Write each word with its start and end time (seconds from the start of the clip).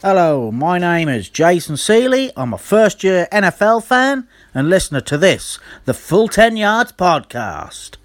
Hello, 0.00 0.52
my 0.52 0.78
name 0.78 1.08
is 1.08 1.28
Jason 1.28 1.76
Seeley. 1.76 2.30
I'm 2.36 2.54
a 2.54 2.58
first 2.58 3.02
year 3.02 3.26
NFL 3.32 3.82
fan 3.82 4.28
and 4.54 4.70
listener 4.70 5.00
to 5.00 5.18
this, 5.18 5.58
the 5.86 5.92
Full 5.92 6.28
10 6.28 6.56
Yards 6.56 6.92
podcast. 6.92 7.96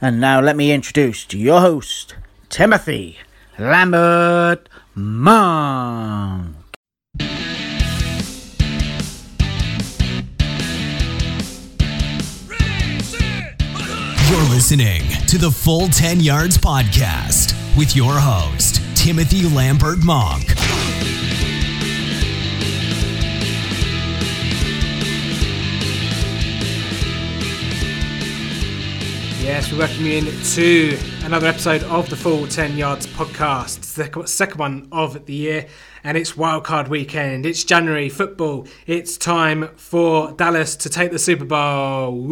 And 0.00 0.20
now 0.20 0.40
let 0.40 0.54
me 0.54 0.70
introduce 0.70 1.24
to 1.24 1.36
your 1.36 1.60
host, 1.60 2.14
Timothy 2.50 3.18
Lambert 3.58 4.68
Monk. 4.94 6.54
You're 14.30 14.50
listening 14.50 15.02
to 15.26 15.38
the 15.38 15.50
Full 15.50 15.88
10 15.88 16.20
Yards 16.20 16.56
podcast 16.56 17.56
with 17.76 17.96
your 17.96 18.12
host, 18.14 18.80
Timothy 18.94 19.48
Lambert 19.48 19.98
Monk. 19.98 20.54
Yes, 29.44 29.70
we 29.70 29.76
welcome 29.76 30.06
you 30.06 30.16
in 30.16 30.24
to 30.24 30.98
another 31.22 31.46
episode 31.46 31.82
of 31.82 32.08
the 32.08 32.16
Full 32.16 32.48
10 32.48 32.78
Yards 32.78 33.06
podcast. 33.06 33.76
It's 33.76 33.92
the 33.92 34.26
second 34.26 34.58
one 34.58 34.88
of 34.90 35.26
the 35.26 35.34
year, 35.34 35.66
and 36.02 36.16
it's 36.16 36.32
wildcard 36.32 36.88
weekend. 36.88 37.44
It's 37.44 37.62
January 37.62 38.08
football. 38.08 38.66
It's 38.86 39.18
time 39.18 39.68
for 39.76 40.32
Dallas 40.32 40.76
to 40.76 40.88
take 40.88 41.10
the 41.10 41.18
Super 41.18 41.44
Bowl. 41.44 42.26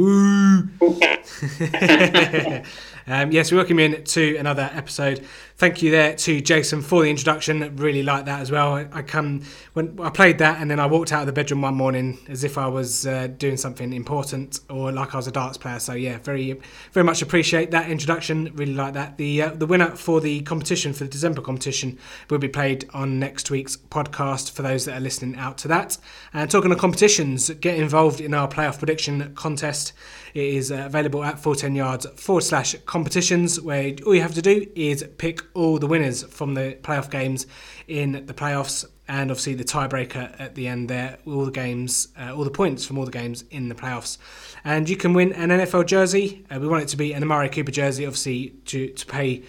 Um, 3.07 3.33
yes, 3.33 3.51
we 3.51 3.57
welcome 3.57 3.81
you 3.81 3.87
in 3.87 4.05
to 4.05 4.37
another 4.37 4.71
episode 4.73 5.27
thank 5.63 5.81
you 5.81 5.93
there 5.93 6.13
to 6.13 6.41
Jason 6.41 6.83
for 6.83 7.05
the 7.05 7.09
introduction. 7.09 7.77
Really 7.77 8.03
like 8.03 8.25
that 8.25 8.41
as 8.41 8.51
well. 8.51 8.75
I, 8.75 8.89
I 8.91 9.03
come 9.03 9.45
when 9.75 9.97
I 10.03 10.11
played 10.11 10.39
that, 10.39 10.61
and 10.61 10.69
then 10.69 10.81
I 10.81 10.87
walked 10.87 11.13
out 11.13 11.21
of 11.21 11.27
the 11.27 11.33
bedroom 11.33 11.63
one 11.63 11.77
morning 11.77 12.19
as 12.29 12.43
if 12.43 12.59
I 12.59 12.67
was 12.67 13.07
uh, 13.07 13.29
doing 13.29 13.57
something 13.57 13.93
important 13.93 14.59
or 14.69 14.91
like 14.91 15.15
I 15.15 15.19
was 15.19 15.29
a 15.29 15.31
darts 15.31 15.57
player. 15.57 15.79
So 15.79 15.93
yeah, 15.93 16.19
very 16.19 16.61
very 16.91 17.05
much 17.05 17.23
appreciate 17.23 17.71
that 17.71 17.89
introduction. 17.89 18.51
Really 18.57 18.75
like 18.75 18.95
that. 18.95 19.19
The 19.19 19.43
uh, 19.43 19.51
the 19.51 19.67
winner 19.67 19.95
for 19.95 20.21
the 20.21 20.41
competition 20.41 20.93
for 20.93 21.05
the 21.05 21.11
December 21.11 21.41
competition 21.41 21.97
will 22.29 22.39
be 22.39 22.49
played 22.49 22.89
on 22.93 23.21
next 23.21 23.49
week's 23.49 23.77
podcast 23.77 24.51
for 24.51 24.63
those 24.63 24.85
that 24.87 24.97
are 24.97 25.01
listening 25.01 25.37
out 25.37 25.59
to 25.59 25.69
that. 25.69 25.97
And 26.33 26.51
talking 26.51 26.73
of 26.73 26.79
competitions, 26.79 27.51
get 27.51 27.79
involved 27.79 28.21
in 28.21 28.35
our 28.35 28.49
playoff 28.49 28.79
prediction 28.81 29.33
contest. 29.37 29.93
It 30.35 30.55
is 30.55 30.71
available 30.71 31.23
at 31.25 31.39
410 31.39 31.75
yards 31.75 32.07
forward 32.17 32.43
slash 32.43 32.75
competitions, 32.87 33.61
where 33.61 33.95
all 34.07 34.15
you 34.15 34.23
have 34.23 34.35
to 34.35 34.43
do 34.43 34.67
is 34.75 35.05
pick 35.19 35.43
all 35.55 35.79
the 35.79 35.87
winners 35.87 36.23
from 36.23 36.55
the 36.55 36.79
playoff 36.83 37.11
games 37.11 37.47
in 37.87 38.25
the 38.27 38.35
playoffs, 38.35 38.85
and 39.09 39.31
obviously 39.31 39.55
the 39.55 39.65
tiebreaker 39.65 40.35
at 40.41 40.55
the 40.55 40.67
end 40.67 40.89
there, 40.89 41.19
all 41.27 41.45
the 41.45 41.51
games, 41.51 42.09
uh, 42.19 42.35
all 42.35 42.45
the 42.45 42.51
points 42.51 42.85
from 42.85 42.99
all 42.99 43.05
the 43.05 43.11
games 43.11 43.45
in 43.51 43.69
the 43.69 43.75
playoffs. 43.75 44.17
And 44.65 44.89
you 44.89 44.97
can 44.97 45.13
win 45.13 45.33
an 45.35 45.51
NFL 45.51 45.87
jersey. 45.87 46.47
Uh, 46.51 46.59
we 46.61 46.69
want 46.69 46.83
it 46.83 46.89
to 46.89 46.97
be 46.97 47.13
an 47.13 47.23
Amari 47.23 47.49
Cooper 47.49 47.73
jersey, 47.73 48.07
obviously, 48.07 48.51
to, 48.67 48.89
to 48.89 49.07
pay 49.07 49.43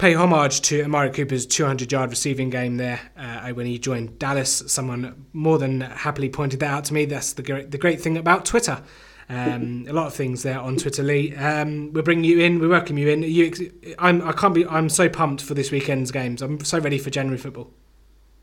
pay 0.00 0.14
homage 0.14 0.62
to 0.62 0.82
Amari 0.82 1.10
Cooper's 1.10 1.44
200 1.44 1.92
yard 1.92 2.08
receiving 2.08 2.48
game 2.48 2.78
there 2.78 2.98
uh, 3.18 3.50
when 3.50 3.66
he 3.66 3.78
joined 3.78 4.18
Dallas. 4.18 4.62
Someone 4.66 5.26
more 5.34 5.58
than 5.58 5.82
happily 5.82 6.30
pointed 6.30 6.60
that 6.60 6.70
out 6.70 6.84
to 6.86 6.94
me. 6.94 7.04
That's 7.04 7.34
the 7.34 7.42
great, 7.42 7.70
the 7.70 7.76
great 7.76 8.00
thing 8.00 8.16
about 8.16 8.46
Twitter. 8.46 8.82
Um, 9.30 9.86
a 9.88 9.92
lot 9.92 10.08
of 10.08 10.14
things 10.14 10.42
there 10.42 10.58
on 10.58 10.76
Twitter, 10.76 11.04
Lee. 11.04 11.36
Um, 11.36 11.92
we're 11.92 12.02
bringing 12.02 12.24
you 12.24 12.40
in. 12.40 12.58
We 12.58 12.66
welcome 12.66 12.98
you 12.98 13.08
in. 13.08 13.22
You, 13.22 13.52
I'm, 13.98 14.20
I 14.22 14.32
can't 14.32 14.54
be. 14.54 14.66
I'm 14.66 14.88
so 14.88 15.08
pumped 15.08 15.42
for 15.42 15.54
this 15.54 15.70
weekend's 15.70 16.10
games. 16.10 16.42
I'm 16.42 16.64
so 16.64 16.80
ready 16.80 16.98
for 16.98 17.10
January 17.10 17.38
football. 17.38 17.72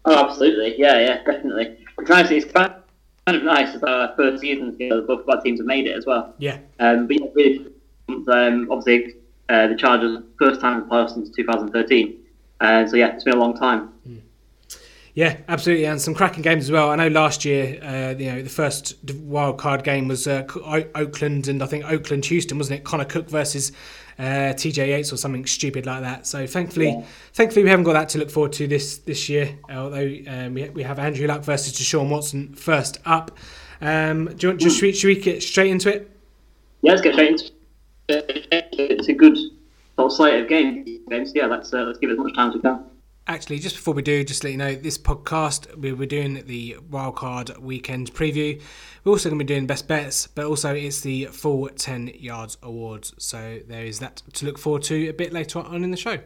Oh, 0.06 0.30
absolutely. 0.30 0.80
Yeah, 0.80 0.98
yeah, 1.00 1.24
definitely. 1.26 1.78
I'm 2.00 2.06
trying 2.06 2.24
to 2.24 2.30
see. 2.30 2.38
It's 2.38 2.52
kind 2.54 2.74
of 3.28 3.44
nice 3.44 3.76
as 3.76 3.84
our 3.84 4.16
first 4.16 4.42
season. 4.42 4.78
You 4.80 4.90
know, 4.90 5.02
both 5.02 5.22
of 5.22 5.30
our 5.30 5.42
teams 5.42 5.60
have 5.60 5.68
made 5.68 5.88
it 5.88 5.98
as 5.98 6.06
well. 6.06 6.34
Yeah. 6.38 6.60
Um, 6.80 7.08
but 7.08 7.20
yeah, 7.20 7.28
really, 7.36 7.68
um, 8.10 8.72
obviously, 8.72 9.16
uh, 9.50 9.68
the 9.68 9.76
Chargers 9.76 10.24
first 10.40 10.62
time 10.62 10.82
in 10.82 10.88
the 10.88 10.96
playoffs 10.96 11.16
since 11.16 11.30
2013. 11.32 12.18
Uh, 12.62 12.88
so 12.88 12.96
yeah, 12.96 13.14
it's 13.14 13.26
been 13.26 13.34
a 13.34 13.40
long 13.40 13.58
time. 13.58 13.92
Mm. 14.08 14.22
Yeah, 15.18 15.38
absolutely, 15.48 15.86
and 15.86 16.00
some 16.00 16.14
cracking 16.14 16.44
games 16.44 16.66
as 16.66 16.72
well. 16.72 16.92
I 16.92 16.96
know 16.96 17.08
last 17.08 17.44
year, 17.44 17.80
uh, 17.82 18.14
you 18.20 18.32
know, 18.32 18.44
the 18.44 18.52
first 18.52 18.96
wild 19.16 19.58
card 19.58 19.84
game 19.84 20.08
was 20.08 20.28
uh, 20.28 20.46
Oakland 20.94 21.48
and 21.48 21.64
I 21.64 21.66
think 21.66 21.86
Oakland 21.86 22.24
Houston, 22.26 22.60
wasn't 22.60 22.82
it? 22.82 22.84
Connor 22.84 23.04
Cook 23.04 23.28
versus 23.28 23.72
uh, 24.20 24.54
TJ 24.54 24.90
Yates 24.90 25.12
or 25.12 25.18
something 25.18 25.48
stupid 25.48 25.88
like 25.88 26.02
that. 26.02 26.28
So 26.28 26.46
thankfully, 26.46 26.90
yeah. 26.90 27.04
thankfully 27.34 27.64
we 27.64 27.70
haven't 27.72 27.86
got 27.86 27.94
that 27.94 28.10
to 28.10 28.20
look 28.20 28.30
forward 28.30 28.54
to 28.54 28.68
this 28.68 29.00
this 29.00 29.28
year. 29.28 29.58
Although 29.72 30.18
um, 30.28 30.54
we, 30.54 30.70
we 30.70 30.84
have 30.84 31.00
Andrew 31.00 31.26
Luck 31.26 31.42
versus 31.42 31.74
Deshaun 31.74 32.10
Watson 32.10 32.54
first 32.54 33.00
up. 33.04 33.36
Um, 33.82 34.26
do 34.26 34.46
you 34.46 34.50
want 34.50 34.62
just 34.62 34.80
should, 34.80 34.96
should 34.96 35.08
we 35.08 35.20
get 35.20 35.42
straight 35.42 35.72
into 35.72 35.96
it? 35.96 36.12
Yeah, 36.84 36.92
let's 36.92 37.02
get 37.02 37.14
straight 37.14 37.32
into 37.32 37.46
it. 38.10 38.48
It's 38.50 39.08
a 39.08 39.14
good 39.14 39.36
sort 39.36 40.12
of 40.12 40.14
slate 40.14 40.44
of 40.44 40.48
games. 40.48 41.32
Yeah, 41.34 41.48
let's 41.48 41.74
uh, 41.74 41.78
let's 41.78 41.98
give 41.98 42.12
it 42.12 42.14
as 42.14 42.20
much 42.20 42.36
time 42.36 42.50
as 42.50 42.54
we 42.54 42.62
can 42.62 42.86
actually, 43.28 43.60
just 43.60 43.76
before 43.76 43.94
we 43.94 44.02
do, 44.02 44.24
just 44.24 44.44
let 44.44 44.52
you 44.52 44.58
know, 44.58 44.76
this 44.76 44.98
podcast, 44.98 45.76
we're 45.76 46.06
doing 46.06 46.44
the 46.46 46.78
wildcard 46.90 47.58
weekend 47.60 48.14
preview. 48.14 48.62
We're 49.04 49.12
also 49.12 49.30
going 49.30 49.40
to 49.40 49.46
be 49.46 49.48
doing 49.48 49.68
best 49.68 49.88
bets, 49.88 50.28
but 50.28 50.46
also 50.46 50.74
it's 50.74 51.02
the 51.02 51.26
full 51.26 51.68
10 51.68 52.12
yards 52.16 52.58
awards. 52.64 53.14
So 53.18 53.60
there 53.68 53.84
is 53.84 54.00
that 54.00 54.24
to 54.34 54.46
look 54.46 54.58
forward 54.58 54.84
to 54.84 55.10
a 55.10 55.14
bit 55.14 55.34
later 55.34 55.60
on 55.60 55.84
in 55.84 55.92
the 55.92 55.98
show. 55.98 56.20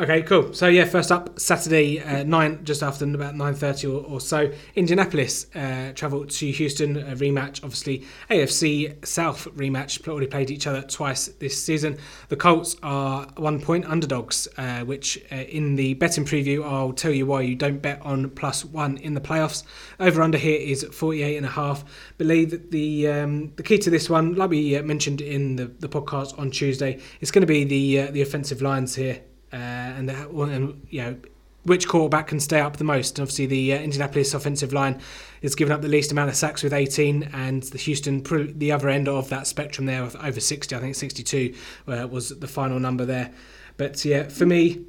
Okay, 0.00 0.22
cool. 0.22 0.54
So 0.54 0.66
yeah, 0.68 0.86
first 0.86 1.12
up, 1.12 1.38
Saturday 1.38 2.00
uh, 2.00 2.22
nine, 2.22 2.64
just 2.64 2.82
after 2.82 3.04
about 3.04 3.36
nine 3.36 3.52
thirty 3.52 3.86
or, 3.86 4.02
or, 4.02 4.18
so, 4.18 4.50
Indianapolis 4.74 5.44
uh, 5.54 5.92
travel 5.94 6.24
to 6.24 6.50
Houston, 6.52 6.96
a 6.96 7.14
rematch. 7.14 7.62
Obviously, 7.62 8.06
AFC 8.30 9.04
South 9.04 9.46
rematch. 9.56 10.08
Already 10.08 10.26
played 10.26 10.50
each 10.50 10.66
other 10.66 10.80
twice 10.80 11.26
this 11.38 11.62
season. 11.62 11.98
The 12.30 12.36
Colts 12.36 12.76
are 12.82 13.26
one 13.36 13.60
point 13.60 13.84
underdogs, 13.84 14.48
uh, 14.56 14.84
which 14.84 15.22
uh, 15.30 15.34
in 15.34 15.76
the 15.76 15.92
betting 15.92 16.24
preview, 16.24 16.64
I'll 16.64 16.94
tell 16.94 17.12
you 17.12 17.26
why 17.26 17.42
you 17.42 17.54
don't 17.54 17.82
bet 17.82 18.00
on 18.00 18.30
plus 18.30 18.64
one 18.64 18.96
in 18.96 19.12
the 19.12 19.20
playoffs. 19.20 19.64
Over 19.98 20.22
under 20.22 20.38
here 20.38 20.58
is 20.58 20.82
forty 20.84 21.22
eight 21.22 21.36
and 21.36 21.44
a 21.44 21.50
half. 21.50 21.84
Believe 22.16 22.52
that 22.52 22.70
the 22.70 23.06
um, 23.06 23.52
the 23.56 23.62
key 23.62 23.76
to 23.76 23.90
this 23.90 24.08
one, 24.08 24.34
like 24.34 24.48
we 24.48 24.76
uh, 24.76 24.82
mentioned 24.82 25.20
in 25.20 25.56
the, 25.56 25.66
the 25.66 25.90
podcast 25.90 26.38
on 26.38 26.50
Tuesday, 26.50 27.00
is 27.20 27.30
going 27.30 27.42
to 27.42 27.46
be 27.46 27.64
the 27.64 28.08
uh, 28.08 28.10
the 28.12 28.22
offensive 28.22 28.62
lines 28.62 28.94
here 28.94 29.20
uh, 29.52 29.56
and, 29.56 30.10
and 30.10 30.86
you 30.90 31.02
know 31.02 31.16
which 31.64 31.88
quarterback 31.88 32.28
can 32.28 32.40
stay 32.40 32.60
up 32.60 32.76
the 32.76 32.84
most. 32.84 33.18
And 33.18 33.24
obviously, 33.24 33.46
the 33.46 33.74
uh, 33.74 33.78
Indianapolis 33.78 34.34
offensive 34.34 34.72
line 34.72 35.00
is 35.42 35.54
given 35.54 35.72
up 35.72 35.82
the 35.82 35.88
least 35.88 36.12
amount 36.12 36.30
of 36.30 36.36
sacks 36.36 36.62
with 36.62 36.72
18, 36.72 37.30
and 37.32 37.62
the 37.64 37.78
Houston, 37.78 38.22
the 38.58 38.72
other 38.72 38.88
end 38.88 39.08
of 39.08 39.28
that 39.28 39.46
spectrum 39.46 39.86
there, 39.86 40.02
with 40.02 40.16
over 40.16 40.40
60, 40.40 40.74
I 40.74 40.78
think 40.78 40.94
62 40.94 41.54
uh, 41.88 42.08
was 42.10 42.30
the 42.30 42.48
final 42.48 42.80
number 42.80 43.04
there. 43.04 43.30
But 43.76 44.04
yeah, 44.04 44.28
for 44.28 44.46
me, 44.46 44.84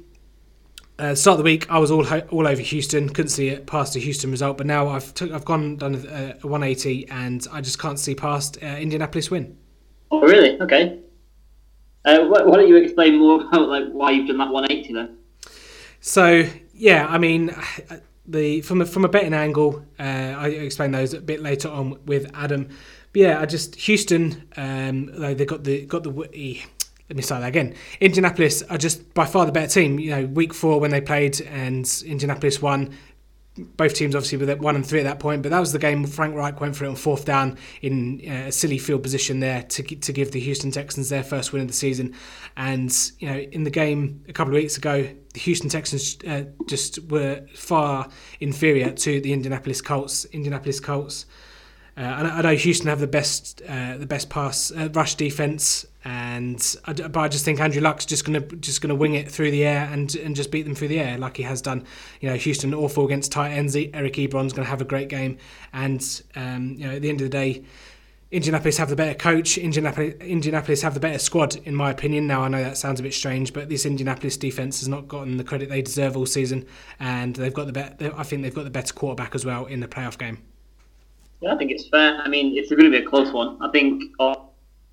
uh, 0.98 1.14
start 1.14 1.34
of 1.34 1.38
the 1.38 1.44
week, 1.44 1.70
I 1.70 1.78
was 1.78 1.90
all 1.90 2.06
all 2.30 2.46
over 2.46 2.60
Houston. 2.60 3.08
Couldn't 3.08 3.30
see 3.30 3.48
it 3.48 3.66
past 3.66 3.96
a 3.96 3.98
Houston 3.98 4.30
result, 4.30 4.58
but 4.58 4.66
now 4.66 4.88
I've 4.88 5.12
took, 5.14 5.32
I've 5.32 5.44
gone 5.44 5.76
done 5.76 5.94
a, 5.94 6.36
a 6.42 6.46
180, 6.46 7.08
and 7.08 7.46
I 7.52 7.60
just 7.60 7.78
can't 7.78 7.98
see 7.98 8.14
past 8.14 8.58
uh, 8.62 8.66
Indianapolis 8.66 9.30
win. 9.30 9.56
Oh, 10.10 10.20
really? 10.20 10.60
Okay. 10.60 11.00
Uh, 12.04 12.26
why, 12.26 12.38
don't 12.38 12.68
you 12.68 12.76
explain 12.76 13.18
more 13.18 13.40
about 13.46 13.68
like 13.68 13.84
why 13.92 14.10
you've 14.10 14.28
done 14.28 14.38
that 14.38 14.50
180 14.50 14.94
then? 14.94 15.16
So 16.00 16.44
yeah, 16.74 17.06
I 17.08 17.18
mean, 17.18 17.54
the 18.26 18.60
from 18.62 18.82
a, 18.82 18.86
from 18.86 19.04
a 19.04 19.08
betting 19.08 19.34
angle, 19.34 19.84
uh, 19.98 20.02
I 20.02 20.48
explain 20.48 20.90
those 20.92 21.14
a 21.14 21.20
bit 21.20 21.40
later 21.40 21.68
on 21.68 21.98
with 22.06 22.30
Adam. 22.34 22.68
But 23.12 23.20
yeah, 23.20 23.40
I 23.40 23.46
just 23.46 23.76
Houston, 23.76 24.48
um, 24.56 25.06
they 25.16 25.44
got 25.44 25.64
the 25.64 25.86
got 25.86 26.02
the. 26.02 26.60
Let 27.08 27.16
me 27.16 27.22
start 27.22 27.42
that 27.42 27.48
again. 27.48 27.74
Indianapolis 28.00 28.62
are 28.62 28.78
just 28.78 29.12
by 29.12 29.26
far 29.26 29.44
the 29.44 29.52
better 29.52 29.70
team. 29.70 29.98
You 29.98 30.10
know, 30.10 30.26
week 30.26 30.54
four 30.54 30.80
when 30.80 30.90
they 30.90 31.00
played 31.00 31.42
and 31.42 31.86
Indianapolis 32.06 32.62
won, 32.62 32.94
both 33.56 33.94
teams 33.94 34.14
obviously 34.14 34.38
were 34.38 34.56
one 34.56 34.76
and 34.76 34.86
three 34.86 35.00
at 35.00 35.04
that 35.04 35.18
point, 35.18 35.42
but 35.42 35.50
that 35.50 35.60
was 35.60 35.72
the 35.72 35.78
game 35.78 36.06
Frank 36.06 36.34
Reich 36.34 36.58
went 36.60 36.74
for 36.74 36.86
it 36.86 36.88
on 36.88 36.96
fourth 36.96 37.26
down 37.26 37.58
in 37.82 38.22
uh, 38.26 38.48
a 38.48 38.52
silly 38.52 38.78
field 38.78 39.02
position 39.02 39.40
there 39.40 39.62
to 39.64 39.82
to 39.82 40.12
give 40.12 40.32
the 40.32 40.40
Houston 40.40 40.70
Texans 40.70 41.10
their 41.10 41.22
first 41.22 41.52
win 41.52 41.60
of 41.62 41.68
the 41.68 41.74
season. 41.74 42.14
And 42.56 42.94
you 43.18 43.28
know, 43.28 43.38
in 43.38 43.64
the 43.64 43.70
game 43.70 44.24
a 44.28 44.32
couple 44.32 44.54
of 44.54 44.62
weeks 44.62 44.78
ago, 44.78 45.06
the 45.34 45.40
Houston 45.40 45.68
Texans 45.68 46.16
uh, 46.26 46.44
just 46.66 46.98
were 47.10 47.46
far 47.54 48.08
inferior 48.40 48.90
to 48.90 49.20
the 49.20 49.32
Indianapolis 49.32 49.82
Colts. 49.82 50.24
Indianapolis 50.26 50.80
Colts. 50.80 51.26
Uh, 51.94 52.00
I 52.00 52.40
know 52.40 52.54
Houston 52.54 52.88
have 52.88 53.00
the 53.00 53.06
best 53.06 53.60
uh, 53.68 53.98
the 53.98 54.06
best 54.06 54.30
pass 54.30 54.72
uh, 54.72 54.88
rush 54.94 55.14
defense 55.16 55.84
and 56.04 56.76
I, 56.84 56.92
but 56.92 57.20
I 57.20 57.28
just 57.28 57.44
think 57.44 57.60
Andrew 57.60 57.80
Luck's 57.80 58.04
just 58.04 58.24
gonna 58.24 58.40
just 58.40 58.80
gonna 58.80 58.94
wing 58.94 59.14
it 59.14 59.30
through 59.30 59.50
the 59.50 59.64
air 59.64 59.88
and 59.92 60.14
and 60.16 60.34
just 60.34 60.50
beat 60.50 60.62
them 60.62 60.74
through 60.74 60.88
the 60.88 61.00
air 61.00 61.18
like 61.18 61.36
he 61.36 61.42
has 61.44 61.62
done. 61.62 61.84
You 62.20 62.30
know, 62.30 62.36
Houston 62.36 62.74
awful 62.74 63.04
against 63.04 63.32
tight 63.32 63.52
ends. 63.52 63.76
Eric 63.76 64.14
Ebron's 64.14 64.52
gonna 64.52 64.68
have 64.68 64.80
a 64.80 64.84
great 64.84 65.08
game, 65.08 65.38
and 65.72 66.22
um, 66.34 66.74
you 66.76 66.86
know 66.86 66.96
at 66.96 67.02
the 67.02 67.08
end 67.08 67.20
of 67.20 67.30
the 67.30 67.36
day. 67.36 67.64
Indianapolis 68.30 68.78
have 68.78 68.88
the 68.88 68.96
better 68.96 69.12
coach. 69.12 69.58
Indianapolis, 69.58 70.14
Indianapolis 70.22 70.80
have 70.80 70.94
the 70.94 71.00
better 71.00 71.18
squad, 71.18 71.56
in 71.66 71.74
my 71.74 71.90
opinion. 71.90 72.26
Now 72.26 72.40
I 72.40 72.48
know 72.48 72.64
that 72.64 72.78
sounds 72.78 72.98
a 72.98 73.02
bit 73.02 73.12
strange, 73.12 73.52
but 73.52 73.68
this 73.68 73.84
Indianapolis 73.84 74.38
defense 74.38 74.80
has 74.80 74.88
not 74.88 75.06
gotten 75.06 75.36
the 75.36 75.44
credit 75.44 75.68
they 75.68 75.82
deserve 75.82 76.16
all 76.16 76.24
season, 76.24 76.64
and 76.98 77.36
they've 77.36 77.52
got 77.52 77.66
the 77.66 77.74
better. 77.74 78.10
I 78.16 78.22
think 78.22 78.40
they've 78.40 78.54
got 78.54 78.64
the 78.64 78.70
better 78.70 78.94
quarterback 78.94 79.34
as 79.34 79.44
well 79.44 79.66
in 79.66 79.80
the 79.80 79.86
playoff 79.86 80.16
game. 80.16 80.38
Yeah, 81.42 81.52
I 81.52 81.58
think 81.58 81.72
it's 81.72 81.88
fair. 81.88 82.16
I 82.24 82.28
mean, 82.28 82.56
it's 82.56 82.70
going 82.70 82.84
to 82.84 82.90
be 82.90 83.04
a 83.04 83.06
close 83.06 83.32
one. 83.32 83.58
I 83.60 83.68
think 83.68 84.02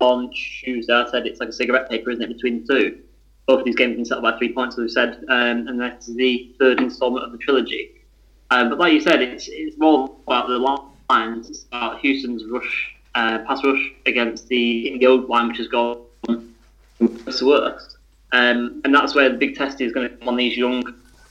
on 0.00 0.30
Tuesday 0.32 0.92
I 0.92 1.10
said 1.10 1.26
it's 1.26 1.40
like 1.40 1.50
a 1.50 1.52
cigarette 1.52 1.88
paper, 1.88 2.10
isn't 2.10 2.22
it, 2.22 2.28
between 2.28 2.64
the 2.64 2.74
two? 2.74 2.98
Both 3.46 3.60
of 3.60 3.64
these 3.64 3.76
games 3.76 3.90
have 3.90 3.96
been 3.96 4.04
settled 4.04 4.22
by 4.22 4.38
three 4.38 4.52
points, 4.52 4.76
as 4.76 4.82
we 4.82 4.88
said, 4.88 5.24
um, 5.28 5.66
and 5.68 5.80
that's 5.80 6.06
the 6.06 6.54
third 6.58 6.80
instalment 6.80 7.24
of 7.24 7.32
the 7.32 7.38
trilogy. 7.38 7.92
Um, 8.50 8.68
but 8.68 8.78
like 8.78 8.92
you 8.92 9.00
said, 9.00 9.22
it's, 9.22 9.48
it's 9.48 9.78
more 9.78 10.14
about 10.26 10.48
the 10.48 10.58
lines. 11.10 11.50
It's 11.50 11.64
about 11.64 12.00
Houston's 12.00 12.44
rush 12.44 12.94
uh, 13.14 13.38
pass 13.46 13.64
rush 13.64 13.80
against 14.06 14.48
the 14.48 14.96
the 14.98 15.06
old 15.06 15.28
line, 15.28 15.48
which 15.48 15.58
has 15.58 15.68
gone 15.68 15.98
worse 16.98 17.38
to 17.38 17.46
worst. 17.46 17.96
Um, 18.32 18.80
and 18.84 18.94
that's 18.94 19.14
where 19.14 19.28
the 19.28 19.36
big 19.36 19.56
test 19.56 19.80
is 19.80 19.92
going 19.92 20.08
to 20.08 20.16
come 20.16 20.28
on 20.28 20.36
these 20.36 20.56
young 20.56 20.82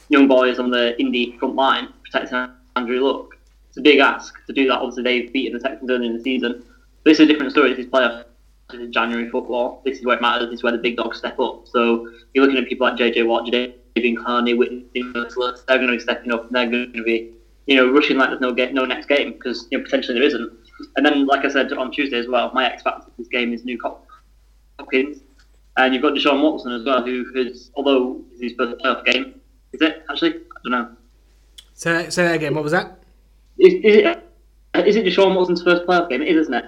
young 0.10 0.27
boys 0.27 0.60
on 0.60 0.69
the 0.71 1.00
Indy 1.00 1.38
front 1.38 1.56
line 1.56 1.94
protecting 2.04 2.50
Andrew 2.75 3.00
Luck. 3.00 3.38
It's 3.69 3.77
a 3.77 3.81
big 3.81 4.00
ask 4.00 4.33
to 4.48 4.54
do 4.54 4.68
that. 4.68 4.80
Obviously, 4.80 5.04
they've 5.04 5.31
beaten 5.31 5.57
the 5.57 5.63
Texans 5.63 5.89
early 5.89 6.07
in 6.07 6.18
the 6.18 6.24
season. 6.24 6.63
But 7.04 7.12
this 7.12 7.19
is 7.19 7.30
a 7.30 7.31
different 7.31 7.51
story. 7.51 7.69
This 7.74 7.86
is 7.86 7.92
playoff. 7.92 8.25
Is 8.71 8.89
January 8.92 9.27
football. 9.30 9.81
This 9.83 9.98
is 9.98 10.06
where 10.06 10.16
it 10.16 10.21
matters. 10.21 10.50
This 10.50 10.60
is 10.60 10.63
where 10.63 10.71
the 10.71 10.77
big 10.77 10.98
dogs 10.98 11.18
step 11.18 11.39
up. 11.39 11.68
So 11.68 12.07
you're 12.33 12.45
looking 12.45 12.62
at 12.62 12.69
people 12.69 12.88
like 12.88 13.00
JJ 13.00 13.25
Watt, 13.25 13.45
Jadeveon 13.45 14.16
Clowney, 14.18 14.56
Whitney 14.56 14.86
Mercilus. 14.95 15.66
They're 15.66 15.77
going 15.77 15.88
to 15.88 15.95
be 15.95 16.00
stepping 16.00 16.31
up. 16.31 16.51
They're 16.51 16.69
going 16.69 16.94
to 16.94 17.04
be, 17.04 17.31
you 17.66 17.75
know, 17.75 17.89
rushing 17.89 18.18
like 18.18 18.30
there's 18.30 18.42
no 18.42 18.54
get, 18.54 18.75
no 18.75 18.86
next 18.86 19.07
game 19.07 19.33
because 19.33 19.68
you 19.71 19.77
know 19.80 19.83
potentially 19.83 20.19
there 20.19 20.27
isn't. 20.27 20.51
And 20.98 21.06
then, 21.06 21.25
like 21.25 21.45
I 21.45 21.50
said 21.50 21.74
on 21.74 21.92
Tuesday 21.92 22.19
as 22.19 22.27
well, 22.27 22.51
my 22.54 22.71
X 22.71 22.83
factor 22.83 23.10
this 23.18 23.27
game 23.27 23.54
is 23.54 23.63
Nuk 23.63 23.80
Hopkins, 24.77 25.21
and 25.77 25.94
you've 25.94 26.04
got 26.04 26.13
Deshaun 26.13 26.44
Watson 26.44 26.71
as 26.71 26.86
well, 26.86 27.04
who 27.04 27.25
is 27.33 27.71
although 27.74 28.21
it's 28.33 28.42
his 28.42 28.54
first 28.54 28.77
playoff 28.83 29.04
game, 29.04 29.42
is 29.74 29.81
it 29.81 30.04
actually? 30.12 30.36
I 30.36 30.69
don't 30.69 30.71
know. 30.71 30.89
Say, 31.74 32.10
say 32.12 32.24
that 32.25 32.36
again. 32.36 32.54
What 32.54 32.63
was 32.63 32.74
that? 32.74 33.00
Is, 33.57 33.74
is 33.74 33.95
it 33.95 34.30
is 34.75 34.95
it 34.95 35.06
Deshaun 35.06 35.36
Watson's 35.36 35.63
first 35.63 35.86
playoff 35.86 36.07
game? 36.07 36.21
It 36.21 36.27
is, 36.27 36.42
isn't 36.42 36.54
it? 36.54 36.66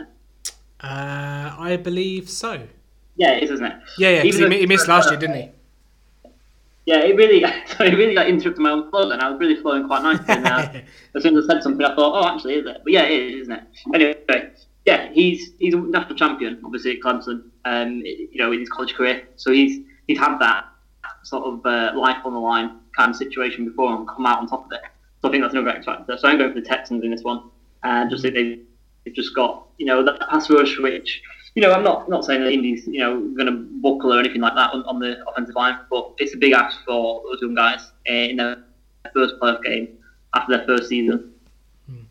Uh, 0.81 1.30
I 1.57 1.77
believe 1.77 2.29
so. 2.29 2.67
Yeah, 3.15 3.33
it 3.33 3.43
is, 3.43 3.51
isn't 3.51 3.65
it? 3.65 3.73
Yeah, 3.97 4.09
yeah. 4.09 4.21
He, 4.23 4.59
he, 4.59 4.65
missed 4.65 4.87
last 4.87 5.09
year, 5.09 5.19
didn't 5.19 5.35
he? 5.35 5.49
Yeah, 6.85 6.99
it 6.99 7.15
really, 7.15 7.41
so 7.77 7.83
it 7.83 7.93
really 7.93 8.15
got 8.15 8.27
interrupted 8.27 8.61
my 8.61 8.71
own 8.71 8.89
flow, 8.89 9.11
and 9.11 9.21
I 9.21 9.29
was 9.29 9.39
really 9.39 9.61
flowing 9.61 9.85
quite 9.87 10.01
nicely. 10.01 10.25
And 10.29 10.47
uh, 10.47 10.71
as 11.15 11.23
soon 11.23 11.37
as 11.37 11.45
I 11.49 11.53
said 11.53 11.63
something, 11.63 11.85
I 11.85 11.95
thought, 11.95 12.13
oh, 12.15 12.33
actually, 12.33 12.55
is 12.55 12.65
it? 12.65 12.77
But 12.83 12.93
yeah, 12.93 13.03
it 13.03 13.33
is, 13.33 13.41
isn't 13.41 13.53
it? 13.53 13.63
Anyway, 13.93 14.15
yeah, 14.85 15.09
he's 15.11 15.51
he's 15.59 15.73
a 15.73 15.77
national 15.77 16.15
champion, 16.15 16.59
obviously 16.65 16.97
at 16.97 17.01
Clemson, 17.01 17.43
um, 17.65 18.01
you 18.03 18.37
know, 18.37 18.51
in 18.51 18.59
his 18.59 18.69
college 18.69 18.95
career. 18.95 19.27
So 19.35 19.51
he's 19.51 19.85
he's 20.07 20.17
had 20.17 20.39
that 20.39 20.65
sort 21.23 21.43
of 21.45 21.65
uh, 21.65 21.91
life 21.95 22.25
on 22.25 22.33
the 22.33 22.39
line 22.39 22.79
kind 22.97 23.11
of 23.11 23.15
situation 23.15 23.65
before 23.65 23.95
and 23.95 24.07
come 24.07 24.25
out 24.25 24.39
on 24.39 24.47
top 24.47 24.65
of 24.65 24.71
it. 24.71 24.81
So 25.21 25.27
I 25.27 25.31
think 25.31 25.43
that's 25.43 25.53
another 25.53 25.69
X 25.69 25.85
factor. 25.85 26.17
So 26.17 26.27
I'm 26.27 26.37
going 26.37 26.53
for 26.53 26.59
the 26.59 26.65
Texans 26.65 27.03
in 27.03 27.11
this 27.11 27.23
one, 27.23 27.43
and 27.83 28.09
just 28.09 28.23
think 28.23 28.33
they've 28.33 29.13
just 29.13 29.35
got 29.35 29.67
you 29.77 29.85
know 29.85 30.03
that 30.03 30.19
pass 30.29 30.49
rush 30.49 30.79
which 30.79 31.21
you 31.55 31.61
know, 31.61 31.73
I'm 31.73 31.83
not 31.83 32.07
not 32.09 32.23
saying 32.23 32.41
that 32.41 32.51
Indy's 32.51 32.87
you 32.87 32.99
know 32.99 33.19
going 33.35 33.47
to 33.47 33.67
buckle 33.81 34.13
or 34.13 34.19
anything 34.19 34.41
like 34.41 34.55
that 34.55 34.73
on, 34.73 34.83
on, 34.85 34.99
the 34.99 35.17
offensive 35.27 35.55
line, 35.55 35.77
but 35.89 36.13
it's 36.17 36.33
a 36.33 36.37
big 36.37 36.53
ask 36.53 36.77
for 36.85 37.23
those 37.23 37.41
young 37.41 37.55
guys 37.55 37.91
eh, 38.05 38.27
in 38.27 38.37
their 38.37 38.63
first 39.13 39.35
playoff 39.41 39.61
game 39.63 39.89
after 40.33 40.57
their 40.57 40.65
first 40.65 40.87
season. 40.87 41.33
Hmm. 41.87 42.03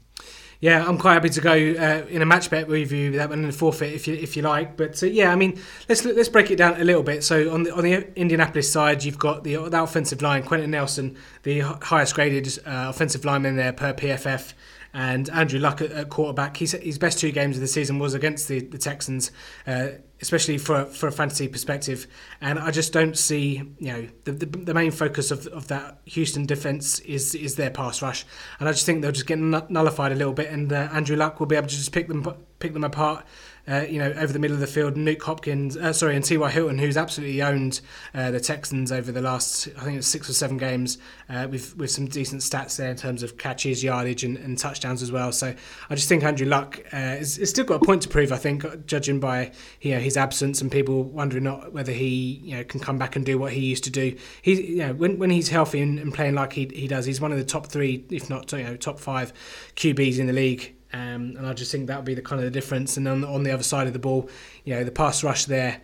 Yeah, 0.61 0.87
I'm 0.87 0.99
quite 0.99 1.15
happy 1.15 1.31
to 1.31 1.41
go 1.41 1.53
uh, 1.53 2.07
in 2.09 2.21
a 2.21 2.27
match 2.27 2.51
bet 2.51 2.69
review 2.69 3.13
that 3.13 3.31
one 3.31 3.41
in 3.41 3.47
the 3.47 3.53
forfeit 3.53 3.95
if 3.95 4.07
you 4.07 4.15
if 4.15 4.37
you 4.37 4.43
like. 4.43 4.77
But 4.77 5.03
uh, 5.03 5.07
yeah, 5.07 5.33
I 5.33 5.37
mean, 5.37 5.59
let's 5.89 6.05
let's 6.05 6.29
break 6.29 6.51
it 6.51 6.57
down 6.57 6.79
a 6.79 6.85
little 6.85 7.03
bit. 7.03 7.25
So 7.25 7.51
on 7.51 7.63
the 7.63 7.75
on 7.75 7.85
the 7.85 8.13
Indianapolis 8.21 8.71
side, 8.71 9.05
you've 9.05 9.19
got 9.19 9.45
the, 9.45 9.57
the 9.71 9.83
offensive 9.83 10.21
line, 10.21 10.43
Quenton 10.43 10.71
Nelson, 10.71 11.17
the 11.45 11.61
highest 11.61 12.15
graded 12.15 12.47
uh, 12.67 12.89
offensive 12.91 13.25
lineman 13.25 13.57
there 13.57 13.73
per 13.73 13.95
PFF 13.95 14.53
and 14.93 15.29
Andrew 15.31 15.61
Luck 15.61 15.81
at, 15.81 15.93
at 15.93 16.09
quarterback. 16.09 16.57
His, 16.57 16.73
his 16.73 16.99
best 16.99 17.19
two 17.19 17.31
games 17.33 17.57
of 17.57 17.61
the 17.61 17.69
season 17.69 17.99
was 17.99 18.15
against 18.15 18.49
the, 18.49 18.61
the 18.61 18.79
Texans, 18.79 19.31
uh, 19.67 19.89
especially 20.21 20.59
for 20.59 20.85
for 20.87 21.07
a 21.07 21.13
fantasy 21.13 21.49
perspective. 21.49 22.07
And 22.41 22.59
I 22.59 22.71
just 22.71 22.93
don't 22.93 23.17
see, 23.17 23.63
you 23.79 23.93
know, 23.93 24.09
the, 24.25 24.33
the, 24.33 24.47
the 24.47 24.75
main 24.75 24.91
focus 24.91 25.31
of, 25.31 25.47
of 25.49 25.69
that 25.69 26.01
Houston 26.07 26.47
defense 26.47 26.99
is 27.01 27.35
is 27.35 27.57
their 27.57 27.71
pass 27.71 28.03
rush, 28.03 28.25
and 28.59 28.69
I 28.69 28.73
just 28.73 28.87
think 28.87 29.03
they'll 29.03 29.13
just 29.13 29.27
get 29.27 29.39
nullified 29.39 30.13
a 30.13 30.17
little 30.17 30.35
bit, 30.35 30.51
and 30.51 30.73
uh, 30.73 30.89
Andrew 30.93 31.17
Luck 31.17 31.41
will 31.41 31.47
be 31.47 31.57
able 31.57 31.69
to 31.69 31.75
just 31.77 31.93
pick 31.93 32.09
them 32.09 32.27
pick 32.59 32.73
them 32.73 32.85
apart 32.85 33.25
uh, 33.69 33.85
you 33.89 33.99
know, 33.99 34.13
over 34.13 34.33
the 34.33 34.39
middle 34.39 34.55
of 34.55 34.61
the 34.61 34.67
field, 34.67 34.95
Nuk 34.95 35.23
Hopkins, 35.23 35.77
uh, 35.77 35.93
sorry, 35.93 36.17
and 36.17 36.25
T.Y. 36.25 36.51
Hilton, 36.51 36.79
who's 36.79 36.97
absolutely 36.97 37.43
owned 37.43 37.81
uh, 38.15 38.31
the 38.31 38.41
Texans 38.41 38.91
over 38.91 39.13
the 39.13 39.21
last, 39.21 39.69
I 39.79 39.85
think 39.85 39.99
it's 39.99 40.07
six 40.07 40.29
or 40.29 40.33
seven 40.33 40.57
games, 40.57 40.99
uh, 41.29 41.47
with 41.51 41.77
with 41.77 41.91
some 41.91 42.07
decent 42.07 42.43
stats 42.43 42.77
there 42.77 42.91
in 42.91 42.97
terms 42.97 43.23
of 43.23 43.39
catches, 43.39 43.85
yardage, 43.85 44.25
and, 44.25 44.37
and 44.39 44.59
touchdowns 44.59 45.03
as 45.03 45.13
well. 45.13 45.33
So 45.33 45.55
I 45.89 45.95
just 45.95 46.09
think 46.09 46.25
Andrew 46.25 46.47
Luck 46.47 46.81
uh, 46.93 47.17
is, 47.19 47.39
is, 47.39 47.51
still 47.51 47.65
got 47.65 47.83
a 47.83 47.85
point 47.85 48.03
to 48.03 48.09
prove. 48.09 48.33
I 48.33 48.37
think, 48.37 48.87
judging 48.87 49.21
by 49.21 49.53
you 49.81 49.95
know 49.95 50.01
his 50.01 50.17
absence 50.17 50.61
and 50.61 50.71
people 50.73 51.05
wondering 51.05 51.45
not 51.45 51.73
whether 51.73 51.93
he 51.93 52.41
you 52.43 52.57
know 52.57 52.65
can 52.65 52.81
come 52.81 52.99
back 52.99 53.17
and 53.17 53.25
do 53.25 53.39
what 53.39 53.53
he 53.53 53.61
used 53.61 53.85
to 53.85 53.91
do. 53.91 54.17
He 54.43 54.61
you 54.73 54.79
know 54.79 54.95
when, 54.95 55.19
when 55.19 55.31
he's 55.31 55.49
healthy 55.49 55.81
and, 55.81 55.99
and 55.99 56.13
playing 56.13 56.35
like 56.35 56.53
he 56.53 56.71
he 56.75 56.89
does, 56.89 57.05
he's 57.05 57.21
one 57.21 57.33
of 57.33 57.39
the 57.39 57.45
top 57.45 57.67
three, 57.67 58.05
if 58.11 58.31
not 58.31 58.51
you 58.53 58.65
know 58.65 58.77
top 58.77 58.99
five 58.99 59.33
QBs 59.77 60.19
in 60.19 60.27
the 60.27 60.33
league. 60.33 60.75
Um, 60.93 61.37
and 61.37 61.47
I 61.47 61.53
just 61.53 61.71
think 61.71 61.87
that 61.87 61.97
would 61.97 62.05
be 62.05 62.15
the 62.15 62.23
kind 62.23 62.41
of 62.41 62.45
the 62.45 62.51
difference. 62.51 62.97
And 62.97 63.07
on, 63.07 63.25
on 63.25 63.43
the 63.43 63.53
other 63.53 63.63
side 63.63 63.87
of 63.87 63.93
the 63.93 63.99
ball, 63.99 64.29
you 64.65 64.75
know, 64.75 64.85
the 64.85 64.91
pass 64.91 65.23
rush 65.23 65.45
there 65.45 65.81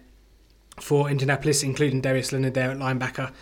for 0.81 1.08
Indianapolis, 1.08 1.62
including 1.62 2.00
Darius 2.00 2.32
Leonard 2.32 2.55
there 2.55 2.70
at 2.70 2.79
linebacker. 2.79 3.32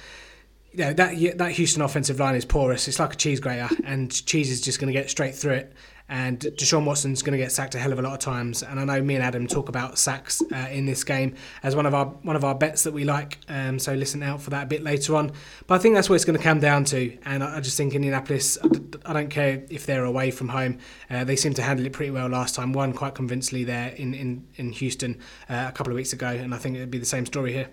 You 0.72 0.86
know, 0.86 0.92
that 0.94 1.38
that 1.38 1.52
Houston 1.52 1.82
offensive 1.82 2.18
line 2.18 2.34
is 2.34 2.44
porous. 2.44 2.88
It's 2.88 2.98
like 2.98 3.14
a 3.14 3.16
cheese 3.16 3.40
grater, 3.40 3.68
and 3.84 4.10
cheese 4.26 4.50
is 4.50 4.60
just 4.60 4.80
going 4.80 4.92
to 4.92 4.98
get 4.98 5.08
straight 5.08 5.34
through 5.34 5.54
it 5.54 5.72
and 6.08 6.38
Deshaun 6.38 6.84
Watson's 6.84 7.22
going 7.22 7.32
to 7.32 7.38
get 7.38 7.50
sacked 7.50 7.74
a 7.74 7.78
hell 7.78 7.92
of 7.92 7.98
a 7.98 8.02
lot 8.02 8.12
of 8.12 8.18
times. 8.18 8.62
And 8.62 8.78
I 8.78 8.84
know 8.84 9.02
me 9.02 9.14
and 9.14 9.24
Adam 9.24 9.46
talk 9.46 9.70
about 9.70 9.96
sacks 9.98 10.42
uh, 10.52 10.68
in 10.70 10.84
this 10.84 11.02
game 11.02 11.34
as 11.62 11.74
one 11.74 11.86
of 11.86 11.94
our 11.94 12.06
one 12.06 12.36
of 12.36 12.44
our 12.44 12.54
bets 12.54 12.82
that 12.82 12.92
we 12.92 13.04
like. 13.04 13.38
Um, 13.48 13.78
so 13.78 13.94
listen 13.94 14.22
out 14.22 14.42
for 14.42 14.50
that 14.50 14.64
a 14.64 14.66
bit 14.66 14.82
later 14.82 15.16
on. 15.16 15.32
But 15.66 15.76
I 15.76 15.78
think 15.78 15.94
that's 15.94 16.10
what 16.10 16.16
it's 16.16 16.24
going 16.26 16.36
to 16.38 16.42
come 16.42 16.60
down 16.60 16.84
to. 16.86 17.16
And 17.24 17.42
I, 17.42 17.56
I 17.56 17.60
just 17.60 17.76
think 17.76 17.94
Indianapolis, 17.94 18.58
I 19.06 19.12
don't 19.14 19.30
care 19.30 19.64
if 19.70 19.86
they're 19.86 20.04
away 20.04 20.30
from 20.30 20.48
home. 20.48 20.78
Uh, 21.08 21.24
they 21.24 21.36
seem 21.36 21.54
to 21.54 21.62
handle 21.62 21.86
it 21.86 21.92
pretty 21.92 22.10
well 22.10 22.28
last 22.28 22.54
time. 22.54 22.74
Won 22.74 22.92
quite 22.92 23.14
convincingly 23.14 23.64
there 23.64 23.88
in 23.88 24.12
in 24.12 24.46
in 24.56 24.72
Houston 24.72 25.18
uh, 25.48 25.66
a 25.68 25.72
couple 25.72 25.92
of 25.92 25.96
weeks 25.96 26.12
ago, 26.12 26.28
and 26.28 26.54
I 26.54 26.58
think 26.58 26.76
it'd 26.76 26.90
be 26.90 26.98
the 26.98 27.06
same 27.06 27.24
story 27.24 27.52
here. 27.52 27.70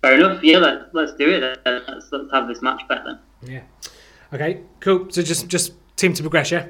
Fair 0.00 0.14
enough. 0.14 0.42
Yeah, 0.42 0.58
let, 0.58 0.94
let's 0.94 1.14
do 1.14 1.30
it. 1.30 1.60
Let's, 1.64 2.10
let's 2.12 2.32
have 2.32 2.46
this 2.46 2.60
match 2.60 2.82
bet 2.88 3.02
then. 3.06 3.18
Yeah. 3.42 3.62
Okay. 4.34 4.60
Cool. 4.80 5.10
So 5.10 5.22
just 5.22 5.48
just 5.48 5.72
team 6.04 6.12
to 6.14 6.22
progress, 6.22 6.50
yeah? 6.50 6.66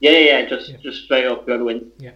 Yeah, 0.00 0.18
yeah, 0.18 0.48
just 0.48 0.70
yeah. 0.70 0.76
just 0.82 1.04
straight 1.04 1.26
up, 1.26 1.44
whoever 1.44 1.64
wins. 1.64 1.84
Yeah. 1.98 2.12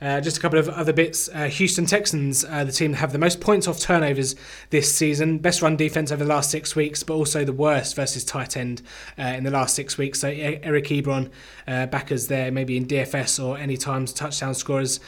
Uh, 0.00 0.20
just 0.20 0.36
a 0.36 0.40
couple 0.40 0.58
of 0.58 0.68
other 0.68 0.92
bits. 0.92 1.28
Uh, 1.32 1.44
Houston 1.44 1.86
Texans, 1.86 2.44
uh, 2.44 2.64
the 2.64 2.72
team 2.72 2.92
that 2.92 2.98
have 2.98 3.12
the 3.12 3.18
most 3.18 3.40
points 3.40 3.66
off 3.66 3.78
turnovers 3.78 4.34
this 4.70 4.94
season. 4.94 5.38
Best 5.38 5.62
run 5.62 5.76
defense 5.76 6.12
over 6.12 6.24
the 6.24 6.28
last 6.28 6.50
six 6.50 6.76
weeks, 6.76 7.02
but 7.02 7.14
also 7.14 7.44
the 7.44 7.52
worst 7.52 7.96
versus 7.96 8.24
tight 8.24 8.56
end 8.56 8.82
uh, 9.18 9.22
in 9.22 9.44
the 9.44 9.50
last 9.50 9.74
six 9.74 9.96
weeks. 9.96 10.20
So 10.20 10.28
Eric 10.28 10.86
Ebron, 10.86 11.30
uh, 11.66 11.86
backers 11.86 12.28
there, 12.28 12.50
maybe 12.50 12.76
in 12.76 12.86
DFS 12.86 13.42
or 13.42 13.58
any 13.58 13.76
times 13.76 14.12
touchdown 14.12 14.54
scorers. 14.54 15.00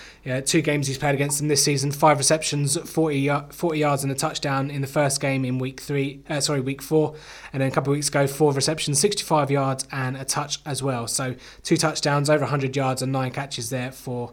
two 0.47 0.62
games 0.62 0.87
he's 0.87 0.99
played 0.99 1.14
against 1.14 1.38
them 1.38 1.49
this 1.49 1.62
season. 1.62 1.92
Five 1.92 2.18
receptions, 2.18 2.76
40, 2.76 3.30
40 3.50 3.78
yards 3.78 4.02
and 4.02 4.12
a 4.12 4.14
touchdown 4.14 4.71
in 4.71 4.80
the 4.80 4.87
first 4.87 5.21
game 5.21 5.45
in 5.45 5.59
week 5.59 5.80
three. 5.80 6.23
Uh, 6.28 6.40
sorry, 6.40 6.61
week 6.61 6.83
four, 6.83 7.14
and 7.52 7.61
then 7.61 7.68
a 7.68 7.73
couple 7.73 7.92
of 7.92 7.97
weeks 7.97 8.09
ago, 8.09 8.26
four 8.26 8.52
receptions, 8.52 8.99
65 8.99 9.50
yards 9.50 9.87
and 9.92 10.16
a 10.16 10.25
touch 10.25 10.61
as 10.64 10.83
well. 10.83 11.07
So 11.07 11.35
two 11.62 11.76
touchdowns, 11.76 12.30
over 12.30 12.42
100 12.42 12.75
yards 12.75 13.02
and 13.02 13.12
nine 13.12 13.30
catches 13.30 13.71
there 13.71 13.92
for 13.92 14.33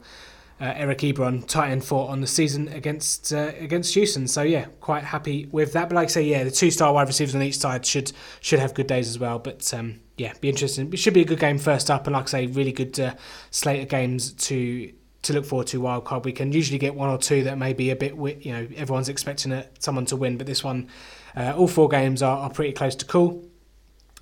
uh, 0.61 0.71
Eric 0.75 0.99
Ebron, 0.99 1.45
tight 1.45 1.71
end 1.71 1.83
for 1.83 2.09
on 2.09 2.21
the 2.21 2.27
season 2.27 2.69
against 2.69 3.33
uh, 3.33 3.51
against 3.59 3.93
Houston. 3.93 4.27
So 4.27 4.41
yeah, 4.41 4.65
quite 4.79 5.03
happy 5.03 5.47
with 5.51 5.73
that. 5.73 5.89
But 5.89 5.95
like 5.95 6.05
I 6.05 6.11
say, 6.11 6.23
yeah, 6.23 6.43
the 6.43 6.51
two 6.51 6.71
star 6.71 6.93
wide 6.93 7.07
receivers 7.07 7.35
on 7.35 7.41
each 7.41 7.57
side 7.57 7.85
should 7.85 8.13
should 8.39 8.59
have 8.59 8.73
good 8.73 8.87
days 8.87 9.09
as 9.09 9.19
well. 9.19 9.39
But 9.39 9.73
um, 9.73 9.99
yeah, 10.17 10.33
be 10.39 10.49
interesting. 10.49 10.91
It 10.93 10.97
should 10.97 11.13
be 11.13 11.21
a 11.21 11.25
good 11.25 11.39
game 11.39 11.57
first 11.57 11.91
up, 11.91 12.07
and 12.07 12.13
like 12.13 12.23
I 12.23 12.27
say, 12.27 12.47
really 12.47 12.71
good 12.71 12.97
uh, 12.99 13.15
slate 13.51 13.83
of 13.83 13.89
games 13.89 14.31
to 14.31 14.93
to 15.25 15.33
look 15.33 15.45
forward 15.45 15.67
to 15.67 15.81
wild 15.81 16.05
card. 16.05 16.23
We 16.23 16.31
can 16.31 16.51
usually 16.51 16.77
get 16.77 16.95
one 16.95 17.09
or 17.09 17.17
two 17.17 17.43
that 17.43 17.57
may 17.57 17.73
be 17.73 17.89
a 17.89 17.95
bit, 17.95 18.15
you 18.15 18.53
know, 18.53 18.67
everyone's 18.75 19.09
expecting 19.09 19.51
it, 19.51 19.75
someone 19.79 20.05
to 20.05 20.15
win, 20.15 20.37
but 20.37 20.45
this 20.45 20.63
one, 20.63 20.87
uh, 21.35 21.53
all 21.57 21.67
four 21.67 21.89
games 21.89 22.21
are, 22.21 22.37
are 22.37 22.49
pretty 22.49 22.73
close 22.73 22.95
to 22.95 23.05
cool. 23.05 23.43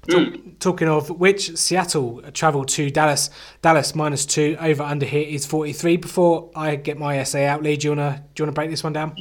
Talk, 0.09 0.59
talking 0.59 0.89
of 0.89 1.09
which, 1.09 1.55
Seattle 1.57 2.21
travel 2.33 2.65
to 2.65 2.89
Dallas. 2.89 3.29
Dallas 3.61 3.95
minus 3.95 4.25
two 4.25 4.57
over 4.59 4.83
under 4.83 5.05
here 5.05 5.27
is 5.27 5.45
forty 5.45 5.73
three. 5.73 5.97
Before 5.97 6.51
I 6.55 6.75
get 6.75 6.97
my 6.97 7.17
essay 7.17 7.45
out, 7.45 7.63
Lee, 7.63 7.77
do 7.77 7.87
you 7.87 7.91
wanna 7.91 8.23
do 8.35 8.41
you 8.41 8.45
wanna 8.45 8.53
break 8.53 8.69
this 8.69 8.83
one 8.83 8.93
down? 8.93 9.15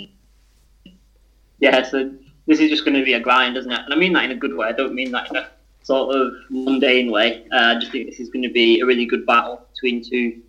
Yeah, 1.60 1.88
so 1.88 2.10
this 2.46 2.58
is 2.58 2.70
just 2.70 2.84
going 2.84 2.98
to 2.98 3.04
be 3.04 3.12
a 3.12 3.20
grind, 3.20 3.56
isn't 3.56 3.70
it? 3.70 3.80
And 3.84 3.94
I 3.94 3.96
mean 3.96 4.12
that 4.14 4.24
in 4.24 4.32
a 4.32 4.36
good 4.36 4.56
way. 4.56 4.66
I 4.66 4.72
don't 4.72 4.94
mean 4.94 5.12
that 5.12 5.30
in 5.30 5.36
a 5.36 5.48
sort 5.84 6.16
of 6.16 6.32
mundane 6.50 7.10
way. 7.12 7.46
Uh, 7.52 7.76
I 7.76 7.78
just 7.78 7.92
think 7.92 8.08
this 8.10 8.18
is 8.18 8.30
going 8.30 8.42
to 8.42 8.50
be 8.50 8.80
a 8.80 8.86
really 8.86 9.06
good 9.06 9.24
battle 9.26 9.64
between 9.72 10.02
two 10.02 10.42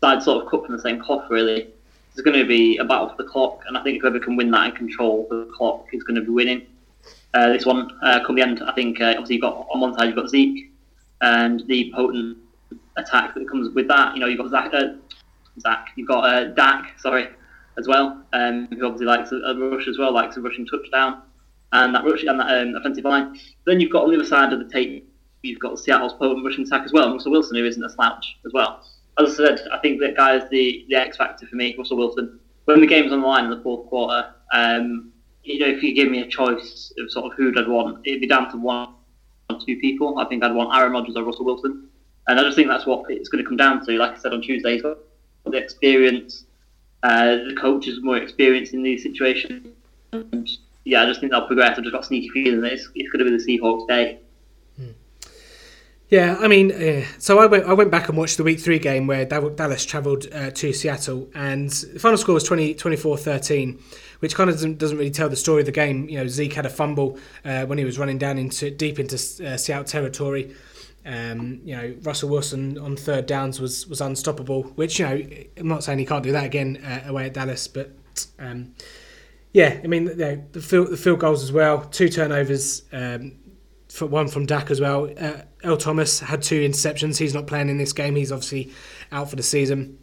sides 0.00 0.24
sort 0.24 0.42
of 0.42 0.50
cut 0.50 0.64
from 0.64 0.74
the 0.74 0.80
same 0.80 1.02
cloth, 1.02 1.28
really. 1.28 1.68
It's 2.12 2.22
going 2.22 2.38
to 2.38 2.46
be 2.46 2.78
a 2.78 2.84
battle 2.84 3.10
for 3.10 3.22
the 3.22 3.28
clock, 3.28 3.60
and 3.68 3.76
I 3.76 3.82
think 3.82 4.00
whoever 4.00 4.18
can 4.18 4.36
win 4.36 4.50
that 4.52 4.64
and 4.64 4.74
control 4.74 5.26
the 5.28 5.50
clock 5.54 5.86
is 5.92 6.02
going 6.02 6.16
to 6.16 6.22
be 6.22 6.30
winning. 6.30 6.66
Uh, 7.34 7.52
this 7.52 7.66
one, 7.66 7.90
uh, 8.02 8.20
come 8.24 8.36
the 8.36 8.42
end, 8.42 8.62
I 8.66 8.72
think 8.72 9.00
uh, 9.00 9.10
obviously 9.10 9.36
you've 9.36 9.42
got 9.42 9.66
on 9.70 9.80
one 9.80 9.94
side 9.94 10.06
you've 10.06 10.16
got 10.16 10.30
Zeke 10.30 10.72
and 11.20 11.62
the 11.66 11.92
potent 11.94 12.38
attack 12.96 13.34
that 13.34 13.48
comes 13.48 13.74
with 13.74 13.88
that. 13.88 14.14
You 14.14 14.20
know, 14.20 14.26
you've 14.26 14.38
got 14.38 14.50
Zach, 14.50 14.72
uh, 14.72 14.94
Zach 15.60 15.88
you've 15.96 16.08
got 16.08 16.24
uh, 16.24 16.44
Dak, 16.54 16.98
sorry, 16.98 17.28
as 17.78 17.86
well, 17.86 18.22
um, 18.32 18.66
who 18.70 18.84
obviously 18.84 19.06
likes 19.06 19.32
a, 19.32 19.36
a 19.36 19.70
rush 19.70 19.88
as 19.88 19.98
well, 19.98 20.12
likes 20.12 20.36
a 20.36 20.40
rushing 20.40 20.66
touchdown, 20.66 21.22
and 21.72 21.94
that 21.94 22.04
rush 22.04 22.24
and 22.24 22.40
that 22.40 22.62
um, 22.62 22.74
offensive 22.74 23.04
line. 23.04 23.38
Then 23.66 23.80
you've 23.80 23.92
got 23.92 24.04
on 24.04 24.10
the 24.10 24.16
other 24.16 24.24
side 24.24 24.52
of 24.52 24.58
the 24.58 24.68
tape, 24.68 25.08
you've 25.42 25.60
got 25.60 25.78
Seattle's 25.78 26.14
potent 26.14 26.44
rushing 26.44 26.64
attack 26.64 26.84
as 26.84 26.92
well, 26.92 27.04
and 27.04 27.12
Russell 27.14 27.32
Wilson, 27.32 27.56
who 27.56 27.64
isn't 27.64 27.84
a 27.84 27.90
slouch 27.90 28.36
as 28.46 28.52
well. 28.52 28.82
As 29.18 29.32
I 29.32 29.46
said, 29.46 29.60
I 29.72 29.78
think 29.78 30.00
that 30.00 30.16
guy 30.16 30.36
is 30.36 30.48
the, 30.50 30.86
the 30.88 30.96
X 30.96 31.16
factor 31.16 31.46
for 31.46 31.56
me, 31.56 31.74
Russell 31.76 31.96
Wilson. 31.96 32.38
When 32.64 32.80
the 32.80 32.86
game's 32.86 33.12
on 33.12 33.20
the 33.20 33.26
line 33.26 33.44
in 33.44 33.50
the 33.50 33.62
fourth 33.62 33.88
quarter, 33.88 34.32
um, 34.52 35.12
you 35.48 35.60
know, 35.60 35.66
if 35.66 35.82
you 35.82 35.94
give 35.94 36.10
me 36.10 36.20
a 36.20 36.26
choice 36.26 36.92
of 36.98 37.10
sort 37.10 37.26
of 37.26 37.36
who 37.36 37.52
I'd 37.56 37.68
want, 37.68 38.06
it'd 38.06 38.20
be 38.20 38.26
down 38.26 38.50
to 38.50 38.56
one 38.58 38.94
or 39.50 39.58
two 39.64 39.76
people. 39.78 40.18
I 40.18 40.26
think 40.26 40.44
I'd 40.44 40.54
want 40.54 40.76
Aaron 40.76 40.92
Rodgers 40.92 41.16
or 41.16 41.24
Russell 41.24 41.44
Wilson. 41.44 41.88
And 42.26 42.38
I 42.38 42.42
just 42.42 42.56
think 42.56 42.68
that's 42.68 42.86
what 42.86 43.10
it's 43.10 43.28
going 43.28 43.42
to 43.42 43.48
come 43.48 43.56
down 43.56 43.84
to. 43.86 43.92
Like 43.92 44.12
I 44.12 44.18
said 44.18 44.32
on 44.32 44.42
Tuesday, 44.42 44.80
the 44.80 45.56
experience. 45.56 46.44
Uh, 47.02 47.36
the 47.48 47.56
coach 47.58 47.86
is 47.86 48.02
more 48.02 48.16
experienced 48.16 48.74
in 48.74 48.82
these 48.82 49.02
situations. 49.02 49.68
And 50.12 50.48
yeah, 50.84 51.02
I 51.02 51.06
just 51.06 51.20
think 51.20 51.32
they'll 51.32 51.46
progress. 51.46 51.78
I've 51.78 51.84
just 51.84 51.92
got 51.92 52.02
a 52.02 52.06
sneaky 52.06 52.28
feeling 52.30 52.60
that 52.60 52.72
it's, 52.72 52.88
it's 52.94 53.10
going 53.10 53.24
to 53.24 53.30
be 53.30 53.36
the 53.36 53.58
Seahawks' 53.60 53.88
day. 53.88 54.18
Yeah, 56.10 56.38
I 56.40 56.48
mean, 56.48 56.72
uh, 56.72 57.04
so 57.18 57.38
I 57.38 57.44
went 57.44 57.66
I 57.66 57.74
went 57.74 57.90
back 57.90 58.08
and 58.08 58.16
watched 58.16 58.38
the 58.38 58.42
week 58.42 58.60
three 58.60 58.78
game 58.78 59.06
where 59.06 59.26
Dallas 59.26 59.84
travelled 59.84 60.26
uh, 60.32 60.50
to 60.52 60.72
Seattle, 60.72 61.28
and 61.34 61.68
the 61.68 61.98
final 61.98 62.16
score 62.16 62.34
was 62.34 62.44
20, 62.44 62.74
24-13, 62.76 63.78
which 64.20 64.34
kind 64.34 64.50
of 64.50 64.56
doesn't, 64.56 64.78
doesn't, 64.78 64.98
really 64.98 65.10
tell 65.10 65.28
the 65.28 65.36
story 65.36 65.60
of 65.60 65.66
the 65.66 65.72
game. 65.72 66.08
You 66.08 66.18
know, 66.18 66.26
Zeke 66.26 66.52
had 66.52 66.66
a 66.66 66.70
fumble 66.70 67.18
uh, 67.44 67.66
when 67.66 67.78
he 67.78 67.84
was 67.84 67.98
running 67.98 68.18
down 68.18 68.38
into 68.38 68.70
deep 68.70 68.98
into 68.98 69.16
uh, 69.16 69.56
Seattle 69.56 69.84
territory. 69.84 70.54
Um, 71.06 71.60
you 71.64 71.76
know, 71.76 71.94
Russell 72.02 72.28
Wilson 72.28 72.78
on 72.78 72.96
third 72.96 73.26
downs 73.26 73.60
was 73.60 73.86
was 73.86 74.00
unstoppable. 74.00 74.64
Which 74.74 74.98
you 74.98 75.06
know, 75.06 75.26
I'm 75.56 75.68
not 75.68 75.84
saying 75.84 75.98
he 75.98 76.06
can't 76.06 76.22
do 76.22 76.32
that 76.32 76.44
again 76.44 76.82
uh, 76.84 77.08
away 77.08 77.26
at 77.26 77.34
Dallas, 77.34 77.68
but 77.68 77.92
um, 78.38 78.74
yeah, 79.52 79.80
I 79.82 79.86
mean, 79.86 80.06
you 80.06 80.16
know, 80.16 80.44
the 80.52 80.60
field 80.60 80.90
the 80.90 80.96
field 80.96 81.20
goals 81.20 81.42
as 81.42 81.52
well, 81.52 81.84
two 81.84 82.08
turnovers. 82.08 82.82
Um, 82.92 83.38
for 83.88 84.06
one 84.06 84.28
from 84.28 84.46
Dak 84.46 84.70
as 84.70 84.80
well. 84.80 85.10
Uh, 85.18 85.42
Earl 85.64 85.76
Thomas 85.76 86.20
had 86.20 86.42
two 86.42 86.60
interceptions. 86.60 87.18
He's 87.18 87.34
not 87.34 87.46
playing 87.46 87.68
in 87.68 87.78
this 87.78 87.92
game. 87.92 88.16
He's 88.16 88.30
obviously 88.30 88.70
out 89.10 89.30
for 89.30 89.36
the 89.36 89.42
season. 89.42 89.98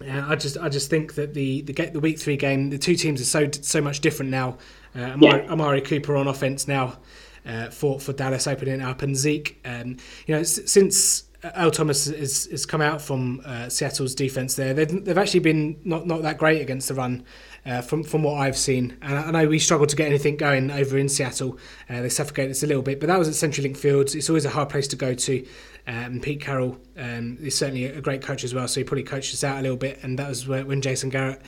Uh, 0.00 0.24
I 0.28 0.36
just 0.36 0.56
I 0.58 0.68
just 0.68 0.90
think 0.90 1.14
that 1.14 1.34
the 1.34 1.62
the 1.62 1.72
the 1.72 2.00
week 2.00 2.18
three 2.18 2.36
game, 2.36 2.70
the 2.70 2.78
two 2.78 2.94
teams 2.94 3.20
are 3.20 3.24
so 3.24 3.48
so 3.50 3.80
much 3.80 4.00
different 4.00 4.30
now. 4.30 4.58
Uh, 4.96 5.00
Amari, 5.00 5.42
yeah. 5.42 5.52
Amari, 5.52 5.80
Cooper 5.80 6.16
on 6.16 6.28
offense 6.28 6.68
now 6.68 6.98
uh, 7.46 7.68
for 7.70 7.98
for 7.98 8.12
Dallas 8.12 8.46
opening 8.46 8.80
up, 8.80 9.02
and 9.02 9.16
Zeke. 9.16 9.60
Um, 9.64 9.96
you 10.26 10.34
know, 10.34 10.40
s- 10.40 10.60
since 10.70 11.24
Earl 11.56 11.70
Thomas 11.70 12.06
has, 12.06 12.46
has 12.46 12.66
come 12.66 12.80
out 12.80 13.00
from 13.00 13.42
uh, 13.44 13.68
Seattle's 13.68 14.14
defense, 14.14 14.56
there 14.56 14.74
they've, 14.74 15.04
they've 15.04 15.18
actually 15.18 15.40
been 15.40 15.80
not 15.84 16.06
not 16.06 16.22
that 16.22 16.38
great 16.38 16.60
against 16.60 16.88
the 16.88 16.94
run 16.94 17.24
uh, 17.64 17.80
from 17.80 18.02
from 18.02 18.22
what 18.22 18.34
I've 18.34 18.56
seen. 18.56 18.96
And 19.02 19.18
I, 19.18 19.30
know 19.30 19.48
we 19.48 19.58
struggled 19.58 19.88
to 19.90 19.96
get 19.96 20.08
anything 20.08 20.36
going 20.36 20.70
over 20.70 20.98
in 20.98 21.08
Seattle. 21.08 21.58
Uh, 21.88 22.02
they 22.02 22.08
suffocated 22.08 22.52
us 22.52 22.62
a 22.62 22.66
little 22.66 22.82
bit, 22.82 23.00
but 23.00 23.06
that 23.06 23.18
was 23.18 23.28
at 23.28 23.50
CenturyLink 23.50 23.76
Fields. 23.76 24.14
It's 24.14 24.28
always 24.28 24.44
a 24.44 24.50
hard 24.50 24.68
place 24.68 24.88
to 24.88 24.96
go 24.96 25.14
to. 25.14 25.46
Um, 25.88 26.20
Pete 26.20 26.40
Carroll 26.40 26.78
um, 26.98 27.38
is 27.40 27.56
certainly 27.56 27.86
a 27.86 28.00
great 28.00 28.22
coach 28.22 28.44
as 28.44 28.54
well, 28.54 28.68
so 28.68 28.78
he 28.78 28.84
probably 28.84 29.02
coached 29.02 29.32
us 29.32 29.42
out 29.42 29.58
a 29.58 29.62
little 29.62 29.76
bit. 29.76 29.98
And 30.02 30.18
that 30.18 30.28
was 30.28 30.46
when 30.46 30.82
Jason 30.82 31.08
Garrett 31.08 31.40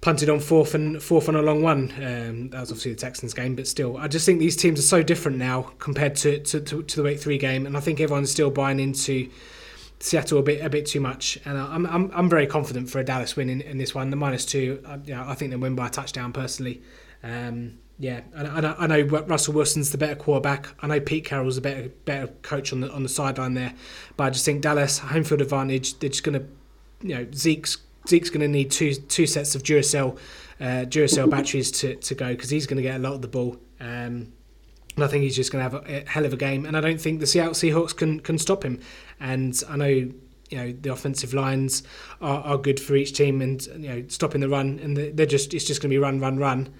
punted 0.00 0.28
on 0.28 0.40
fourth 0.40 0.74
and 0.74 1.02
fourth 1.02 1.28
on 1.28 1.36
a 1.36 1.42
long 1.42 1.62
one. 1.62 1.92
Um, 1.96 2.50
that 2.50 2.60
was 2.60 2.70
obviously 2.70 2.92
the 2.92 2.98
Texans 2.98 3.34
game, 3.34 3.54
but 3.54 3.66
still, 3.66 3.96
I 3.98 4.08
just 4.08 4.26
think 4.26 4.40
these 4.40 4.56
teams 4.56 4.78
are 4.78 4.82
so 4.82 5.02
different 5.02 5.38
now 5.38 5.72
compared 5.78 6.16
to, 6.16 6.40
to, 6.40 6.60
to, 6.60 6.82
to 6.82 6.96
the 6.96 7.02
week 7.02 7.20
three 7.20 7.38
game, 7.38 7.66
and 7.66 7.76
I 7.76 7.80
think 7.80 8.00
everyone's 8.00 8.30
still 8.30 8.50
buying 8.50 8.80
into 8.80 9.30
Seattle 10.00 10.38
a 10.38 10.42
bit 10.42 10.64
a 10.64 10.68
bit 10.68 10.86
too 10.86 11.00
much, 11.00 11.38
and 11.44 11.56
I'm 11.56 11.86
I'm, 11.86 12.10
I'm 12.14 12.28
very 12.28 12.46
confident 12.46 12.90
for 12.90 12.98
a 12.98 13.04
Dallas 13.04 13.36
win 13.36 13.48
in, 13.48 13.60
in 13.60 13.78
this 13.78 13.94
one. 13.94 14.10
The 14.10 14.16
minus 14.16 14.44
two, 14.44 14.82
I, 14.86 14.96
you 14.96 15.14
know, 15.14 15.24
I 15.26 15.34
think 15.34 15.50
they 15.50 15.56
win 15.56 15.74
by 15.74 15.86
a 15.86 15.90
touchdown 15.90 16.32
personally. 16.32 16.82
Um, 17.22 17.78
yeah, 17.98 18.22
I, 18.36 18.42
I, 18.42 18.84
I 18.84 18.86
know 18.86 19.02
Russell 19.02 19.54
Wilson's 19.54 19.92
the 19.92 19.98
better 19.98 20.16
quarterback. 20.16 20.68
I 20.80 20.88
know 20.88 21.00
Pete 21.00 21.24
Carroll's 21.24 21.54
the 21.54 21.60
better 21.60 21.88
better 22.04 22.26
coach 22.42 22.72
on 22.72 22.80
the 22.80 22.90
on 22.90 23.02
the 23.02 23.08
sideline 23.08 23.54
there, 23.54 23.74
but 24.16 24.24
I 24.24 24.30
just 24.30 24.44
think 24.44 24.62
Dallas 24.62 24.98
home 24.98 25.24
field 25.24 25.40
advantage. 25.40 25.98
They're 25.98 26.10
just 26.10 26.24
going 26.24 26.40
to, 26.40 26.46
you 27.06 27.14
know, 27.14 27.26
Zeke's 27.32 27.78
Zeke's 28.08 28.30
going 28.30 28.40
to 28.40 28.48
need 28.48 28.70
two 28.70 28.94
two 28.94 29.26
sets 29.26 29.54
of 29.54 29.62
Duracell 29.62 30.18
uh, 30.60 30.84
Duracell 30.86 31.30
batteries 31.30 31.70
to, 31.72 31.94
to 31.96 32.14
go 32.14 32.28
because 32.28 32.50
he's 32.50 32.66
going 32.66 32.78
to 32.78 32.82
get 32.82 32.96
a 32.96 32.98
lot 32.98 33.14
of 33.14 33.22
the 33.22 33.28
ball. 33.28 33.56
Um, 33.80 34.32
and 34.96 35.02
I 35.02 35.06
think 35.08 35.24
he's 35.24 35.36
just 35.36 35.50
going 35.50 35.64
to 35.64 35.70
have 35.70 35.88
a, 35.88 36.08
hell 36.08 36.24
of 36.24 36.32
a 36.32 36.36
game. 36.36 36.66
And 36.66 36.76
I 36.76 36.80
don't 36.80 37.00
think 37.00 37.20
the 37.20 37.26
Seattle 37.26 37.54
Seahawks 37.54 37.96
can 37.96 38.20
can 38.20 38.38
stop 38.38 38.64
him. 38.64 38.80
And 39.20 39.60
I 39.68 39.76
know 39.76 39.86
you 39.86 40.12
know 40.50 40.72
the 40.72 40.92
offensive 40.92 41.32
lines 41.32 41.82
are, 42.20 42.40
are 42.40 42.58
good 42.58 42.80
for 42.80 42.96
each 42.96 43.12
team, 43.12 43.40
and 43.40 43.64
you 43.66 43.88
know 43.88 44.04
stopping 44.08 44.40
the 44.40 44.48
run, 44.48 44.78
and 44.80 44.96
they're 44.96 45.26
just 45.26 45.54
it's 45.54 45.64
just 45.64 45.80
going 45.80 45.90
to 45.90 45.94
be 45.94 45.98
run, 45.98 46.20
run, 46.20 46.38
run. 46.38 46.74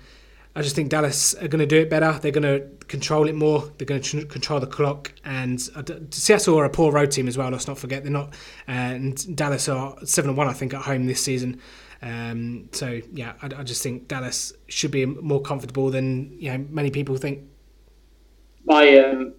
I 0.56 0.62
just 0.62 0.76
think 0.76 0.88
Dallas 0.88 1.34
are 1.34 1.48
going 1.48 1.60
to 1.60 1.66
do 1.66 1.78
it 1.80 1.90
better. 1.90 2.18
They're 2.20 2.30
going 2.30 2.42
to 2.42 2.68
control 2.86 3.28
it 3.28 3.34
more. 3.34 3.72
They're 3.76 3.86
going 3.86 4.02
to 4.02 4.24
control 4.26 4.60
the 4.60 4.68
clock. 4.68 5.12
And 5.24 5.60
Seattle 6.14 6.58
are 6.58 6.64
a 6.64 6.70
poor 6.70 6.92
road 6.92 7.10
team 7.10 7.26
as 7.26 7.36
well. 7.36 7.50
Let's 7.50 7.66
not 7.66 7.76
forget 7.76 8.04
they're 8.04 8.12
not. 8.12 8.34
And 8.68 9.36
Dallas 9.36 9.68
are 9.68 9.96
seven 10.04 10.30
and 10.30 10.38
one, 10.38 10.46
I 10.46 10.52
think, 10.52 10.72
at 10.72 10.82
home 10.82 11.06
this 11.06 11.22
season. 11.22 11.60
Um, 12.02 12.68
so 12.72 13.00
yeah, 13.12 13.32
I, 13.42 13.46
I, 13.46 13.62
just 13.62 13.82
think 13.82 14.08
Dallas 14.08 14.52
should 14.68 14.90
be 14.90 15.06
more 15.06 15.40
comfortable 15.40 15.90
than 15.90 16.36
you 16.38 16.52
know 16.52 16.66
many 16.68 16.90
people 16.90 17.16
think 17.16 17.48
my 18.64 18.98
um, 18.98 19.34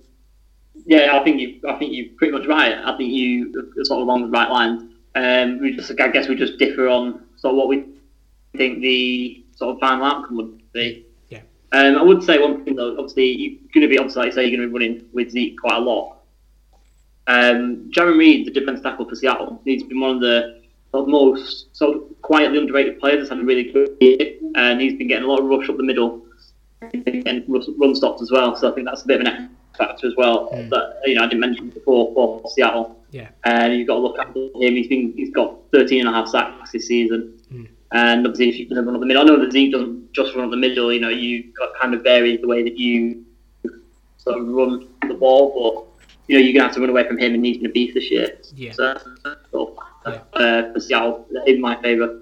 yeah, 0.86 1.16
I 1.16 1.24
think 1.24 1.40
you 1.40 1.60
I 1.68 1.78
think 1.78 1.94
you're 1.94 2.14
pretty 2.18 2.32
much 2.32 2.48
right. 2.48 2.74
I 2.74 2.96
think 2.98 3.12
you 3.12 3.54
are 3.80 3.86
sort 3.86 4.02
of 4.02 4.08
along 4.08 4.24
the 4.24 4.30
right 4.30 4.50
lines. 4.50 4.84
Um, 5.16 5.60
we 5.60 5.76
just 5.76 5.92
I 6.00 6.08
guess 6.08 6.28
we 6.28 6.36
just 6.36 6.58
differ 6.58 6.88
on 6.88 7.26
sort 7.38 7.54
of 7.54 7.58
what 7.58 7.68
we 7.68 7.86
think 8.56 8.82
the 8.82 9.44
sort 9.56 9.76
of 9.76 9.80
final 9.80 10.06
outcome 10.06 10.38
would 10.38 10.72
be. 10.72 11.05
Um, 11.72 11.98
I 11.98 12.02
would 12.02 12.24
say 12.24 12.40
one 12.40 12.64
thing 12.64 12.76
though. 12.76 12.92
Obviously, 12.98 13.26
you're 13.26 13.60
going 13.74 13.82
to 13.82 13.88
be 13.88 13.98
obviously 13.98 14.22
like 14.22 14.28
you 14.28 14.34
say 14.34 14.48
you're 14.48 14.58
going 14.58 14.70
to 14.70 14.78
be 14.78 14.86
running 14.86 15.06
with 15.14 15.32
Zeke 15.32 15.60
quite 15.60 15.78
a 15.78 15.80
lot. 15.80 16.20
Um, 17.28 17.92
Jarran 17.92 18.18
Reed, 18.18 18.46
the 18.46 18.52
defense 18.52 18.82
tackle 18.82 19.10
for 19.10 19.16
Seattle, 19.16 19.62
he's 19.66 19.84
been 19.84 20.00
one 20.00 20.16
of 20.16 20.22
the 20.22 20.62
most 20.94 21.76
sort 21.76 21.98
of 21.98 22.22
quietly 22.22 22.58
underrated 22.58 23.00
players. 23.00 23.20
Has 23.20 23.30
had 23.30 23.40
a 23.40 23.44
really 23.44 23.72
good 23.72 23.98
year, 24.00 24.36
and 24.56 24.80
he's 24.80 24.98
been 24.98 25.08
getting 25.08 25.26
a 25.26 25.28
lot 25.28 25.40
of 25.40 25.46
rush 25.48 25.70
up 25.70 25.78
the 25.78 25.84
middle 25.84 26.26
and 26.82 27.44
run 27.48 27.96
stops 27.96 28.22
as 28.22 28.32
well. 28.32 28.56
So 28.56 28.72
I 28.72 28.76
think 28.76 28.88
that's 28.88 29.04
a 29.04 29.08
bit 29.08 29.22
of 29.22 29.28
an 29.28 29.34
X 29.34 29.54
factor 29.78 30.08
as 30.08 30.14
well. 30.16 30.50
Mm. 30.52 30.70
That 30.70 31.02
you 31.06 31.16
know 31.16 31.24
I 31.24 31.28
didn't 31.28 31.42
mention 31.42 31.70
before 31.70 32.14
for 32.14 32.50
Seattle. 32.50 33.00
Yeah. 33.12 33.30
And 33.46 33.74
you've 33.74 33.88
got 33.88 33.96
to 33.96 34.00
look 34.02 34.20
at 34.20 34.36
him. 34.36 34.52
He's 34.76 34.88
been 34.88 35.14
he's 35.16 35.34
got 35.34 35.58
13 35.74 36.02
and 36.02 36.10
a 36.10 36.12
half 36.12 36.28
sacks 36.28 36.72
this 36.72 36.88
season. 36.88 37.35
And 37.96 38.28
obviously, 38.28 38.50
if 38.50 38.60
you 38.60 38.68
can 38.68 38.86
run 38.86 38.94
up 38.94 39.00
the 39.00 39.08
middle, 39.08 39.24
I 39.24 39.25
know 39.25 39.40
that 39.40 39.54
Zeke 39.54 39.72
doesn't 39.72 40.12
just 40.12 40.36
run 40.36 40.44
up 40.44 40.52
the 40.52 40.58
middle. 40.58 40.92
You 40.92 41.00
know, 41.00 41.08
you 41.08 41.54
got 41.54 41.70
kind 41.80 41.94
of 41.94 42.04
vary 42.04 42.36
the 42.36 42.46
way 42.46 42.62
that 42.62 42.78
you 42.78 43.24
sort 44.18 44.38
of 44.38 44.48
run 44.50 44.90
the 45.08 45.14
ball, 45.14 45.54
but 45.56 46.06
you 46.28 46.38
know 46.38 46.44
you're 46.44 46.52
gonna 46.52 46.66
have 46.66 46.75
to 46.75 46.82
run 46.82 46.90
away 46.90 47.08
from 47.08 47.18
him, 47.18 47.34
and 47.34 47.46
he's 47.46 47.56
gonna 47.56 47.70
beat 47.70 47.94
this 47.94 48.12
year. 48.12 48.38
Yeah. 48.54 48.74
So, 48.74 49.00
so 49.50 49.78
yeah. 50.06 50.20
Uh, 50.34 50.74
for 50.74 50.80
Seattle, 50.82 51.25
in 51.48 51.62
my 51.62 51.82
favour. 51.82 52.20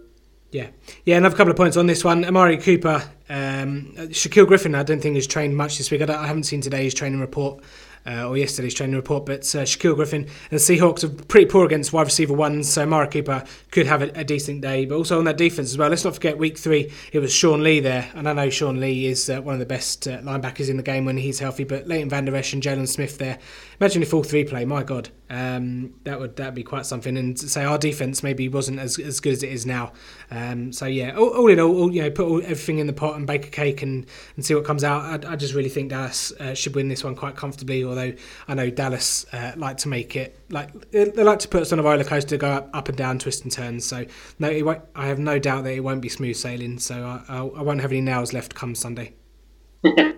Yeah, 0.52 0.68
yeah. 1.06 1.18
Another 1.18 1.36
couple 1.36 1.50
of 1.50 1.58
points 1.58 1.76
on 1.76 1.88
this 1.88 2.04
one. 2.04 2.24
Amari 2.24 2.58
Cooper, 2.58 3.04
um, 3.30 3.94
Shaquill 4.10 4.46
Griffin. 4.46 4.76
I 4.76 4.84
don't 4.84 5.02
think 5.02 5.16
has 5.16 5.26
trained 5.26 5.58
much 5.58 5.80
this 5.80 5.90
week. 5.90 6.08
I, 6.08 6.14
I 6.14 6.28
haven't 6.28 6.44
seen 6.44 6.62
today's 6.62 6.94
training 6.94 7.20
report 7.20 7.64
uh, 8.06 8.28
or 8.28 8.38
yesterday's 8.38 8.74
training 8.74 8.96
report. 8.96 9.26
But 9.26 9.42
uh, 9.56 9.64
Shaquill 9.64 9.96
Griffin 9.96 10.24
and 10.24 10.30
the 10.52 10.58
Seahawks 10.58 11.04
are 11.04 11.24
pretty 11.26 11.46
poor 11.46 11.66
against 11.66 11.94
wide 11.94 12.04
receiver 12.04 12.34
ones, 12.34 12.72
so 12.72 12.86
Mara 12.86 13.08
Cooper 13.08 13.44
could 13.72 13.88
have 13.88 14.02
a, 14.02 14.12
a, 14.20 14.24
decent 14.24 14.62
day. 14.62 14.86
But 14.86 14.96
also 14.96 15.20
on 15.20 15.26
that 15.26 15.38
defense 15.38 15.72
as 15.72 15.78
well. 15.78 15.90
Let's 15.90 16.04
not 16.04 16.16
forget 16.16 16.38
week 16.38 16.58
three, 16.58 16.92
it 17.12 17.20
was 17.20 17.34
Sean 17.34 17.64
Lee 17.64 17.80
there, 17.80 18.10
and 18.16 18.28
I 18.28 18.34
know 18.34 18.50
Sean 18.50 18.80
Lee 18.80 19.06
is 19.06 19.30
uh, 19.30 19.42
one 19.42 19.54
of 19.54 19.60
the 19.60 19.66
best 19.66 20.08
uh, 20.08 20.20
linebackers 20.20 20.70
in 20.70 20.78
the 20.78 20.84
game 20.84 21.06
when 21.06 21.18
he's 21.18 21.40
healthy. 21.40 21.64
But 21.64 21.88
Leighton 21.88 22.10
Vander 22.10 22.36
Esch 22.36 22.54
and 22.54 22.64
Jaylon 22.64 22.88
Smith 22.88 23.18
there. 23.18 23.40
Imagine 23.84 24.02
if 24.02 24.14
all 24.14 24.24
three 24.24 24.46
play. 24.46 24.64
My 24.64 24.82
God, 24.82 25.10
um, 25.30 25.96
that 26.06 26.18
would 26.18 26.38
that 26.38 26.56
be 26.56 26.64
quite 26.64 26.86
something. 26.86 27.18
And 27.18 27.38
say 27.38 27.66
our 27.66 27.78
defense 27.78 28.24
maybe 28.24 28.48
wasn't 28.48 28.80
as, 28.80 28.98
as 28.98 29.20
good 29.20 29.34
as 29.34 29.44
it 29.44 29.52
is 29.52 29.66
now. 29.66 29.92
Um, 30.32 30.72
so 30.72 30.86
yeah, 30.86 31.18
all, 31.18 31.28
all 31.32 31.48
in 31.50 31.60
all, 31.60 31.78
all, 31.78 31.94
you 31.94 32.02
know, 32.02 32.10
put 32.10 32.26
all, 32.26 32.42
everything 32.42 32.80
in 32.80 32.88
the 32.88 32.94
pot 32.94 33.18
and 33.18 33.28
bake 33.28 33.48
a 33.48 33.50
cake 33.50 33.82
and, 33.82 34.06
and 34.38 34.46
see 34.46 34.56
what 34.56 34.64
comes 34.64 34.86
out. 34.86 35.26
I, 35.26 35.34
I 35.34 35.36
just 35.36 35.54
really 35.54 35.68
think 35.68 35.90
Dallas 35.90 36.32
uh, 36.40 36.54
should 36.54 36.76
win 36.76 36.88
this 36.88 37.04
one 37.04 37.14
quite 37.14 37.36
comfortably. 37.36 37.84
Although 37.84 38.14
I 38.48 38.54
know 38.54 38.70
Dallas 38.70 39.26
uh, 39.34 39.52
like 39.58 39.76
to 39.80 39.90
make 39.90 40.16
it 40.16 40.40
like 40.50 40.92
they 40.92 41.12
like 41.12 41.40
to 41.40 41.50
put 41.50 41.64
us 41.64 41.74
on 41.74 41.80
a 41.80 41.84
roller 41.84 42.06
coaster, 42.06 42.38
go 42.38 42.52
up, 42.52 42.70
up 42.74 42.88
and 42.88 42.98
down, 42.98 43.20
twist 43.20 43.44
and 43.44 43.52
turns. 43.52 43.86
So 43.86 44.06
no, 44.40 44.82
I 44.96 45.08
have 45.08 45.20
no 45.20 45.40
doubt 45.40 45.66
that 45.66 45.74
it 45.74 45.82
won't 45.82 46.02
be 46.02 46.08
smooth 46.08 46.38
sailing. 46.38 46.80
So 46.80 47.04
I, 47.04 47.22
I, 47.28 47.40
I 47.40 47.62
won't 47.62 47.82
have 47.82 47.92
any 47.92 48.00
nails 48.00 48.32
left 48.32 48.56
come 48.56 48.76
Sunday. 48.76 49.14
yeah, 49.84 50.14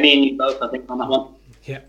me 0.00 0.12
and 0.12 0.24
you 0.26 0.36
both. 0.36 0.60
I 0.60 0.68
think 0.68 0.84
on 0.90 0.98
that 0.98 1.08
one. 1.08 1.34
Yeah. 1.64 1.80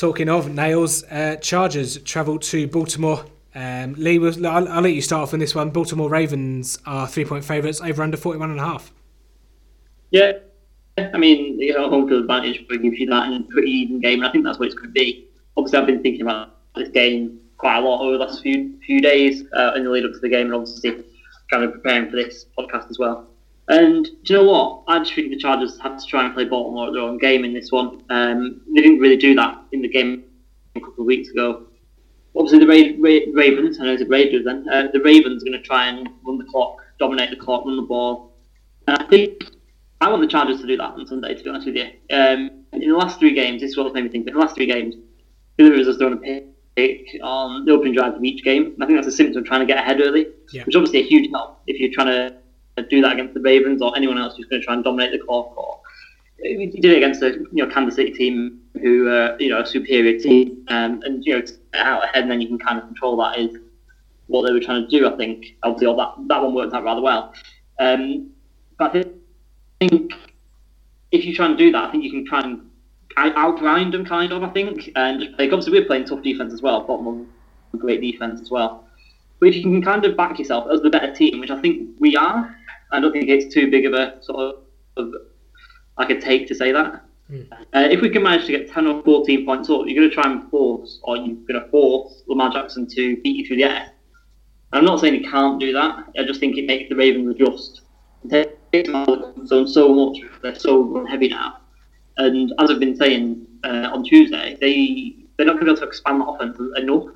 Talking 0.00 0.30
of 0.30 0.48
nails, 0.48 1.04
uh, 1.10 1.36
Chargers 1.42 1.98
travel 2.04 2.38
to 2.38 2.66
Baltimore 2.66 3.22
Um, 3.54 3.92
Lee, 3.98 4.18
was, 4.18 4.42
I'll, 4.42 4.66
I'll, 4.66 4.80
let 4.80 4.94
you 4.94 5.02
start 5.02 5.24
off 5.24 5.34
on 5.34 5.40
this 5.40 5.54
one. 5.54 5.68
Baltimore 5.68 6.08
Ravens 6.08 6.78
are 6.86 7.06
three 7.06 7.26
point 7.26 7.44
favourites 7.44 7.82
over 7.82 8.02
under 8.02 8.16
41 8.16 8.52
and 8.52 8.60
a 8.60 8.64
half. 8.64 8.94
Yeah, 10.10 10.32
I 10.96 11.18
mean, 11.18 11.60
you 11.60 11.74
know, 11.74 11.90
home 11.90 12.08
field 12.08 12.22
advantage 12.22 12.66
gives 12.66 12.82
you 12.82 12.96
see 12.96 13.04
that 13.04 13.26
in 13.26 13.42
a 13.42 13.44
pretty 13.52 13.70
even 13.70 14.00
game, 14.00 14.20
and 14.20 14.26
I 14.26 14.32
think 14.32 14.42
that's 14.42 14.58
what 14.58 14.68
it's 14.68 14.74
going 14.74 14.88
to 14.88 14.92
be. 14.92 15.28
Obviously, 15.58 15.78
I've 15.78 15.86
been 15.86 16.02
thinking 16.02 16.22
about 16.22 16.56
this 16.76 16.88
game 16.88 17.38
quite 17.58 17.76
a 17.76 17.80
lot 17.82 18.00
over 18.00 18.16
the 18.16 18.24
last 18.24 18.40
few 18.40 18.80
few 18.80 19.02
days 19.02 19.44
uh, 19.52 19.72
in 19.76 19.84
the 19.84 19.90
lead 19.90 20.06
up 20.06 20.12
to 20.12 20.18
the 20.18 20.30
game, 20.30 20.46
and 20.46 20.54
obviously 20.54 21.04
kind 21.50 21.62
of 21.62 21.74
preparing 21.74 22.08
for 22.08 22.16
this 22.16 22.46
podcast 22.58 22.88
as 22.88 22.98
well. 22.98 23.29
And 23.70 24.04
do 24.24 24.34
you 24.34 24.40
know 24.40 24.50
what? 24.50 24.82
I 24.88 24.98
just 24.98 25.14
think 25.14 25.30
the 25.30 25.38
Chargers 25.38 25.78
had 25.78 25.96
to 25.96 26.04
try 26.04 26.24
and 26.24 26.34
play 26.34 26.44
Baltimore 26.44 26.88
at 26.88 26.92
their 26.92 27.02
own 27.02 27.18
game 27.18 27.44
in 27.44 27.54
this 27.54 27.70
one. 27.70 28.02
Um, 28.10 28.62
they 28.74 28.82
didn't 28.82 28.98
really 28.98 29.16
do 29.16 29.32
that 29.36 29.62
in 29.70 29.80
the 29.80 29.88
game 29.88 30.24
a 30.74 30.80
couple 30.80 31.02
of 31.02 31.06
weeks 31.06 31.30
ago. 31.30 31.68
Obviously, 32.34 32.58
the 32.58 32.66
Ra- 32.66 32.96
Ra- 32.98 33.32
Ravens, 33.32 33.78
I 33.78 33.84
know 33.84 33.92
it's 33.92 34.02
a 34.02 34.06
Raiders 34.06 34.44
then, 34.44 34.66
uh, 34.68 34.88
the 34.92 35.00
Ravens 35.00 35.42
are 35.42 35.46
going 35.46 35.60
to 35.60 35.64
try 35.64 35.86
and 35.86 36.08
run 36.26 36.38
the 36.38 36.44
clock, 36.44 36.78
dominate 36.98 37.30
the 37.30 37.36
clock, 37.36 37.64
run 37.64 37.76
the 37.76 37.82
ball. 37.82 38.32
And 38.88 38.98
I 38.98 39.04
think 39.04 39.44
I 40.00 40.10
want 40.10 40.20
the 40.20 40.28
Chargers 40.28 40.60
to 40.60 40.66
do 40.66 40.76
that 40.76 40.82
on 40.82 41.06
Sunday, 41.06 41.34
to 41.34 41.44
be 41.44 41.48
honest 41.48 41.66
with 41.66 41.76
you. 41.76 41.90
Um, 42.10 42.64
in 42.72 42.88
the 42.88 42.96
last 42.96 43.20
three 43.20 43.34
games, 43.34 43.60
this 43.60 43.70
is 43.70 43.76
what 43.76 43.92
made 43.94 44.02
me 44.02 44.10
think, 44.10 44.24
but 44.24 44.32
in 44.32 44.38
the 44.38 44.44
last 44.44 44.56
three 44.56 44.66
games, 44.66 44.96
Billy 45.56 45.84
has 45.84 45.96
thrown 45.96 46.14
a 46.14 46.42
pick 46.74 47.06
on 47.22 47.64
the 47.66 47.72
opening 47.72 47.94
drive 47.94 48.14
of 48.14 48.24
each 48.24 48.42
game. 48.42 48.72
And 48.74 48.82
I 48.82 48.86
think 48.86 48.98
that's 48.98 49.14
a 49.14 49.16
symptom 49.16 49.42
of 49.42 49.46
trying 49.46 49.60
to 49.60 49.66
get 49.66 49.78
ahead 49.78 50.00
early, 50.00 50.26
yeah. 50.52 50.64
which 50.64 50.74
is 50.74 50.76
obviously 50.76 51.00
a 51.00 51.06
huge 51.06 51.30
help 51.30 51.60
if 51.68 51.78
you're 51.78 51.92
trying 51.92 52.08
to 52.08 52.39
do 52.88 53.00
that 53.02 53.12
against 53.14 53.34
the 53.34 53.40
Ravens 53.40 53.82
or 53.82 53.96
anyone 53.96 54.18
else 54.18 54.36
who's 54.36 54.46
going 54.46 54.60
to 54.60 54.64
try 54.64 54.74
and 54.74 54.84
dominate 54.84 55.12
the 55.12 55.24
clock. 55.24 55.56
Or 55.56 55.80
he 56.42 56.66
did 56.66 56.84
it 56.92 56.96
against 56.96 57.22
a 57.22 57.32
you 57.52 57.64
know 57.64 57.66
Kansas 57.66 57.96
City 57.96 58.12
team 58.12 58.60
who 58.80 59.08
uh, 59.08 59.36
you 59.38 59.48
know 59.48 59.60
a 59.60 59.66
superior 59.66 60.18
team, 60.18 60.64
um, 60.68 61.02
and 61.04 61.24
you 61.24 61.38
know 61.38 61.44
out 61.74 62.04
ahead, 62.04 62.22
and 62.22 62.30
then 62.30 62.40
you 62.40 62.48
can 62.48 62.58
kind 62.58 62.78
of 62.78 62.84
control 62.86 63.16
that 63.18 63.38
is 63.38 63.56
what 64.26 64.46
they 64.46 64.52
were 64.52 64.60
trying 64.60 64.88
to 64.88 64.88
do. 64.88 65.06
I 65.06 65.16
think 65.16 65.56
obviously 65.62 65.86
all 65.86 65.96
that 65.96 66.14
that 66.28 66.42
one 66.42 66.54
worked 66.54 66.74
out 66.74 66.84
rather 66.84 67.00
well. 67.00 67.34
Um, 67.78 68.30
but 68.78 68.96
I 68.96 69.04
think 69.80 70.12
if 71.10 71.24
you 71.24 71.34
try 71.34 71.46
and 71.46 71.58
do 71.58 71.72
that, 71.72 71.84
I 71.84 71.90
think 71.90 72.04
you 72.04 72.10
can 72.10 72.26
try 72.26 72.40
and 72.42 72.62
outgrind 73.16 73.92
them, 73.92 74.04
kind 74.04 74.32
of. 74.32 74.42
I 74.42 74.50
think, 74.50 74.90
and 74.96 75.20
like 75.38 75.52
obviously 75.52 75.72
we're 75.72 75.86
playing 75.86 76.06
tough 76.06 76.22
defense 76.22 76.52
as 76.52 76.62
well, 76.62 76.82
bottom 76.82 77.28
great 77.78 78.00
defense 78.00 78.40
as 78.40 78.50
well. 78.50 78.84
But 79.38 79.50
if 79.50 79.56
you 79.56 79.62
can 79.62 79.82
kind 79.82 80.04
of 80.04 80.16
back 80.16 80.38
yourself 80.38 80.68
as 80.72 80.82
the 80.82 80.90
better 80.90 81.14
team, 81.14 81.40
which 81.40 81.50
I 81.50 81.60
think 81.60 81.90
we 81.98 82.16
are, 82.16 82.54
I 82.92 83.00
don't 83.00 83.12
think 83.12 83.28
it's 83.28 83.52
too 83.52 83.70
big 83.70 83.86
of 83.86 83.94
a 83.94 84.22
sort 84.22 84.38
of, 84.38 84.62
of 84.96 85.14
like 85.98 86.10
a 86.10 86.20
take 86.20 86.48
to 86.48 86.54
say 86.54 86.72
that. 86.72 87.02
Mm. 87.30 87.46
Uh, 87.52 87.88
if 87.90 88.00
we 88.00 88.10
can 88.10 88.22
manage 88.22 88.46
to 88.46 88.52
get 88.52 88.70
10 88.70 88.86
or 88.86 89.02
14 89.02 89.44
points 89.44 89.70
up, 89.70 89.82
you're 89.86 89.96
going 89.96 90.08
to 90.08 90.14
try 90.14 90.30
and 90.30 90.50
force, 90.50 90.98
or 91.04 91.16
you're 91.16 91.36
going 91.46 91.62
to 91.62 91.68
force 91.70 92.22
Lamar 92.26 92.52
Jackson 92.52 92.88
to 92.88 93.16
beat 93.22 93.36
you 93.36 93.46
through 93.46 93.56
the 93.56 93.64
air. 93.64 93.92
I'm 94.72 94.84
not 94.84 95.00
saying 95.00 95.14
he 95.14 95.28
can't 95.28 95.60
do 95.60 95.72
that. 95.72 96.04
I 96.18 96.24
just 96.24 96.40
think 96.40 96.56
it 96.56 96.66
makes 96.66 96.88
the 96.88 96.96
Ravens 96.96 97.34
adjust 97.34 97.82
so 99.46 99.66
so 99.66 99.94
much. 99.94 100.18
They're 100.42 100.54
so 100.54 101.04
heavy 101.06 101.28
now, 101.28 101.58
and 102.18 102.52
as 102.58 102.70
I've 102.70 102.78
been 102.78 102.96
saying 102.96 103.46
uh, 103.64 103.90
on 103.92 104.04
Tuesday, 104.04 104.56
they 104.60 105.16
they're 105.36 105.46
not 105.46 105.54
going 105.54 105.66
to 105.66 105.72
be 105.72 105.78
able 105.78 105.80
to 105.80 105.88
expand 105.88 106.20
the 106.20 106.26
offense 106.26 106.58
enough. 106.76 107.06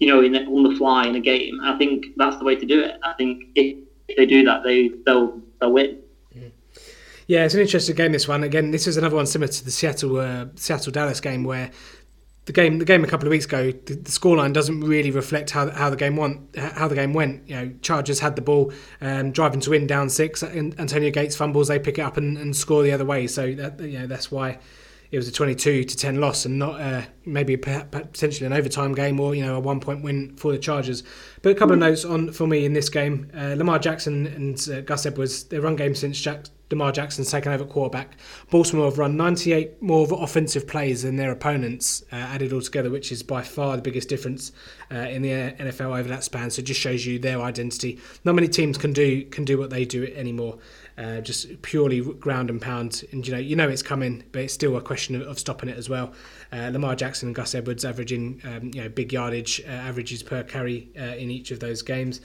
You 0.00 0.08
know, 0.08 0.22
in 0.22 0.34
on 0.34 0.62
the 0.64 0.76
fly 0.76 1.06
in 1.06 1.14
a 1.14 1.20
game. 1.20 1.58
I 1.62 1.78
think 1.78 2.06
that's 2.16 2.36
the 2.38 2.44
way 2.44 2.56
to 2.56 2.66
do 2.66 2.80
it. 2.80 2.96
I 3.04 3.12
think 3.14 3.44
if 3.54 3.78
they 4.16 4.26
do 4.26 4.44
that, 4.44 4.62
they 4.62 4.90
they'll 5.06 5.40
they'll 5.60 5.72
win. 5.72 5.98
Mm-hmm. 6.34 6.48
Yeah, 7.26 7.44
it's 7.44 7.54
an 7.54 7.60
interesting 7.60 7.96
game. 7.96 8.12
This 8.12 8.28
one 8.28 8.44
again. 8.44 8.70
This 8.70 8.86
is 8.86 8.96
another 8.96 9.16
one 9.16 9.26
similar 9.26 9.50
to 9.50 9.64
the 9.64 9.70
Seattle 9.70 10.18
uh, 10.18 10.46
Seattle 10.56 10.92
Dallas 10.92 11.20
game 11.20 11.44
where 11.44 11.70
the 12.46 12.52
game 12.52 12.78
the 12.78 12.84
game 12.84 13.02
a 13.04 13.06
couple 13.06 13.26
of 13.26 13.30
weeks 13.30 13.46
ago 13.46 13.72
the, 13.72 13.94
the 13.94 14.10
scoreline 14.10 14.52
doesn't 14.52 14.80
really 14.80 15.10
reflect 15.10 15.50
how, 15.50 15.70
how 15.70 15.88
the 15.88 15.96
game 15.96 16.16
went 16.16 16.40
how 16.56 16.86
the 16.88 16.94
game 16.94 17.12
went 17.14 17.48
you 17.48 17.56
know 17.56 17.72
Chargers 17.80 18.20
had 18.20 18.36
the 18.36 18.42
ball 18.42 18.72
um, 19.00 19.30
driving 19.30 19.60
to 19.60 19.70
win 19.70 19.86
down 19.86 20.10
six 20.10 20.42
and 20.42 20.78
Antonio 20.78 21.10
Gates 21.10 21.36
fumbles 21.36 21.68
they 21.68 21.78
pick 21.78 21.98
it 21.98 22.02
up 22.02 22.16
and, 22.16 22.36
and 22.36 22.54
score 22.54 22.82
the 22.82 22.92
other 22.92 23.04
way 23.04 23.26
so 23.26 23.54
that, 23.54 23.80
you 23.80 23.98
know 23.98 24.06
that's 24.06 24.30
why 24.30 24.58
it 25.10 25.16
was 25.16 25.28
a 25.28 25.32
22 25.32 25.84
to 25.84 25.96
10 25.96 26.20
loss 26.20 26.44
and 26.44 26.58
not 26.58 26.80
uh, 26.80 27.02
maybe 27.24 27.56
potentially 27.56 28.46
an 28.46 28.52
overtime 28.52 28.94
game 28.94 29.20
or 29.20 29.34
you 29.34 29.44
know 29.44 29.56
a 29.56 29.60
one 29.60 29.80
point 29.80 30.02
win 30.02 30.34
for 30.36 30.52
the 30.52 30.58
Chargers 30.58 31.02
but 31.42 31.52
a 31.52 31.54
couple 31.54 31.74
of 31.74 31.78
notes 31.78 32.04
on 32.04 32.32
for 32.32 32.46
me 32.46 32.64
in 32.64 32.72
this 32.72 32.88
game 32.88 33.30
uh, 33.36 33.54
Lamar 33.56 33.78
Jackson 33.78 34.26
and 34.26 34.68
uh, 34.72 34.80
Gus 34.80 35.06
Edwards 35.06 35.44
their 35.44 35.60
run 35.60 35.76
game 35.76 35.94
since 35.94 36.20
Jack, 36.20 36.46
Lamar 36.70 36.92
Jackson's 36.92 37.30
taken 37.30 37.52
over 37.52 37.64
quarterback. 37.64 38.16
Baltimore 38.50 38.86
have 38.86 38.98
run 38.98 39.16
98 39.16 39.80
more 39.80 40.08
offensive 40.10 40.66
plays 40.66 41.02
than 41.02 41.16
their 41.16 41.30
opponents 41.30 42.02
uh, 42.10 42.16
added 42.16 42.52
altogether, 42.52 42.90
which 42.90 43.12
is 43.12 43.22
by 43.22 43.42
far 43.42 43.76
the 43.76 43.82
biggest 43.82 44.08
difference 44.08 44.50
uh, 44.90 44.96
in 44.96 45.22
the 45.22 45.28
NFL 45.28 45.96
over 45.96 46.08
that 46.08 46.24
span. 46.24 46.50
So 46.50 46.60
it 46.60 46.64
just 46.64 46.80
shows 46.80 47.06
you 47.06 47.18
their 47.18 47.40
identity. 47.40 48.00
Not 48.24 48.34
many 48.34 48.48
teams 48.48 48.78
can 48.78 48.92
do 48.92 49.24
can 49.26 49.44
do 49.44 49.58
what 49.58 49.70
they 49.70 49.84
do 49.84 50.04
anymore. 50.14 50.58
Uh, 50.96 51.20
just 51.20 51.60
purely 51.62 52.00
ground 52.00 52.50
and 52.50 52.62
pound, 52.62 53.02
and 53.10 53.26
you 53.26 53.32
know 53.32 53.38
you 53.38 53.56
know 53.56 53.68
it's 53.68 53.82
coming, 53.82 54.22
but 54.30 54.42
it's 54.42 54.54
still 54.54 54.76
a 54.76 54.80
question 54.80 55.16
of, 55.16 55.22
of 55.22 55.38
stopping 55.40 55.68
it 55.68 55.76
as 55.76 55.88
well. 55.88 56.12
Uh, 56.52 56.70
Lamar 56.72 56.94
Jackson 56.94 57.28
and 57.28 57.34
Gus 57.34 57.52
Edwards 57.54 57.84
averaging 57.84 58.40
um, 58.44 58.70
you 58.72 58.80
know 58.80 58.88
big 58.88 59.12
yardage 59.12 59.60
uh, 59.66 59.70
averages 59.70 60.22
per 60.22 60.44
carry 60.44 60.90
uh, 60.96 61.16
in 61.16 61.32
each 61.32 61.50
of 61.50 61.58
those 61.58 61.82
games. 61.82 62.20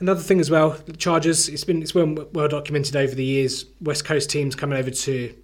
Another 0.00 0.20
thing 0.20 0.40
as 0.40 0.50
well, 0.50 0.76
Chargers. 0.96 1.48
It's 1.48 1.64
been 1.64 1.82
it's 1.82 1.94
well 1.94 2.28
well 2.32 2.48
documented 2.48 2.94
over 2.94 3.14
the 3.14 3.24
years. 3.24 3.66
West 3.80 4.04
Coast 4.04 4.30
teams 4.30 4.54
coming 4.54 4.78
over 4.78 4.90
to 4.90 5.34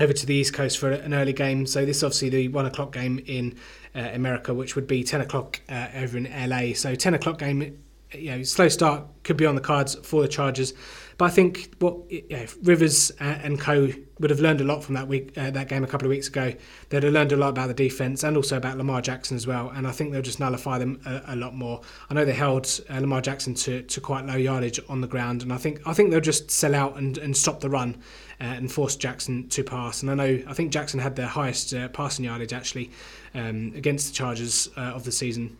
over 0.00 0.12
to 0.12 0.26
the 0.26 0.34
East 0.34 0.54
Coast 0.54 0.78
for 0.78 0.90
an 0.90 1.14
early 1.14 1.32
game. 1.32 1.66
So 1.66 1.84
this 1.84 1.98
is 1.98 2.04
obviously 2.04 2.28
the 2.28 2.48
one 2.48 2.66
o'clock 2.66 2.92
game 2.92 3.20
in 3.26 3.56
uh, 3.94 4.10
America, 4.12 4.52
which 4.52 4.74
would 4.74 4.86
be 4.86 5.04
ten 5.04 5.20
o'clock 5.20 5.60
uh, 5.68 5.88
over 5.96 6.16
in 6.16 6.24
LA. 6.48 6.74
So 6.74 6.94
ten 6.94 7.14
o'clock 7.14 7.38
game, 7.38 7.78
you 8.12 8.30
know, 8.30 8.42
slow 8.42 8.68
start 8.68 9.04
could 9.22 9.36
be 9.36 9.46
on 9.46 9.54
the 9.54 9.60
cards 9.60 9.94
for 9.96 10.22
the 10.22 10.28
Chargers. 10.28 10.72
But 11.16 11.26
I 11.26 11.30
think 11.30 11.74
what 11.78 12.10
you 12.10 12.24
know, 12.30 12.46
Rivers 12.62 13.10
and 13.20 13.58
Co 13.58 13.88
would 14.20 14.30
have 14.30 14.40
learned 14.40 14.60
a 14.60 14.64
lot 14.64 14.82
from 14.84 14.94
that 14.94 15.08
week, 15.08 15.36
uh, 15.36 15.50
that 15.50 15.68
game 15.68 15.82
a 15.82 15.86
couple 15.86 16.06
of 16.06 16.10
weeks 16.10 16.28
ago. 16.28 16.52
They'd 16.88 17.02
have 17.02 17.12
learned 17.12 17.32
a 17.32 17.36
lot 17.36 17.48
about 17.48 17.68
the 17.68 17.74
defense 17.74 18.22
and 18.22 18.36
also 18.36 18.56
about 18.56 18.78
Lamar 18.78 19.00
Jackson 19.00 19.36
as 19.36 19.46
well. 19.46 19.70
And 19.70 19.86
I 19.86 19.92
think 19.92 20.12
they'll 20.12 20.22
just 20.22 20.40
nullify 20.40 20.78
them 20.78 21.00
a, 21.04 21.22
a 21.28 21.36
lot 21.36 21.54
more. 21.54 21.80
I 22.10 22.14
know 22.14 22.24
they 22.24 22.32
held 22.32 22.80
uh, 22.90 23.00
Lamar 23.00 23.20
Jackson 23.20 23.54
to, 23.54 23.82
to 23.82 24.00
quite 24.00 24.26
low 24.26 24.36
yardage 24.36 24.80
on 24.88 25.00
the 25.00 25.08
ground, 25.08 25.42
and 25.42 25.52
I 25.52 25.56
think 25.56 25.80
I 25.86 25.92
think 25.92 26.10
they'll 26.10 26.20
just 26.20 26.50
sell 26.50 26.74
out 26.74 26.96
and, 26.96 27.18
and 27.18 27.36
stop 27.36 27.60
the 27.60 27.70
run 27.70 27.96
uh, 28.40 28.44
and 28.44 28.70
force 28.70 28.96
Jackson 28.96 29.48
to 29.48 29.64
pass. 29.64 30.02
And 30.02 30.10
I 30.10 30.14
know 30.14 30.42
I 30.46 30.54
think 30.54 30.72
Jackson 30.72 31.00
had 31.00 31.16
their 31.16 31.26
highest 31.26 31.74
uh, 31.74 31.88
passing 31.88 32.24
yardage 32.24 32.52
actually 32.52 32.90
um, 33.34 33.72
against 33.74 34.08
the 34.08 34.14
Chargers 34.14 34.68
uh, 34.76 34.80
of 34.80 35.04
the 35.04 35.12
season. 35.12 35.56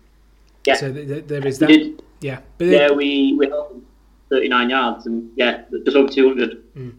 Yeah. 0.65 0.75
So 0.77 0.93
th- 0.93 1.07
th- 1.07 1.25
there 1.27 1.47
is 1.47 1.59
that. 1.59 2.03
Yeah. 2.21 2.41
But 2.59 2.69
yeah, 2.69 2.91
we 2.91 3.35
we 3.35 3.53
39 4.35 4.71
yards 4.71 5.07
and 5.07 5.31
yeah, 5.37 5.63
just 5.85 5.97
over 5.97 6.13
200. 6.13 6.75
Mm. 6.75 6.97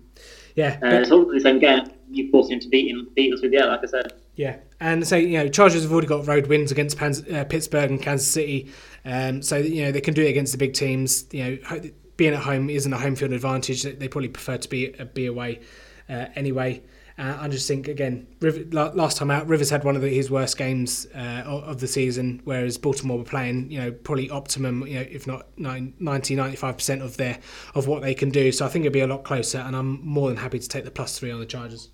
Yeah. 0.56 0.80
Uh, 0.82 1.04
so 1.04 1.18
hopefully, 1.18 1.40
same 1.42 1.58
again, 1.58 1.92
you 2.10 2.32
force 2.32 2.50
him 2.50 2.60
to 2.62 2.70
beat 2.70 2.90
him, 2.90 3.10
beat 3.14 3.34
us 3.34 3.42
with 3.42 3.52
yeah, 3.52 3.66
like 3.66 3.82
I 3.84 3.88
said. 3.88 4.14
Yeah, 4.36 4.58
and 4.80 5.08
so 5.08 5.16
you 5.16 5.38
know, 5.38 5.48
Chargers 5.48 5.84
have 5.84 5.92
already 5.92 6.08
got 6.08 6.28
road 6.28 6.48
wins 6.48 6.72
against 6.72 6.98
Pans- 6.98 7.28
uh, 7.28 7.46
Pittsburgh 7.46 7.90
and 7.92 8.02
Kansas 8.02 8.28
City, 8.28 8.72
um, 9.06 9.42
so 9.42 9.58
you 9.58 9.84
know 9.84 9.92
they 9.92 10.02
can 10.02 10.14
do 10.14 10.24
it 10.24 10.30
against 10.30 10.52
the 10.52 10.58
big 10.58 10.74
teams. 10.74 11.26
You 11.32 11.60
know, 11.62 11.82
being 12.18 12.34
at 12.34 12.42
home 12.42 12.70
isn't 12.70 12.92
a 12.92 12.98
home 12.98 13.16
field 13.16 13.32
advantage. 13.32 13.84
They 13.84 14.08
probably 14.08 14.30
prefer 14.30 14.58
to 14.58 14.70
be 14.70 14.90
be 15.14 15.26
away 15.26 15.62
uh, 16.10 16.28
anyway. 16.36 16.84
Uh, 17.18 17.38
I 17.40 17.48
just 17.48 17.66
think 17.66 17.88
again, 17.88 18.28
River, 18.42 18.66
last 18.74 19.16
time 19.18 19.32
out, 19.32 19.48
Rivers 19.48 19.70
had 19.70 19.86
one 19.86 19.96
of 19.96 20.02
the, 20.02 20.10
his 20.10 20.30
worst 20.30 20.58
games 20.58 21.08
uh, 21.16 21.44
of 21.46 21.80
the 21.80 21.88
season, 21.88 22.42
whereas 22.44 22.78
Baltimore 22.78 23.18
were 23.18 23.24
playing, 23.24 23.72
you 23.72 23.80
know, 23.80 23.92
probably 23.92 24.30
optimum, 24.30 24.86
you 24.86 24.96
know, 24.96 25.06
if 25.10 25.26
not 25.26 25.48
90, 25.58 26.36
95 26.36 26.76
percent 26.76 27.02
of 27.02 27.16
their 27.16 27.40
of 27.74 27.88
what 27.88 28.02
they 28.02 28.14
can 28.14 28.30
do. 28.30 28.52
So 28.52 28.66
I 28.66 28.70
think 28.70 28.86
it'll 28.86 28.94
be 28.94 29.00
a 29.00 29.08
lot 29.08 29.24
closer, 29.24 29.60
and 29.60 29.78
I'm 29.78 30.06
more 30.06 30.28
than 30.28 30.36
happy 30.36 30.60
to 30.60 30.68
take 30.68 30.84
the 30.84 30.92
plus 30.92 31.18
three 31.18 31.32
on 31.32 31.40
the 31.40 31.46
Chargers. 31.46 31.90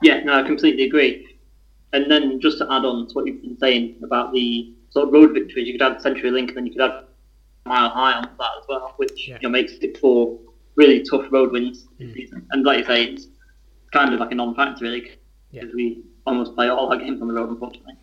Yeah, 0.00 0.20
no, 0.22 0.38
I 0.38 0.42
completely 0.46 0.84
agree. 0.84 1.38
And 1.92 2.08
then 2.08 2.40
just 2.40 2.58
to 2.58 2.64
add 2.64 2.84
on 2.84 3.08
to 3.08 3.14
what 3.14 3.26
you've 3.26 3.42
been 3.42 3.58
saying 3.58 3.96
about 4.04 4.32
the 4.32 4.74
sort 4.90 5.08
of 5.08 5.14
road 5.14 5.34
victories, 5.34 5.66
you 5.66 5.72
could 5.72 5.82
add 5.82 5.98
CenturyLink, 5.98 6.48
and 6.48 6.56
then 6.56 6.66
you 6.66 6.72
could 6.72 6.82
add 6.82 7.04
Mile 7.64 7.88
High 7.88 8.12
on 8.12 8.22
that 8.22 8.50
as 8.60 8.64
well, 8.68 8.94
which 8.98 9.26
yeah. 9.26 9.38
you 9.40 9.48
know 9.48 9.52
makes 9.52 9.72
it 9.72 9.98
four 9.98 10.38
really 10.76 11.02
tough 11.02 11.26
road 11.32 11.50
wins 11.50 11.88
mm. 11.98 12.14
season. 12.14 12.46
And 12.52 12.64
like 12.64 12.80
you 12.80 12.84
say, 12.84 13.04
it's 13.06 13.26
kind 13.92 14.12
of 14.12 14.20
like 14.20 14.32
a 14.32 14.34
non-factor 14.34 14.84
really 14.84 15.00
because 15.00 15.68
yeah. 15.68 15.74
we 15.74 16.02
almost 16.26 16.54
play 16.54 16.68
all 16.68 16.90
our 16.90 16.98
games 16.98 17.22
on 17.22 17.28
the 17.28 17.34
road, 17.34 17.48
unfortunately. 17.48 17.94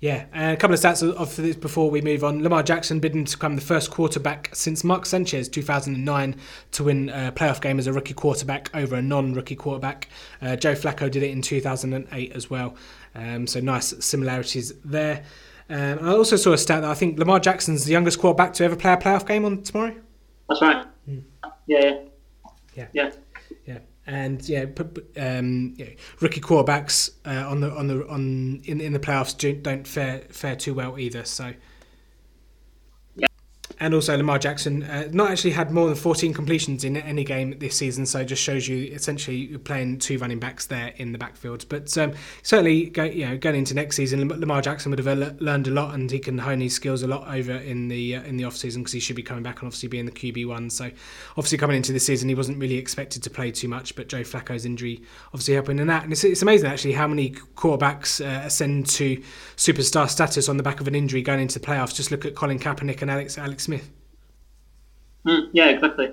Yeah, 0.00 0.26
uh, 0.34 0.52
a 0.52 0.56
couple 0.56 0.74
of 0.74 0.80
stats 0.80 1.02
of 1.02 1.36
this 1.36 1.56
before 1.56 1.90
we 1.90 2.00
move 2.00 2.24
on. 2.24 2.42
Lamar 2.42 2.62
Jackson 2.62 3.00
bidden 3.00 3.24
to 3.24 3.36
become 3.36 3.54
the 3.54 3.62
first 3.62 3.90
quarterback 3.90 4.50
since 4.52 4.82
Mark 4.82 5.06
Sanchez 5.06 5.48
2009 5.48 6.36
to 6.72 6.84
win 6.84 7.08
a 7.10 7.32
playoff 7.32 7.60
game 7.60 7.78
as 7.78 7.86
a 7.86 7.92
rookie 7.92 8.14
quarterback 8.14 8.70
over 8.74 8.96
a 8.96 9.02
non-rookie 9.02 9.56
quarterback. 9.56 10.08
Uh, 10.42 10.56
Joe 10.56 10.74
Flacco 10.74 11.10
did 11.10 11.22
it 11.22 11.30
in 11.30 11.42
2008 11.42 12.32
as 12.32 12.50
well. 12.50 12.74
Um, 13.14 13.46
so 13.46 13.60
nice 13.60 13.94
similarities 14.04 14.72
there. 14.84 15.24
Um, 15.68 15.98
I 16.00 16.08
also 16.08 16.36
saw 16.36 16.52
a 16.52 16.58
stat 16.58 16.82
that 16.82 16.90
I 16.90 16.94
think 16.94 17.18
Lamar 17.18 17.38
Jackson's 17.38 17.84
the 17.84 17.92
youngest 17.92 18.18
quarterback 18.18 18.54
to 18.54 18.64
ever 18.64 18.76
play 18.76 18.92
a 18.92 18.96
playoff 18.96 19.26
game 19.26 19.44
on 19.44 19.62
tomorrow. 19.62 19.94
That's 20.48 20.62
right. 20.62 20.84
Mm. 21.08 21.22
Yeah. 21.66 21.98
Yeah. 22.74 22.86
Yeah 22.92 23.10
and 24.06 24.48
yeah, 24.48 24.66
um, 25.18 25.74
yeah 25.76 25.86
rookie 26.20 26.40
quarterbacks 26.40 27.10
uh, 27.26 27.48
on 27.48 27.60
the 27.60 27.70
on 27.70 27.86
the 27.86 28.06
on 28.08 28.60
in 28.64 28.80
in 28.80 28.92
the 28.92 28.98
playoffs 28.98 29.62
don't 29.62 29.86
fare 29.86 30.20
fare 30.30 30.56
too 30.56 30.74
well 30.74 30.98
either. 30.98 31.24
So 31.24 31.54
and 33.80 33.94
also 33.94 34.14
Lamar 34.14 34.38
Jackson 34.38 34.82
uh, 34.82 35.08
not 35.10 35.30
actually 35.30 35.52
had 35.52 35.70
more 35.70 35.86
than 35.86 35.96
14 35.96 36.34
completions 36.34 36.84
in 36.84 36.98
any 36.98 37.24
game 37.24 37.58
this 37.58 37.76
season, 37.76 38.04
so 38.04 38.20
it 38.20 38.26
just 38.26 38.42
shows 38.42 38.68
you 38.68 38.92
essentially 38.92 39.56
playing 39.58 39.98
two 39.98 40.18
running 40.18 40.38
backs 40.38 40.66
there 40.66 40.92
in 40.96 41.12
the 41.12 41.18
backfield. 41.18 41.64
But 41.70 41.96
um, 41.96 42.12
certainly, 42.42 42.90
go, 42.90 43.04
you 43.04 43.26
know, 43.26 43.38
going 43.38 43.56
into 43.56 43.74
next 43.74 43.96
season, 43.96 44.28
Lamar 44.28 44.60
Jackson 44.60 44.90
would 44.90 44.98
have 44.98 45.40
learned 45.40 45.66
a 45.66 45.70
lot, 45.70 45.94
and 45.94 46.10
he 46.10 46.18
can 46.18 46.36
hone 46.36 46.60
his 46.60 46.74
skills 46.74 47.02
a 47.02 47.06
lot 47.06 47.26
over 47.34 47.52
in 47.52 47.88
the 47.88 48.16
uh, 48.16 48.22
in 48.22 48.36
the 48.36 48.44
off 48.44 48.56
season 48.56 48.82
because 48.82 48.92
he 48.92 49.00
should 49.00 49.16
be 49.16 49.22
coming 49.22 49.42
back 49.42 49.60
and 49.60 49.66
obviously 49.66 49.88
being 49.88 50.04
the 50.04 50.12
QB 50.12 50.46
one. 50.46 50.68
So 50.68 50.90
obviously 51.30 51.56
coming 51.56 51.76
into 51.76 51.92
the 51.92 52.00
season, 52.00 52.28
he 52.28 52.34
wasn't 52.34 52.58
really 52.58 52.76
expected 52.76 53.22
to 53.22 53.30
play 53.30 53.50
too 53.50 53.68
much, 53.68 53.96
but 53.96 54.08
Joe 54.08 54.24
Flacco's 54.24 54.66
injury 54.66 55.02
obviously 55.28 55.54
helping 55.54 55.78
in 55.78 55.86
that. 55.86 56.04
And 56.04 56.12
it's, 56.12 56.22
it's 56.22 56.42
amazing 56.42 56.68
actually 56.68 56.92
how 56.92 57.08
many 57.08 57.30
quarterbacks 57.30 58.20
uh, 58.20 58.46
ascend 58.46 58.88
to 58.90 59.22
superstar 59.56 60.08
status 60.08 60.50
on 60.50 60.58
the 60.58 60.62
back 60.62 60.80
of 60.80 60.88
an 60.88 60.94
injury 60.94 61.22
going 61.22 61.40
into 61.40 61.58
the 61.58 61.66
playoffs. 61.66 61.94
Just 61.94 62.10
look 62.10 62.26
at 62.26 62.34
Colin 62.34 62.58
Kaepernick 62.58 63.00
and 63.00 63.10
Alex 63.10 63.38
Alex 63.38 63.69
Smith. 63.70 63.90
Mm, 65.26 65.48
yeah, 65.52 65.66
exactly. 65.66 66.12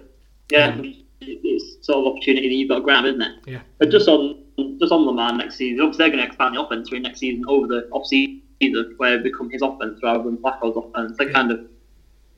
Yeah, 0.52 0.80
it's 1.22 1.86
sort 1.86 2.06
of 2.06 2.14
opportunity 2.14 2.48
that 2.50 2.54
you've 2.54 2.70
got 2.70 2.76
to 2.76 2.82
grab, 2.82 3.06
isn't 3.06 3.22
it? 3.22 3.32
Yeah. 3.48 3.62
But 3.80 3.90
just 3.90 4.08
on 4.08 4.44
just 4.80 4.92
on 4.92 5.06
Lamar 5.06 5.34
next 5.34 5.56
season, 5.56 5.82
obviously 5.82 6.04
they're 6.04 6.16
going 6.16 6.24
to 6.24 6.28
expand 6.28 6.56
the 6.56 6.62
offense 6.62 6.88
through 6.88 7.00
next 7.00 7.20
season 7.20 7.44
over 7.48 7.68
the 7.68 7.88
off 7.92 8.06
season 8.06 8.44
where 8.98 9.16
it 9.16 9.24
become 9.24 9.50
his 9.50 9.62
offense 9.62 10.00
rather 10.04 10.24
than 10.24 10.38
Flacco's 10.38 10.78
offense. 10.78 11.18
They're 11.18 11.28
yeah. 11.28 11.34
kind 11.34 11.52
of 11.52 11.60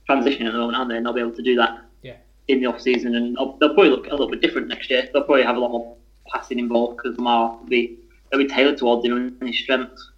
transitioning 0.09 0.47
at 0.47 0.53
the 0.53 0.59
moment, 0.59 0.77
aren't 0.77 0.89
they? 0.89 0.97
And 0.97 1.05
they'll 1.05 1.13
be 1.13 1.21
able 1.21 1.35
to 1.35 1.41
do 1.41 1.55
that 1.55 1.85
yeah. 2.01 2.15
in 2.47 2.61
the 2.61 2.67
off 2.67 2.81
season, 2.81 3.15
and 3.15 3.35
they'll 3.35 3.57
probably 3.57 3.89
look 3.89 4.07
a 4.07 4.11
little 4.11 4.29
bit 4.29 4.41
different 4.41 4.69
next 4.69 4.89
year. 4.89 5.09
They'll 5.11 5.23
probably 5.23 5.43
have 5.43 5.57
a 5.57 5.59
lot 5.59 5.71
more 5.71 5.97
passing 6.31 6.59
involved 6.59 6.97
because 6.97 7.17
Lamar 7.17 7.57
will 7.57 7.67
be 7.67 7.97
they'll 8.31 8.39
be 8.39 8.47
tailored 8.47 8.77
towards 8.77 9.05
him 9.05 9.35
and 9.39 9.49
his 9.49 9.59
strengths. 9.59 10.11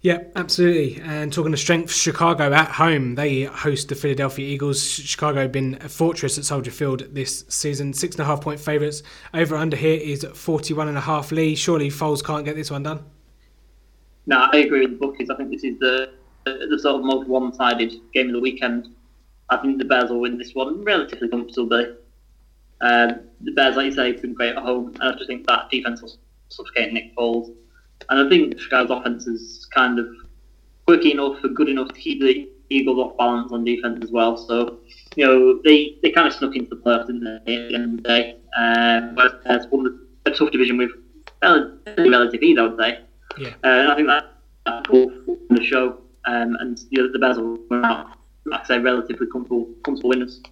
Yeah, 0.00 0.22
absolutely. 0.36 1.02
And 1.02 1.32
talking 1.32 1.52
of 1.52 1.58
strength, 1.58 1.92
Chicago 1.92 2.52
at 2.52 2.70
home, 2.70 3.16
they 3.16 3.42
host 3.42 3.88
the 3.88 3.96
Philadelphia 3.96 4.46
Eagles. 4.46 4.80
Chicago 4.80 5.48
been 5.48 5.76
a 5.80 5.88
fortress 5.88 6.38
at 6.38 6.44
Soldier 6.44 6.70
Field 6.70 7.02
this 7.12 7.44
season. 7.48 7.92
Six 7.92 8.14
and 8.14 8.22
a 8.22 8.24
half 8.24 8.40
point 8.40 8.60
favourites. 8.60 9.02
Over 9.34 9.56
under 9.56 9.76
here 9.76 10.00
is 10.00 10.24
41 10.24 10.86
and 10.86 10.96
a 10.96 11.00
half. 11.00 11.32
Lee, 11.32 11.56
surely 11.56 11.88
Foles 11.88 12.24
can't 12.24 12.44
get 12.44 12.54
this 12.54 12.70
one 12.70 12.84
done? 12.84 13.04
No, 14.26 14.48
I 14.52 14.58
agree 14.58 14.82
with 14.82 14.90
the 14.90 14.96
bookies. 15.06 15.30
I 15.30 15.36
think 15.36 15.50
this 15.50 15.64
is 15.64 15.78
the 15.78 16.10
the 16.44 16.78
sort 16.78 17.00
of 17.00 17.04
most 17.04 17.28
one 17.28 17.52
sided 17.52 17.92
game 18.14 18.28
of 18.28 18.32
the 18.32 18.40
weekend. 18.40 18.88
I 19.50 19.56
think 19.58 19.78
the 19.78 19.84
Bears 19.84 20.10
will 20.10 20.20
win 20.20 20.38
this 20.38 20.54
one 20.54 20.84
relatively 20.84 21.28
comfortably. 21.28 21.94
Um, 22.80 23.20
the 23.40 23.52
Bears, 23.52 23.76
like 23.76 23.86
you 23.86 23.92
say, 23.92 24.12
have 24.12 24.22
been 24.22 24.34
great 24.34 24.56
at 24.56 24.62
home. 24.62 24.94
And 25.00 25.02
I 25.02 25.12
just 25.12 25.26
think 25.26 25.46
that 25.46 25.70
defense 25.70 26.02
will 26.02 26.12
suffocate 26.48 26.92
Nick 26.92 27.14
Foles. 27.16 27.54
And 28.10 28.26
I 28.26 28.28
think 28.28 28.58
Chicago's 28.58 28.98
offense 28.98 29.26
is 29.26 29.68
kind 29.74 29.98
of 29.98 30.06
quick 30.86 31.04
enough 31.04 31.42
and 31.44 31.54
good 31.54 31.68
enough 31.68 31.88
to 31.88 32.00
keep 32.00 32.20
the 32.20 32.48
Eagles 32.70 32.98
off 32.98 33.16
balance 33.18 33.52
on 33.52 33.64
defense 33.64 33.98
as 34.02 34.10
well. 34.10 34.36
So, 34.36 34.78
you 35.16 35.26
know, 35.26 35.60
they, 35.64 35.96
they 36.02 36.10
kind 36.10 36.26
of 36.26 36.32
snuck 36.32 36.56
into 36.56 36.70
the 36.70 36.76
playoffs, 36.76 37.06
didn't 37.06 37.24
they, 37.44 37.54
at 37.56 37.68
the 37.68 37.74
end 37.74 37.84
of 37.84 38.02
the 38.02 38.08
day? 38.08 38.36
Um, 38.58 39.14
whereas 39.14 39.66
won 39.70 40.06
a 40.26 40.30
tough 40.30 40.50
division 40.50 40.78
with 40.78 40.90
relative 41.42 42.42
ease, 42.42 42.58
I 42.58 42.62
would 42.62 42.78
say. 42.78 43.00
Yeah. 43.38 43.48
Uh, 43.48 43.68
and 43.68 43.92
I 43.92 43.94
think 43.94 44.08
that, 44.08 44.24
that's 44.64 44.88
cool 44.88 45.10
for 45.26 45.54
the 45.54 45.64
show. 45.64 45.98
Um, 46.26 46.56
and 46.60 46.78
you 46.90 47.02
know, 47.02 47.12
the 47.12 47.18
Bears 47.18 47.38
out, 47.38 48.16
like 48.46 48.60
I 48.62 48.64
say, 48.64 48.78
relatively 48.78 49.26
comfortable, 49.32 49.68
comfortable 49.84 50.10
winners. 50.10 50.42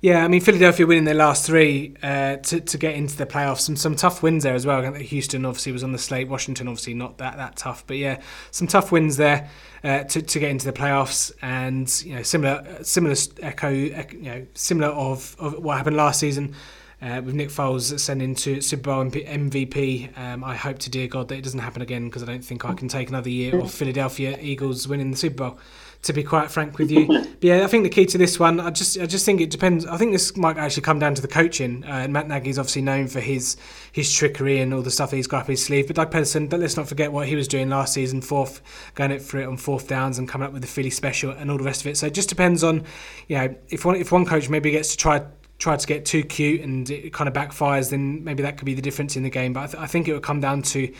Yeah, 0.00 0.24
I 0.24 0.28
mean 0.28 0.40
Philadelphia 0.40 0.86
winning 0.86 1.04
their 1.04 1.14
last 1.14 1.44
three 1.44 1.96
uh, 2.04 2.36
to 2.36 2.60
to 2.60 2.78
get 2.78 2.94
into 2.94 3.16
the 3.16 3.26
playoffs. 3.26 3.60
Some 3.60 3.74
some 3.74 3.96
tough 3.96 4.22
wins 4.22 4.44
there 4.44 4.54
as 4.54 4.64
well. 4.64 4.92
Houston 4.92 5.44
obviously 5.44 5.72
was 5.72 5.82
on 5.82 5.90
the 5.90 5.98
slate. 5.98 6.28
Washington 6.28 6.68
obviously 6.68 6.94
not 6.94 7.18
that 7.18 7.36
that 7.36 7.56
tough, 7.56 7.84
but 7.86 7.96
yeah, 7.96 8.20
some 8.52 8.68
tough 8.68 8.92
wins 8.92 9.16
there 9.16 9.50
uh, 9.82 10.04
to 10.04 10.22
to 10.22 10.38
get 10.38 10.50
into 10.50 10.66
the 10.66 10.72
playoffs. 10.72 11.32
And 11.42 11.90
you 12.04 12.14
know 12.14 12.22
similar 12.22 12.78
similar 12.84 13.16
echo 13.42 13.70
you 13.70 14.06
know 14.22 14.46
similar 14.54 14.88
of, 14.88 15.34
of 15.40 15.54
what 15.54 15.76
happened 15.76 15.96
last 15.96 16.20
season. 16.20 16.54
Uh, 17.00 17.22
with 17.24 17.32
Nick 17.32 17.48
Foles 17.48 17.96
sending 18.00 18.34
to 18.34 18.60
Super 18.60 18.82
Bowl 18.82 19.04
MVP. 19.04 20.18
Um, 20.18 20.42
I 20.42 20.56
hope 20.56 20.80
to 20.80 20.90
dear 20.90 21.06
God 21.06 21.28
that 21.28 21.36
it 21.36 21.44
doesn't 21.44 21.60
happen 21.60 21.80
again 21.80 22.06
because 22.06 22.24
I 22.24 22.26
don't 22.26 22.44
think 22.44 22.64
I 22.64 22.74
can 22.74 22.88
take 22.88 23.08
another 23.08 23.30
year 23.30 23.56
of 23.56 23.70
Philadelphia 23.72 24.36
Eagles 24.40 24.88
winning 24.88 25.12
the 25.12 25.16
Super 25.16 25.50
Bowl 25.50 25.58
to 26.02 26.12
be 26.12 26.22
quite 26.22 26.50
frank 26.50 26.78
with 26.78 26.90
you. 26.90 27.06
but 27.08 27.44
yeah, 27.44 27.64
I 27.64 27.66
think 27.66 27.84
the 27.84 27.90
key 27.90 28.06
to 28.06 28.18
this 28.18 28.38
one, 28.38 28.60
I 28.60 28.70
just 28.70 28.98
I 28.98 29.06
just 29.06 29.24
think 29.24 29.40
it 29.40 29.50
depends. 29.50 29.84
I 29.86 29.96
think 29.96 30.12
this 30.12 30.36
might 30.36 30.56
actually 30.56 30.82
come 30.82 30.98
down 30.98 31.14
to 31.14 31.22
the 31.22 31.28
coaching. 31.28 31.84
Uh, 31.84 32.06
Matt 32.08 32.28
Nagy's 32.28 32.58
obviously 32.58 32.82
known 32.82 33.08
for 33.08 33.20
his 33.20 33.56
his 33.92 34.12
trickery 34.12 34.60
and 34.60 34.72
all 34.72 34.82
the 34.82 34.90
stuff 34.90 35.10
he's 35.10 35.26
got 35.26 35.42
up 35.42 35.46
his 35.48 35.64
sleeve. 35.64 35.86
But 35.86 35.96
Doug 35.96 36.10
Pederson, 36.10 36.48
but 36.48 36.60
let's 36.60 36.76
not 36.76 36.88
forget 36.88 37.12
what 37.12 37.26
he 37.26 37.36
was 37.36 37.48
doing 37.48 37.68
last 37.68 37.94
season, 37.94 38.20
fourth, 38.20 38.60
going 38.94 39.10
it 39.10 39.22
for 39.22 39.38
it 39.38 39.46
on 39.46 39.56
fourth 39.56 39.88
downs 39.88 40.18
and 40.18 40.28
coming 40.28 40.46
up 40.46 40.52
with 40.52 40.62
the 40.62 40.68
Philly 40.68 40.90
special 40.90 41.30
and 41.30 41.50
all 41.50 41.58
the 41.58 41.64
rest 41.64 41.80
of 41.80 41.88
it. 41.88 41.96
So 41.96 42.06
it 42.06 42.14
just 42.14 42.28
depends 42.28 42.62
on, 42.62 42.84
you 43.26 43.36
know, 43.36 43.54
if 43.68 43.84
one 43.84 43.96
if 43.96 44.12
one 44.12 44.24
coach 44.24 44.48
maybe 44.48 44.70
gets 44.70 44.92
to 44.92 44.96
try 44.96 45.22
try 45.58 45.76
to 45.76 45.86
get 45.86 46.04
too 46.04 46.22
cute 46.22 46.60
and 46.60 46.88
it 46.88 47.12
kind 47.12 47.26
of 47.26 47.34
backfires, 47.34 47.90
then 47.90 48.22
maybe 48.22 48.44
that 48.44 48.56
could 48.56 48.64
be 48.64 48.74
the 48.74 48.82
difference 48.82 49.16
in 49.16 49.24
the 49.24 49.30
game. 49.30 49.52
But 49.52 49.60
I, 49.60 49.66
th- 49.66 49.82
I 49.82 49.86
think 49.86 50.06
it 50.06 50.12
would 50.12 50.22
come 50.22 50.40
down 50.40 50.62
to 50.62 50.92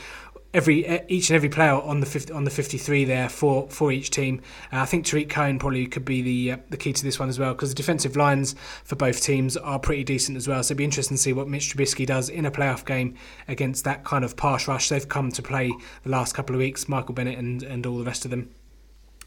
every 0.54 1.04
each 1.08 1.30
and 1.30 1.36
every 1.36 1.48
player 1.48 1.74
on 1.74 2.00
the 2.00 2.06
50, 2.06 2.32
on 2.32 2.44
the 2.44 2.50
53 2.50 3.04
there 3.04 3.28
for 3.28 3.68
for 3.68 3.92
each 3.92 4.10
team. 4.10 4.40
Uh, 4.72 4.80
I 4.80 4.86
think 4.86 5.04
Tarik 5.04 5.28
Cohen 5.28 5.58
probably 5.58 5.86
could 5.86 6.04
be 6.04 6.22
the 6.22 6.52
uh, 6.52 6.56
the 6.70 6.76
key 6.76 6.92
to 6.92 7.04
this 7.04 7.18
one 7.18 7.28
as 7.28 7.38
well 7.38 7.52
because 7.52 7.70
the 7.70 7.74
defensive 7.74 8.16
lines 8.16 8.54
for 8.84 8.96
both 8.96 9.22
teams 9.22 9.56
are 9.56 9.78
pretty 9.78 10.04
decent 10.04 10.36
as 10.36 10.48
well. 10.48 10.62
So 10.62 10.68
it'd 10.68 10.78
be 10.78 10.84
interesting 10.84 11.16
to 11.16 11.22
see 11.22 11.32
what 11.32 11.48
Mitch 11.48 11.74
Trubisky 11.74 12.06
does 12.06 12.28
in 12.28 12.46
a 12.46 12.50
playoff 12.50 12.84
game 12.84 13.14
against 13.46 13.84
that 13.84 14.04
kind 14.04 14.24
of 14.24 14.36
pass 14.36 14.68
rush 14.68 14.88
they've 14.88 15.08
come 15.08 15.30
to 15.32 15.42
play 15.42 15.72
the 16.02 16.10
last 16.10 16.34
couple 16.34 16.54
of 16.54 16.60
weeks. 16.60 16.88
Michael 16.88 17.14
Bennett 17.14 17.38
and 17.38 17.62
and 17.62 17.86
all 17.86 17.98
the 17.98 18.04
rest 18.04 18.24
of 18.24 18.30
them. 18.30 18.50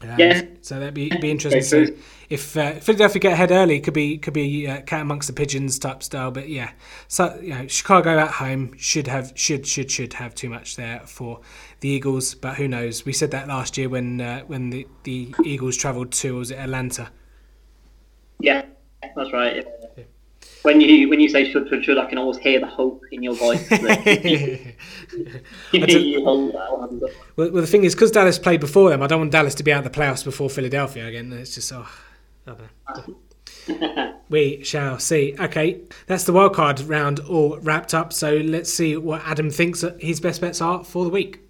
Um, 0.02 0.18
yeah. 0.18 0.42
So 0.62 0.78
that'd 0.78 0.94
be 0.94 1.10
be 1.20 1.30
interesting 1.30 1.62
to 1.62 1.86
see 1.86 2.02
if 2.32 2.56
uh, 2.56 2.72
Philadelphia 2.74 3.20
get 3.20 3.32
ahead 3.34 3.50
early. 3.50 3.80
Could 3.80 3.94
be 3.94 4.18
could 4.18 4.34
be 4.34 4.66
uh, 4.66 4.80
cat 4.82 5.02
amongst 5.02 5.28
the 5.28 5.34
pigeons 5.34 5.78
type 5.78 6.02
style. 6.02 6.30
But 6.30 6.48
yeah, 6.48 6.72
so 7.08 7.38
you 7.42 7.50
know, 7.50 7.66
Chicago 7.66 8.18
at 8.18 8.32
home 8.32 8.76
should 8.78 9.06
have 9.06 9.32
should 9.34 9.66
should 9.66 9.90
should 9.90 10.14
have 10.14 10.34
too 10.34 10.48
much 10.48 10.76
there 10.76 11.02
for 11.04 11.40
the 11.80 11.88
Eagles. 11.88 12.34
But 12.34 12.56
who 12.56 12.68
knows? 12.68 13.04
We 13.04 13.12
said 13.12 13.30
that 13.32 13.48
last 13.48 13.76
year 13.76 13.88
when 13.88 14.20
uh, 14.20 14.40
when 14.40 14.70
the, 14.70 14.86
the 15.04 15.34
Eagles 15.44 15.76
travelled 15.76 16.12
to 16.12 16.36
was 16.36 16.50
it 16.50 16.58
Atlanta? 16.58 17.10
Yeah, 18.40 18.64
that's 19.14 19.32
right. 19.32 19.56
Yeah 19.56 20.04
when 20.62 20.80
you 20.80 21.08
when 21.08 21.20
you 21.20 21.28
say 21.28 21.50
should 21.50 21.68
should 21.68 21.84
should, 21.84 21.98
I 21.98 22.06
can 22.06 22.18
always 22.18 22.38
hear 22.38 22.60
the 22.60 22.66
hope 22.66 23.02
in 23.10 23.22
your 23.22 23.34
voice. 23.34 23.68
well, 23.70 23.82
well, 27.36 27.50
the 27.50 27.66
thing 27.66 27.84
is, 27.84 27.94
because 27.94 28.10
Dallas 28.12 28.38
played 28.38 28.60
before 28.60 28.90
them, 28.90 29.02
I 29.02 29.06
don't 29.08 29.20
want 29.20 29.32
Dallas 29.32 29.54
to 29.56 29.62
be 29.62 29.72
out 29.72 29.84
of 29.84 29.92
the 29.92 29.98
playoffs 29.98 30.24
before 30.24 30.48
Philadelphia 30.48 31.06
again. 31.06 31.32
It's 31.32 31.54
just 31.54 31.72
oh, 31.72 31.88
I 32.46 32.54
know. 32.54 34.14
we 34.28 34.62
shall 34.64 34.98
see. 34.98 35.34
Okay, 35.38 35.80
that's 36.06 36.24
the 36.24 36.32
wild 36.32 36.54
card 36.54 36.80
round 36.80 37.20
all 37.20 37.58
wrapped 37.58 37.94
up. 37.94 38.12
So 38.12 38.36
let's 38.36 38.72
see 38.72 38.96
what 38.96 39.22
Adam 39.24 39.50
thinks 39.50 39.84
his 39.98 40.20
best 40.20 40.40
bets 40.40 40.60
are 40.60 40.84
for 40.84 41.04
the 41.04 41.10
week. 41.10 41.40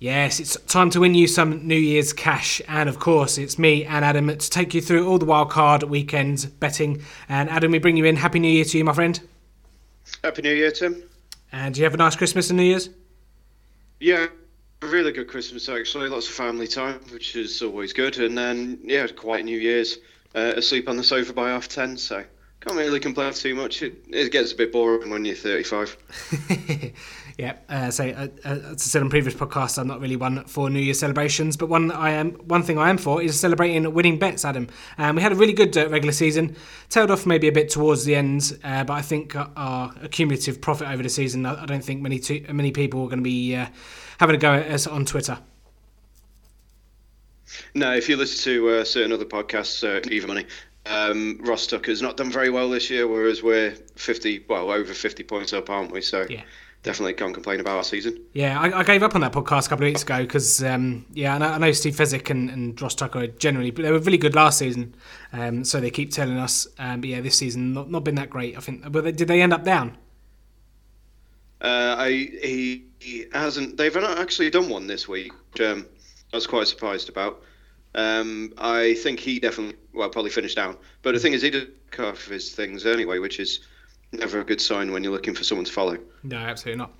Yes, 0.00 0.40
it's 0.40 0.56
time 0.66 0.88
to 0.90 1.00
win 1.00 1.14
you 1.14 1.26
some 1.26 1.66
New 1.68 1.76
Year's 1.76 2.14
cash. 2.14 2.62
And 2.66 2.88
of 2.88 2.98
course, 2.98 3.36
it's 3.36 3.58
me 3.58 3.84
and 3.84 4.02
Adam 4.02 4.28
to 4.28 4.50
take 4.50 4.72
you 4.72 4.80
through 4.80 5.06
all 5.06 5.18
the 5.18 5.26
wildcard 5.26 5.84
weekend 5.84 6.50
betting. 6.58 7.02
And 7.28 7.50
Adam, 7.50 7.70
we 7.70 7.78
bring 7.78 7.98
you 7.98 8.06
in. 8.06 8.16
Happy 8.16 8.38
New 8.38 8.48
Year 8.48 8.64
to 8.64 8.78
you, 8.78 8.84
my 8.84 8.94
friend. 8.94 9.20
Happy 10.24 10.40
New 10.40 10.54
Year, 10.54 10.70
Tim. 10.70 11.02
And 11.52 11.74
do 11.74 11.80
you 11.80 11.84
have 11.84 11.92
a 11.92 11.98
nice 11.98 12.16
Christmas 12.16 12.48
and 12.48 12.56
New 12.56 12.64
Year's? 12.64 12.88
Yeah, 14.00 14.26
a 14.82 14.86
really 14.86 15.12
good 15.12 15.28
Christmas 15.28 15.68
actually. 15.68 16.08
Lots 16.08 16.26
of 16.26 16.34
family 16.34 16.66
time, 16.66 17.00
which 17.12 17.36
is 17.36 17.60
always 17.62 17.92
good. 17.92 18.18
And 18.18 18.36
then, 18.36 18.80
yeah, 18.82 19.06
quite 19.06 19.44
New 19.44 19.58
Year's. 19.58 19.98
Uh, 20.34 20.52
asleep 20.56 20.88
on 20.88 20.96
the 20.96 21.02
sofa 21.02 21.32
by 21.32 21.50
half 21.50 21.66
ten, 21.68 21.96
so 21.96 22.24
can't 22.60 22.76
really 22.76 23.00
complain 23.00 23.32
too 23.32 23.54
much. 23.54 23.82
It, 23.82 24.04
it 24.08 24.30
gets 24.30 24.52
a 24.52 24.56
bit 24.56 24.72
boring 24.72 25.10
when 25.10 25.24
you're 25.24 25.34
35. 25.34 25.96
Yeah, 27.38 27.56
uh, 27.68 27.90
so 27.90 28.08
uh, 28.08 28.28
uh, 28.44 28.48
as 28.48 28.72
I 28.72 28.76
said 28.76 29.02
on 29.02 29.10
previous 29.10 29.34
podcasts, 29.34 29.78
I'm 29.78 29.86
not 29.86 30.00
really 30.00 30.16
one 30.16 30.44
for 30.44 30.70
New 30.70 30.80
Year 30.80 30.94
celebrations, 30.94 31.56
but 31.56 31.68
one 31.68 31.90
I 31.90 32.10
am 32.10 32.32
one 32.32 32.62
thing 32.62 32.78
I 32.78 32.90
am 32.90 32.98
for 32.98 33.22
is 33.22 33.38
celebrating 33.38 33.92
winning 33.92 34.18
bets. 34.18 34.44
Adam, 34.44 34.68
and 34.98 35.10
um, 35.10 35.16
we 35.16 35.22
had 35.22 35.32
a 35.32 35.34
really 35.34 35.52
good 35.52 35.76
uh, 35.76 35.88
regular 35.88 36.12
season, 36.12 36.56
tailed 36.88 37.10
off 37.10 37.26
maybe 37.26 37.48
a 37.48 37.52
bit 37.52 37.70
towards 37.70 38.04
the 38.04 38.14
end, 38.14 38.58
uh, 38.64 38.84
but 38.84 38.94
I 38.94 39.02
think 39.02 39.34
our 39.36 39.94
accumulative 40.02 40.60
profit 40.60 40.88
over 40.88 41.02
the 41.02 41.08
season, 41.08 41.46
I, 41.46 41.66
don't 41.66 41.84
think 41.84 42.02
many 42.02 42.18
too, 42.18 42.44
many 42.52 42.72
people 42.72 43.02
are 43.02 43.08
going 43.08 43.18
to 43.18 43.24
be 43.24 43.54
uh, 43.54 43.66
having 44.18 44.36
a 44.36 44.38
go 44.38 44.54
at 44.54 44.70
us 44.70 44.86
on 44.86 45.04
Twitter. 45.04 45.38
No, 47.74 47.94
if 47.94 48.08
you 48.08 48.16
listen 48.16 48.42
to 48.44 48.84
certain 48.84 49.12
other 49.12 49.24
podcasts, 49.24 49.84
uh, 49.84 50.06
Even 50.10 50.28
Money, 50.28 50.46
um, 50.86 51.38
Ross 51.42 51.66
Tucker's 51.66 52.00
not 52.00 52.16
done 52.16 52.30
very 52.30 52.50
well 52.50 52.70
this 52.70 52.90
year, 52.90 53.06
whereas 53.06 53.42
we're 53.42 53.72
50, 53.96 54.46
well, 54.48 54.70
over 54.70 54.94
50 54.94 55.22
points 55.24 55.52
up, 55.52 55.70
aren't 55.70 55.92
we? 55.92 56.00
So. 56.00 56.26
Yeah 56.28 56.42
definitely 56.82 57.14
can't 57.14 57.34
complain 57.34 57.60
about 57.60 57.76
our 57.76 57.84
season. 57.84 58.20
Yeah, 58.32 58.58
I, 58.58 58.80
I 58.80 58.82
gave 58.82 59.02
up 59.02 59.14
on 59.14 59.20
that 59.20 59.32
podcast 59.32 59.66
a 59.66 59.68
couple 59.70 59.84
of 59.84 59.90
weeks 59.90 60.02
ago 60.02 60.22
because, 60.22 60.62
um, 60.62 61.04
yeah, 61.12 61.34
I 61.34 61.38
know, 61.38 61.46
I 61.46 61.58
know, 61.58 61.72
Steve 61.72 61.96
Fezzik 61.96 62.30
and, 62.30 62.50
and 62.50 62.80
Ross 62.80 62.94
Tucker 62.94 63.26
generally, 63.26 63.70
but 63.70 63.82
they 63.82 63.92
were 63.92 63.98
really 63.98 64.18
good 64.18 64.34
last 64.34 64.58
season. 64.58 64.94
Um, 65.32 65.64
so 65.64 65.80
they 65.80 65.90
keep 65.90 66.10
telling 66.10 66.38
us, 66.38 66.66
um, 66.78 67.00
but 67.00 67.10
yeah, 67.10 67.20
this 67.20 67.36
season 67.36 67.72
not 67.72 67.90
not 67.90 68.04
been 68.04 68.14
that 68.16 68.30
great. 68.30 68.56
I 68.56 68.60
think, 68.60 68.90
but 68.90 69.04
they, 69.04 69.12
did 69.12 69.28
they 69.28 69.42
end 69.42 69.52
up 69.52 69.64
down? 69.64 69.96
Uh, 71.60 71.96
I 71.98 72.08
he 73.00 73.26
hasn't. 73.32 73.76
They've 73.76 73.94
not 73.94 74.18
actually 74.18 74.50
done 74.50 74.68
one 74.68 74.86
this 74.86 75.08
week, 75.08 75.32
which 75.52 75.60
um, 75.60 75.86
I 76.32 76.36
was 76.36 76.46
quite 76.46 76.68
surprised 76.68 77.08
about. 77.08 77.42
Um, 77.94 78.52
I 78.56 78.94
think 78.94 79.18
he 79.18 79.40
definitely, 79.40 79.76
well, 79.92 80.08
probably 80.08 80.30
finished 80.30 80.56
down. 80.56 80.76
But 81.02 81.12
the 81.12 81.20
thing 81.20 81.32
is, 81.32 81.42
he 81.42 81.50
did 81.50 81.72
half 81.96 82.26
of 82.26 82.32
his 82.32 82.52
things 82.52 82.86
anyway, 82.86 83.18
which 83.18 83.40
is 83.40 83.60
never 84.12 84.40
a 84.40 84.44
good 84.44 84.60
sign 84.60 84.92
when 84.92 85.04
you're 85.04 85.12
looking 85.12 85.34
for 85.34 85.44
someone 85.44 85.64
to 85.64 85.72
follow. 85.72 85.98
No, 86.22 86.36
absolutely 86.36 86.78
not. 86.78 86.92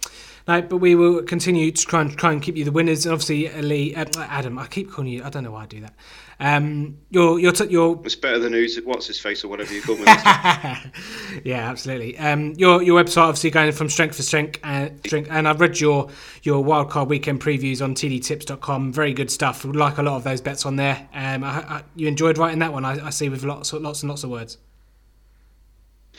No, 0.48 0.62
but 0.62 0.78
we 0.78 0.94
will 0.94 1.22
continue 1.22 1.70
to 1.70 1.86
try 1.86 2.00
and 2.00 2.16
try 2.16 2.32
and 2.32 2.40
keep 2.40 2.56
you 2.56 2.64
the 2.64 2.72
winners. 2.72 3.04
And 3.04 3.12
obviously, 3.12 3.48
Lee, 3.62 3.94
uh, 3.94 4.06
Adam, 4.18 4.58
I 4.58 4.66
keep 4.66 4.90
calling 4.90 5.10
you. 5.10 5.22
I 5.22 5.28
don't 5.28 5.44
know 5.44 5.50
why 5.50 5.64
I 5.64 5.66
do 5.66 5.80
that. 5.80 5.94
Um, 6.40 6.96
your 7.10 7.38
your 7.38 7.52
t- 7.52 7.66
your 7.66 8.00
It's 8.04 8.14
better 8.14 8.38
than 8.38 8.54
who's 8.54 8.76
what's 8.78 9.06
his 9.06 9.20
face 9.20 9.44
or 9.44 9.48
whatever 9.48 9.74
you 9.74 9.82
call 9.82 9.96
me. 9.96 10.04
yeah, 11.44 11.68
absolutely. 11.68 12.16
Um, 12.18 12.54
your 12.54 12.82
your 12.82 13.02
website 13.02 13.24
obviously 13.24 13.50
going 13.50 13.72
from 13.72 13.90
strength 13.90 14.16
to 14.16 14.22
strength, 14.22 14.58
uh, 14.64 14.88
strength, 15.04 15.28
and 15.30 15.46
I've 15.46 15.60
read 15.60 15.78
your 15.78 16.08
your 16.42 16.64
wildcard 16.64 17.08
weekend 17.08 17.42
previews 17.42 17.82
on 17.84 17.94
tdtips.com. 17.94 18.92
Very 18.92 19.12
good 19.12 19.30
stuff. 19.30 19.64
Like 19.66 19.98
a 19.98 20.02
lot 20.02 20.16
of 20.16 20.24
those 20.24 20.40
bets 20.40 20.64
on 20.64 20.76
there. 20.76 21.06
Um, 21.12 21.44
I, 21.44 21.48
I, 21.48 21.82
you 21.94 22.08
enjoyed 22.08 22.38
writing 22.38 22.60
that 22.60 22.72
one. 22.72 22.86
I, 22.86 23.06
I 23.06 23.10
see 23.10 23.28
with 23.28 23.44
lots 23.44 23.74
lots 23.74 24.02
and 24.02 24.08
lots 24.08 24.24
of 24.24 24.30
words. 24.30 24.56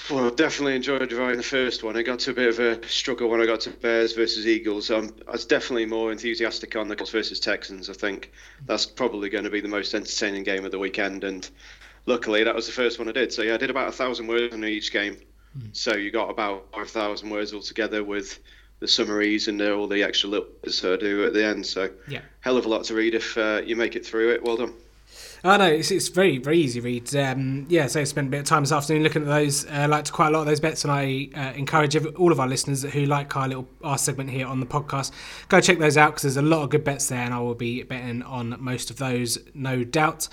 Well, 0.09 0.29
definitely 0.29 0.75
enjoyed 0.75 1.11
writing 1.13 1.37
the 1.37 1.43
first 1.43 1.83
one. 1.83 1.95
I 1.95 2.01
got 2.01 2.19
to 2.19 2.31
a 2.31 2.33
bit 2.33 2.49
of 2.49 2.59
a 2.59 2.87
struggle 2.87 3.29
when 3.29 3.39
I 3.41 3.45
got 3.45 3.61
to 3.61 3.69
Bears 3.69 4.13
versus 4.13 4.45
Eagles. 4.47 4.91
Um, 4.91 5.15
I 5.27 5.31
was 5.31 5.45
definitely 5.45 5.85
more 5.85 6.11
enthusiastic 6.11 6.75
on 6.75 6.87
the 6.87 6.95
Colts 6.95 7.11
versus 7.11 7.39
Texans. 7.39 7.89
I 7.89 7.93
think 7.93 8.31
that's 8.65 8.85
probably 8.85 9.29
going 9.29 9.45
to 9.45 9.49
be 9.49 9.61
the 9.61 9.69
most 9.69 9.93
entertaining 9.93 10.43
game 10.43 10.65
of 10.65 10.71
the 10.71 10.79
weekend. 10.79 11.23
And 11.23 11.49
luckily, 12.05 12.43
that 12.43 12.55
was 12.55 12.65
the 12.65 12.73
first 12.73 12.99
one 12.99 13.07
I 13.07 13.13
did. 13.13 13.31
So 13.31 13.41
yeah, 13.41 13.53
I 13.53 13.57
did 13.57 13.69
about 13.69 13.87
a 13.89 13.93
thousand 13.93 14.27
words 14.27 14.53
on 14.53 14.65
each 14.65 14.91
game. 14.91 15.17
So 15.73 15.95
you 15.95 16.11
got 16.11 16.29
about 16.29 16.65
five 16.73 16.89
thousand 16.89 17.29
words 17.29 17.53
altogether 17.53 18.03
with 18.03 18.39
the 18.79 18.87
summaries 18.87 19.47
and 19.47 19.61
all 19.61 19.87
the 19.87 20.03
extra 20.03 20.29
little 20.29 20.47
bits 20.63 20.83
I 20.83 20.97
do 20.97 21.25
at 21.25 21.33
the 21.33 21.45
end. 21.45 21.65
So 21.65 21.89
Yeah. 22.07 22.21
hell 22.41 22.57
of 22.57 22.65
a 22.65 22.69
lot 22.69 22.83
to 22.85 22.95
read 22.95 23.15
if 23.15 23.37
uh, 23.37 23.61
you 23.65 23.75
make 23.75 23.95
it 23.95 24.05
through 24.05 24.31
it. 24.31 24.43
Well 24.43 24.57
done. 24.57 24.73
Oh 25.43 25.57
no, 25.57 25.65
it's, 25.65 25.89
it's 25.89 26.09
very 26.09 26.37
very 26.37 26.59
easy 26.59 26.79
read. 26.79 27.15
Um, 27.15 27.65
yeah, 27.67 27.87
so 27.87 28.01
I 28.01 28.03
spent 28.03 28.27
a 28.27 28.29
bit 28.29 28.41
of 28.41 28.45
time 28.45 28.61
this 28.61 28.71
afternoon 28.71 29.01
looking 29.01 29.23
at 29.23 29.27
those. 29.27 29.65
Uh, 29.65 29.87
liked 29.89 30.11
quite 30.11 30.27
a 30.27 30.31
lot 30.31 30.41
of 30.41 30.45
those 30.45 30.59
bets, 30.59 30.83
and 30.83 30.91
I 30.91 31.29
uh, 31.35 31.53
encourage 31.57 31.95
every, 31.95 32.11
all 32.11 32.31
of 32.31 32.39
our 32.39 32.47
listeners 32.47 32.83
who 32.83 33.05
like 33.05 33.35
our 33.35 33.47
little 33.47 33.67
our 33.83 33.97
segment 33.97 34.29
here 34.29 34.45
on 34.45 34.59
the 34.59 34.67
podcast, 34.67 35.11
go 35.47 35.59
check 35.59 35.79
those 35.79 35.97
out 35.97 36.11
because 36.11 36.23
there's 36.23 36.37
a 36.37 36.43
lot 36.43 36.61
of 36.61 36.69
good 36.69 36.83
bets 36.83 37.07
there, 37.07 37.21
and 37.21 37.33
I 37.33 37.39
will 37.39 37.55
be 37.55 37.81
betting 37.81 38.21
on 38.21 38.55
most 38.59 38.91
of 38.91 38.97
those, 38.97 39.39
no 39.55 39.83
doubt. 39.83 40.27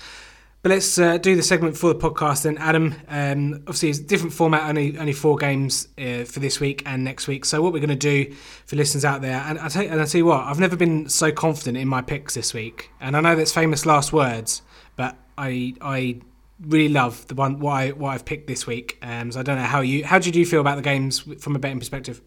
But 0.61 0.71
let's 0.71 0.99
uh, 0.99 1.17
do 1.17 1.37
the 1.37 1.41
segment 1.41 1.77
for 1.77 1.93
the 1.93 1.99
podcast 1.99 2.43
then, 2.43 2.57
Adam. 2.57 2.93
Um, 3.07 3.53
obviously, 3.61 3.89
it's 3.89 3.99
a 3.99 4.03
different 4.03 4.33
format, 4.33 4.69
only 4.69 4.95
only 4.99 5.13
four 5.13 5.37
games 5.37 5.87
uh, 5.97 6.25
for 6.25 6.39
this 6.39 6.59
week 6.59 6.83
and 6.85 7.03
next 7.03 7.27
week. 7.27 7.45
So 7.45 7.63
what 7.63 7.73
we're 7.73 7.79
going 7.79 7.89
to 7.89 7.95
do 7.95 8.31
for 8.67 8.75
listeners 8.75 9.05
out 9.05 9.21
there, 9.21 9.41
and 9.47 9.57
I 9.57 9.69
tell 9.69 9.83
and 9.83 9.99
I 9.99 10.05
tell 10.05 10.19
you 10.19 10.25
what, 10.25 10.43
I've 10.43 10.59
never 10.59 10.75
been 10.75 11.09
so 11.09 11.31
confident 11.31 11.77
in 11.77 11.87
my 11.87 12.03
picks 12.03 12.35
this 12.35 12.53
week, 12.53 12.91
and 13.01 13.17
I 13.17 13.21
know 13.21 13.35
that's 13.35 13.53
famous 13.53 13.87
last 13.87 14.13
words, 14.13 14.61
but 14.99 15.15
I 15.37 15.73
I 15.79 16.19
really 16.59 16.89
love 16.89 17.25
the 17.29 17.33
one 17.33 17.61
what, 17.61 17.71
I, 17.71 17.89
what 17.91 18.09
I've 18.09 18.25
picked 18.25 18.47
this 18.47 18.67
week. 18.67 18.97
Um, 19.01 19.31
so 19.31 19.39
I 19.39 19.43
don't 19.43 19.55
know 19.55 19.63
how 19.63 19.79
you 19.79 20.03
how 20.03 20.19
did 20.19 20.35
you 20.35 20.45
feel 20.45 20.59
about 20.59 20.75
the 20.75 20.81
games 20.81 21.19
from 21.39 21.55
a 21.55 21.59
betting 21.59 21.79
perspective? 21.79 22.21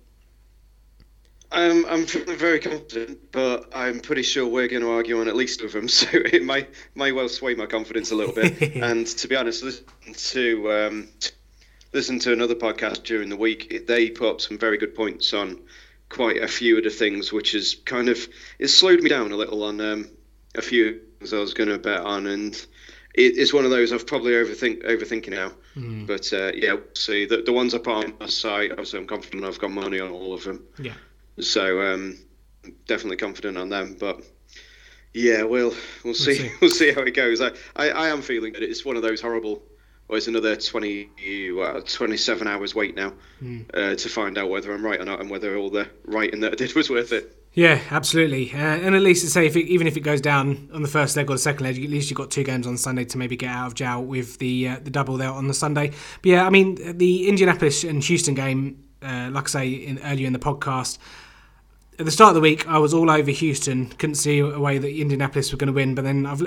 Um, 1.50 1.84
I'm 1.86 2.06
feeling 2.06 2.38
very 2.38 2.60
confident, 2.60 3.30
but 3.30 3.70
I'm 3.74 4.00
pretty 4.00 4.22
sure 4.22 4.46
we're 4.46 4.68
going 4.68 4.80
to 4.80 4.90
argue 4.90 5.20
on 5.20 5.28
at 5.28 5.36
least 5.36 5.60
of 5.60 5.72
them, 5.72 5.86
so 5.98 6.08
it 6.12 6.42
may 6.44 6.66
may 6.94 7.12
well 7.12 7.28
sway 7.28 7.54
my 7.54 7.66
confidence 7.66 8.10
a 8.10 8.14
little 8.14 8.34
bit. 8.34 8.74
and 8.76 9.06
to 9.06 9.28
be 9.28 9.36
honest, 9.36 9.62
listen 9.62 9.84
to 10.14 10.72
um, 10.72 11.08
listen 11.92 12.18
to 12.20 12.32
another 12.32 12.54
podcast 12.54 13.02
during 13.02 13.28
the 13.28 13.36
week. 13.36 13.86
They 13.86 14.08
put 14.08 14.30
up 14.30 14.40
some 14.40 14.56
very 14.56 14.78
good 14.78 14.94
points 14.94 15.34
on 15.34 15.60
quite 16.08 16.42
a 16.42 16.48
few 16.48 16.78
of 16.78 16.84
the 16.84 16.90
things, 16.90 17.34
which 17.34 17.54
is 17.54 17.74
kind 17.84 18.08
of 18.08 18.26
it 18.58 18.68
slowed 18.68 19.02
me 19.02 19.10
down 19.10 19.30
a 19.30 19.36
little 19.36 19.62
on 19.62 19.78
um, 19.82 20.08
a 20.54 20.62
few 20.62 21.00
things 21.22 21.32
I 21.32 21.38
was 21.38 21.54
going 21.54 21.68
to 21.68 21.78
bet 21.78 22.00
on, 22.00 22.26
and 22.26 22.54
it, 23.14 23.38
it's 23.38 23.52
one 23.52 23.64
of 23.64 23.70
those 23.70 23.92
I've 23.92 24.06
probably 24.06 24.32
overthink 24.32 24.84
overthinking 24.84 25.30
now. 25.30 25.52
But 26.06 26.32
uh, 26.32 26.52
yeah, 26.54 26.76
see 26.94 27.26
the 27.26 27.42
the 27.42 27.52
ones 27.52 27.74
I 27.74 27.78
put 27.78 28.04
on 28.04 28.14
my 28.20 28.26
site, 28.26 28.70
obviously 28.72 28.98
I'm 28.98 29.06
confident 29.06 29.44
I've 29.44 29.58
got 29.58 29.70
money 29.70 30.00
on 30.00 30.10
all 30.10 30.34
of 30.34 30.44
them. 30.44 30.64
Yeah. 30.78 30.94
So 31.40 31.80
um, 31.80 32.18
definitely 32.86 33.16
confident 33.16 33.56
on 33.56 33.68
them, 33.68 33.96
but 33.98 34.22
yeah, 35.14 35.42
we'll 35.44 35.74
we'll 36.04 36.14
see 36.14 36.34
see. 36.34 36.50
we'll 36.60 36.70
see 36.70 36.92
how 36.92 37.02
it 37.02 37.12
goes. 37.14 37.40
I, 37.40 37.50
I, 37.76 37.90
I 37.90 38.08
am 38.08 38.22
feeling 38.22 38.52
that 38.54 38.62
it's 38.62 38.84
one 38.84 38.96
of 38.96 39.02
those 39.02 39.20
horrible. 39.20 39.62
Well, 40.08 40.18
it's 40.18 40.26
another 40.26 40.56
20, 40.56 41.52
well, 41.52 41.80
27 41.80 42.46
hours 42.46 42.74
wait 42.74 42.96
now 42.96 43.14
uh, 43.72 43.94
to 43.94 44.08
find 44.10 44.36
out 44.36 44.50
whether 44.50 44.74
I'm 44.74 44.84
right 44.84 45.00
or 45.00 45.06
not, 45.06 45.20
and 45.20 45.30
whether 45.30 45.56
all 45.56 45.70
the 45.70 45.88
writing 46.04 46.40
that 46.40 46.52
I 46.52 46.54
did 46.56 46.74
was 46.74 46.90
worth 46.90 47.12
it. 47.12 47.41
Yeah, 47.54 47.80
absolutely. 47.90 48.50
Uh, 48.52 48.56
and 48.56 48.94
at 48.94 49.02
least 49.02 49.28
say, 49.28 49.46
if 49.46 49.56
it, 49.56 49.66
even 49.66 49.86
if 49.86 49.96
it 49.98 50.00
goes 50.00 50.22
down 50.22 50.70
on 50.72 50.80
the 50.80 50.88
first 50.88 51.16
leg 51.16 51.30
or 51.30 51.34
the 51.34 51.38
second 51.38 51.64
leg, 51.64 51.82
at 51.82 51.90
least 51.90 52.08
you've 52.08 52.16
got 52.16 52.30
two 52.30 52.44
games 52.44 52.66
on 52.66 52.78
Sunday 52.78 53.04
to 53.04 53.18
maybe 53.18 53.36
get 53.36 53.50
out 53.50 53.66
of 53.66 53.74
jail 53.74 54.02
with 54.02 54.38
the 54.38 54.68
uh, 54.68 54.76
the 54.82 54.90
double 54.90 55.18
there 55.18 55.30
on 55.30 55.48
the 55.48 55.54
Sunday. 55.54 55.88
But 55.88 56.28
yeah, 56.30 56.46
I 56.46 56.50
mean, 56.50 56.96
the 56.96 57.28
Indianapolis 57.28 57.84
and 57.84 58.02
Houston 58.02 58.34
game, 58.34 58.82
uh, 59.02 59.28
like 59.30 59.44
I 59.44 59.48
say 59.48 59.68
in, 59.68 59.98
earlier 59.98 60.26
in 60.26 60.32
the 60.32 60.38
podcast, 60.38 60.96
at 61.98 62.06
the 62.06 62.10
start 62.10 62.30
of 62.30 62.36
the 62.36 62.40
week, 62.40 62.66
I 62.66 62.78
was 62.78 62.94
all 62.94 63.10
over 63.10 63.30
Houston. 63.30 63.88
Couldn't 63.90 64.14
see 64.14 64.38
a 64.38 64.58
way 64.58 64.78
that 64.78 64.88
Indianapolis 64.88 65.52
were 65.52 65.58
going 65.58 65.66
to 65.66 65.74
win. 65.74 65.94
But 65.94 66.04
then 66.04 66.24
I've 66.24 66.42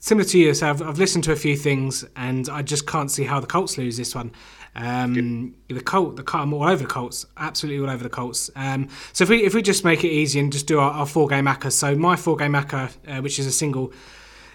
similar 0.00 0.26
to 0.28 0.38
you, 0.38 0.52
so 0.52 0.68
I've, 0.68 0.82
I've 0.82 0.98
listened 0.98 1.24
to 1.24 1.32
a 1.32 1.36
few 1.36 1.56
things, 1.56 2.04
and 2.14 2.50
I 2.50 2.60
just 2.60 2.86
can't 2.86 3.10
see 3.10 3.24
how 3.24 3.40
the 3.40 3.46
Colts 3.46 3.78
lose 3.78 3.96
this 3.96 4.14
one. 4.14 4.32
Um, 4.74 5.54
the 5.68 5.80
Colt, 5.80 6.16
the 6.16 6.22
Colt, 6.22 6.42
I'm 6.44 6.54
all 6.54 6.64
over 6.64 6.82
the 6.82 6.88
Colts, 6.88 7.26
absolutely 7.36 7.84
all 7.84 7.90
over 7.92 8.02
the 8.02 8.10
Colts. 8.10 8.50
Um, 8.56 8.88
so 9.12 9.24
if 9.24 9.28
we 9.28 9.44
if 9.44 9.54
we 9.54 9.60
just 9.60 9.84
make 9.84 10.02
it 10.02 10.08
easy 10.08 10.40
and 10.40 10.50
just 10.50 10.66
do 10.66 10.78
our, 10.78 10.90
our 10.92 11.06
four 11.06 11.28
game 11.28 11.44
ACCA, 11.44 11.70
so 11.70 11.94
my 11.94 12.16
four 12.16 12.36
game 12.36 12.52
ACCA, 12.52 12.90
uh, 13.06 13.20
which 13.20 13.38
is 13.38 13.46
a 13.46 13.52
single 13.52 13.92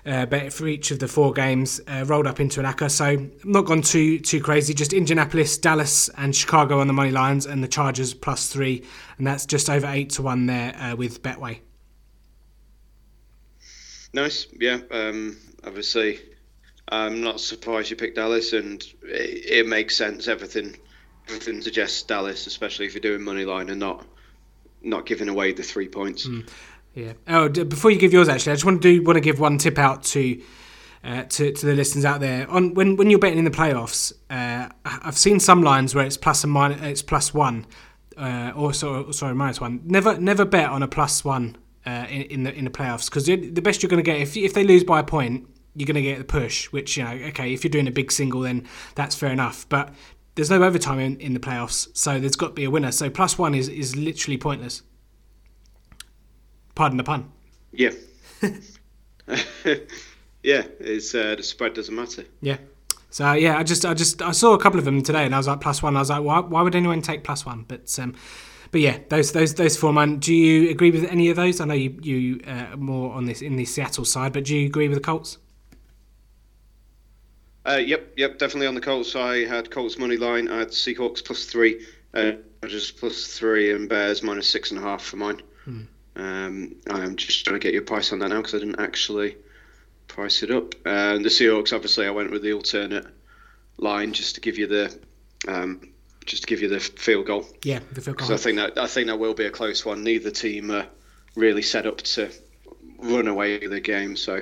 uh, 0.07 0.25
bet 0.25 0.51
for 0.51 0.67
each 0.67 0.89
of 0.89 0.97
the 0.99 1.07
four 1.07 1.33
games, 1.33 1.79
uh, 1.87 2.03
rolled 2.07 2.25
up 2.25 2.39
into 2.39 2.59
an 2.59 2.65
ACCA. 2.65 2.89
So 2.89 3.05
I'm 3.05 3.31
not 3.43 3.65
gone 3.65 3.83
too 3.83 4.19
too 4.19 4.41
crazy. 4.41 4.73
Just 4.73 4.91
Indianapolis, 4.91 5.55
Dallas, 5.59 6.09
and 6.17 6.35
Chicago 6.35 6.79
on 6.79 6.87
the 6.87 6.93
money 6.93 7.11
lines, 7.11 7.45
and 7.45 7.63
the 7.63 7.67
Chargers 7.67 8.15
plus 8.15 8.47
three, 8.47 8.83
and 9.19 9.27
that's 9.27 9.45
just 9.45 9.69
over 9.69 9.85
eight 9.87 10.09
to 10.11 10.23
one 10.23 10.47
there 10.47 10.75
uh, 10.77 10.95
with 10.95 11.21
Betway. 11.21 11.59
Nice, 14.13 14.47
yeah. 14.59 14.79
Um, 14.89 15.37
obviously, 15.63 16.19
I'm 16.89 17.21
not 17.21 17.39
surprised 17.39 17.89
you 17.89 17.95
picked 17.97 18.15
Dallas, 18.15 18.53
and 18.53 18.81
it, 19.03 19.45
it 19.49 19.67
makes 19.67 19.95
sense. 19.95 20.27
Everything, 20.27 20.77
everything 21.27 21.61
suggests 21.61 22.01
Dallas, 22.03 22.47
especially 22.47 22.85
if 22.85 22.93
you're 22.93 23.01
doing 23.01 23.21
money 23.21 23.45
line 23.45 23.69
and 23.69 23.79
not 23.79 24.05
not 24.81 25.05
giving 25.05 25.27
away 25.27 25.51
the 25.53 25.63
three 25.63 25.87
points. 25.87 26.27
Yeah. 26.93 27.13
Oh, 27.27 27.47
d- 27.47 27.63
before 27.63 27.91
you 27.91 27.99
give 27.99 28.13
yours, 28.13 28.29
actually, 28.29 28.53
I 28.53 28.55
just 28.55 28.65
want 28.65 28.81
to 28.81 28.99
do 28.99 29.03
want 29.03 29.17
to 29.17 29.21
give 29.21 29.39
one 29.39 29.57
tip 29.57 29.77
out 29.77 30.03
to. 30.05 30.41
Uh, 31.03 31.23
to, 31.23 31.53
to 31.53 31.65
the 31.67 31.75
listeners 31.75 32.03
out 32.03 32.19
there, 32.19 32.49
on 32.49 32.73
when, 32.73 32.97
when 32.97 33.09
you're 33.09 33.19
betting 33.19 33.37
in 33.37 33.45
the 33.45 33.51
playoffs, 33.51 34.11
uh, 34.31 34.67
I've 34.83 35.17
seen 35.17 35.39
some 35.39 35.61
lines 35.61 35.93
where 35.95 36.03
it's 36.03 36.17
plus 36.17 36.43
and 36.43 36.51
minus, 36.51 36.81
it's 36.81 37.01
plus 37.03 37.33
one, 37.33 37.67
uh, 38.17 38.51
or 38.55 38.73
so, 38.73 39.11
sorry 39.11 39.35
minus 39.35 39.61
one. 39.61 39.79
Never 39.85 40.19
never 40.19 40.43
bet 40.43 40.69
on 40.69 40.83
a 40.83 40.87
plus 40.87 41.23
one 41.23 41.55
uh, 41.85 42.07
in, 42.09 42.21
in 42.23 42.43
the 42.43 42.53
in 42.53 42.65
the 42.65 42.71
playoffs 42.71 43.05
because 43.05 43.25
the 43.25 43.61
best 43.61 43.83
you're 43.83 43.89
going 43.89 44.03
to 44.03 44.11
get 44.11 44.19
if 44.19 44.35
if 44.35 44.53
they 44.53 44.63
lose 44.63 44.83
by 44.83 44.99
a 44.99 45.03
point, 45.03 45.47
you're 45.77 45.85
going 45.85 45.95
to 45.95 46.01
get 46.01 46.17
the 46.17 46.25
push. 46.25 46.71
Which 46.71 46.97
you 46.97 47.03
know, 47.03 47.11
okay, 47.27 47.53
if 47.53 47.63
you're 47.63 47.71
doing 47.71 47.87
a 47.87 47.91
big 47.91 48.11
single, 48.11 48.41
then 48.41 48.67
that's 48.95 49.15
fair 49.15 49.31
enough. 49.31 49.67
But 49.69 49.93
there's 50.35 50.49
no 50.49 50.61
overtime 50.63 50.99
in, 50.99 51.19
in 51.19 51.33
the 51.33 51.39
playoffs, 51.39 51.89
so 51.97 52.19
there's 52.19 52.35
got 52.35 52.47
to 52.47 52.53
be 52.53 52.63
a 52.63 52.71
winner. 52.71 52.91
So 52.91 53.09
plus 53.09 53.37
one 53.37 53.55
is 53.55 53.69
is 53.69 53.95
literally 53.95 54.37
pointless. 54.37 54.83
Pardon 56.75 56.97
the 56.97 57.03
pun. 57.03 57.31
Yeah, 57.71 57.91
yeah. 60.43 60.63
It's 60.79 61.15
uh, 61.15 61.35
the 61.35 61.43
spread 61.43 61.73
doesn't 61.73 61.93
matter. 61.93 62.25
Yeah. 62.41 62.57
So 63.09 63.33
yeah, 63.33 63.57
I 63.57 63.63
just 63.63 63.85
I 63.85 63.93
just 63.93 64.21
I 64.21 64.31
saw 64.31 64.53
a 64.53 64.59
couple 64.59 64.79
of 64.79 64.85
them 64.85 65.01
today, 65.01 65.25
and 65.25 65.33
I 65.33 65.37
was 65.37 65.47
like 65.47 65.61
plus 65.61 65.81
one. 65.81 65.95
I 65.95 65.99
was 65.99 66.09
like, 66.09 66.23
why, 66.23 66.39
why 66.39 66.61
would 66.61 66.75
anyone 66.75 67.01
take 67.01 67.23
plus 67.23 67.45
one? 67.45 67.65
But 67.67 67.97
um, 67.99 68.15
but 68.71 68.81
yeah, 68.81 68.99
those 69.09 69.31
those 69.31 69.55
those 69.55 69.77
four 69.77 69.93
man. 69.93 70.17
Do 70.17 70.33
you 70.33 70.69
agree 70.69 70.91
with 70.91 71.05
any 71.05 71.29
of 71.29 71.35
those? 71.35 71.59
I 71.61 71.65
know 71.65 71.73
you 71.73 71.97
you 72.01 72.41
uh, 72.45 72.73
are 72.73 72.77
more 72.77 73.13
on 73.13 73.25
this 73.25 73.41
in 73.41 73.55
the 73.55 73.65
Seattle 73.65 74.05
side, 74.05 74.33
but 74.33 74.45
do 74.45 74.55
you 74.55 74.67
agree 74.67 74.87
with 74.87 74.97
the 74.97 75.03
Colts? 75.03 75.37
Uh, 77.67 77.77
yep, 77.77 78.13
yep, 78.15 78.39
definitely 78.39 78.67
on 78.67 78.75
the 78.75 78.81
Colts. 78.81 79.15
I 79.15 79.45
had 79.45 79.69
Colts 79.69 79.97
money 79.97 80.15
line. 80.15 80.47
I 80.47 80.59
had 80.59 80.69
Seahawks 80.69 81.23
plus 81.23 81.45
three, 81.45 81.85
uh, 82.13 82.33
just 82.65 82.97
plus 82.97 83.27
three, 83.27 83.73
and 83.73 83.89
Bears 83.89 84.23
minus 84.23 84.47
six 84.47 84.71
and 84.71 84.79
a 84.79 84.83
half 84.83 85.03
for 85.03 85.17
mine. 85.17 85.41
Um, 86.15 86.75
I'm 86.89 87.15
just 87.17 87.43
trying 87.43 87.59
to 87.59 87.63
get 87.63 87.73
your 87.73 87.81
price 87.81 88.13
on 88.13 88.19
that 88.19 88.29
now 88.29 88.37
because 88.37 88.55
I 88.55 88.59
didn't 88.59 88.79
actually 88.79 89.35
price 90.07 90.43
it 90.43 90.51
up. 90.51 90.75
And 90.85 91.25
the 91.25 91.29
Seahawks, 91.29 91.73
obviously, 91.73 92.07
I 92.07 92.11
went 92.11 92.31
with 92.31 92.41
the 92.41 92.53
alternate 92.53 93.05
line 93.77 94.13
just 94.13 94.35
to 94.35 94.41
give 94.41 94.57
you 94.57 94.67
the 94.67 94.97
um, 95.47 95.89
just 96.25 96.43
to 96.43 96.47
give 96.47 96.61
you 96.61 96.67
the 96.67 96.79
field 96.79 97.27
goal 97.27 97.47
Yeah, 97.63 97.79
the 97.91 98.01
field 98.01 98.17
goal. 98.17 98.33
I 98.33 98.37
think 98.37 98.57
that 98.57 98.77
I 98.77 98.87
think 98.87 99.07
that 99.07 99.19
will 99.19 99.33
be 99.33 99.45
a 99.45 99.51
close 99.51 99.85
one. 99.85 100.03
Neither 100.03 100.31
team 100.31 100.71
are 100.71 100.87
really 101.35 101.61
set 101.61 101.85
up 101.85 101.97
to 101.97 102.31
run 102.99 103.27
away 103.27 103.59
with 103.59 103.71
the 103.71 103.81
game, 103.81 104.15
so. 104.15 104.41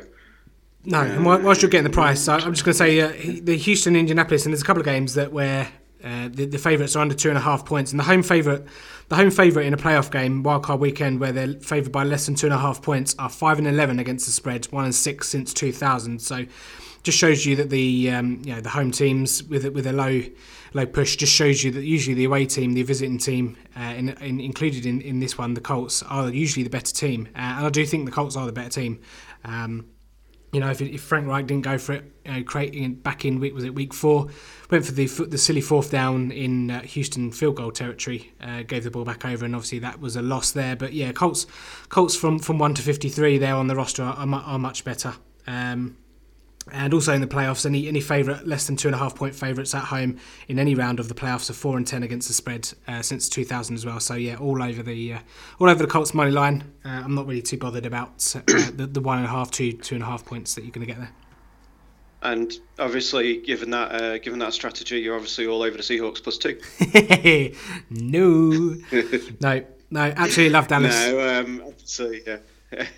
No, 0.86 1.02
and 1.02 1.26
whilst 1.26 1.62
you're 1.62 1.72
getting 1.72 1.84
the 1.84 1.90
price, 1.90 2.28
I- 2.28 2.38
I'm 2.40 2.54
just 2.54 2.64
going 2.66 2.74
to 2.74 2.78
say 2.78 3.00
uh, 3.02 3.42
the 3.44 3.58
Houston 3.58 3.96
Indianapolis, 3.96 4.46
and 4.46 4.54
there's 4.54 4.62
a 4.62 4.66
couple 4.66 4.82
of 4.82 4.86
games 4.86 5.14
that 5.16 5.32
where 5.32 5.68
Uh, 6.04 6.30
the, 6.32 6.46
the 6.46 6.60
favourites 6.60 6.96
are 6.96 7.02
under 7.02 7.16
two 7.16 7.30
and 7.30 7.38
a 7.38 7.42
half 7.42 7.66
points, 7.66 7.92
and 7.92 8.00
the 8.00 8.04
home 8.04 8.22
favourite, 8.22 8.62
the 9.10 9.16
home 9.16 9.32
favourite 9.32 9.66
in 9.66 9.74
a 9.74 9.78
playoff 9.78 10.12
game, 10.12 10.44
wildcard 10.44 10.78
weekend, 10.80 11.20
where 11.20 11.32
they're 11.32 11.60
favoured 11.62 11.92
by 11.92 12.04
less 12.04 12.28
than 12.28 12.36
two 12.36 12.46
and 12.46 12.54
a 12.54 12.60
half 12.60 12.80
points, 12.80 13.16
are 13.18 13.30
five 13.30 13.58
and 13.58 13.68
eleven 13.68 13.98
against 13.98 14.28
the 14.28 14.32
spread, 14.32 14.68
one 14.72 14.86
and 14.86 14.94
six 14.94 15.28
since 15.28 15.52
two 15.52 15.72
thousand. 15.72 16.22
So, 16.22 16.46
just 17.02 17.18
shows 17.18 17.44
you 17.48 17.56
that 17.56 17.72
the 17.72 18.12
um, 18.12 18.40
you 18.46 18.54
know 18.54 18.62
the 18.62 18.70
home 18.70 18.92
teams 18.92 19.42
with 19.50 19.66
with 19.74 19.88
a 19.88 19.94
low 19.94 20.22
low 20.76 20.86
push 20.86 21.16
just 21.16 21.34
shows 21.34 21.64
you 21.64 21.72
that 21.72 21.84
usually 21.84 22.14
the 22.14 22.26
away 22.26 22.46
team, 22.46 22.74
the 22.74 22.84
visiting 22.84 23.18
team, 23.18 23.58
uh, 23.76 23.94
in, 23.98 24.10
in, 24.22 24.40
included 24.40 24.86
in, 24.86 25.02
in 25.02 25.20
this 25.22 25.40
one, 25.40 25.56
the 25.56 25.62
Colts 25.62 26.04
are 26.04 26.30
usually 26.30 26.64
the 26.64 26.70
better 26.78 26.94
team, 26.94 27.28
uh, 27.36 27.56
and 27.58 27.66
I 27.66 27.70
do 27.72 27.84
think 27.84 28.06
the 28.06 28.12
Colts 28.12 28.36
are 28.36 28.46
the 28.46 28.52
better 28.62 28.70
team. 28.82 29.00
Um, 29.44 29.86
you 30.56 30.62
know, 30.62 30.70
if, 30.70 30.82
if, 30.82 31.02
Frank 31.02 31.28
Reich 31.28 31.48
didn't 31.48 31.64
go 31.66 31.78
for 31.78 31.92
it, 31.92 32.06
you 32.24 32.32
know, 32.32 32.44
creating 32.44 32.96
back 32.96 33.26
in 33.26 33.42
week 33.42 33.54
was 33.54 33.66
it 33.66 33.76
week 33.76 33.94
four, 33.94 34.28
went 34.72 34.86
for 34.86 34.94
the 34.94 35.06
the 35.06 35.38
silly 35.38 35.60
fourth 35.60 35.92
down 35.92 36.32
in 36.32 36.72
uh, 36.72 36.82
Houston 36.84 37.30
field 37.34 37.58
goal 37.58 37.72
territory, 37.72 38.32
uh, 38.40 38.64
gave 38.64 38.86
the 38.86 38.90
ball 38.90 39.04
back 39.04 39.26
over, 39.26 39.44
and 39.44 39.54
obviously 39.54 39.80
that 39.80 40.00
was 40.00 40.16
a 40.16 40.22
loss 40.22 40.52
there. 40.52 40.78
But 40.78 40.94
yeah, 40.94 41.12
Colts 41.12 41.46
Colts 41.90 42.16
from 42.16 42.40
from 42.40 42.58
one 42.58 42.74
to 42.76 42.82
fifty 42.82 43.10
three 43.10 43.38
there 43.38 43.56
on 43.56 43.68
the 43.68 43.76
roster 43.76 44.04
are, 44.04 44.16
are, 44.16 44.60
much 44.60 44.86
better. 44.86 45.16
Um, 45.46 45.98
and 46.72 46.94
also 46.94 47.14
in 47.14 47.22
the 47.22 47.28
playoffs, 47.28 47.66
any 47.66 47.88
any 47.88 48.02
favourite 48.02 48.48
less 48.48 48.66
than 48.68 48.76
two 48.76 48.88
and 48.88 48.96
a 48.96 48.98
half 48.98 49.16
point 49.16 49.36
favourites 49.36 49.76
at 49.76 49.84
home 49.84 50.18
in 50.48 50.58
any 50.58 50.74
round 50.74 51.00
of 51.00 51.08
the 51.08 51.14
playoffs 51.14 51.50
are 51.50 51.54
four 51.54 51.78
and 51.78 51.86
ten 51.86 52.02
against 52.02 52.28
the 52.28 52.34
spread 52.34 52.72
uh, 52.88 53.02
since 53.02 53.30
2000 53.30 53.76
as 53.76 53.86
well. 53.86 54.00
So 54.00 54.16
yeah, 54.16 54.38
all 54.38 54.62
over 54.62 54.82
the 54.82 55.14
uh, 55.14 55.20
all 55.60 55.70
over 55.70 55.84
the 55.84 55.90
Colts 55.90 56.14
money 56.14 56.32
line. 56.32 56.64
Uh, 56.84 56.90
I'm 56.90 57.14
not 57.14 57.28
really 57.28 57.42
too 57.42 57.58
bothered 57.58 57.86
about 57.86 58.36
uh, 58.36 58.42
the, 58.72 58.88
the 58.88 59.02
one 59.02 59.18
and 59.18 59.28
a 59.28 59.30
half, 59.30 59.52
two 59.52 59.74
two 59.74 59.96
and 59.96 60.04
a 60.04 60.08
half 60.08 60.26
points 60.26 60.56
that 60.56 60.64
you're 60.64 60.72
going 60.72 60.88
to 60.88 60.92
get 60.92 61.00
there. 61.00 61.12
And 62.24 62.52
obviously, 62.80 63.38
given 63.42 63.70
that 63.70 64.02
uh, 64.02 64.18
given 64.18 64.40
that 64.40 64.54
strategy, 64.54 65.00
you're 65.00 65.16
obviously 65.16 65.46
all 65.46 65.62
over 65.62 65.78
the 65.78 65.84
Seahawks 65.84 66.24
plus 66.24 66.40
two. 66.40 66.60
no, 67.92 68.76
no, 69.42 69.66
no, 69.92 70.02
absolutely 70.02 70.50
love 70.50 70.68
Dallas. 70.68 70.96
No, 70.96 71.40
um, 71.40 71.74
yeah. 72.26 72.38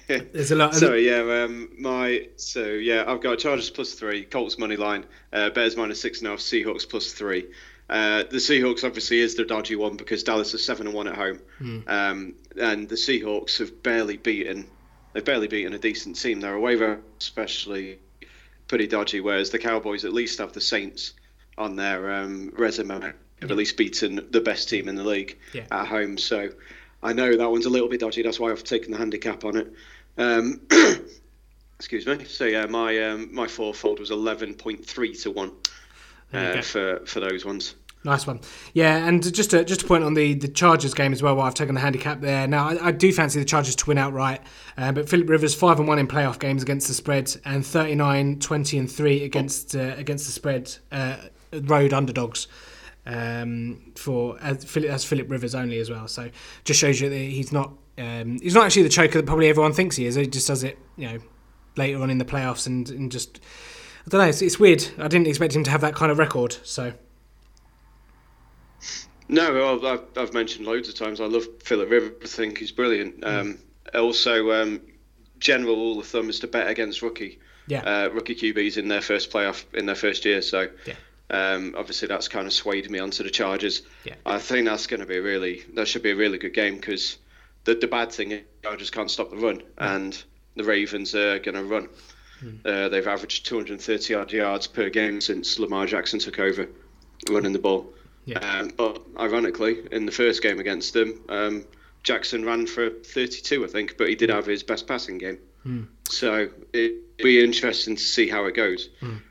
There's 0.08 0.52
a 0.52 0.56
lot. 0.56 0.76
So 0.76 0.94
yeah, 0.94 1.44
um, 1.44 1.70
my 1.78 2.30
so 2.38 2.64
yeah, 2.66 3.04
I've 3.08 3.22
got 3.22 3.40
Chargers 3.40 3.70
plus 3.70 3.94
three, 3.94 4.24
Colts 4.24 4.58
money 4.58 4.76
line, 4.76 5.06
uh, 5.34 5.50
Bears 5.50 5.76
minus 5.76 6.02
six 6.02 6.20
and 6.20 6.28
a 6.28 6.32
half, 6.32 6.40
Seahawks 6.40 6.90
plus 6.90 7.12
three. 7.14 7.48
Uh, 7.90 8.24
the 8.24 8.38
Seahawks 8.38 8.84
obviously 8.84 9.20
is 9.20 9.36
the 9.36 9.46
dodgy 9.46 9.76
one 9.76 9.96
because 9.96 10.24
Dallas 10.24 10.54
is 10.54 10.66
seven 10.66 10.88
and 10.88 10.96
one 10.96 11.08
at 11.08 11.16
home, 11.16 11.40
mm. 11.60 11.88
um, 11.90 12.34
and 12.60 12.90
the 12.90 12.96
Seahawks 12.96 13.60
have 13.60 13.84
barely 13.84 14.18
beaten. 14.18 14.68
They've 15.14 15.24
barely 15.24 15.48
beaten 15.48 15.74
a 15.74 15.80
decent 15.80 16.20
team. 16.20 16.40
Their 16.40 16.56
away 16.56 16.76
record, 16.76 17.04
especially, 17.20 18.00
pretty 18.68 18.88
dodgy. 18.88 19.22
Whereas 19.22 19.52
the 19.52 19.60
Cowboys 19.60 20.06
at 20.06 20.14
least 20.14 20.40
have 20.40 20.54
the 20.54 20.62
Saints 20.62 21.14
on 21.58 21.76
their 21.76 22.14
um, 22.14 22.52
resume. 22.58 23.02
Have 23.02 23.14
yeah. 23.42 23.54
at 23.54 23.58
least 23.58 23.78
beaten 23.78 24.28
the 24.32 24.42
best 24.42 24.68
team 24.68 24.90
in 24.90 24.96
the 24.96 25.04
league 25.04 25.38
yeah. 25.54 25.66
at 25.72 25.88
home. 25.88 26.18
So 26.18 26.50
I 27.04 27.14
know 27.14 27.36
that 27.36 27.50
one's 27.50 27.66
a 27.66 27.70
little 27.70 27.88
bit 27.88 28.00
dodgy. 28.00 28.22
That's 28.22 28.40
why 28.40 28.52
I've 28.52 28.64
taken 28.64 28.92
the 28.92 28.98
handicap 28.98 29.46
on 29.46 29.58
it. 29.58 29.74
Um, 30.18 30.62
excuse 31.78 32.08
me. 32.08 32.26
So 32.26 32.46
yeah, 32.46 32.66
my 32.66 32.98
um, 33.04 33.34
my 33.34 33.48
fourfold 33.48 34.00
was 34.00 34.12
eleven 34.12 34.54
point 34.54 34.86
three 34.86 35.14
to 35.16 35.32
one 35.32 35.52
uh, 36.34 36.62
for 36.62 37.02
for 37.06 37.20
those 37.20 37.46
ones. 37.46 37.76
Nice 38.04 38.26
one, 38.26 38.40
yeah. 38.74 39.06
And 39.06 39.34
just 39.34 39.52
to, 39.52 39.66
just 39.66 39.82
to 39.82 39.88
point 39.88 40.04
on 40.04 40.14
the, 40.14 40.36
the 40.36 40.48
Chargers 40.48 40.94
game 40.94 41.12
as 41.12 41.22
well, 41.22 41.36
while 41.36 41.48
I've 41.48 41.56
taken 41.56 41.76
the 41.76 41.82
handicap 41.82 42.22
there. 42.22 42.48
Now 42.48 42.70
I, 42.70 42.88
I 42.88 42.92
do 42.92 43.12
fancy 43.12 43.40
the 43.40 43.46
Chargers 43.46 43.76
to 43.76 43.86
win 43.86 43.98
outright, 43.98 44.42
uh, 44.78 44.92
but 44.92 45.10
Philip 45.10 45.28
Rivers 45.28 45.54
five 45.54 45.80
and 45.80 45.88
one 45.88 46.00
in 46.00 46.08
playoff 46.08 46.40
games 46.40 46.62
against 46.62 46.88
the 46.88 46.94
spread, 46.94 47.36
and 47.44 47.66
39, 47.66 48.40
20 48.40 48.78
and 48.78 48.90
three 48.90 49.24
against 49.24 49.76
uh, 49.76 49.96
against 49.98 50.26
the 50.26 50.32
spread 50.32 50.74
uh, 50.92 51.18
road 51.52 51.92
underdogs 51.92 52.48
um, 53.08 53.94
for 53.96 54.38
as 54.42 54.64
Philip, 54.66 54.90
as 54.92 55.06
Philip 55.06 55.32
Rivers 55.32 55.56
only 55.56 55.80
as 55.80 55.90
well. 55.90 56.08
So 56.08 56.30
just 56.66 56.80
shows 56.80 57.00
you 57.00 57.10
that 57.10 57.16
he's 57.16 57.52
not 57.52 57.72
um, 57.98 58.38
he's 58.42 58.54
not 58.54 58.66
actually 58.66 58.84
the 58.84 58.90
choker 58.90 59.18
that 59.20 59.26
probably 59.26 59.48
everyone 59.48 59.74
thinks 59.74 59.96
he 59.96 60.06
is. 60.06 60.16
He 60.16 60.28
just 60.28 60.48
does 60.48 60.64
it, 60.64 60.78
you 60.98 61.08
know, 61.08 61.18
later 61.78 62.02
on 62.02 62.10
in 62.10 62.18
the 62.18 62.26
playoffs 62.26 62.68
and, 62.68 62.88
and 62.90 63.12
just 63.12 63.40
I 64.06 64.10
don't 64.10 64.22
know. 64.22 64.28
It's, 64.28 64.42
it's 64.42 64.60
weird. 64.60 64.86
I 65.00 65.08
didn't 65.08 65.28
expect 65.28 65.56
him 65.56 65.64
to 65.64 65.72
have 65.72 65.82
that 65.82 65.96
kind 65.96 66.12
of 66.12 66.20
record. 66.20 66.58
So. 66.64 66.94
No, 69.30 69.80
I've, 69.86 70.02
I've 70.18 70.34
mentioned 70.34 70.66
loads 70.66 70.88
of 70.88 70.96
times. 70.96 71.20
I 71.20 71.26
love 71.26 71.46
Philip 71.62 71.90
Rivers. 71.90 72.14
I 72.24 72.28
think 72.28 72.58
he's 72.58 72.72
brilliant. 72.72 73.22
Mm. 73.22 73.42
Um, 73.42 73.60
also, 73.94 74.52
um, 74.52 74.82
general 75.40 75.76
rule 75.76 76.00
of 76.00 76.08
thumb 76.08 76.30
is 76.30 76.40
to 76.40 76.48
bet 76.48 76.70
against 76.70 77.02
rookie, 77.02 77.40
yeah. 77.68 77.82
uh, 77.82 78.10
rookie 78.14 78.36
QBs 78.36 78.78
in 78.78 78.88
their 78.88 79.02
first 79.02 79.30
playoff 79.30 79.66
in 79.74 79.86
their 79.86 79.96
first 79.96 80.24
year. 80.24 80.42
So 80.42 80.70
yeah. 80.86 80.94
Um, 81.30 81.76
obviously, 81.78 82.08
that's 82.08 82.28
kind 82.28 82.48
of 82.48 82.54
swayed 82.54 82.90
me 82.90 83.00
onto 83.00 83.24
the 83.24 83.30
Chargers. 83.30 83.82
Yeah. 84.06 84.16
I 84.26 84.40
think 84.40 84.66
that's 84.66 84.88
going 84.88 85.02
to 85.02 85.06
be 85.06 85.18
a 85.18 85.22
really 85.22 85.64
that 85.76 85.88
should 85.88 86.04
be 86.04 86.12
a 86.12 86.16
really 86.16 86.38
good 86.38 86.54
game 86.54 86.76
because 86.76 87.18
the 87.66 87.76
the 87.76 87.88
bad 87.88 88.12
thing 88.12 88.32
is 88.32 88.42
Chargers 88.64 88.90
can't 88.90 89.12
stop 89.12 89.30
the 89.30 89.38
run, 89.38 89.62
and 89.78 90.22
the 90.56 90.64
Ravens 90.64 91.16
are 91.16 91.40
going 91.40 91.56
to 91.56 91.64
run. 91.64 91.90
Mm. 92.42 92.66
Uh, 92.66 92.90
they've 92.90 93.08
averaged 93.08 93.46
230 93.46 94.14
odd 94.14 94.32
yards 94.32 94.68
per 94.68 94.90
game 94.90 95.22
since 95.22 95.60
Lamar 95.60 95.86
Jackson 95.86 96.20
took 96.20 96.40
over 96.40 96.70
running 97.30 97.54
the 97.54 97.60
ball. 97.60 97.94
Yeah. 98.26 98.40
Um, 98.40 98.72
but 98.76 99.02
ironically, 99.18 99.88
in 99.92 100.06
the 100.06 100.12
first 100.12 100.44
game 100.44 100.60
against 100.60 100.94
them, 100.94 101.22
um, 101.30 101.66
Jackson 102.04 102.46
ran 102.46 102.68
for 102.68 102.90
32, 102.90 103.64
I 103.66 103.68
think, 103.68 103.98
but 103.98 104.10
he 104.10 104.16
did 104.16 104.30
have 104.30 104.46
his 104.46 104.64
best 104.64 104.88
passing 104.88 105.18
game. 105.18 105.40
Mm. 105.66 105.88
So 106.10 106.50
it'd 106.74 107.18
be 107.18 107.44
interesting 107.44 107.96
to 107.96 108.02
see 108.02 108.30
how 108.30 108.46
it 108.46 108.56
goes. 108.56 108.90
Mm. 109.02 109.22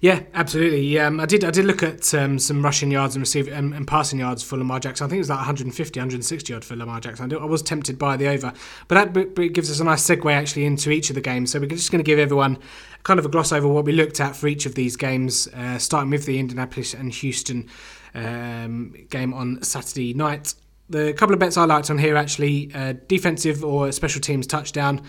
Yeah, 0.00 0.22
absolutely. 0.32 0.98
Um, 0.98 1.20
I 1.20 1.26
did. 1.26 1.44
I 1.44 1.50
did 1.50 1.66
look 1.66 1.82
at 1.82 2.14
um, 2.14 2.38
some 2.38 2.64
rushing 2.64 2.90
yards 2.90 3.14
and 3.14 3.20
receive 3.20 3.48
and, 3.48 3.74
and, 3.74 3.86
passing 3.86 4.18
yards 4.18 4.42
for 4.42 4.56
Lamar 4.56 4.80
Jackson. 4.80 5.04
I 5.04 5.08
think 5.08 5.18
it 5.18 5.20
was 5.20 5.28
like 5.28 5.40
150, 5.40 6.00
160 6.00 6.52
yard 6.52 6.64
for 6.64 6.74
Lamar 6.74 7.00
Jackson. 7.00 7.30
I, 7.30 7.36
I 7.36 7.44
was 7.44 7.60
tempted 7.60 7.98
by 7.98 8.16
the 8.16 8.26
over, 8.28 8.54
but 8.88 9.12
that 9.12 9.52
gives 9.52 9.70
us 9.70 9.78
a 9.78 9.84
nice 9.84 10.02
segue 10.02 10.32
actually 10.32 10.64
into 10.64 10.90
each 10.90 11.10
of 11.10 11.16
the 11.16 11.20
games. 11.20 11.50
So 11.50 11.60
we're 11.60 11.66
just 11.66 11.92
going 11.92 12.02
to 12.02 12.08
give 12.08 12.18
everyone 12.18 12.58
kind 13.02 13.20
of 13.20 13.26
a 13.26 13.28
gloss 13.28 13.52
over 13.52 13.68
what 13.68 13.84
we 13.84 13.92
looked 13.92 14.20
at 14.20 14.34
for 14.34 14.48
each 14.48 14.64
of 14.64 14.74
these 14.74 14.96
games, 14.96 15.48
uh, 15.48 15.76
starting 15.76 16.08
with 16.08 16.24
the 16.24 16.38
Indianapolis 16.38 16.94
and 16.94 17.12
Houston 17.12 17.68
um, 18.14 18.94
game 19.10 19.34
on 19.34 19.62
Saturday 19.62 20.14
night. 20.14 20.54
The 20.88 21.12
couple 21.12 21.34
of 21.34 21.40
bets 21.40 21.58
I 21.58 21.66
liked 21.66 21.90
on 21.90 21.98
here 21.98 22.16
actually 22.16 22.70
uh, 22.74 22.94
defensive 23.06 23.62
or 23.62 23.92
special 23.92 24.22
teams 24.22 24.46
touchdown. 24.46 25.02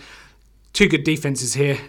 Two 0.73 0.89
good 0.89 1.05
defenses 1.05 1.53
here. 1.53 1.79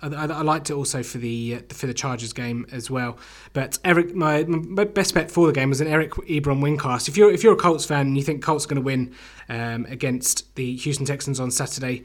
I, 0.00 0.26
I, 0.26 0.42
liked 0.42 0.70
it 0.70 0.74
also 0.74 1.02
for 1.02 1.18
the 1.18 1.56
uh, 1.56 1.74
for 1.74 1.86
the 1.86 1.94
Chargers 1.94 2.32
game 2.32 2.66
as 2.70 2.90
well. 2.90 3.18
But 3.52 3.78
Eric, 3.84 4.14
my, 4.14 4.44
my, 4.44 4.84
best 4.84 5.14
bet 5.14 5.30
for 5.30 5.46
the 5.46 5.52
game 5.52 5.68
was 5.68 5.80
an 5.80 5.88
Eric 5.88 6.12
Ebron 6.12 6.62
win 6.62 6.78
If 7.08 7.16
you're 7.16 7.32
if 7.32 7.42
you're 7.42 7.52
a 7.52 7.56
Colts 7.56 7.84
fan 7.84 8.06
and 8.06 8.16
you 8.16 8.22
think 8.22 8.42
Colts 8.42 8.64
are 8.64 8.68
going 8.68 8.76
to 8.76 8.82
win 8.82 9.14
um, 9.48 9.86
against 9.86 10.54
the 10.54 10.76
Houston 10.76 11.04
Texans 11.04 11.40
on 11.40 11.50
Saturday, 11.50 12.04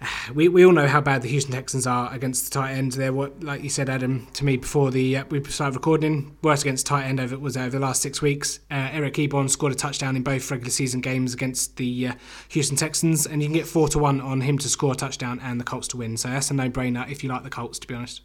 we, 0.34 0.48
we 0.48 0.64
all 0.64 0.72
know 0.72 0.86
how 0.86 1.00
bad 1.00 1.22
the 1.22 1.28
Houston 1.28 1.52
Texans 1.52 1.86
are 1.86 2.12
against 2.12 2.44
the 2.44 2.50
tight 2.50 2.72
end. 2.72 2.92
They're 2.92 3.12
what, 3.12 3.42
like 3.42 3.62
you 3.62 3.68
said, 3.68 3.88
Adam, 3.88 4.26
to 4.34 4.44
me 4.44 4.56
before 4.56 4.90
the 4.90 5.18
uh, 5.18 5.24
we 5.30 5.42
started 5.44 5.74
recording. 5.74 6.36
Worst 6.42 6.62
against 6.62 6.86
tight 6.86 7.04
end 7.04 7.20
over 7.20 7.38
was 7.38 7.56
over 7.56 7.70
the 7.70 7.78
last 7.78 8.02
six 8.02 8.22
weeks. 8.22 8.60
Uh, 8.70 8.88
Eric 8.92 9.14
Ebron 9.14 9.50
scored 9.50 9.72
a 9.72 9.76
touchdown 9.76 10.16
in 10.16 10.22
both 10.22 10.50
regular 10.50 10.70
season 10.70 11.00
games 11.00 11.34
against 11.34 11.76
the 11.76 12.08
uh, 12.08 12.12
Houston 12.50 12.76
Texans, 12.76 13.26
and 13.26 13.42
you 13.42 13.48
can 13.48 13.54
get 13.54 13.66
four 13.66 13.88
to 13.88 13.98
one 13.98 14.20
on 14.20 14.40
him 14.40 14.58
to 14.58 14.68
score 14.68 14.92
a 14.92 14.96
touchdown 14.96 15.40
and 15.42 15.60
the 15.60 15.64
Colts 15.64 15.88
to 15.88 15.96
win. 15.96 16.16
So 16.16 16.28
that's 16.28 16.50
a 16.50 16.54
no 16.54 16.70
brainer 16.70 17.08
if 17.10 17.22
you 17.22 17.30
like 17.30 17.42
the 17.42 17.50
Colts, 17.50 17.78
to 17.78 17.86
be 17.86 17.94
honest. 17.94 18.22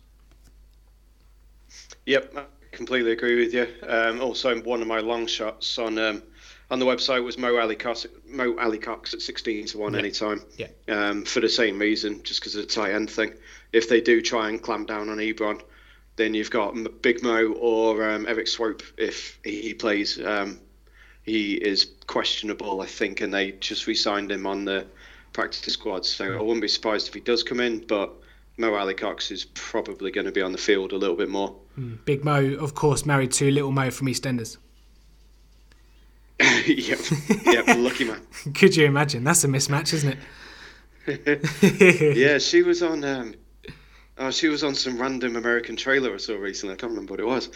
Yep, 2.05 2.33
I 2.37 2.43
completely 2.71 3.13
agree 3.13 3.39
with 3.39 3.53
you. 3.53 3.67
Um, 3.87 4.19
also, 4.21 4.59
one 4.61 4.81
of 4.81 4.87
my 4.87 4.99
long 4.99 5.25
shots 5.25 5.77
on. 5.77 5.97
Um, 5.97 6.23
on 6.73 6.79
the 6.79 6.87
website 6.87 7.23
was 7.23 7.37
Mo 7.37 7.55
Alie-Cox, 7.55 8.07
Mo 8.27 8.57
Alie-Cox 8.57 9.13
at 9.13 9.21
16 9.21 9.67
to 9.67 9.77
1 9.77 9.93
yeah. 9.93 9.99
anytime. 9.99 10.41
Yeah. 10.57 10.67
Um, 10.89 11.23
for 11.23 11.39
the 11.39 11.47
same 11.47 11.77
reason, 11.77 12.23
just 12.23 12.39
because 12.39 12.55
of 12.55 12.63
the 12.63 12.67
tight 12.67 12.93
end 12.93 13.11
thing. 13.11 13.33
If 13.71 13.89
they 13.89 14.01
do 14.01 14.23
try 14.23 14.49
and 14.49 14.59
clamp 14.59 14.87
down 14.87 15.07
on 15.09 15.19
Ebron, 15.19 15.61
then 16.15 16.33
you've 16.33 16.49
got 16.49 16.75
Big 17.03 17.21
Mo 17.21 17.53
or 17.53 18.09
um, 18.09 18.27
Erik 18.27 18.47
Swoope 18.47 18.81
if 18.97 19.39
he 19.43 19.75
plays. 19.75 20.19
Um, 20.19 20.59
he 21.21 21.53
is 21.53 21.91
questionable, 22.07 22.81
I 22.81 22.87
think, 22.87 23.21
and 23.21 23.31
they 23.31 23.51
just 23.51 23.85
re 23.85 23.93
signed 23.93 24.31
him 24.31 24.47
on 24.47 24.65
the 24.65 24.87
practice 25.31 25.73
squad. 25.73 26.07
So 26.07 26.25
I 26.25 26.41
wouldn't 26.41 26.61
be 26.61 26.67
surprised 26.67 27.07
if 27.07 27.13
he 27.13 27.19
does 27.19 27.43
come 27.43 27.59
in, 27.59 27.85
but 27.85 28.11
Mo 28.57 28.73
Alie-Cox 28.73 29.29
is 29.29 29.45
probably 29.53 30.09
going 30.09 30.25
to 30.25 30.31
be 30.31 30.41
on 30.41 30.51
the 30.51 30.57
field 30.57 30.91
a 30.91 30.97
little 30.97 31.15
bit 31.15 31.29
more. 31.29 31.55
Mm. 31.77 32.03
Big 32.03 32.25
Mo, 32.25 32.55
of 32.55 32.73
course, 32.73 33.05
married 33.05 33.31
to 33.33 33.51
Little 33.51 33.71
Mo 33.71 33.91
from 33.91 34.07
EastEnders. 34.07 34.57
yep, 36.67 36.99
yep, 37.45 37.77
lucky 37.77 38.05
man. 38.05 38.21
Could 38.53 38.75
you 38.75 38.85
imagine? 38.85 39.23
That's 39.23 39.43
a 39.43 39.47
mismatch, 39.47 39.93
isn't 39.93 40.17
it? 41.05 42.17
yeah, 42.17 42.37
she 42.37 42.63
was 42.63 42.81
on. 42.81 43.03
Um, 43.03 43.35
oh, 44.17 44.31
she 44.31 44.47
was 44.47 44.63
on 44.63 44.75
some 44.75 44.97
random 44.97 45.35
American 45.35 45.75
trailer 45.75 46.13
I 46.13 46.17
saw 46.17 46.35
recently. 46.35 46.73
I 46.73 46.77
can't 46.77 46.91
remember 46.91 47.13
what 47.13 47.19
it 47.19 47.27
was. 47.27 47.49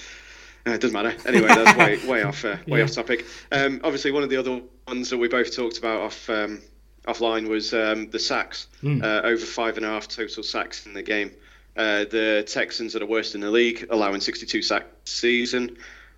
Uh, 0.66 0.72
it 0.72 0.82
doesn't 0.82 0.94
matter. 0.94 1.16
Anyway, 1.28 1.48
that's 1.48 1.78
way 1.78 2.08
way 2.08 2.24
off 2.24 2.46
uh, 2.46 2.58
way 2.68 2.80
yeah. 2.80 2.86
off 2.86 2.92
topic. 2.92 3.26
Um, 3.52 3.82
obviously, 3.84 4.12
one 4.12 4.24
of 4.24 4.30
the 4.30 4.38
other 4.38 4.62
ones 4.88 5.10
that 5.10 5.18
we 5.18 5.28
both 5.28 5.56
talked 5.56 5.78
about 5.78 6.02
off 6.02 6.30
um, 6.30 6.62
offline 7.08 7.48
was 7.48 7.74
um, 7.74 8.10
the 8.10 8.20
sacks. 8.20 8.68
Mm. 8.84 9.04
Uh, 9.04 9.28
over 9.28 9.46
five 9.46 9.78
and 9.78 9.86
a 9.86 9.90
half 9.90 10.08
total 10.08 10.44
sacks 10.44 10.86
in 10.86 10.94
the 10.94 11.04
game. 11.04 11.32
Uh, 11.78 12.06
the 12.06 12.44
Texans 12.48 12.96
are 12.96 13.00
the 13.00 13.06
worst 13.06 13.36
in 13.36 13.42
the 13.42 13.52
league, 13.52 13.86
allowing 13.92 14.20
62 14.20 14.64
sacks 14.64 14.88
season, 15.06 15.78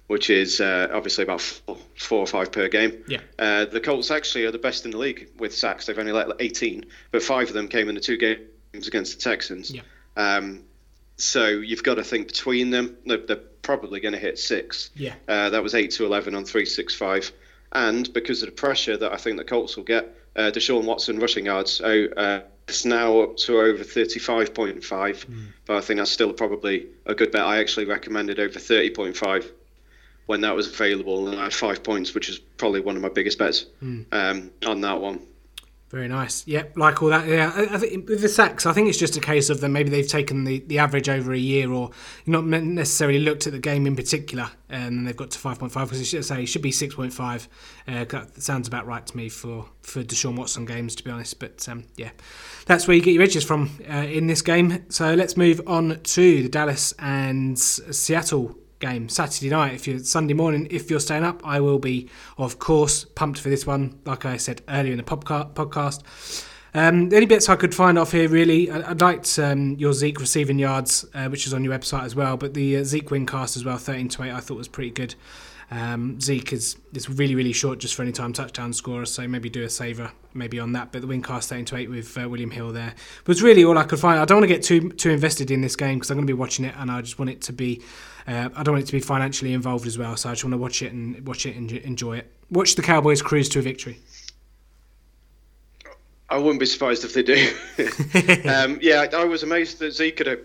which 0.09 0.31
is 0.31 0.59
uh, 0.59 0.89
obviously 0.91 1.23
about 1.23 1.39
four, 1.39 1.77
four, 1.95 2.19
or 2.21 2.25
five 2.25 2.51
per 2.51 2.67
game. 2.67 3.03
Yeah. 3.07 3.19
Uh, 3.37 3.65
the 3.65 3.79
Colts 3.79 4.09
actually 4.09 4.45
are 4.45 4.51
the 4.51 4.57
best 4.57 4.83
in 4.83 4.89
the 4.89 4.97
league 4.97 5.29
with 5.37 5.53
sacks. 5.53 5.85
They've 5.85 5.99
only 5.99 6.11
let 6.11 6.29
18, 6.39 6.83
but 7.11 7.21
five 7.21 7.47
of 7.47 7.53
them 7.53 7.67
came 7.67 7.87
in 7.89 7.93
the 7.93 8.01
two 8.01 8.17
games 8.17 8.87
against 8.87 9.15
the 9.15 9.21
Texans. 9.21 9.69
Yeah. 9.69 9.81
Um, 10.17 10.63
so 11.17 11.47
you've 11.49 11.83
got 11.83 11.95
to 11.95 12.03
think 12.03 12.25
between 12.25 12.71
them, 12.71 12.97
they're, 13.05 13.17
they're 13.17 13.35
probably 13.61 13.99
going 13.99 14.15
to 14.15 14.19
hit 14.19 14.39
six. 14.39 14.89
Yeah. 14.95 15.13
Uh, 15.27 15.51
that 15.51 15.61
was 15.61 15.75
8 15.75 15.91
to 15.91 16.05
11 16.07 16.33
on 16.33 16.43
365. 16.43 17.31
And 17.71 18.11
because 18.11 18.41
of 18.41 18.47
the 18.47 18.55
pressure 18.55 18.97
that 18.97 19.13
I 19.13 19.17
think 19.17 19.37
the 19.37 19.43
Colts 19.43 19.77
will 19.77 19.83
get, 19.83 20.09
uh, 20.35 20.49
Deshaun 20.49 20.85
Watson 20.85 21.19
rushing 21.19 21.45
yards, 21.45 21.81
oh, 21.83 22.05
uh, 22.17 22.41
it's 22.67 22.83
now 22.83 23.19
up 23.19 23.37
to 23.37 23.59
over 23.59 23.83
35.5. 23.83 25.25
But 25.67 25.77
I 25.77 25.81
think 25.81 25.99
that's 25.99 26.09
still 26.09 26.33
probably 26.33 26.87
a 27.05 27.13
good 27.13 27.31
bet. 27.31 27.41
I 27.43 27.59
actually 27.59 27.85
recommended 27.85 28.39
over 28.39 28.57
30.5 28.57 29.51
when 30.29 30.41
that 30.41 30.55
was 30.55 30.67
available, 30.67 31.27
and 31.27 31.39
I 31.39 31.45
had 31.45 31.53
five 31.55 31.81
points, 31.81 32.13
which 32.13 32.29
is 32.29 32.37
probably 32.37 32.81
one 32.81 32.95
of 32.95 33.01
my 33.01 33.09
biggest 33.09 33.39
bets 33.39 33.65
um, 33.81 34.51
on 34.63 34.81
that 34.81 35.01
one. 35.01 35.21
Very 35.89 36.07
nice. 36.07 36.45
Yep, 36.45 36.77
like 36.77 37.01
all 37.01 37.09
that. 37.09 37.27
Yeah, 37.27 37.51
I, 37.55 37.73
I 37.73 37.77
think 37.79 38.07
with 38.07 38.21
the 38.21 38.29
sacks, 38.29 38.67
I 38.67 38.73
think 38.73 38.89
it's 38.89 38.99
just 38.99 39.17
a 39.17 39.19
case 39.19 39.49
of 39.49 39.59
them. 39.59 39.71
Maybe 39.71 39.89
they've 39.89 40.07
taken 40.07 40.43
the, 40.43 40.59
the 40.59 40.77
average 40.77 41.09
over 41.09 41.33
a 41.33 41.37
year, 41.37 41.71
or 41.71 41.89
not 42.27 42.45
necessarily 42.45 43.17
looked 43.17 43.47
at 43.47 43.53
the 43.53 43.59
game 43.59 43.87
in 43.87 43.95
particular, 43.95 44.51
and 44.69 45.07
they've 45.07 45.17
got 45.17 45.31
to 45.31 45.39
five 45.39 45.57
point 45.57 45.71
five 45.71 45.87
because 45.87 45.99
it 45.99 46.05
should 46.05 46.23
say 46.23 46.43
it 46.43 46.45
should 46.45 46.61
be 46.61 46.71
six 46.71 46.93
point 46.93 47.11
five. 47.11 47.49
Uh, 47.87 48.05
that 48.05 48.39
sounds 48.39 48.67
about 48.67 48.85
right 48.85 49.07
to 49.07 49.17
me 49.17 49.29
for 49.29 49.65
for 49.81 50.03
Deshaun 50.03 50.37
Watson 50.37 50.65
games, 50.65 50.93
to 50.93 51.03
be 51.03 51.09
honest. 51.09 51.39
But 51.39 51.67
um, 51.67 51.85
yeah, 51.97 52.11
that's 52.67 52.87
where 52.87 52.95
you 52.95 53.01
get 53.01 53.15
your 53.15 53.23
edges 53.23 53.43
from 53.43 53.71
uh, 53.91 53.95
in 53.95 54.27
this 54.27 54.43
game. 54.43 54.85
So 54.89 55.15
let's 55.15 55.35
move 55.35 55.59
on 55.65 56.01
to 56.03 56.43
the 56.43 56.49
Dallas 56.49 56.93
and 56.99 57.57
Seattle 57.57 58.55
game 58.79 59.09
Saturday 59.09 59.49
night. 59.49 59.73
If 59.73 59.87
you're 59.87 59.99
Sunday 59.99 60.33
morning, 60.33 60.67
if 60.71 60.89
you're 60.89 60.99
staying 60.99 61.23
up, 61.23 61.41
I 61.45 61.59
will 61.59 61.79
be, 61.79 62.09
of 62.37 62.59
course, 62.59 63.05
pumped 63.05 63.39
for 63.39 63.49
this 63.49 63.65
one. 63.67 63.99
Like 64.05 64.25
I 64.25 64.37
said 64.37 64.61
earlier 64.67 64.93
in 64.93 64.97
the 64.97 65.03
podcast. 65.03 66.03
Um, 66.73 67.09
the 67.09 67.25
bits 67.25 67.49
I 67.49 67.55
could 67.55 67.73
find 67.73 67.97
off 67.97 68.11
here, 68.11 68.29
really, 68.29 68.69
I, 68.69 68.79
I 68.79 68.93
liked 68.93 69.39
um, 69.39 69.75
your 69.79 69.91
Zeke 69.91 70.19
receiving 70.19 70.59
yards, 70.59 71.03
uh, 71.15 71.27
which 71.27 71.47
is 71.47 71.53
on 71.53 71.63
your 71.63 71.77
website 71.77 72.03
as 72.03 72.15
well. 72.15 72.37
But 72.37 72.53
the 72.53 72.77
uh, 72.77 72.83
Zeke 72.83 73.09
win 73.09 73.25
cast 73.25 73.57
as 73.57 73.65
well, 73.65 73.77
thirteen 73.77 74.07
to 74.09 74.23
eight, 74.23 74.31
I 74.31 74.39
thought 74.39 74.57
was 74.57 74.67
pretty 74.67 74.91
good. 74.91 75.15
Um, 75.71 76.19
Zeke 76.19 76.53
is 76.53 76.77
is 76.93 77.09
really 77.09 77.35
really 77.35 77.53
short 77.53 77.77
just 77.79 77.93
for 77.93 78.01
any 78.01 78.11
time 78.11 78.33
touchdown 78.33 78.73
scorer, 78.73 79.05
so 79.05 79.27
maybe 79.27 79.49
do 79.49 79.63
a 79.63 79.69
saver 79.69 80.11
maybe 80.33 80.59
on 80.59 80.73
that. 80.73 80.91
But 80.91 81.01
the 81.01 81.07
win 81.07 81.21
cast 81.21 81.49
thirteen 81.49 81.65
to 81.65 81.75
eight 81.75 81.89
with 81.89 82.17
uh, 82.17 82.27
William 82.27 82.49
Hill 82.49 82.71
there 82.71 82.95
was 83.27 83.43
really 83.43 83.63
all 83.63 83.77
I 83.77 83.83
could 83.83 83.99
find. 83.99 84.19
I 84.19 84.25
don't 84.25 84.37
want 84.37 84.49
to 84.49 84.55
get 84.55 84.63
too 84.63 84.89
too 84.89 85.11
invested 85.11 85.51
in 85.51 85.61
this 85.61 85.75
game 85.75 85.99
because 85.99 86.09
I'm 86.09 86.17
going 86.17 86.25
to 86.25 86.33
be 86.33 86.37
watching 86.37 86.65
it, 86.65 86.73
and 86.77 86.89
I 86.89 87.01
just 87.01 87.19
want 87.19 87.29
it 87.29 87.41
to 87.43 87.53
be. 87.53 87.83
Uh, 88.27 88.49
I 88.55 88.63
don't 88.63 88.73
want 88.73 88.83
it 88.83 88.87
to 88.87 88.93
be 88.93 88.99
financially 88.99 89.53
involved 89.53 89.85
as 89.85 89.97
well, 89.97 90.17
so 90.17 90.29
I 90.29 90.33
just 90.33 90.43
want 90.43 90.53
to 90.53 90.57
watch 90.57 90.81
it 90.81 90.91
and 90.91 91.25
watch 91.25 91.45
it 91.45 91.55
and 91.55 91.71
enjoy 91.71 92.17
it. 92.17 92.31
Watch 92.49 92.75
the 92.75 92.81
Cowboys 92.81 93.21
cruise 93.21 93.49
to 93.49 93.59
a 93.59 93.61
victory. 93.61 93.99
I 96.29 96.37
wouldn't 96.37 96.59
be 96.59 96.65
surprised 96.65 97.03
if 97.03 97.13
they 97.13 97.23
do. 97.23 97.51
um, 98.49 98.79
yeah, 98.81 99.07
I 99.13 99.23
was 99.23 99.41
amazed 99.41 99.79
that 99.79 99.93
Zeke 99.93 100.19
had, 100.19 100.39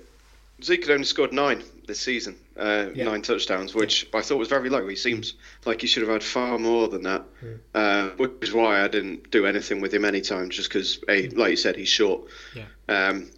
Zeke 0.63 0.85
had 0.85 0.93
only 0.93 1.05
scored 1.05 1.33
nine 1.33 1.63
this 1.87 2.01
season, 2.01 2.37
uh, 2.57 2.87
Yeah. 2.95 3.05
nine 3.05 3.23
touchdowns, 3.23 3.75
which 3.75 4.07
I 4.15 4.23
thought 4.23 4.39
was 4.39 4.49
very 4.49 4.69
low. 4.71 4.87
He 4.89 4.97
seems 4.97 5.35
like 5.65 5.81
he 5.81 5.87
should 5.87 6.03
have 6.03 6.11
had 6.13 6.23
far 6.23 6.59
more 6.59 6.89
than 6.89 7.03
that, 7.03 7.25
uh, 7.75 8.09
which 8.17 8.33
is 8.43 8.53
why 8.53 8.83
I 8.83 8.89
didn't 8.89 9.31
do 9.31 9.47
anything 9.47 9.81
with 9.81 9.93
him 9.93 10.05
any 10.05 10.15
anytime, 10.19 10.49
just 10.51 10.69
because, 10.69 10.99
like 11.09 11.51
you 11.51 11.57
said, 11.57 11.77
he's 11.77 11.89
short. 11.89 12.23
Yeah. 12.55 12.65
Um, 12.89 13.31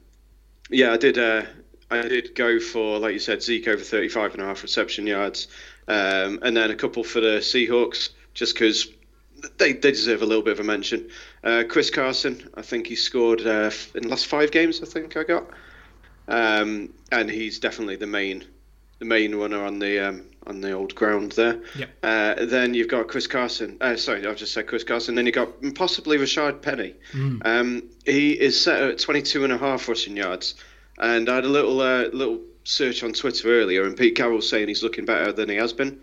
yeah, 0.71 0.93
I 0.93 0.97
did. 0.97 1.19
Uh, 1.19 1.43
I 1.91 2.03
did 2.03 2.35
go 2.35 2.59
for, 2.61 2.99
like 2.99 3.13
you 3.13 3.19
said, 3.21 3.43
Zeke 3.43 3.69
over 3.69 3.83
35 3.83 4.35
and 4.35 4.43
a 4.43 4.47
half 4.47 4.63
reception 4.63 5.07
yards, 5.07 5.47
um, 5.89 6.41
and 6.43 6.57
then 6.57 6.71
a 6.71 6.75
couple 6.75 7.05
for 7.05 7.21
the 7.21 7.39
Seahawks, 7.39 8.11
just 8.35 8.55
because 8.55 8.89
they, 9.59 9.73
they 9.73 9.93
deserve 9.93 10.23
a 10.23 10.27
little 10.27 10.43
bit 10.43 10.53
of 10.53 10.61
a 10.61 10.65
mention. 10.65 11.09
Uh, 11.45 11.63
Chris 11.69 11.91
Carson, 11.91 12.49
I 12.55 12.63
think 12.63 12.89
he 12.89 12.97
scored 12.97 13.41
uh, 13.47 13.71
in 13.95 14.03
the 14.03 14.09
last 14.09 14.27
five 14.27 14.51
games. 14.51 14.83
I 14.83 14.87
think 14.87 15.17
I 15.17 15.23
got, 15.23 15.49
um, 16.29 16.93
and 17.13 17.31
he's 17.31 17.59
definitely 17.59 17.97
the 17.97 18.07
main, 18.07 18.45
the 18.99 19.05
main 19.05 19.35
runner 19.35 19.65
on 19.65 19.79
the 19.79 20.09
um, 20.09 20.25
on 20.47 20.61
the 20.61 20.73
old 20.73 20.95
ground 20.95 21.33
there. 21.33 21.61
Yep. 21.77 21.91
Uh, 22.03 22.35
then 22.47 22.75
you've 22.75 22.89
got 22.89 23.09
Chris 23.09 23.27
Carson. 23.27 23.79
Uh, 23.81 23.97
sorry, 23.97 24.27
I've 24.27 24.37
just 24.37 24.53
said 24.53 24.67
Chris 24.67 24.85
Carson. 24.85 25.15
Then 25.15 25.27
you've 25.27 25.35
got 25.35 25.51
possibly 25.75 26.19
Rashaad 26.19 26.63
Penny. 26.63 26.95
Um, 27.45 27.83
he 28.05 28.33
is 28.33 28.61
set 28.61 28.83
at 28.83 28.99
22 28.99 29.45
and 29.45 29.53
a 29.53 29.59
half 29.59 29.89
rushing 29.89 30.17
yards, 30.17 30.55
and 30.99 31.29
I 31.29 31.37
had 31.37 31.45
a 31.45 31.49
little 31.49 31.81
uh, 31.81 32.09
little 32.13 32.41
search 32.65 33.03
on 33.03 33.13
Twitter 33.13 33.49
earlier, 33.49 33.85
and 33.85 33.97
Pete 33.97 34.17
Carroll's 34.17 34.49
saying 34.49 34.69
he's 34.69 34.83
looking 34.83 35.05
better 35.05 35.33
than 35.33 35.49
he 35.49 35.57
has 35.57 35.73
been. 35.73 36.01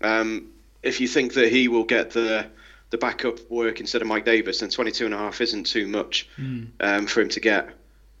Um, 0.00 0.50
if 0.82 1.00
you 1.00 1.08
think 1.08 1.34
that 1.34 1.52
he 1.52 1.68
will 1.68 1.84
get 1.84 2.10
the 2.10 2.46
the 2.90 2.98
backup 2.98 3.38
work 3.50 3.80
instead 3.80 4.02
of 4.02 4.08
Mike 4.08 4.24
Davis, 4.24 4.60
then 4.60 4.70
22 4.70 5.04
and 5.04 5.14
a 5.14 5.18
half 5.18 5.40
isn't 5.40 5.64
too 5.64 5.86
much 5.86 6.28
um, 6.80 7.06
for 7.06 7.20
him 7.20 7.28
to 7.28 7.40
get. 7.40 7.68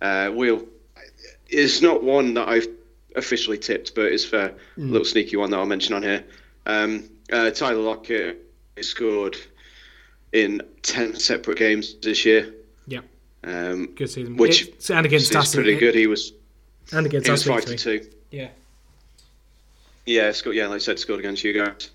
Uh, 0.00 0.30
we'll, 0.32 0.64
it's 1.50 1.82
not 1.82 2.02
one 2.02 2.34
that 2.34 2.48
I've 2.48 2.68
officially 3.16 3.58
tipped, 3.58 3.94
but 3.94 4.06
it's 4.06 4.32
a 4.32 4.54
little 4.76 5.04
sneaky 5.04 5.36
one 5.36 5.50
that 5.50 5.58
I'll 5.58 5.66
mention 5.66 5.94
on 5.94 6.02
here. 6.02 6.24
Um, 6.66 7.04
uh, 7.32 7.50
Tyler 7.50 7.80
Lockett 7.80 8.38
scored 8.80 9.36
in 10.32 10.62
10 10.82 11.16
separate 11.16 11.58
games 11.58 11.94
this 12.02 12.24
year. 12.24 12.54
Yeah, 12.86 13.00
Um, 13.44 13.86
good 13.96 14.10
season. 14.10 14.36
Which 14.36 14.62
It's- 14.62 14.90
and 14.90 15.04
against 15.06 15.30
is 15.30 15.36
us, 15.36 15.54
pretty 15.54 15.74
it- 15.74 15.80
good. 15.80 15.94
He 15.94 16.06
was 16.06 16.32
and 16.92 17.06
against 17.06 17.26
he 17.26 17.32
us, 17.32 17.46
was 17.46 17.54
five 17.54 17.64
to 17.66 17.76
two. 17.76 18.06
Yeah, 18.30 18.48
Yeah, 20.06 20.32
scored. 20.32 20.56
Yeah, 20.56 20.66
like 20.68 20.76
I 20.76 20.78
said, 20.78 20.98
scored 20.98 21.20
against 21.20 21.44
you 21.44 21.52
guys 21.52 21.90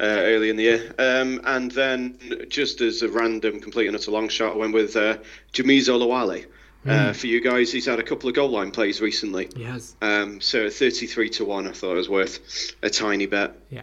uh, 0.00 0.04
early 0.04 0.50
in 0.50 0.56
the 0.56 0.62
year. 0.64 0.94
Um, 0.98 1.40
and 1.44 1.70
then, 1.72 2.18
just 2.48 2.80
as 2.80 3.02
a 3.02 3.08
random, 3.08 3.60
complete 3.60 3.86
and 3.86 3.96
utter 3.96 4.10
long 4.10 4.28
shot, 4.28 4.54
I 4.54 4.56
went 4.56 4.72
with 4.74 4.96
uh, 4.96 5.18
Jamize 5.52 5.88
Olawale. 5.88 6.46
Uh, 6.86 7.12
for 7.12 7.26
you 7.26 7.40
guys, 7.40 7.70
he's 7.70 7.86
had 7.86 7.98
a 7.98 8.02
couple 8.02 8.28
of 8.28 8.34
goal 8.34 8.48
line 8.48 8.70
plays 8.70 9.00
recently. 9.00 9.48
he 9.54 9.64
has. 9.64 9.94
Um, 10.00 10.40
so 10.40 10.70
33 10.70 11.28
to 11.30 11.44
1, 11.44 11.68
I 11.68 11.72
thought 11.72 11.92
it 11.92 11.96
was 11.96 12.08
worth 12.08 12.72
a 12.82 12.88
tiny 12.88 13.26
bet. 13.26 13.54
Yeah. 13.68 13.82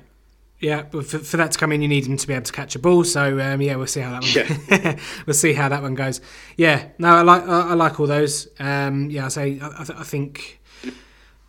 Yeah, 0.59 0.83
but 0.89 1.05
for, 1.05 1.19
for 1.19 1.37
that 1.37 1.51
to 1.51 1.59
come 1.59 1.71
in, 1.73 1.81
you 1.81 1.87
need 1.87 2.07
him 2.07 2.17
to 2.17 2.25
be 2.25 2.33
able 2.33 2.45
to 2.45 2.51
catch 2.53 2.75
a 2.75 2.79
ball. 2.79 3.03
So 3.03 3.39
um, 3.39 3.61
yeah, 3.61 3.75
we'll 3.75 3.87
see 3.87 3.99
how 3.99 4.19
that 4.19 4.87
one. 4.87 4.99
we'll 5.27 5.33
see 5.33 5.53
how 5.53 5.69
that 5.69 5.81
one 5.83 5.93
goes. 5.95 6.21
Yeah, 6.57 6.87
no, 6.97 7.09
I 7.09 7.21
like 7.21 7.43
I, 7.43 7.69
I 7.69 7.73
like 7.73 7.99
all 7.99 8.07
those. 8.07 8.47
Um, 8.57 9.09
yeah, 9.11 9.25
I 9.25 9.27
say 9.27 9.59
I, 9.59 9.67
I, 9.81 9.83
th- 9.83 9.99
I 9.99 10.03
think 10.03 10.61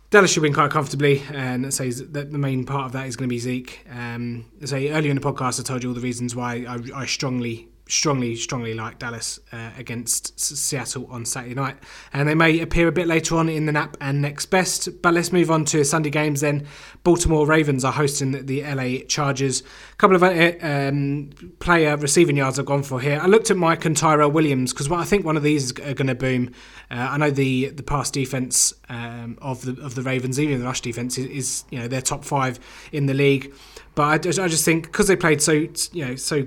Dallas 0.09 0.31
should 0.31 0.43
win 0.43 0.53
quite 0.53 0.71
comfortably, 0.71 1.23
and 1.31 1.65
I 1.65 1.69
say 1.69 1.89
that 1.89 2.31
the 2.31 2.37
main 2.37 2.65
part 2.65 2.85
of 2.85 2.91
that 2.91 3.07
is 3.07 3.15
going 3.15 3.29
to 3.29 3.33
be 3.33 3.39
Zeke. 3.39 3.85
Um, 3.89 4.45
I 4.61 4.65
say 4.65 4.89
earlier 4.91 5.09
in 5.11 5.17
the 5.19 5.23
podcast, 5.23 5.59
I 5.59 5.63
told 5.63 5.83
you 5.83 5.89
all 5.89 5.95
the 5.95 6.01
reasons 6.01 6.35
why 6.35 6.65
I, 6.67 7.01
I 7.01 7.05
strongly, 7.05 7.69
strongly, 7.87 8.35
strongly 8.35 8.73
like 8.73 8.99
Dallas 8.99 9.39
uh, 9.51 9.71
against 9.77 10.39
Seattle 10.39 11.07
on 11.09 11.25
Saturday 11.25 11.55
night, 11.55 11.77
and 12.13 12.27
they 12.27 12.35
may 12.35 12.59
appear 12.59 12.87
a 12.87 12.91
bit 12.91 13.07
later 13.07 13.35
on 13.35 13.49
in 13.49 13.65
the 13.65 13.71
nap 13.71 13.97
and 14.01 14.21
next 14.21 14.47
best. 14.47 15.01
But 15.01 15.13
let's 15.13 15.31
move 15.31 15.49
on 15.49 15.65
to 15.65 15.83
Sunday 15.83 16.09
games 16.09 16.41
then. 16.41 16.67
Baltimore 17.03 17.45
Ravens 17.45 17.83
are 17.83 17.91
hosting 17.91 18.45
the 18.45 18.63
LA 18.63 19.05
Chargers. 19.07 19.61
A 19.61 19.95
couple 19.97 20.15
of 20.15 20.23
uh, 20.23 20.53
um, 20.61 21.29
player 21.59 21.95
receiving 21.97 22.37
yards 22.37 22.59
I've 22.59 22.65
gone 22.65 22.83
for 22.83 22.99
here. 22.99 23.19
I 23.21 23.27
looked 23.27 23.51
at 23.51 23.57
Mike 23.57 23.85
and 23.85 23.95
Tyrell 23.95 24.31
Williams 24.31 24.73
because 24.73 24.91
I 24.91 25.03
think 25.03 25.25
one 25.25 25.37
of 25.37 25.43
these 25.43 25.65
is 25.65 25.71
going 25.71 26.07
to 26.07 26.15
boom. 26.15 26.53
Uh, 26.89 26.95
I 27.11 27.17
know 27.17 27.31
the 27.31 27.69
the 27.69 27.83
pass 27.83 28.11
defense 28.11 28.73
um, 28.89 29.37
of 29.41 29.63
the 29.63 29.81
of 29.83 29.95
the 29.95 30.01
Ravens, 30.01 30.39
even 30.39 30.59
the 30.59 30.65
rush 30.65 30.81
defense, 30.81 31.17
is, 31.17 31.25
is 31.25 31.63
you 31.69 31.79
know 31.79 31.87
they're 31.87 32.01
top 32.01 32.23
five 32.23 32.59
in 32.91 33.05
the 33.05 33.13
league. 33.13 33.53
But 33.95 34.03
I 34.03 34.17
just, 34.19 34.39
I 34.39 34.47
just 34.47 34.63
think 34.63 34.83
because 34.83 35.07
they 35.07 35.15
played 35.15 35.41
so 35.41 35.53
you 35.53 36.05
know 36.05 36.15
so 36.15 36.45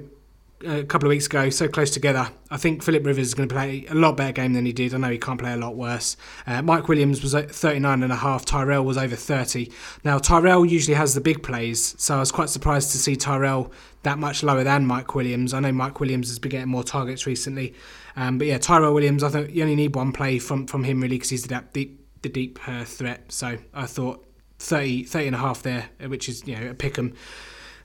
a 0.65 0.85
couple 0.85 1.07
of 1.07 1.11
weeks 1.11 1.27
ago, 1.27 1.49
so 1.51 1.69
close 1.69 1.91
together. 1.91 2.29
I 2.51 2.57
think 2.57 2.83
Philip 2.83 3.07
Rivers 3.07 3.29
is 3.29 3.35
going 3.35 3.49
to 3.49 3.55
play 3.55 3.87
a 3.89 3.95
lot 3.95 4.17
better 4.17 4.33
game 4.33 4.53
than 4.53 4.67
he 4.67 4.73
did. 4.73 4.95
I 4.95 4.99
know 4.99 5.09
he 5.11 5.19
can't 5.19 5.41
play 5.41 5.53
a 5.53 5.57
lot 5.57 5.75
worse. 5.77 6.17
Uh, 6.47 6.61
Mike 6.63 6.89
Williams 6.89 7.23
was 7.23 7.35
at 7.35 7.51
39 7.51 8.03
and 8.03 8.13
a 8.13 8.17
half. 8.17 8.45
Tyrell 8.45 8.85
was 8.85 8.99
over 8.99 9.17
30. 9.17 9.71
Now 10.05 10.19
Tyrell 10.19 10.67
usually 10.67 10.97
has 10.97 11.15
the 11.15 11.21
big 11.21 11.43
plays, 11.43 11.95
so 11.99 12.17
I 12.17 12.21
was 12.21 12.31
quite 12.31 12.51
surprised 12.51 12.91
to 12.93 12.99
see 12.99 13.17
Tyrell 13.17 13.73
that 14.03 14.19
much 14.19 14.43
lower 14.43 14.65
than 14.65 14.87
Mike 14.87 15.15
Williams. 15.15 15.55
I 15.55 15.61
know 15.61 15.73
Mike 15.73 16.01
Williams 16.01 16.29
has 16.29 16.39
been 16.39 16.51
getting 16.51 16.69
more 16.69 16.85
targets 16.85 17.27
recently, 17.27 17.75
um, 18.17 18.39
but 18.39 18.47
yeah, 18.47 18.59
Tyrell 18.59 18.95
Williams. 18.95 19.23
I 19.23 19.31
think 19.31 19.55
you 19.55 19.63
only 19.63 19.77
need 19.77 19.95
one 19.95 20.13
play 20.13 20.39
from 20.39 20.67
from 20.67 20.85
him 20.85 21.01
really 21.01 21.17
because 21.17 21.31
he's 21.31 21.45
the 21.45 21.65
deep 21.73 22.07
the 22.23 22.29
deep 22.29 22.59
uh, 22.69 22.85
threat. 22.85 23.33
So 23.33 23.57
I 23.73 23.87
thought 23.87 24.27
30, 24.59 25.05
30 25.05 25.27
and 25.29 25.37
a 25.37 25.39
half 25.39 25.63
there, 25.63 25.89
uh, 26.03 26.09
which 26.09 26.29
is 26.29 26.47
you 26.47 26.57
know 26.57 26.71
a 26.71 26.75
pick 26.75 26.99
'em. 26.99 27.15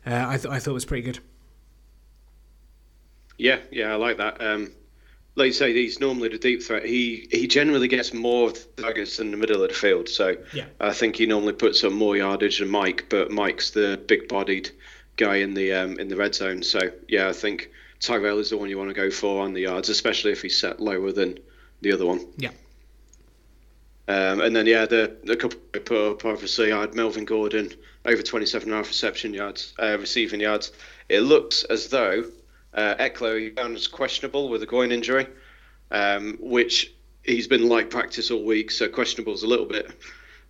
Uh, 0.06 0.26
I, 0.28 0.38
th- 0.38 0.54
I 0.54 0.60
thought 0.60 0.74
was 0.74 0.86
pretty 0.86 1.04
good. 1.04 1.20
Yeah, 3.38 3.60
yeah, 3.72 3.92
I 3.92 3.96
like 3.96 4.18
that. 4.18 4.42
Um, 4.42 4.72
like 5.36 5.48
you 5.48 5.54
say, 5.54 5.74
he's 5.74 6.00
normally 6.00 6.30
the 6.30 6.38
deep 6.38 6.64
threat. 6.64 6.86
He 6.86 7.28
he 7.32 7.48
generally 7.48 7.88
gets 7.90 8.14
more 8.14 8.48
of 8.50 8.54
the 8.76 8.84
targets 8.84 9.20
in 9.20 9.32
the 9.32 9.38
middle 9.38 9.62
of 9.62 9.68
the 9.70 9.76
field. 9.76 10.08
So 10.08 10.38
Yeah. 10.54 10.66
I 10.80 10.94
think 10.94 11.18
he 11.18 11.26
normally 11.26 11.54
puts 11.54 11.84
up 11.84 11.92
more 11.92 12.16
yardage 12.16 12.60
than 12.60 12.70
Mike, 12.70 13.06
but 13.10 13.32
Mike's 13.32 13.72
the 13.72 14.02
big-bodied 14.08 14.70
guy 15.18 15.38
in 15.38 15.54
the 15.54 15.74
um, 15.74 16.00
in 16.00 16.08
the 16.08 16.16
red 16.16 16.34
zone. 16.36 16.64
So 16.64 16.80
yeah, 17.10 17.28
I 17.28 17.34
think 17.34 17.70
Tyrell 18.00 18.40
is 18.40 18.50
the 18.52 18.58
one 18.58 18.70
you 18.70 18.78
want 18.78 18.90
to 18.90 18.94
go 18.96 19.12
for 19.12 19.44
on 19.44 19.54
the 19.54 19.62
yards, 19.62 19.90
especially 19.90 20.32
if 20.32 20.42
he's 20.42 20.58
set 20.58 20.80
lower 20.80 21.12
than 21.12 21.38
the 21.82 21.92
other 21.92 22.06
one. 22.06 22.26
Yeah. 22.38 22.52
Um, 24.08 24.40
and 24.40 24.56
then 24.56 24.68
yeah, 24.68 24.86
the 24.86 25.18
a 25.28 25.36
couple 25.36 25.60
I 25.74 25.80
put 25.80 26.12
up 26.12 26.26
obviously 26.26 26.72
I 26.72 26.82
had 26.82 26.94
Melvin 26.96 27.26
Gordon 27.26 27.74
over 28.06 28.22
27 28.22 28.68
and 28.70 28.74
a 28.74 28.78
half 28.78 28.88
reception 28.88 29.34
yards, 29.34 29.74
uh, 29.82 29.98
receiving 30.00 30.40
yards. 30.40 30.72
It 31.10 31.22
looks 31.22 31.64
as 31.66 31.88
though 31.90 32.26
uh, 32.76 32.96
Ekeler 32.96 33.56
found 33.56 33.76
as 33.76 33.88
questionable 33.88 34.50
with 34.50 34.62
a 34.62 34.66
groin 34.66 34.92
injury, 34.92 35.28
um, 35.92 36.38
which 36.40 36.94
he's 37.24 37.48
been 37.48 37.68
light 37.68 37.90
practice 37.90 38.30
all 38.30 38.44
week, 38.44 38.70
so 38.70 38.88
questionable 38.88 39.34
is 39.34 39.44
a 39.44 39.48
little 39.48 39.66
bit, 39.66 39.92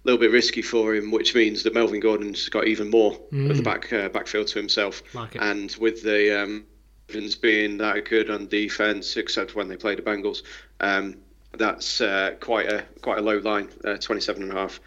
little 0.03 0.19
bit 0.19 0.31
risky 0.31 0.61
for 0.61 0.95
him, 0.95 1.11
which 1.11 1.35
means 1.35 1.63
that 1.63 1.73
Melvin 1.73 1.99
Gordon's 1.99 2.49
got 2.49 2.67
even 2.67 2.89
more 2.89 3.13
of 3.31 3.57
the 3.57 3.63
back 3.63 3.93
uh, 3.93 4.09
backfield 4.09 4.47
to 4.47 4.59
himself. 4.59 5.03
Like. 5.13 5.35
And 5.39 5.73
with 5.79 6.03
the 6.03 6.43
um, 6.43 6.65
Ravens 7.09 7.35
being 7.35 7.77
that 7.77 8.05
good 8.05 8.29
on 8.29 8.47
defense, 8.47 9.15
except 9.17 9.55
when 9.55 9.67
they 9.67 9.77
play 9.77 9.95
the 9.95 10.01
Bengals, 10.01 10.41
um, 10.79 11.17
that's 11.53 12.01
uh, 12.01 12.35
quite 12.41 12.67
a 12.67 12.83
quite 13.01 13.19
a 13.19 13.21
low 13.21 13.37
line, 13.37 13.69
uh, 13.85 13.95
27 13.97 14.43
and 14.43 14.51
a 14.51 14.55
half 14.55 14.79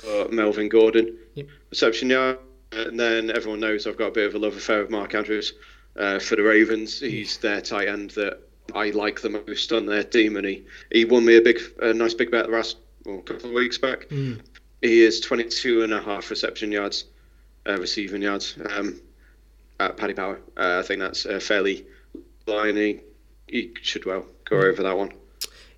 for 0.00 0.28
Melvin 0.30 0.68
Gordon. 0.68 1.16
Yep. 1.34 1.48
Reception 1.70 2.10
yard, 2.10 2.38
and 2.72 2.98
then 2.98 3.30
everyone 3.30 3.60
knows 3.60 3.86
I've 3.86 3.98
got 3.98 4.06
a 4.06 4.12
bit 4.12 4.26
of 4.26 4.34
a 4.34 4.38
love 4.38 4.56
affair 4.56 4.80
with 4.80 4.90
Mark 4.90 5.14
Andrews 5.14 5.52
uh, 5.98 6.18
for 6.18 6.36
the 6.36 6.42
Ravens. 6.42 7.00
He's 7.00 7.38
their 7.38 7.60
tight 7.60 7.88
end 7.88 8.10
that 8.10 8.40
I 8.74 8.90
like 8.90 9.20
the 9.20 9.30
most 9.30 9.72
on 9.72 9.86
their 9.86 10.04
team, 10.04 10.36
and 10.36 10.46
he, 10.46 10.64
he 10.92 11.04
won 11.04 11.24
me 11.24 11.36
a 11.36 11.42
big, 11.42 11.60
a 11.80 11.92
nice 11.92 12.14
big 12.14 12.30
bet 12.30 12.50
last 12.50 12.76
well, 13.04 13.18
couple 13.18 13.50
of 13.50 13.54
weeks 13.54 13.78
back. 13.78 14.06
He 14.82 15.02
is 15.02 15.20
22 15.20 15.84
and 15.84 15.92
a 15.92 16.00
half 16.00 16.30
reception 16.30 16.72
yards, 16.72 17.04
uh, 17.66 17.78
receiving 17.78 18.22
yards 18.22 18.56
um, 18.70 19.00
at 19.80 19.96
Paddy 19.96 20.14
Power. 20.14 20.40
Uh, 20.56 20.80
I 20.80 20.86
think 20.86 21.00
that's 21.00 21.26
uh, 21.26 21.40
fairly 21.40 21.86
line. 22.46 22.76
He, 22.76 23.00
he 23.46 23.72
should 23.82 24.04
well 24.04 24.26
go 24.44 24.58
over 24.58 24.82
that 24.82 24.96
one. 24.96 25.12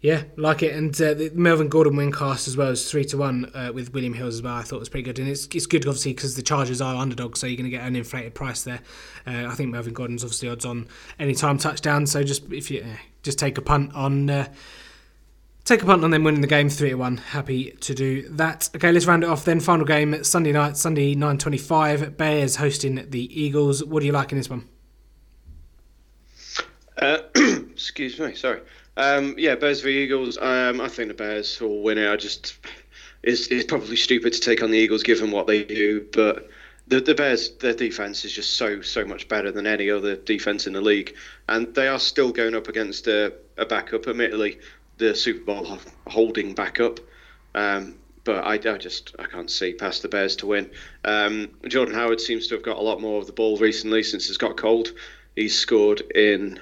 Yeah, 0.00 0.22
like 0.36 0.62
it, 0.62 0.76
and 0.76 0.94
uh, 1.02 1.14
the 1.14 1.30
Melvin 1.34 1.68
Gordon 1.68 1.96
win 1.96 2.12
cast 2.12 2.46
as 2.46 2.56
well 2.56 2.68
as 2.68 2.88
three 2.88 3.04
to 3.06 3.16
one 3.16 3.50
uh, 3.52 3.72
with 3.74 3.92
William 3.92 4.14
Hills 4.14 4.36
as 4.36 4.42
well. 4.42 4.54
I 4.54 4.62
thought 4.62 4.78
was 4.78 4.88
pretty 4.88 5.02
good, 5.02 5.18
and 5.18 5.28
it's 5.28 5.48
it's 5.52 5.66
good 5.66 5.86
obviously 5.88 6.14
because 6.14 6.36
the 6.36 6.42
Chargers 6.42 6.80
are 6.80 6.94
underdogs, 6.94 7.40
so 7.40 7.48
you're 7.48 7.56
going 7.56 7.68
to 7.68 7.76
get 7.76 7.84
an 7.84 7.96
inflated 7.96 8.32
price 8.32 8.62
there. 8.62 8.80
Uh, 9.26 9.46
I 9.48 9.54
think 9.56 9.70
Melvin 9.72 9.94
Gordon's 9.94 10.22
obviously 10.22 10.50
odds 10.50 10.64
on 10.64 10.86
any 11.18 11.34
time 11.34 11.58
touchdown, 11.58 12.06
so 12.06 12.22
just 12.22 12.44
if 12.52 12.70
you 12.70 12.86
just 13.22 13.38
take 13.38 13.58
a 13.58 13.62
punt 13.62 13.94
on. 13.94 14.30
Uh, 14.30 14.48
Take 15.64 15.82
a 15.82 15.84
punt 15.84 16.02
on 16.02 16.10
them 16.10 16.24
winning 16.24 16.40
the 16.40 16.46
game 16.46 16.70
three 16.70 16.88
to 16.88 16.94
one. 16.94 17.18
Happy 17.18 17.72
to 17.72 17.94
do 17.94 18.26
that. 18.30 18.70
Okay, 18.74 18.90
let's 18.90 19.04
round 19.04 19.22
it 19.22 19.28
off 19.28 19.44
then. 19.44 19.60
Final 19.60 19.84
game 19.84 20.24
Sunday 20.24 20.50
night, 20.50 20.78
Sunday 20.78 21.14
nine 21.14 21.36
twenty 21.36 21.58
five. 21.58 22.16
Bears 22.16 22.56
hosting 22.56 22.94
the 23.10 23.42
Eagles. 23.42 23.84
What 23.84 24.00
do 24.00 24.06
you 24.06 24.12
like 24.12 24.32
in 24.32 24.38
this 24.38 24.48
one? 24.48 24.66
Uh, 26.96 27.18
excuse 27.34 28.18
me, 28.18 28.34
sorry. 28.34 28.62
Um, 28.98 29.36
yeah, 29.38 29.54
Bears 29.54 29.80
v 29.80 30.02
Eagles. 30.02 30.36
Um, 30.38 30.80
I 30.80 30.88
think 30.88 31.08
the 31.08 31.14
Bears 31.14 31.60
will 31.60 31.82
win 31.82 31.98
it. 31.98 32.10
I 32.10 32.16
just 32.16 32.58
it's, 33.22 33.46
it's 33.46 33.64
probably 33.64 33.94
stupid 33.94 34.32
to 34.32 34.40
take 34.40 34.60
on 34.60 34.72
the 34.72 34.78
Eagles 34.78 35.04
given 35.04 35.30
what 35.30 35.46
they 35.46 35.62
do, 35.62 36.06
but 36.12 36.50
the 36.88 37.00
the 37.00 37.14
Bears 37.14 37.50
their 37.58 37.74
defense 37.74 38.24
is 38.24 38.32
just 38.32 38.56
so 38.56 38.82
so 38.82 39.04
much 39.04 39.28
better 39.28 39.52
than 39.52 39.68
any 39.68 39.88
other 39.88 40.16
defense 40.16 40.66
in 40.66 40.72
the 40.72 40.80
league, 40.80 41.14
and 41.48 41.72
they 41.76 41.86
are 41.86 42.00
still 42.00 42.32
going 42.32 42.56
up 42.56 42.66
against 42.66 43.06
a, 43.06 43.32
a 43.56 43.64
backup. 43.64 44.08
Admittedly, 44.08 44.58
the 44.96 45.14
Super 45.14 45.44
Bowl 45.44 45.78
holding 46.08 46.54
backup. 46.54 46.98
Um, 47.54 47.94
but 48.24 48.44
I, 48.44 48.54
I 48.54 48.78
just 48.78 49.14
I 49.20 49.24
can't 49.26 49.50
see 49.50 49.74
past 49.74 50.02
the 50.02 50.08
Bears 50.08 50.34
to 50.36 50.46
win. 50.46 50.70
Um, 51.04 51.50
Jordan 51.68 51.94
Howard 51.94 52.20
seems 52.20 52.48
to 52.48 52.56
have 52.56 52.64
got 52.64 52.76
a 52.76 52.82
lot 52.82 53.00
more 53.00 53.20
of 53.20 53.28
the 53.28 53.32
ball 53.32 53.56
recently 53.58 54.02
since 54.02 54.28
it's 54.28 54.38
got 54.38 54.56
cold. 54.56 54.92
He's 55.36 55.56
scored 55.56 56.00
in 56.16 56.58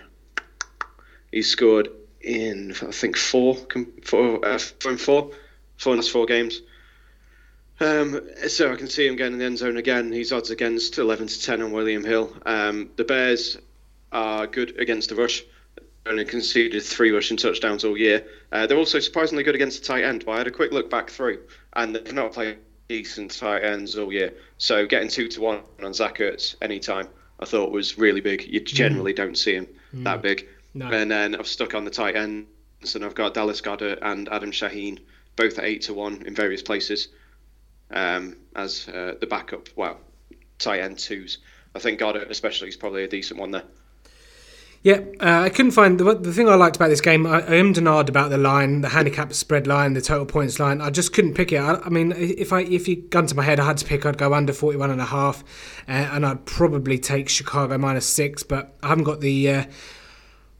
He's 1.32 1.50
scored 1.50 1.88
in 2.26 2.72
I 2.82 2.90
think 2.90 3.16
four, 3.16 3.56
four, 4.04 4.44
uh, 4.44 4.58
four 4.58 4.90
and 4.90 5.00
four, 5.00 5.30
four 5.76 5.92
in 5.92 5.98
last 5.98 6.10
four 6.10 6.26
games. 6.26 6.60
Um, 7.78 8.20
so 8.48 8.72
I 8.72 8.76
can 8.76 8.88
see 8.88 9.06
him 9.06 9.16
getting 9.16 9.34
in 9.34 9.38
the 9.38 9.44
end 9.44 9.58
zone 9.58 9.76
again. 9.76 10.10
He's 10.10 10.32
odds 10.32 10.50
against 10.50 10.98
11 10.98 11.26
to 11.28 11.42
10 11.42 11.62
on 11.62 11.72
William 11.72 12.04
Hill. 12.04 12.34
Um, 12.44 12.90
the 12.96 13.04
Bears 13.04 13.58
are 14.12 14.46
good 14.46 14.80
against 14.80 15.10
the 15.10 15.14
rush. 15.14 15.44
Only 16.06 16.24
conceded 16.24 16.82
three 16.82 17.10
rushing 17.10 17.36
touchdowns 17.36 17.84
all 17.84 17.96
year. 17.96 18.26
Uh, 18.50 18.66
they're 18.66 18.78
also 18.78 18.98
surprisingly 18.98 19.44
good 19.44 19.54
against 19.54 19.82
the 19.82 19.86
tight 19.86 20.04
end. 20.04 20.24
But 20.24 20.32
I 20.32 20.38
had 20.38 20.46
a 20.46 20.52
quick 20.52 20.72
look 20.72 20.88
back 20.88 21.10
through, 21.10 21.40
and 21.74 21.94
they've 21.94 22.12
not 22.12 22.32
played 22.32 22.58
decent 22.88 23.32
tight 23.32 23.62
ends 23.62 23.96
all 23.98 24.12
year. 24.12 24.32
So 24.58 24.86
getting 24.86 25.08
two 25.08 25.28
to 25.28 25.40
one 25.40 25.60
on 25.82 25.92
Zach 25.92 26.18
Ertz 26.18 26.54
anytime, 26.62 27.08
I 27.38 27.44
thought 27.44 27.72
was 27.72 27.98
really 27.98 28.20
big. 28.20 28.46
You 28.46 28.60
generally 28.60 29.12
don't 29.12 29.36
see 29.36 29.54
him 29.54 29.66
that 29.92 30.22
big. 30.22 30.46
No. 30.76 30.90
And 30.90 31.10
then 31.10 31.34
I've 31.34 31.46
stuck 31.46 31.74
on 31.74 31.86
the 31.86 31.90
tight 31.90 32.16
ends, 32.16 32.94
and 32.94 33.02
I've 33.02 33.14
got 33.14 33.32
Dallas 33.32 33.62
Goedert 33.62 33.98
and 34.02 34.28
Adam 34.28 34.50
Shaheen, 34.50 34.98
both 35.34 35.58
at 35.58 35.64
eight 35.64 35.80
to 35.82 35.94
one 35.94 36.22
in 36.26 36.34
various 36.34 36.60
places, 36.60 37.08
um, 37.90 38.36
as 38.54 38.86
uh, 38.88 39.14
the 39.18 39.26
backup. 39.26 39.70
Well, 39.74 39.98
tight 40.58 40.80
end 40.80 40.98
twos. 40.98 41.38
I 41.74 41.78
think 41.78 41.98
Goddard, 41.98 42.30
especially, 42.30 42.68
is 42.68 42.76
probably 42.76 43.04
a 43.04 43.08
decent 43.08 43.40
one 43.40 43.52
there. 43.52 43.64
Yeah, 44.82 45.00
uh, 45.18 45.40
I 45.40 45.48
couldn't 45.48 45.72
find 45.72 45.98
the, 45.98 46.14
the 46.14 46.32
thing 46.32 46.48
I 46.48 46.54
liked 46.56 46.76
about 46.76 46.88
this 46.88 47.00
game. 47.00 47.26
I, 47.26 47.40
I 47.40 47.54
am 47.54 47.72
denied 47.72 48.10
about 48.10 48.28
the 48.28 48.36
line, 48.38 48.82
the 48.82 48.90
handicap 48.90 49.32
spread 49.32 49.66
line, 49.66 49.94
the 49.94 50.02
total 50.02 50.26
points 50.26 50.60
line. 50.60 50.82
I 50.82 50.90
just 50.90 51.14
couldn't 51.14 51.34
pick 51.34 51.52
it. 51.52 51.56
I, 51.56 51.80
I 51.84 51.88
mean, 51.88 52.12
if 52.12 52.52
I 52.52 52.60
if 52.60 52.86
you 52.86 52.96
gun 52.96 53.26
to 53.28 53.34
my 53.34 53.42
head, 53.42 53.58
I 53.58 53.64
had 53.64 53.78
to 53.78 53.86
pick. 53.86 54.04
I'd 54.04 54.18
go 54.18 54.34
under 54.34 54.52
forty 54.52 54.76
one 54.76 54.90
and 54.90 55.00
a 55.00 55.06
half, 55.06 55.42
uh, 55.88 55.92
and 55.92 56.26
I'd 56.26 56.44
probably 56.44 56.98
take 56.98 57.30
Chicago 57.30 57.78
minus 57.78 58.06
six. 58.06 58.42
But 58.42 58.76
I 58.82 58.88
haven't 58.88 59.04
got 59.04 59.20
the 59.20 59.50
uh, 59.50 59.64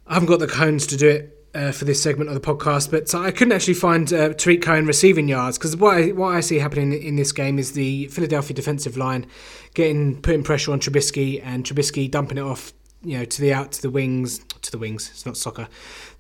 I 0.07 0.15
haven't 0.15 0.29
got 0.29 0.39
the 0.39 0.47
cones 0.47 0.87
to 0.89 0.97
do 0.97 1.09
it. 1.09 1.33
Uh, 1.55 1.73
for 1.73 1.87
this 1.87 2.03
segment 2.03 2.29
of 2.29 2.35
the 2.35 2.41
podcast, 2.41 2.91
but 2.91 3.15
I 3.15 3.31
couldn't 3.31 3.53
actually 3.53 3.73
find 3.73 4.13
uh, 4.13 4.35
Tarik 4.35 4.61
Cohen 4.61 4.85
receiving 4.85 5.27
yards 5.27 5.57
because 5.57 5.75
what 5.75 5.97
I, 5.97 6.09
what 6.09 6.35
I 6.35 6.41
see 6.41 6.59
happening 6.59 6.93
in 6.93 7.17
this 7.17 7.33
game 7.33 7.59
is 7.59 7.73
the 7.73 8.09
Philadelphia 8.09 8.55
defensive 8.55 8.99
line 8.99 9.25
getting 9.73 10.21
putting 10.21 10.43
pressure 10.43 10.73
on 10.73 10.81
Trubisky 10.81 11.41
and 11.43 11.65
Trubisky 11.65 12.11
dumping 12.11 12.37
it 12.37 12.43
off 12.43 12.75
you 13.03 13.17
know 13.17 13.25
to 13.25 13.41
the 13.41 13.55
out 13.55 13.73
to 13.73 13.81
the 13.81 13.89
wings 13.89 14.41
to 14.61 14.71
the 14.71 14.79
wings 14.79 15.09
it's 15.09 15.25
not 15.25 15.37
soccer 15.37 15.69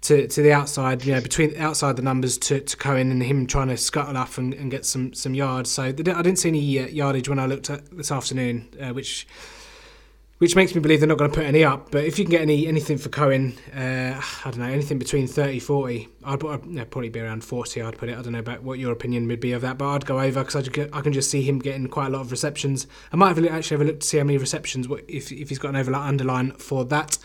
to 0.03 0.26
to 0.28 0.41
the 0.41 0.53
outside 0.53 1.05
you 1.05 1.12
know 1.12 1.20
between 1.20 1.55
outside 1.59 1.97
the 1.97 2.03
numbers 2.03 2.39
to, 2.39 2.61
to 2.61 2.76
Cohen 2.76 3.11
and 3.11 3.22
him 3.22 3.47
trying 3.47 3.68
to 3.68 3.76
scuttle 3.76 4.16
up 4.16 4.39
and, 4.39 4.55
and 4.55 4.70
get 4.70 4.87
some 4.87 5.12
some 5.12 5.34
yards 5.34 5.70
so 5.70 5.82
I 5.82 5.93
didn't 5.93 6.37
see 6.37 6.49
any 6.49 6.78
uh, 6.78 6.87
yardage 6.87 7.28
when 7.28 7.39
I 7.39 7.47
looked 7.47 7.68
at 7.68 7.95
this 7.97 8.11
afternoon 8.11 8.68
uh, 8.80 8.91
which 8.91 9.26
which 10.39 10.55
makes 10.55 10.74
me 10.74 10.80
believe 10.80 11.01
they're 11.01 11.09
not 11.09 11.18
going 11.18 11.30
to 11.30 11.34
put 11.34 11.47
any 11.47 11.64
up 11.64 11.91
but 11.91 12.05
if 12.05 12.18
you 12.18 12.24
can 12.24 12.30
get 12.30 12.43
any 12.43 12.66
anything 12.66 12.99
for 12.99 13.09
Cohen 13.09 13.57
uh, 13.74 14.20
I 14.45 14.51
don't 14.51 14.59
know 14.59 14.66
anything 14.66 14.99
between 14.99 15.26
30 15.26 15.61
40 15.61 16.09
I'd, 16.24 16.43
no, 16.43 16.84
probably 16.84 17.09
be 17.09 17.20
around 17.20 17.45
40 17.45 17.82
I'd 17.82 17.99
put 17.99 18.09
it. 18.09 18.18
I 18.18 18.22
don't 18.22 18.32
know 18.32 18.39
about 18.39 18.62
what 18.62 18.78
your 18.78 18.93
opinion 18.93 19.26
would 19.28 19.41
be 19.41 19.53
of 19.53 19.62
that 19.62 19.78
but 19.78 19.89
I'd 19.89 20.07
go 20.07 20.20
over 20.20 20.45
because 20.45 20.57
I, 20.57 20.89
I 20.93 21.01
can 21.01 21.12
just 21.12 21.30
see 21.30 21.43
him 21.43 21.59
getting 21.59 21.87
quite 21.89 22.07
a 22.07 22.11
lot 22.11 22.20
of 22.20 22.30
receptions. 22.30 22.87
I 23.12 23.16
might 23.16 23.37
have 23.37 23.47
actually 23.47 23.76
have 23.76 23.87
a 23.87 23.91
look 23.91 24.01
to 24.01 24.07
see 24.07 24.18
how 24.18 24.24
many 24.24 24.39
receptions 24.39 24.87
if, 25.09 25.32
if 25.32 25.49
he's 25.49 25.59
got 25.59 25.70
an 25.70 25.76
overlap 25.76 26.03
underline 26.03 26.53
for 26.53 26.84
that. 26.87 27.18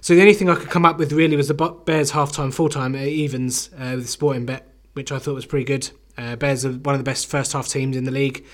So 0.00 0.14
the 0.14 0.20
only 0.20 0.34
thing 0.34 0.48
I 0.48 0.54
could 0.54 0.70
come 0.70 0.84
up 0.84 0.98
with 0.98 1.12
really 1.12 1.36
was 1.36 1.48
the 1.48 1.54
Bears 1.54 2.12
half-time 2.12 2.50
full-time 2.50 2.94
evens 2.94 3.70
uh, 3.78 3.94
with 3.96 4.06
Sportingbet 4.06 4.62
which 4.98 5.12
I 5.12 5.20
thought 5.20 5.34
was 5.34 5.46
pretty 5.46 5.64
good. 5.64 5.90
Uh, 6.16 6.34
Bears 6.34 6.66
are 6.66 6.72
one 6.72 6.94
of 6.94 6.98
the 6.98 7.04
best 7.04 7.28
first 7.28 7.52
half 7.52 7.68
teams 7.68 7.96
in 7.96 8.02
the 8.02 8.10
league 8.10 8.44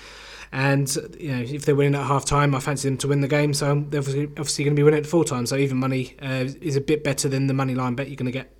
and 0.55 0.95
you 1.19 1.31
know 1.35 1.41
if 1.41 1.65
they're 1.65 1.75
winning 1.75 1.95
at 1.95 2.07
half 2.07 2.23
time, 2.23 2.55
I 2.55 2.61
fancy 2.61 2.87
them 2.87 2.97
to 2.99 3.09
win 3.09 3.19
the 3.19 3.27
game. 3.27 3.53
So 3.53 3.83
they're 3.89 3.99
obviously, 3.99 4.23
obviously 4.23 4.63
going 4.63 4.73
to 4.75 4.79
be 4.79 4.83
winning 4.83 5.01
at 5.01 5.05
full 5.05 5.25
time. 5.25 5.45
So 5.45 5.57
even 5.57 5.77
money 5.77 6.15
uh, 6.21 6.47
is 6.61 6.77
a 6.77 6.81
bit 6.81 7.03
better 7.03 7.27
than 7.27 7.47
the 7.47 7.53
money 7.53 7.75
line 7.75 7.93
bet 7.95 8.07
you're 8.07 8.15
going 8.15 8.25
to 8.27 8.31
get. 8.31 8.55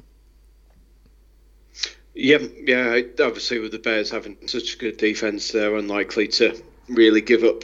Yeah, 2.13 2.39
yeah. 2.65 3.01
Obviously, 3.21 3.59
with 3.59 3.71
the 3.71 3.79
Bears 3.79 4.09
having 4.09 4.37
such 4.45 4.75
a 4.75 4.77
good 4.77 4.97
defense, 4.97 5.51
they're 5.53 5.75
unlikely 5.75 6.27
to 6.29 6.61
really 6.89 7.21
give 7.21 7.43
up 7.45 7.63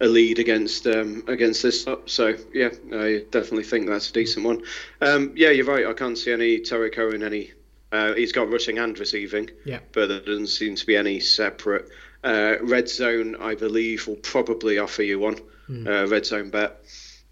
a 0.00 0.06
lead 0.06 0.38
against 0.38 0.86
um, 0.86 1.22
against 1.28 1.62
this 1.62 1.86
up. 1.86 2.08
So 2.08 2.34
yeah, 2.54 2.70
I 2.94 3.24
definitely 3.30 3.64
think 3.64 3.88
that's 3.88 4.08
a 4.08 4.12
decent 4.14 4.46
one. 4.46 4.62
Um, 5.02 5.32
yeah, 5.36 5.50
you're 5.50 5.66
right. 5.66 5.86
I 5.86 5.92
can't 5.92 6.16
see 6.16 6.32
any 6.32 6.60
Tarik 6.60 6.94
Cohen 6.94 7.22
any. 7.22 7.52
Uh, 7.92 8.14
he's 8.14 8.32
got 8.32 8.50
rushing 8.50 8.78
and 8.78 8.98
receiving, 8.98 9.48
Yeah. 9.64 9.78
but 9.92 10.08
there 10.08 10.20
doesn't 10.20 10.48
seem 10.48 10.74
to 10.74 10.86
be 10.86 10.96
any 10.96 11.20
separate. 11.20 11.88
Uh, 12.26 12.56
red 12.62 12.88
zone, 12.88 13.36
I 13.36 13.54
believe, 13.54 14.06
will 14.08 14.16
probably 14.16 14.78
offer 14.78 15.02
you 15.02 15.20
one 15.20 15.38
uh, 15.86 16.06
red 16.08 16.26
zone 16.26 16.50
bet 16.50 16.80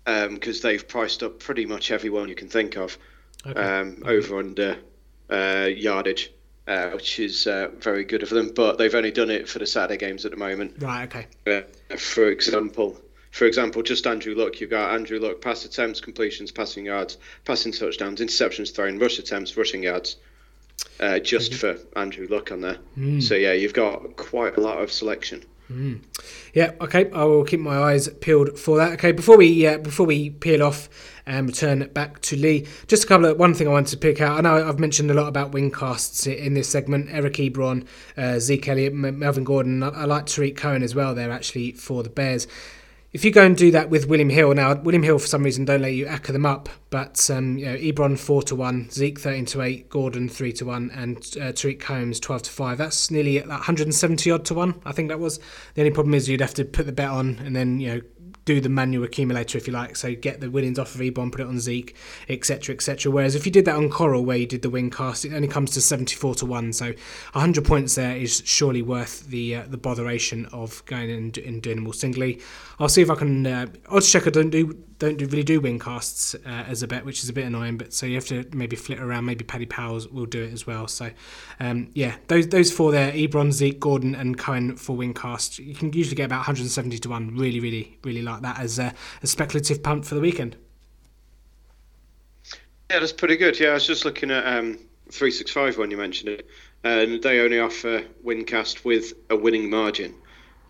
because 0.05 0.61
they've 0.61 0.87
priced 0.87 1.23
up 1.23 1.41
pretty 1.41 1.67
much 1.67 1.91
everyone 1.91 2.29
you 2.29 2.35
can 2.35 2.49
think 2.49 2.77
of 2.77 2.97
um, 3.57 4.03
over 4.05 4.39
under 4.39 4.77
uh, 5.31 5.69
yardage, 5.75 6.33
uh, 6.69 6.91
which 6.91 7.19
is 7.19 7.47
uh, 7.47 7.71
very 7.79 8.05
good 8.05 8.23
of 8.23 8.31
them. 8.31 8.53
But 8.55 8.79
they've 8.79 8.95
only 8.95 9.11
done 9.11 9.31
it 9.31 9.49
for 9.49 9.59
the 9.59 9.67
Saturday 9.67 9.99
games 9.99 10.25
at 10.25 10.31
the 10.31 10.37
moment. 10.37 10.77
Right. 10.79 11.05
Okay. 11.05 11.27
Uh, 11.91 11.97
for 11.97 12.29
example, 12.29 13.01
for 13.31 13.47
example, 13.47 13.83
just 13.83 14.07
Andrew 14.07 14.35
Luck. 14.35 14.61
You've 14.61 14.71
got 14.71 14.95
Andrew 14.95 15.19
Luck 15.19 15.41
pass 15.41 15.65
attempts, 15.65 16.01
completions, 16.01 16.53
passing 16.53 16.87
yards, 16.87 17.19
passing 17.45 17.73
touchdowns, 17.73 18.21
interceptions 18.21 18.75
thrown, 18.75 18.99
rush 18.99 19.19
attempts, 19.19 19.57
rushing 19.57 19.83
yards. 19.83 20.17
Uh, 21.01 21.19
just 21.19 21.55
for 21.55 21.77
Andrew 21.97 22.27
Luck 22.31 22.53
on 22.53 22.61
there. 22.61 22.79
So 23.21 23.35
yeah, 23.35 23.53
you've 23.53 23.75
got 23.75 24.17
quite 24.17 24.57
a 24.57 24.61
lot 24.61 24.81
of 24.81 24.93
selection 24.93 25.45
Yeah, 26.53 26.73
okay. 26.81 27.11
I 27.11 27.25
will 27.25 27.45
keep 27.45 27.61
my 27.61 27.77
eyes 27.77 28.09
peeled 28.21 28.59
for 28.59 28.77
that. 28.77 28.93
Okay, 28.93 29.13
before 29.13 29.37
we 29.37 29.67
uh, 29.67 29.79
before 29.79 30.07
we 30.07 30.31
peel 30.31 30.63
off 30.63 30.89
and 31.27 31.47
return 31.47 31.89
back 31.95 32.21
to 32.23 32.37
Lee, 32.37 32.67
just 32.87 33.05
a 33.05 33.07
couple 33.07 33.27
of 33.27 33.39
one 33.39 33.55
thing 33.55 33.67
I 33.67 33.71
wanted 33.71 33.91
to 33.93 33.97
pick 33.97 34.21
out. 34.21 34.39
I 34.39 34.41
know 34.43 34.69
I've 34.69 34.79
mentioned 34.79 35.11
a 35.11 35.15
lot 35.15 35.27
about 35.27 35.53
wing 35.53 35.71
casts 35.71 36.27
in 36.27 36.55
this 36.55 36.69
segment. 36.69 37.09
Eric 37.11 37.35
Ebron, 37.35 37.87
uh, 38.17 38.39
Zeke 38.39 38.69
Elliott, 38.69 38.93
M- 38.93 39.19
Melvin 39.19 39.45
Gordon. 39.45 39.83
I, 39.83 39.89
I 39.89 40.05
like 40.05 40.27
Tarik 40.27 40.57
Cohen 40.57 40.83
as 40.83 40.95
well. 40.95 41.15
There 41.15 41.31
actually 41.31 41.73
for 41.73 42.03
the 42.03 42.11
Bears. 42.11 42.47
If 43.15 43.25
you 43.25 43.31
go 43.31 43.47
and 43.47 43.57
do 43.57 43.71
that 43.71 43.91
with 43.91 44.09
William 44.09 44.29
Hill 44.29 44.53
now, 44.55 44.75
William 44.75 45.05
Hill 45.05 45.21
for 45.21 45.29
some 45.29 45.45
reason 45.45 45.65
don't 45.65 45.81
let 45.81 45.93
you 45.93 46.07
acca 46.07 46.33
them 46.33 46.45
up, 46.45 46.69
but 46.91 47.31
um, 47.31 47.57
you 47.57 47.67
know 47.67 47.77
Ebron 47.77 48.19
four 48.19 48.43
to 48.43 48.57
one, 48.57 48.91
Zeke 48.91 49.21
thirteen 49.21 49.47
to 49.47 49.63
eight, 49.63 49.89
Gordon 49.89 50.29
three 50.29 50.53
to 50.55 50.65
one, 50.65 50.91
and 50.93 51.19
uh, 51.41 51.53
Tarik 51.53 51.79
Combs 51.79 52.19
twelve 52.19 52.43
to 52.43 52.51
five. 52.51 52.77
That's 52.77 53.13
nearly 53.13 53.39
like 53.39 53.51
170 53.51 54.33
odd 54.33 54.45
to 54.47 54.55
one. 54.55 54.83
I 54.85 54.91
think 54.91 55.11
that 55.11 55.21
was. 55.21 55.39
The 55.75 55.83
only 55.83 55.93
problem 55.93 56.13
is 56.15 56.29
you'd 56.29 56.41
have 56.41 56.55
to 56.55 56.65
put 56.65 56.87
the 56.87 56.93
bet 56.93 57.09
on 57.09 57.39
and 57.45 57.55
then 57.55 57.79
you 57.79 57.95
know 57.95 58.01
do 58.45 58.61
the 58.61 58.69
manual 58.69 59.05
accumulator 59.05 59.59
if 59.59 59.67
you 59.67 59.73
like. 59.73 59.97
So 59.97 60.15
get 60.15 60.41
the 60.41 60.51
winnings 60.51 60.79
off 60.79 60.95
of 60.95 61.01
Ebron, 61.01 61.33
put 61.33 61.41
it 61.41 61.47
on 61.47 61.61
Zeke, 61.61 61.97
etc., 62.29 62.75
etc. 62.75 63.11
Whereas 63.11 63.35
if 63.35 63.47
you 63.47 63.53
did 63.53 63.65
that 63.65 63.77
on 63.77 63.89
Coral, 63.89 64.25
where 64.25 64.37
you 64.37 64.47
did 64.47 64.63
the 64.63 64.71
win 64.71 64.91
cast, 64.91 65.25
it 65.25 65.33
only 65.33 65.49
comes 65.49 65.71
to 65.73 65.81
74 65.81 66.37
to 66.37 66.47
one. 66.47 66.73
So 66.73 66.87
100 67.33 67.65
points 67.65 67.95
there 67.95 68.17
is 68.17 68.43
surely 68.45 68.83
worth 68.83 69.27
the 69.29 69.57
uh, 69.57 69.65
the 69.67 69.79
botheration 69.79 70.47
of 70.47 70.85
going 70.87 71.11
and, 71.11 71.37
and 71.39 71.63
doing 71.63 71.77
them 71.77 71.87
all 71.87 71.93
singly. 71.93 72.41
I'll 72.79 72.89
see 72.89 73.03
if 73.03 73.11
I 73.11 73.15
can. 73.15 73.47
Uh, 73.47 73.67
odds 73.89 74.11
checker 74.11 74.31
don't 74.31 74.51
do 74.51 74.77
don't 75.05 75.19
do, 75.19 75.27
really 75.27 75.43
do 75.43 75.61
win 75.61 75.79
casts 75.79 76.35
uh, 76.35 76.49
as 76.49 76.83
a 76.83 76.89
bet, 76.89 77.05
which 77.05 77.23
is 77.23 77.29
a 77.29 77.33
bit 77.33 77.45
annoying. 77.45 77.77
But 77.77 77.93
so 77.93 78.07
you 78.07 78.15
have 78.15 78.27
to 78.27 78.45
maybe 78.53 78.77
flit 78.77 78.99
around. 79.01 79.25
Maybe 79.27 79.45
Paddy 79.45 79.67
Power's 79.67 80.09
will 80.09 80.27
do 80.27 80.43
it 80.43 80.53
as 80.53 80.67
well. 80.67 80.89
So 80.89 81.11
um, 81.61 81.91
yeah, 81.95 82.17
those 82.29 82.49
those 82.49 82.73
four 82.73 82.93
there: 82.93 83.13
Ebron, 83.13 83.53
Zeke, 83.53 83.79
Gordon, 83.79 84.15
and 84.15 84.39
Cohen 84.39 84.77
for 84.77 84.97
win 84.97 85.15
cast. 85.15 85.59
You 85.59 85.75
can 85.75 85.93
usually 85.93 86.17
get 86.17 86.25
about 86.25 86.39
170 86.39 86.99
to 86.99 87.09
one. 87.09 87.37
Really, 87.37 87.61
really, 87.61 87.99
really 88.05 88.23
like 88.23 88.43
that 88.43 88.59
as 88.59 88.79
a, 88.79 88.95
a 89.23 89.27
speculative 89.27 89.83
punt 89.83 90.07
for 90.07 90.15
the 90.15 90.21
weekend. 90.21 90.57
Yeah, 92.91 93.01
that's 93.01 93.13
pretty 93.13 93.37
good. 93.37 93.59
Yeah, 93.59 93.71
I 93.71 93.75
was 93.75 93.87
just 93.87 94.05
looking 94.05 94.31
at 94.31 94.47
um, 94.47 94.79
365 95.11 95.79
when 95.79 95.91
you 95.91 95.97
mentioned 95.97 96.31
it, 96.31 96.47
and 96.83 97.23
they 97.23 97.41
only 97.41 97.61
offer 97.61 98.05
Wincast 98.25 98.85
with 98.85 99.15
a 99.31 99.37
winning 99.37 99.69
margin, 99.69 100.15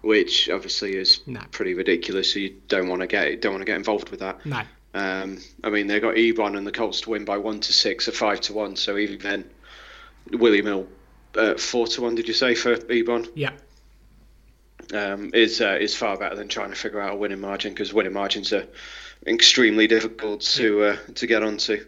which 0.05 0.49
obviously 0.51 0.97
is 0.97 1.21
No. 1.27 1.41
pretty 1.51 1.75
ridiculous. 1.75 2.33
So 2.33 2.39
you 2.39 2.55
don't 2.69 2.89
want 2.89 3.01
to 3.01 3.07
get 3.07 3.41
don't 3.41 3.53
want 3.53 3.63
to 3.63 3.67
get 3.67 3.77
involved 3.77 4.11
with 4.11 4.21
that. 4.21 4.45
No, 4.47 4.63
Um, 4.95 5.39
I 5.65 5.71
mean, 5.71 5.87
they 5.87 5.99
got 6.01 6.15
Ebron 6.15 6.57
and 6.57 6.67
the 6.67 6.73
Colts 6.73 7.01
to 7.03 7.11
win 7.11 7.25
by 7.25 7.39
one 7.39 7.61
to 7.61 7.73
six, 7.73 8.07
or 8.09 8.13
five 8.13 8.41
to 8.43 8.53
one. 8.53 8.77
So 8.77 8.97
even 8.99 9.19
then, 9.19 9.45
William 10.33 10.67
Hill 10.67 10.89
uh, 11.37 11.55
four 11.55 11.87
to 11.89 12.03
one. 12.03 12.15
Did 12.15 12.29
you 12.29 12.35
say 12.35 12.55
for 12.55 12.77
Ebron? 12.77 13.29
yeah, 13.35 13.51
um, 14.93 15.31
is 15.35 15.61
uh, 15.61 15.77
is 15.81 15.95
far 15.97 16.17
better 16.17 16.37
than 16.37 16.49
trying 16.49 16.71
to 16.71 16.77
figure 16.77 17.01
out 17.01 17.15
a 17.15 17.17
winning 17.17 17.41
margin 17.41 17.73
because 17.73 17.93
winning 17.93 18.13
margins 18.13 18.53
are 18.53 18.67
extremely 19.27 19.87
difficult 19.87 20.43
to 20.43 20.83
uh, 20.85 20.97
to 21.15 21.27
get 21.27 21.43
onto. 21.43 21.85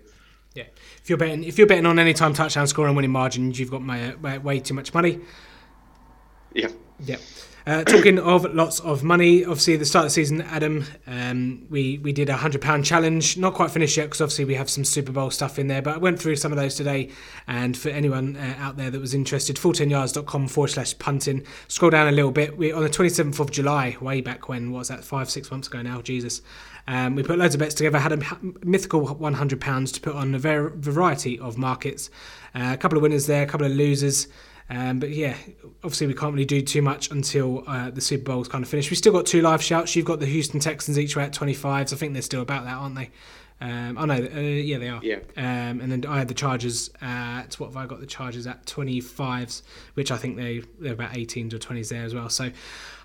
yeah. 0.55 0.64
If 1.03 1.11
you're 1.11 1.19
betting, 1.19 1.45
if 1.45 1.59
you're 1.59 1.67
betting 1.69 1.87
on 1.87 1.99
any 2.01 2.12
time 2.14 2.33
touchdown 2.35 2.67
score 2.67 2.87
and 2.89 2.97
winning 2.97 3.12
margins, 3.12 3.61
you've 3.61 3.71
got 3.71 3.83
my, 3.83 4.17
way, 4.17 4.39
way 4.39 4.59
too 4.61 4.75
much 4.75 4.93
money. 4.93 5.21
Yeah, 6.55 6.69
Yeah. 7.05 7.17
Uh, 7.67 7.83
talking 7.83 8.17
of 8.21 8.45
lots 8.55 8.79
of 8.81 9.03
money, 9.03 9.45
obviously 9.45 9.75
at 9.75 9.81
the 9.81 9.85
start 9.85 10.05
of 10.05 10.07
the 10.07 10.14
season, 10.14 10.41
Adam, 10.43 10.85
um, 11.09 11.67
we 11.69 11.99
we 11.99 12.12
did 12.12 12.29
a 12.29 12.37
hundred 12.37 12.61
pound 12.61 12.85
challenge. 12.85 13.37
Not 13.37 13.55
quite 13.55 13.73
finished 13.73 13.97
yet 13.97 14.05
because 14.05 14.21
obviously 14.21 14.45
we 14.45 14.55
have 14.55 14.71
some 14.71 14.85
Super 14.85 15.11
Bowl 15.11 15.33
stuff 15.33 15.59
in 15.59 15.67
there. 15.67 15.83
But 15.83 15.97
I 15.97 15.99
went 15.99 16.21
through 16.21 16.37
some 16.37 16.53
of 16.53 16.59
those 16.59 16.77
today, 16.77 17.11
and 17.49 17.77
for 17.77 17.89
anyone 17.89 18.37
uh, 18.37 18.55
out 18.61 18.77
there 18.77 18.89
that 18.93 19.01
was 19.01 19.14
interested, 19.14 19.57
full10yards.com 19.57 20.47
forward 20.47 20.69
slash 20.69 20.97
punting. 21.01 21.45
Scroll 21.67 21.91
down 21.91 22.07
a 22.07 22.12
little 22.12 22.31
bit. 22.31 22.57
We 22.57 22.71
on 22.71 22.85
the 22.85 22.89
twenty 22.89 23.09
seventh 23.09 23.41
of 23.41 23.51
July, 23.51 23.97
way 24.01 24.21
back 24.21 24.49
when 24.49 24.71
what 24.71 24.79
was 24.79 24.89
that 24.89 25.03
five 25.03 25.29
six 25.29 25.51
months 25.51 25.67
ago 25.67 25.83
now? 25.83 26.01
Jesus. 26.01 26.43
Um, 26.87 27.17
we 27.17 27.25
put 27.25 27.37
loads 27.37 27.57
of 27.57 27.59
bets 27.59 27.75
together. 27.75 27.99
Had 27.99 28.12
a 28.12 28.39
mythical 28.64 29.05
one 29.05 29.35
hundred 29.35 29.61
pounds 29.61 29.91
to 29.91 30.01
put 30.01 30.14
on 30.14 30.37
a 30.37 30.39
ver- 30.39 30.71
variety 30.77 31.37
of 31.41 31.59
markets. 31.59 32.11
Uh, 32.55 32.71
a 32.73 32.77
couple 32.77 32.97
of 32.97 33.03
winners 33.03 33.27
there, 33.27 33.43
a 33.43 33.47
couple 33.47 33.67
of 33.67 33.73
losers. 33.73 34.29
Um, 34.69 34.99
but 34.99 35.11
yeah, 35.11 35.37
obviously 35.85 36.09
we 36.09 36.14
can't 36.14 36.33
really 36.33 36.45
do 36.45 36.61
too 36.61 36.83
much 36.83 37.11
until 37.11 37.62
uh, 37.69 37.91
the 37.91 38.01
Super 38.01 38.25
Bowl's 38.25 38.49
kind 38.49 38.64
of 38.64 38.69
finished. 38.69 38.91
We've 38.91 38.99
still 38.99 39.12
got 39.12 39.27
two 39.27 39.41
live 39.41 39.62
shouts. 39.62 39.95
You've 39.95 40.07
got 40.07 40.21
the 40.21 40.27
Houston 40.27 40.61
Texans 40.61 40.99
each 40.99 41.17
way 41.17 41.25
at 41.25 41.33
25s. 41.33 41.93
I 41.93 41.97
think 41.97 42.12
they're 42.12 42.23
still 42.23 42.43
about 42.43 42.64
that, 42.64 42.75
aren't 42.75 42.97
they? 42.97 43.11
Um, 43.59 43.97
oh 43.97 44.05
no, 44.05 44.14
uh, 44.14 44.39
yeah 44.39 44.79
they 44.79 44.89
are. 44.89 45.01
Yeah. 45.03 45.19
Um, 45.37 45.81
and 45.81 45.91
then 45.91 46.05
I 46.07 46.19
had 46.19 46.29
the 46.29 46.35
Chargers 46.35 46.91
at 47.01 47.55
what 47.55 47.69
have 47.69 47.77
I 47.77 47.87
got 47.87 48.01
the 48.01 48.07
Chargers 48.07 48.47
at 48.47 48.67
25s, 48.67 49.62
which 49.95 50.11
I 50.11 50.17
think 50.17 50.37
they 50.37 50.62
they're 50.79 50.93
about 50.93 51.12
18s 51.12 51.55
or 51.55 51.59
20s 51.59 51.89
there 51.89 52.05
as 52.05 52.14
well. 52.14 52.29
So 52.29 52.51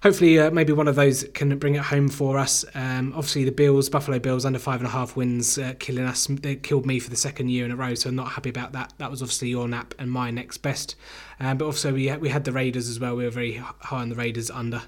hopefully 0.01 0.39
uh, 0.39 0.51
maybe 0.51 0.73
one 0.73 0.87
of 0.87 0.95
those 0.95 1.23
can 1.33 1.57
bring 1.57 1.75
it 1.75 1.83
home 1.83 2.09
for 2.09 2.37
us. 2.37 2.65
Um, 2.73 3.13
obviously 3.15 3.43
the 3.43 3.51
Bills, 3.51 3.89
Buffalo 3.89 4.19
Bills, 4.19 4.45
under 4.45 4.59
five 4.59 4.79
and 4.79 4.87
a 4.87 4.91
half 4.91 5.15
wins, 5.15 5.57
uh, 5.57 5.73
killing 5.79 6.05
us. 6.05 6.27
They 6.27 6.55
killed 6.55 6.85
me 6.85 6.99
for 6.99 7.09
the 7.09 7.15
second 7.15 7.49
year 7.49 7.65
in 7.65 7.71
a 7.71 7.75
row, 7.75 7.93
so 7.95 8.09
I'm 8.09 8.15
not 8.15 8.31
happy 8.31 8.49
about 8.49 8.73
that. 8.73 8.93
That 8.97 9.09
was 9.09 9.21
obviously 9.21 9.49
your 9.49 9.67
nap 9.67 9.93
and 9.99 10.11
my 10.11 10.31
next 10.31 10.57
best. 10.57 10.95
Um, 11.39 11.57
but 11.57 11.65
also 11.65 11.93
we 11.93 12.11
we 12.17 12.29
had 12.29 12.43
the 12.43 12.51
Raiders 12.51 12.89
as 12.89 12.99
well. 12.99 13.15
We 13.15 13.23
were 13.23 13.31
very 13.31 13.53
high 13.53 14.01
on 14.01 14.09
the 14.09 14.15
Raiders 14.15 14.49
under. 14.49 14.81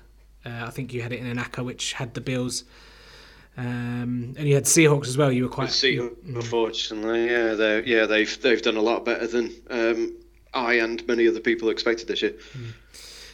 Uh, 0.46 0.66
I 0.68 0.70
think 0.72 0.94
you 0.94 1.02
had 1.02 1.14
it 1.14 1.20
in 1.20 1.26
an 1.26 1.38
ACCA, 1.38 1.64
which 1.64 1.94
had 1.94 2.14
the 2.14 2.22
Bills. 2.22 2.66
Um, 3.56 4.34
and 4.36 4.48
you 4.48 4.56
had 4.56 4.64
Seahawks 4.64 5.08
as 5.08 5.16
well. 5.16 5.32
You 5.32 5.44
were 5.44 5.50
quite. 5.50 5.70
see, 5.70 5.98
unfortunately, 6.26 7.28
yeah, 7.30 7.54
they 7.54 7.84
yeah 7.84 8.08
they've 8.08 8.42
they've 8.42 8.62
done 8.62 8.78
a 8.78 8.82
lot 8.82 9.06
better 9.06 9.28
than 9.28 9.54
um, 9.70 10.16
I 10.54 10.76
and 10.76 11.06
many 11.08 11.28
other 11.28 11.40
people 11.40 11.70
expected 11.70 12.08
this 12.08 12.24
year. 12.24 12.34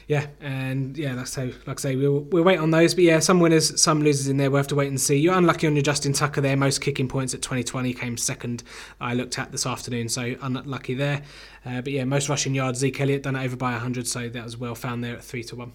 Yeah, 0.10 0.26
and 0.42 0.98
yeah, 0.98 1.14
that's 1.14 1.36
how. 1.36 1.44
Like 1.44 1.68
I 1.68 1.76
say, 1.76 1.96
we'll 1.96 2.22
we'll 2.22 2.44
wait 2.44 2.58
on 2.58 2.72
those. 2.72 2.96
But 2.96 3.04
yeah, 3.04 3.20
some 3.20 3.40
winners, 3.40 3.80
some 3.80 4.02
losers 4.02 4.28
in 4.28 4.38
there. 4.38 4.50
We'll 4.50 4.58
have 4.58 4.68
to 4.70 4.76
wait 4.76 4.88
and 4.88 5.00
see. 5.00 5.16
You're 5.16 5.36
unlucky 5.36 5.68
on 5.68 5.76
your 5.76 5.84
Justin 5.84 6.14
Tucker 6.14 6.42
there. 6.42 6.58
Most 6.58 6.82
kicking 6.82 7.08
points 7.08 7.36
at 7.36 7.44
2020 7.44 7.94
came 7.94 8.18
second. 8.18 8.64
I 9.00 9.14
looked 9.14 9.38
at 9.38 9.52
this 9.52 9.68
afternoon, 9.68 10.10
so 10.10 10.36
unlucky 10.42 10.96
there. 10.96 11.22
Uh, 11.64 11.82
but 11.82 11.94
yeah, 11.94 12.06
most 12.06 12.28
rushing 12.28 12.56
yards. 12.56 12.80
Zeke 12.80 13.00
Elliott 13.00 13.22
done 13.22 13.36
it 13.36 13.46
over 13.46 13.56
by 13.56 13.74
100, 13.74 14.08
so 14.08 14.30
that 14.30 14.44
was 14.44 14.58
well 14.58 14.74
found 14.74 15.04
there 15.04 15.14
at 15.14 15.24
three 15.24 15.44
to 15.44 15.56
one. 15.56 15.74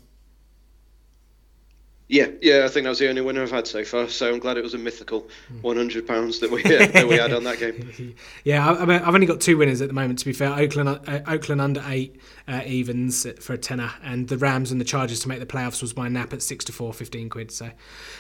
Yeah, 2.07 2.27
yeah, 2.43 2.67
I 2.67 2.69
think 2.69 2.85
that 2.85 2.91
was 2.91 2.99
the 2.99 3.09
only 3.09 3.23
winner 3.23 3.43
I've 3.43 3.51
had 3.51 3.67
so 3.67 3.83
far. 3.83 4.09
So 4.09 4.31
I'm 4.31 4.39
glad 4.39 4.59
it 4.59 4.63
was 4.63 4.75
a 4.75 4.79
mythical 4.79 5.27
100 5.63 6.07
pounds 6.07 6.39
that 6.41 6.51
we 6.51 6.63
uh, 6.63 6.87
that 6.89 7.09
we 7.09 7.17
had 7.17 7.33
on 7.33 7.45
that 7.45 7.59
game. 7.59 8.15
Yeah, 8.45 8.69
I, 8.69 8.83
I've 9.09 9.15
only 9.15 9.27
got 9.27 9.41
two 9.41 9.57
winners 9.57 9.81
at 9.81 9.89
the 9.89 9.95
moment. 9.95 10.19
To 10.19 10.27
be 10.27 10.35
fair, 10.35 10.53
Oakland, 10.53 10.89
uh, 10.91 11.21
Oakland 11.27 11.63
under 11.63 11.83
eight 11.87 12.21
uh, 12.47 12.61
evens 12.67 13.27
for 13.41 13.55
a 13.55 13.59
tenner, 13.59 13.91
and 14.03 14.29
the 14.29 14.37
Rams 14.37 14.71
and 14.71 14.79
the 14.79 14.85
Chargers 14.85 15.21
to 15.21 15.29
make 15.29 15.41
the 15.41 15.47
playoffs 15.47 15.81
was 15.81 15.97
my 15.97 16.09
nap 16.09 16.35
at 16.35 16.43
six 16.43 16.63
to 16.67 16.73
four, 16.73 16.93
15 16.93 17.31
quid. 17.31 17.51
So 17.51 17.65
a 17.67 17.73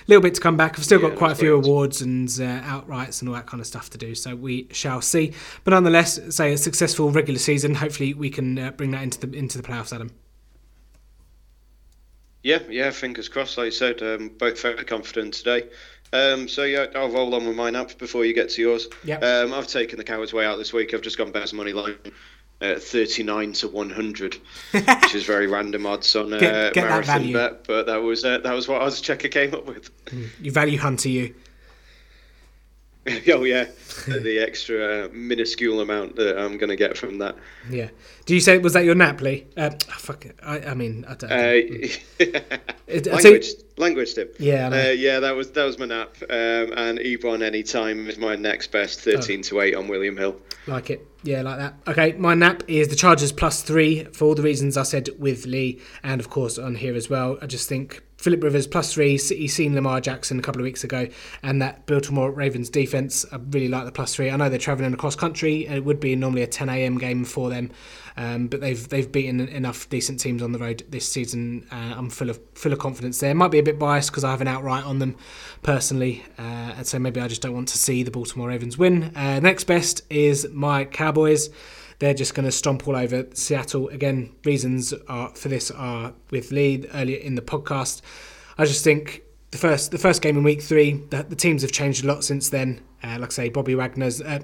little 0.06 0.22
bit 0.22 0.34
to 0.36 0.40
come 0.40 0.56
back. 0.56 0.78
I've 0.78 0.84
still 0.84 1.00
Yeah, 1.02 1.10
got 1.10 1.18
quite 1.18 1.32
a 1.32 1.36
few 1.36 1.54
awards 1.54 2.00
and 2.00 2.26
uh, 2.40 2.62
outrights 2.62 3.20
and 3.20 3.28
all 3.28 3.34
that 3.34 3.46
kind 3.46 3.60
of 3.60 3.66
stuff 3.66 3.90
to 3.90 3.98
do. 3.98 4.14
So 4.14 4.34
we 4.34 4.66
shall 4.72 5.02
see. 5.02 5.34
But 5.62 5.72
nonetheless, 5.72 6.18
say 6.34 6.54
a 6.54 6.58
successful 6.58 7.10
regular 7.10 7.38
season. 7.38 7.74
Hopefully, 7.74 8.14
we 8.14 8.30
can 8.30 8.58
uh, 8.58 8.70
bring 8.70 8.92
that 8.92 9.02
into 9.02 9.26
the 9.26 9.36
into 9.36 9.60
the 9.60 9.66
playoffs, 9.68 9.92
Adam. 9.94 10.10
Yeah, 12.44 12.60
yeah, 12.68 12.90
fingers 12.90 13.28
crossed. 13.28 13.58
Like 13.58 13.66
you 13.66 13.70
said, 13.72 14.02
um, 14.02 14.28
both 14.28 14.60
very 14.60 14.84
confident 14.84 15.34
today. 15.34 15.66
Um, 16.12 16.46
so 16.46 16.62
yeah, 16.62 16.86
I'll 16.94 17.10
roll 17.10 17.34
on 17.34 17.46
with 17.46 17.56
mine 17.56 17.74
up 17.74 17.98
before 17.98 18.24
you 18.24 18.34
get 18.34 18.50
to 18.50 18.62
yours. 18.62 18.86
Yep. 19.02 19.24
Um, 19.24 19.52
I've 19.54 19.66
taken 19.66 19.98
the 19.98 20.04
coward's 20.04 20.32
way 20.32 20.44
out 20.46 20.58
this 20.58 20.72
week. 20.72 20.94
I've 20.94 21.00
just 21.00 21.18
gone 21.18 21.32
best 21.32 21.54
money 21.54 21.72
line 21.72 21.96
at 22.60 22.82
39 22.82 23.54
to 23.54 23.68
100, 23.68 24.34
which 24.72 25.14
is 25.14 25.24
very 25.24 25.46
random 25.46 25.86
odds 25.86 26.14
on 26.14 26.34
uh, 26.34 26.38
get 26.38 26.76
marathon 26.76 27.32
bet, 27.32 27.66
but 27.66 27.86
that 27.86 28.02
was 28.02 28.24
uh, 28.24 28.38
that 28.38 28.54
was 28.54 28.68
what 28.68 28.82
odds 28.82 29.00
checker 29.00 29.28
came 29.28 29.54
up 29.54 29.64
with. 29.64 29.90
You 30.40 30.52
value 30.52 30.78
hunter, 30.78 31.08
you. 31.08 31.34
oh 33.28 33.44
yeah, 33.44 33.66
the 34.06 34.38
extra 34.38 35.04
uh, 35.04 35.08
minuscule 35.12 35.80
amount 35.80 36.16
that 36.16 36.38
I'm 36.38 36.56
going 36.56 36.70
to 36.70 36.76
get 36.76 36.96
from 36.96 37.18
that. 37.18 37.36
Yeah. 37.68 37.88
Do 38.24 38.34
you 38.34 38.40
say 38.40 38.56
was 38.58 38.72
that 38.72 38.84
your 38.84 38.94
nap, 38.94 39.20
Lee? 39.20 39.46
Uh, 39.56 39.70
oh, 39.72 39.92
fuck 39.98 40.24
it. 40.24 40.38
I, 40.42 40.60
I 40.60 40.74
mean, 40.74 41.04
I 41.06 41.14
don't. 41.14 41.30
know. 41.30 41.36
Uh, 41.36 42.40
It- 42.86 43.06
language, 43.06 43.46
language, 43.78 44.14
Tim. 44.14 44.28
Yeah, 44.38 44.68
uh, 44.68 44.90
yeah, 44.90 45.18
that 45.20 45.34
was 45.34 45.50
that 45.52 45.64
was 45.64 45.78
my 45.78 45.86
nap. 45.86 46.16
Um, 46.22 46.28
and 46.76 46.98
Ebron 46.98 47.42
anytime 47.42 48.08
is 48.08 48.18
my 48.18 48.36
next 48.36 48.70
best, 48.72 49.00
thirteen 49.00 49.42
to 49.42 49.60
eight 49.60 49.74
on 49.74 49.88
William 49.88 50.16
Hill. 50.16 50.36
Like 50.66 50.90
it. 50.90 51.06
Yeah, 51.22 51.40
like 51.40 51.58
that. 51.58 51.74
Okay, 51.86 52.12
my 52.12 52.34
nap 52.34 52.62
is 52.68 52.88
the 52.88 52.96
Chargers 52.96 53.32
plus 53.32 53.62
three 53.62 54.04
for 54.04 54.26
all 54.26 54.34
the 54.34 54.42
reasons 54.42 54.76
I 54.76 54.82
said 54.82 55.08
with 55.18 55.46
Lee 55.46 55.80
and, 56.02 56.20
of 56.20 56.28
course, 56.28 56.58
on 56.58 56.74
here 56.74 56.94
as 56.94 57.08
well. 57.08 57.38
I 57.40 57.46
just 57.46 57.66
think 57.66 58.02
Philip 58.24 58.42
Rivers 58.42 58.66
plus 58.66 58.94
three. 58.94 59.18
City 59.18 59.46
seen 59.46 59.74
Lamar 59.74 60.00
Jackson 60.00 60.38
a 60.38 60.42
couple 60.42 60.58
of 60.58 60.64
weeks 60.64 60.82
ago 60.82 61.06
and 61.42 61.60
that 61.60 61.84
Baltimore 61.84 62.30
Ravens 62.30 62.70
defense. 62.70 63.26
I 63.30 63.36
really 63.50 63.68
like 63.68 63.84
the 63.84 63.92
plus 63.92 64.14
three. 64.14 64.30
I 64.30 64.36
know 64.36 64.48
they're 64.48 64.58
traveling 64.58 64.94
across 64.94 65.14
country 65.14 65.66
it 65.66 65.84
would 65.84 66.00
be 66.00 66.16
normally 66.16 66.40
a 66.40 66.46
10 66.46 66.70
a.m. 66.70 66.96
game 66.96 67.26
for 67.26 67.50
them. 67.50 67.70
Um, 68.16 68.46
but 68.46 68.62
they've 68.62 68.88
they've 68.88 69.10
beaten 69.10 69.40
enough 69.40 69.90
decent 69.90 70.20
teams 70.20 70.42
on 70.42 70.52
the 70.52 70.58
road 70.58 70.84
this 70.88 71.06
season. 71.06 71.66
Uh, 71.70 71.96
I'm 71.98 72.08
full 72.08 72.30
of 72.30 72.40
full 72.54 72.72
of 72.72 72.78
confidence 72.78 73.20
there. 73.20 73.34
Might 73.34 73.50
be 73.50 73.58
a 73.58 73.62
bit 73.62 73.78
biased 73.78 74.10
because 74.10 74.24
I 74.24 74.30
have 74.30 74.40
an 74.40 74.48
outright 74.48 74.84
on 74.84 75.00
them 75.00 75.16
personally, 75.62 76.24
uh, 76.38 76.76
and 76.78 76.86
so 76.86 76.98
maybe 76.98 77.20
I 77.20 77.28
just 77.28 77.42
don't 77.42 77.54
want 77.54 77.68
to 77.68 77.78
see 77.78 78.04
the 78.04 78.10
Baltimore 78.10 78.48
Ravens 78.48 78.78
win. 78.78 79.14
Uh, 79.14 79.40
next 79.40 79.64
best 79.64 80.02
is 80.08 80.48
my 80.50 80.86
Cowboys. 80.86 81.50
They're 82.04 82.14
just 82.14 82.34
going 82.34 82.44
to 82.44 82.52
stomp 82.52 82.86
all 82.86 82.96
over 82.96 83.26
Seattle. 83.32 83.88
Again, 83.88 84.34
reasons 84.44 84.92
are, 85.08 85.30
for 85.30 85.48
this 85.48 85.70
are 85.70 86.12
with 86.30 86.52
Lee 86.52 86.86
earlier 86.92 87.18
in 87.18 87.34
the 87.34 87.42
podcast. 87.42 88.02
I 88.58 88.66
just 88.66 88.84
think 88.84 89.22
the 89.50 89.58
first 89.58 89.90
the 89.90 89.98
first 89.98 90.20
game 90.20 90.36
in 90.36 90.44
week 90.44 90.60
three, 90.60 90.92
the, 91.10 91.22
the 91.22 91.36
teams 91.36 91.62
have 91.62 91.72
changed 91.72 92.04
a 92.04 92.06
lot 92.06 92.22
since 92.22 92.50
then. 92.50 92.82
Uh, 93.02 93.18
like 93.18 93.30
I 93.30 93.32
say, 93.32 93.48
Bobby 93.48 93.74
Wagner's. 93.74 94.20
Uh, 94.20 94.40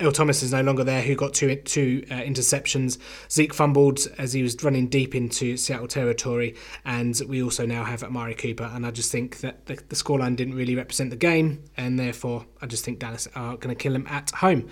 Earl 0.00 0.10
Thomas 0.10 0.42
is 0.42 0.50
no 0.50 0.62
longer 0.62 0.82
there, 0.82 1.02
who 1.02 1.14
got 1.14 1.32
two 1.32 1.54
two 1.56 2.04
uh, 2.10 2.14
interceptions. 2.14 2.98
Zeke 3.30 3.54
fumbled 3.54 4.00
as 4.18 4.32
he 4.32 4.42
was 4.42 4.60
running 4.64 4.88
deep 4.88 5.14
into 5.14 5.56
Seattle 5.56 5.86
territory, 5.86 6.56
and 6.84 7.20
we 7.28 7.42
also 7.42 7.66
now 7.66 7.84
have 7.84 8.02
Amari 8.02 8.34
Cooper. 8.34 8.68
And 8.72 8.84
I 8.84 8.90
just 8.90 9.12
think 9.12 9.40
that 9.40 9.66
the, 9.66 9.74
the 9.74 9.94
scoreline 9.94 10.34
didn't 10.34 10.54
really 10.54 10.74
represent 10.74 11.10
the 11.10 11.16
game, 11.16 11.62
and 11.76 11.98
therefore 11.98 12.46
I 12.60 12.66
just 12.66 12.84
think 12.84 12.98
Dallas 12.98 13.28
are 13.36 13.56
going 13.56 13.74
to 13.74 13.80
kill 13.80 13.94
him 13.94 14.06
at 14.08 14.30
home. 14.30 14.70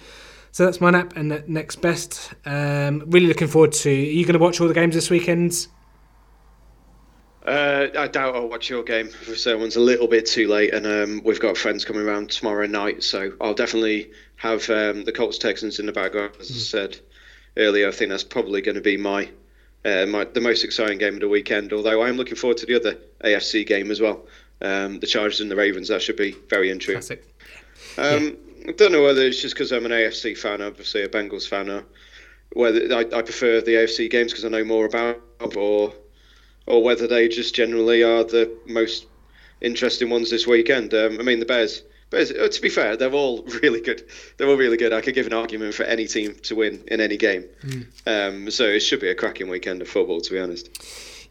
So 0.52 0.64
that's 0.64 0.80
my 0.80 0.90
nap 0.90 1.14
and 1.16 1.44
next 1.48 1.76
best. 1.76 2.34
Um, 2.44 3.04
really 3.06 3.26
looking 3.26 3.48
forward 3.48 3.72
to. 3.72 3.90
Are 3.90 3.92
you 3.92 4.24
going 4.24 4.34
to 4.34 4.40
watch 4.40 4.60
all 4.60 4.68
the 4.68 4.74
games 4.74 4.94
this 4.94 5.10
weekend? 5.10 5.68
Uh, 7.46 7.88
I 7.96 8.06
doubt 8.08 8.34
I'll 8.34 8.48
watch 8.48 8.68
your 8.68 8.82
game. 8.82 9.10
So 9.34 9.56
one's 9.56 9.76
a 9.76 9.80
little 9.80 10.06
bit 10.08 10.26
too 10.26 10.48
late, 10.48 10.74
and 10.74 10.86
um, 10.86 11.22
we've 11.24 11.40
got 11.40 11.56
friends 11.56 11.84
coming 11.84 12.02
around 12.02 12.30
tomorrow 12.30 12.66
night. 12.66 13.02
So 13.02 13.32
I'll 13.40 13.54
definitely 13.54 14.10
have 14.36 14.68
um, 14.70 15.04
the 15.04 15.12
Colts 15.12 15.38
Texans 15.38 15.78
in 15.78 15.86
the 15.86 15.92
background. 15.92 16.34
As 16.38 16.50
I 16.50 16.54
hmm. 16.54 16.58
said 16.58 16.98
earlier, 17.56 17.88
I 17.88 17.92
think 17.92 18.10
that's 18.10 18.24
probably 18.24 18.60
going 18.60 18.74
to 18.74 18.80
be 18.80 18.96
my, 18.96 19.30
uh, 19.84 20.06
my 20.06 20.24
the 20.24 20.40
most 20.40 20.64
exciting 20.64 20.98
game 20.98 21.14
of 21.14 21.20
the 21.20 21.28
weekend. 21.28 21.72
Although 21.72 22.02
I 22.02 22.08
am 22.08 22.16
looking 22.16 22.36
forward 22.36 22.58
to 22.58 22.66
the 22.66 22.74
other 22.74 22.98
AFC 23.24 23.66
game 23.66 23.90
as 23.90 24.00
well, 24.00 24.26
um, 24.60 25.00
the 25.00 25.06
Chargers 25.06 25.40
and 25.40 25.50
the 25.50 25.56
Ravens. 25.56 25.88
That 25.88 26.02
should 26.02 26.16
be 26.16 26.32
very 26.48 26.70
interesting. 26.70 27.18
Um, 27.96 28.24
yeah. 28.24 28.30
I 28.68 28.72
don't 28.72 28.92
know 28.92 29.02
whether 29.02 29.22
it's 29.22 29.40
just 29.40 29.54
because 29.54 29.72
I'm 29.72 29.86
an 29.86 29.92
AFC 29.92 30.36
fan, 30.36 30.60
obviously 30.62 31.02
a 31.02 31.08
Bengals 31.08 31.48
fan, 31.48 31.70
or 31.70 31.84
whether 32.52 32.94
I, 32.94 33.00
I 33.00 33.22
prefer 33.22 33.60
the 33.60 33.72
AFC 33.72 34.10
games 34.10 34.32
because 34.32 34.44
I 34.44 34.48
know 34.48 34.64
more 34.64 34.86
about, 34.86 35.20
or 35.56 35.94
or 36.66 36.82
whether 36.82 37.06
they 37.06 37.28
just 37.28 37.54
generally 37.54 38.02
are 38.02 38.24
the 38.24 38.56
most 38.66 39.06
interesting 39.60 40.10
ones 40.10 40.30
this 40.30 40.46
weekend. 40.46 40.94
Um, 40.94 41.18
I 41.18 41.22
mean, 41.22 41.40
the 41.40 41.46
Bears. 41.46 41.82
Bears. 42.10 42.30
Uh, 42.32 42.48
to 42.48 42.60
be 42.60 42.68
fair, 42.68 42.96
they're 42.96 43.12
all 43.12 43.42
really 43.62 43.80
good. 43.80 44.02
They're 44.36 44.48
all 44.48 44.56
really 44.56 44.76
good. 44.76 44.92
I 44.92 45.00
could 45.00 45.14
give 45.14 45.26
an 45.26 45.32
argument 45.32 45.74
for 45.74 45.84
any 45.84 46.06
team 46.06 46.34
to 46.42 46.54
win 46.54 46.82
in 46.88 47.00
any 47.00 47.16
game. 47.16 47.44
Mm. 47.62 47.86
Um, 48.06 48.50
so 48.50 48.64
it 48.64 48.80
should 48.80 49.00
be 49.00 49.08
a 49.08 49.14
cracking 49.14 49.48
weekend 49.48 49.82
of 49.82 49.88
football, 49.88 50.20
to 50.20 50.32
be 50.32 50.40
honest. 50.40 50.70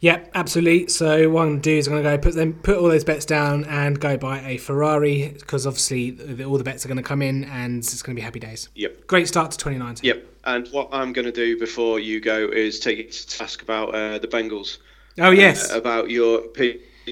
Yeah, 0.02 0.22
absolutely. 0.34 0.88
So 0.88 1.30
what 1.30 1.42
I'm 1.42 1.50
going 1.50 1.62
to 1.62 1.70
do 1.70 1.78
is 1.78 1.88
I'm 1.88 1.94
going 1.94 2.04
to 2.04 2.10
go 2.10 2.18
put 2.18 2.36
them 2.36 2.54
put 2.54 2.78
all 2.78 2.88
those 2.88 3.04
bets 3.04 3.26
down 3.26 3.66
and 3.66 4.00
go 4.00 4.18
buy 4.18 4.40
a 4.42 4.58
Ferrari 4.58 5.36
because 5.38 5.68
obviously 5.68 6.12
the, 6.12 6.46
all 6.46 6.58
the 6.58 6.64
bets 6.64 6.86
are 6.86 6.88
going 6.88 6.98
to 6.98 7.04
come 7.04 7.22
in 7.22 7.44
and 7.46 7.80
it's 7.80 8.02
going 8.02 8.16
to 8.16 8.20
be 8.20 8.24
happy 8.24 8.40
days. 8.40 8.70
Yep. 8.76 9.08
Great 9.08 9.28
start 9.28 9.52
to 9.52 9.58
2019. 9.58 10.08
Yep. 10.08 10.26
And 10.46 10.68
what 10.70 10.88
I'm 10.92 11.12
going 11.12 11.26
to 11.26 11.32
do 11.32 11.60
before 11.60 12.00
you 12.00 12.22
go 12.22 12.48
is 12.48 12.80
take 12.80 13.00
it 13.00 13.12
to 13.12 13.28
task 13.28 13.62
about 13.62 13.94
uh, 13.94 14.20
the 14.20 14.28
Bengals. 14.28 14.78
Oh 15.18 15.32
yes. 15.32 15.72
Uh, 15.72 15.78
about 15.78 16.10
your 16.10 16.44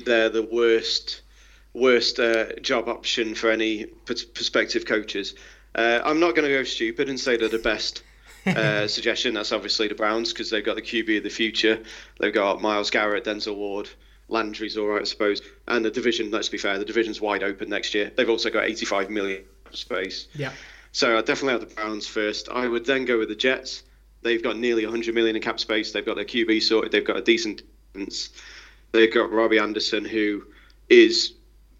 they're 0.06 0.30
the 0.30 0.48
worst 0.52 1.22
worst 1.74 2.20
uh, 2.20 2.54
job 2.62 2.88
option 2.88 3.36
for 3.36 3.52
any 3.52 3.86
prospective 3.86 4.86
coaches. 4.86 5.36
Uh, 5.76 6.02
I'm 6.04 6.20
not 6.20 6.36
going 6.36 6.48
to 6.48 6.56
go 6.56 6.64
stupid 6.64 7.10
and 7.10 7.20
say 7.20 7.38
they're 7.38 7.50
the 7.50 7.60
best 7.60 8.02
uh, 8.48 8.88
suggestion. 8.88 9.34
That's 9.34 9.52
obviously 9.52 9.88
the 9.88 9.96
Browns 9.96 10.34
because 10.34 10.50
they've 10.50 10.66
got 10.66 10.76
the 10.76 10.82
QB 10.82 11.18
of 11.18 11.24
the 11.24 11.30
future. 11.30 11.82
They've 12.20 12.34
got 12.34 12.62
Myles 12.62 12.90
Garrett, 12.90 13.26
Denzel 13.26 13.56
Ward, 13.56 13.90
Landry's 14.30 14.78
all 14.78 14.88
right, 14.88 15.02
I 15.02 15.06
suppose. 15.06 15.42
And 15.68 15.84
the 15.84 15.92
division, 15.92 16.32
let's 16.32 16.50
be 16.50 16.58
fair, 16.58 16.78
the 16.80 16.86
division's 16.86 17.22
wide 17.22 17.44
open 17.44 17.70
next 17.70 17.94
year. 17.94 18.12
They've 18.16 18.30
also 18.30 18.50
got 18.50 18.66
85 18.66 19.10
million 19.10 19.44
space. 19.72 20.28
Yeah. 20.36 20.52
So 20.92 21.18
I 21.18 21.22
definitely 21.22 21.60
have 21.60 21.70
the 21.70 21.76
Browns 21.76 22.08
first. 22.08 22.50
I 22.50 22.68
would 22.68 22.86
then 22.86 23.06
go 23.06 23.20
with 23.20 23.30
the 23.30 23.36
Jets. 23.36 23.84
They've 24.24 24.42
got 24.42 24.58
nearly 24.58 24.86
100 24.86 25.14
million 25.14 25.36
in 25.36 25.42
cap 25.42 25.60
space. 25.60 25.92
They've 25.92 26.06
got 26.06 26.16
their 26.16 26.26
QB 26.26 26.62
sorted. 26.64 26.92
They've 26.92 27.06
got 27.06 27.18
a 27.18 27.22
decent 27.22 27.62
They've 28.92 29.14
got 29.14 29.32
Robby 29.32 29.60
Anderson, 29.60 30.06
who 30.06 30.44
is 30.90 31.34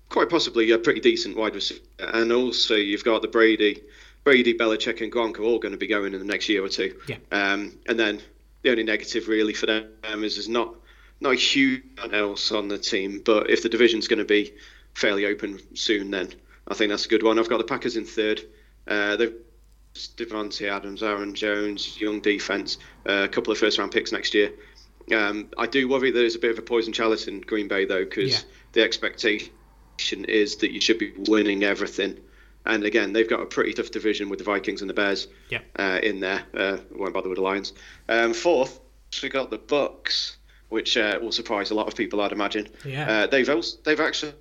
quite 0.10 0.30
possibly 0.30 0.72
a 0.72 0.78
pretty 0.78 1.00
decent 1.00 1.38
wide 1.38 1.56
receiver, 1.56 1.82
and 2.00 2.32
also 2.32 2.76
you've 2.76 3.04
got 3.04 3.22
the 3.22 3.28
Brady, 3.28 3.82
Brady, 4.28 4.54
Belichick, 4.54 5.00
and 5.00 5.10
Gronk 5.10 5.40
are 5.40 5.44
all 5.44 5.58
going 5.58 5.72
to 5.72 5.78
be 5.78 5.88
going 5.88 6.14
in 6.14 6.20
the 6.20 6.26
next 6.26 6.50
year 6.50 6.62
or 6.62 6.68
two. 6.68 7.00
Yeah. 7.08 7.16
Um, 7.32 7.80
and 7.88 7.98
then 7.98 8.20
the 8.62 8.72
only 8.72 8.84
negative 8.84 9.30
really 9.30 9.54
for 9.54 9.68
them 9.68 9.88
is 10.22 10.36
there's 10.36 10.50
not 10.50 10.76
not 11.22 11.32
a 11.32 11.36
huge 11.38 11.82
else 12.12 12.52
on 12.52 12.68
the 12.68 12.78
team, 12.78 13.22
but 13.24 13.50
if 13.50 13.64
the 13.64 13.70
division's 13.70 14.10
going 14.10 14.20
to 14.20 14.26
be 14.26 14.52
fairly 14.94 15.26
open 15.28 15.62
soon, 15.78 16.12
then 16.12 16.34
I 16.68 16.74
think 16.74 16.90
that's 16.90 17.06
a 17.06 17.08
good 17.08 17.24
one. 17.24 17.40
I've 17.40 17.48
got 17.48 17.60
the 17.60 17.64
Packers 17.64 17.96
in 17.96 18.04
third. 18.04 18.42
Uh, 18.86 19.16
they've 19.16 19.34
Davante 19.94 20.70
Adams, 20.70 21.04
Aaron 21.04 21.34
Jones, 21.34 21.98
young 21.98 22.20
defense, 22.20 22.80
uh, 23.08 23.24
a 23.24 23.30
couple 23.30 23.54
of 23.54 23.58
first 23.58 23.78
round 23.78 23.94
picks 23.94 24.12
next 24.12 24.34
year. 24.34 24.52
Um, 25.10 25.48
I 25.58 25.68
do 25.68 25.88
worry 25.88 26.12
there's 26.12 26.36
a 26.36 26.40
bit 26.40 26.52
of 26.52 26.60
a 26.60 26.64
poison 26.64 26.92
chalice 26.92 27.30
in 27.30 27.40
Green 27.40 27.70
Bay 27.70 27.86
though, 27.86 28.04
because 28.04 28.34
yeah. 28.34 28.50
the 28.74 28.84
expectation 28.84 29.52
is 30.26 30.58
that 30.58 30.74
you 30.74 30.82
should 30.82 31.00
be 31.00 31.14
winning 31.18 31.64
everything. 31.64 32.20
And 32.68 32.84
again, 32.84 33.14
they've 33.14 33.30
got 33.30 33.42
a 33.42 33.46
pretty 33.46 33.74
tough 33.74 33.92
division 33.92 34.30
with 34.30 34.40
the 34.40 34.46
Vikings 34.46 34.82
and 34.82 34.90
the 34.90 34.94
Bears 34.94 35.28
yeah. 35.50 35.60
uh, 35.78 36.00
in 36.04 36.20
there. 36.20 36.44
Uh, 36.54 36.78
won't 36.92 37.14
bother 37.14 37.30
with 37.30 37.38
the 37.38 37.44
Lions. 37.44 37.74
Um, 38.10 38.34
fourth, 38.34 38.80
we 39.24 39.30
got 39.30 39.50
the 39.50 39.58
Bucks, 39.58 40.38
which 40.70 40.98
uh, 40.98 41.18
will 41.22 41.32
surprise 41.32 41.72
a 41.72 41.76
lot 41.76 41.88
of 41.88 41.96
people, 41.96 42.22
I'd 42.22 42.32
imagine. 42.32 42.68
Yeah. 42.86 43.10
Uh, 43.10 43.28
they've 43.28 43.50
also, 43.50 43.78
they've 43.84 44.00
actually 44.00 44.34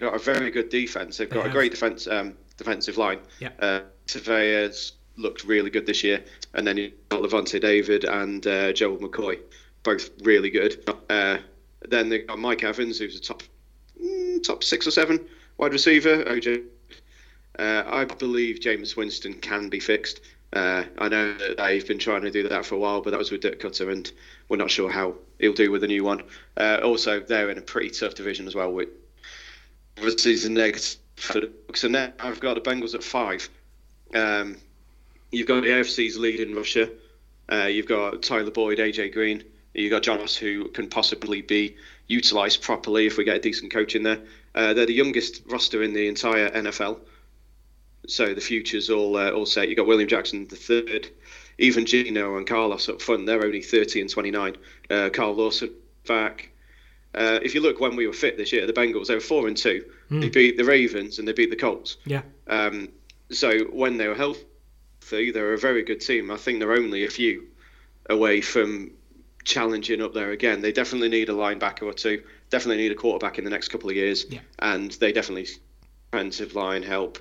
got 0.00 0.14
a 0.14 0.18
very 0.18 0.50
good 0.50 0.68
defense. 0.68 1.16
They've 1.16 1.28
got 1.28 1.44
they 1.44 1.50
a 1.50 1.52
great 1.52 1.70
defense 1.72 2.06
um, 2.06 2.34
defensive 2.56 2.98
line. 2.98 3.18
Yeah. 3.40 3.50
Uh, 3.58 3.80
Surveyors 4.06 4.92
looked 5.16 5.44
really 5.44 5.70
good 5.70 5.86
this 5.86 6.02
year, 6.02 6.24
and 6.54 6.66
then 6.66 6.76
you've 6.76 6.92
got 7.08 7.22
Lavonte 7.22 7.60
David 7.60 8.04
and 8.04 8.46
uh, 8.46 8.72
Gerald 8.72 9.00
McCoy 9.00 9.38
both 9.82 10.10
really 10.22 10.50
good. 10.50 10.88
Uh, 11.10 11.38
then 11.88 12.08
they 12.08 12.20
got 12.20 12.38
Mike 12.38 12.62
Evans, 12.62 12.98
who's 12.98 13.16
a 13.16 13.20
top 13.20 13.42
mm, 14.00 14.42
top 14.42 14.62
six 14.62 14.86
or 14.86 14.90
seven 14.90 15.24
wide 15.58 15.72
receiver. 15.72 16.24
OJ. 16.24 16.64
Uh, 17.58 17.82
I 17.86 18.04
believe 18.04 18.60
Jameis 18.60 18.96
Winston 18.96 19.34
can 19.34 19.68
be 19.68 19.80
fixed. 19.80 20.20
Uh, 20.52 20.84
I 20.98 21.08
know 21.08 21.32
that 21.34 21.56
they've 21.56 21.86
been 21.86 21.98
trying 21.98 22.22
to 22.22 22.30
do 22.30 22.46
that 22.48 22.66
for 22.66 22.74
a 22.74 22.78
while, 22.78 23.00
but 23.00 23.10
that 23.10 23.18
was 23.18 23.30
with 23.30 23.40
Dirk 23.40 23.60
Koetter, 23.60 23.90
and 23.90 24.10
we're 24.48 24.56
not 24.58 24.70
sure 24.70 24.90
how 24.90 25.14
he'll 25.38 25.52
do 25.52 25.70
with 25.70 25.80
the 25.80 25.86
new 25.86 26.04
one. 26.04 26.22
Uh, 26.56 26.78
also, 26.82 27.20
they're 27.20 27.50
in 27.50 27.58
a 27.58 27.62
pretty 27.62 27.90
tough 27.90 28.14
division 28.14 28.46
as 28.46 28.54
well, 28.54 28.78
obviously 29.98 30.36
the 30.36 30.50
negative 30.50 30.96
for 31.16 31.40
the 31.40 31.52
Bucks. 31.66 31.84
Now 31.84 32.12
I've 32.20 32.40
got 32.40 32.54
the 32.54 32.60
Bengals 32.60 32.94
at 32.94 33.02
five. 33.02 33.48
Um, 34.14 34.56
you've 35.30 35.46
got 35.46 35.62
the 35.62 35.68
AFC's 35.68 36.18
lead 36.18 36.40
in 36.40 36.54
Russia. 36.54 36.90
Uh, 37.50 37.66
you've 37.66 37.86
got 37.86 38.22
Tyler 38.22 38.50
Boyd, 38.50 38.78
AJ 38.78 39.12
Green. 39.12 39.44
You've 39.74 39.90
got 39.90 40.02
John 40.02 40.18
Ross, 40.18 40.36
who 40.36 40.68
can 40.68 40.88
possibly 40.88 41.40
be 41.40 41.76
utilised 42.06 42.60
properly 42.60 43.06
if 43.06 43.16
we 43.16 43.24
get 43.24 43.36
a 43.36 43.40
decent 43.40 43.72
coach 43.72 43.94
in 43.94 44.02
there. 44.02 44.20
Uh, 44.54 44.74
they're 44.74 44.86
the 44.86 44.92
youngest 44.92 45.42
roster 45.46 45.82
in 45.82 45.94
the 45.94 46.08
entire 46.08 46.50
NFL, 46.50 47.00
so 48.06 48.34
the 48.34 48.40
future's 48.40 48.90
all 48.90 49.16
uh, 49.16 49.30
all 49.30 49.46
set. 49.46 49.68
You've 49.68 49.76
got 49.76 49.86
William 49.86 50.08
Jackson 50.08 50.46
the 50.48 50.56
third, 50.56 51.08
even 51.58 51.86
Geno 51.86 52.36
and 52.36 52.46
Carlos 52.46 52.88
up 52.88 53.00
front. 53.00 53.26
They're 53.26 53.44
only 53.44 53.62
30 53.62 54.00
and 54.00 54.10
29. 54.10 54.56
Uh, 54.90 55.10
Carl 55.12 55.34
Lawson 55.34 55.70
back. 56.06 56.50
Uh, 57.14 57.38
if 57.42 57.54
you 57.54 57.60
look 57.60 57.78
when 57.78 57.94
we 57.94 58.06
were 58.06 58.12
fit 58.12 58.36
this 58.36 58.52
year, 58.52 58.66
the 58.66 58.72
Bengals 58.72 59.06
they 59.06 59.14
were 59.14 59.20
four 59.20 59.46
and 59.46 59.56
two. 59.56 59.84
Mm. 60.10 60.22
They 60.22 60.28
beat 60.30 60.56
the 60.56 60.64
Ravens 60.64 61.18
and 61.18 61.28
they 61.28 61.32
beat 61.32 61.50
the 61.50 61.56
Colts. 61.56 61.98
Yeah. 62.04 62.22
Um, 62.46 62.88
so 63.30 63.64
when 63.64 63.98
they 63.98 64.08
were 64.08 64.14
healthy, 64.14 64.44
they're 65.10 65.52
a 65.52 65.58
very 65.58 65.82
good 65.82 66.00
team. 66.00 66.30
I 66.30 66.36
think 66.36 66.58
they're 66.58 66.72
only 66.72 67.04
a 67.04 67.10
few 67.10 67.46
away 68.08 68.40
from 68.40 68.92
challenging 69.44 70.00
up 70.00 70.14
there 70.14 70.30
again. 70.30 70.62
They 70.62 70.72
definitely 70.72 71.08
need 71.08 71.28
a 71.28 71.32
linebacker 71.32 71.82
or 71.82 71.92
two. 71.92 72.22
Definitely 72.50 72.82
need 72.82 72.92
a 72.92 72.96
quarterback 72.96 73.38
in 73.38 73.44
the 73.44 73.50
next 73.50 73.68
couple 73.68 73.90
of 73.90 73.96
years. 73.96 74.26
Yeah. 74.28 74.40
And 74.58 74.92
they 74.92 75.12
definitely 75.12 75.48
defensive 76.10 76.54
line 76.54 76.82
help. 76.82 77.18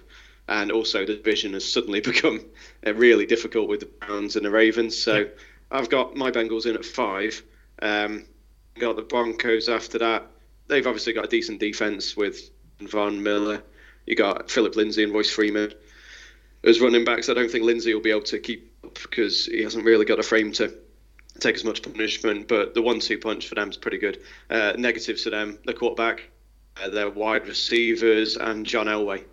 And 0.51 0.69
also 0.69 1.05
the 1.05 1.15
division 1.15 1.53
has 1.53 1.71
suddenly 1.71 2.01
become 2.11 2.41
uh, 2.85 2.93
really 2.93 3.25
difficult 3.25 3.69
with 3.69 3.79
the 3.79 3.85
Browns 3.85 4.35
and 4.35 4.45
the 4.45 4.51
Ravens. 4.51 4.97
So 4.97 5.19
yeah. 5.19 5.25
I've 5.71 5.89
got 5.89 6.17
my 6.17 6.29
Bengals 6.29 6.65
in 6.65 6.75
at 6.75 6.83
five. 6.83 7.41
Um, 7.81 8.25
got 8.77 8.97
the 8.97 9.01
Broncos 9.01 9.69
after 9.69 9.97
that. 9.99 10.27
They've 10.67 10.85
obviously 10.85 11.13
got 11.13 11.25
a 11.25 11.29
decent 11.29 11.61
defense 11.61 12.17
with 12.17 12.51
Von 12.81 13.23
Miller. 13.23 13.63
You 14.05 14.15
got 14.15 14.51
Phillip 14.51 14.75
Lindsay 14.75 15.03
and 15.03 15.13
Royce 15.13 15.31
Freeman 15.31 15.73
as 16.65 16.81
running 16.81 17.05
backs. 17.05 17.29
I 17.29 17.33
don't 17.33 17.49
think 17.49 17.63
Lindsay 17.63 17.93
will 17.93 18.01
be 18.01 18.11
able 18.11 18.21
to 18.23 18.39
keep 18.39 18.73
up 18.83 18.99
because 19.01 19.45
he 19.45 19.63
hasn't 19.63 19.85
really 19.85 20.05
got 20.05 20.19
a 20.19 20.23
frame 20.23 20.51
to 20.53 20.73
take 21.39 21.55
as 21.55 21.63
much 21.63 21.81
punishment, 21.81 22.49
but 22.49 22.73
the 22.73 22.81
one-two 22.81 23.17
punch 23.19 23.47
for 23.47 23.55
them 23.55 23.69
is 23.69 23.77
pretty 23.77 23.97
good. 23.97 24.21
Uh, 24.49 24.73
negatives 24.77 25.23
to 25.23 25.29
them: 25.29 25.59
the 25.65 25.73
quarterback, 25.73 26.29
uh, 26.83 26.89
their 26.89 27.09
wide 27.09 27.47
receivers, 27.47 28.35
and 28.35 28.65
John 28.65 28.87
Elway. 28.87 29.23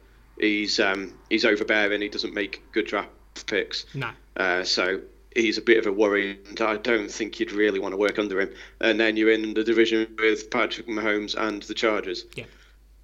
He's 0.40 0.78
um, 0.80 1.14
he's 1.30 1.44
overbearing. 1.44 2.00
He 2.00 2.08
doesn't 2.08 2.34
make 2.34 2.62
good 2.72 2.86
draft 2.86 3.10
picks. 3.46 3.86
No. 3.94 4.10
Uh, 4.36 4.64
so 4.64 5.00
he's 5.34 5.58
a 5.58 5.62
bit 5.62 5.78
of 5.78 5.86
a 5.86 5.92
worry, 5.92 6.38
and 6.48 6.60
I 6.60 6.76
don't 6.76 7.10
think 7.10 7.40
you'd 7.40 7.52
really 7.52 7.78
want 7.78 7.92
to 7.92 7.96
work 7.96 8.18
under 8.18 8.40
him. 8.40 8.50
And 8.80 8.98
then 8.98 9.16
you're 9.16 9.32
in 9.32 9.54
the 9.54 9.64
division 9.64 10.14
with 10.18 10.50
Patrick 10.50 10.86
Mahomes 10.86 11.34
and 11.34 11.62
the 11.62 11.74
Chargers. 11.74 12.24
Yeah. 12.34 12.44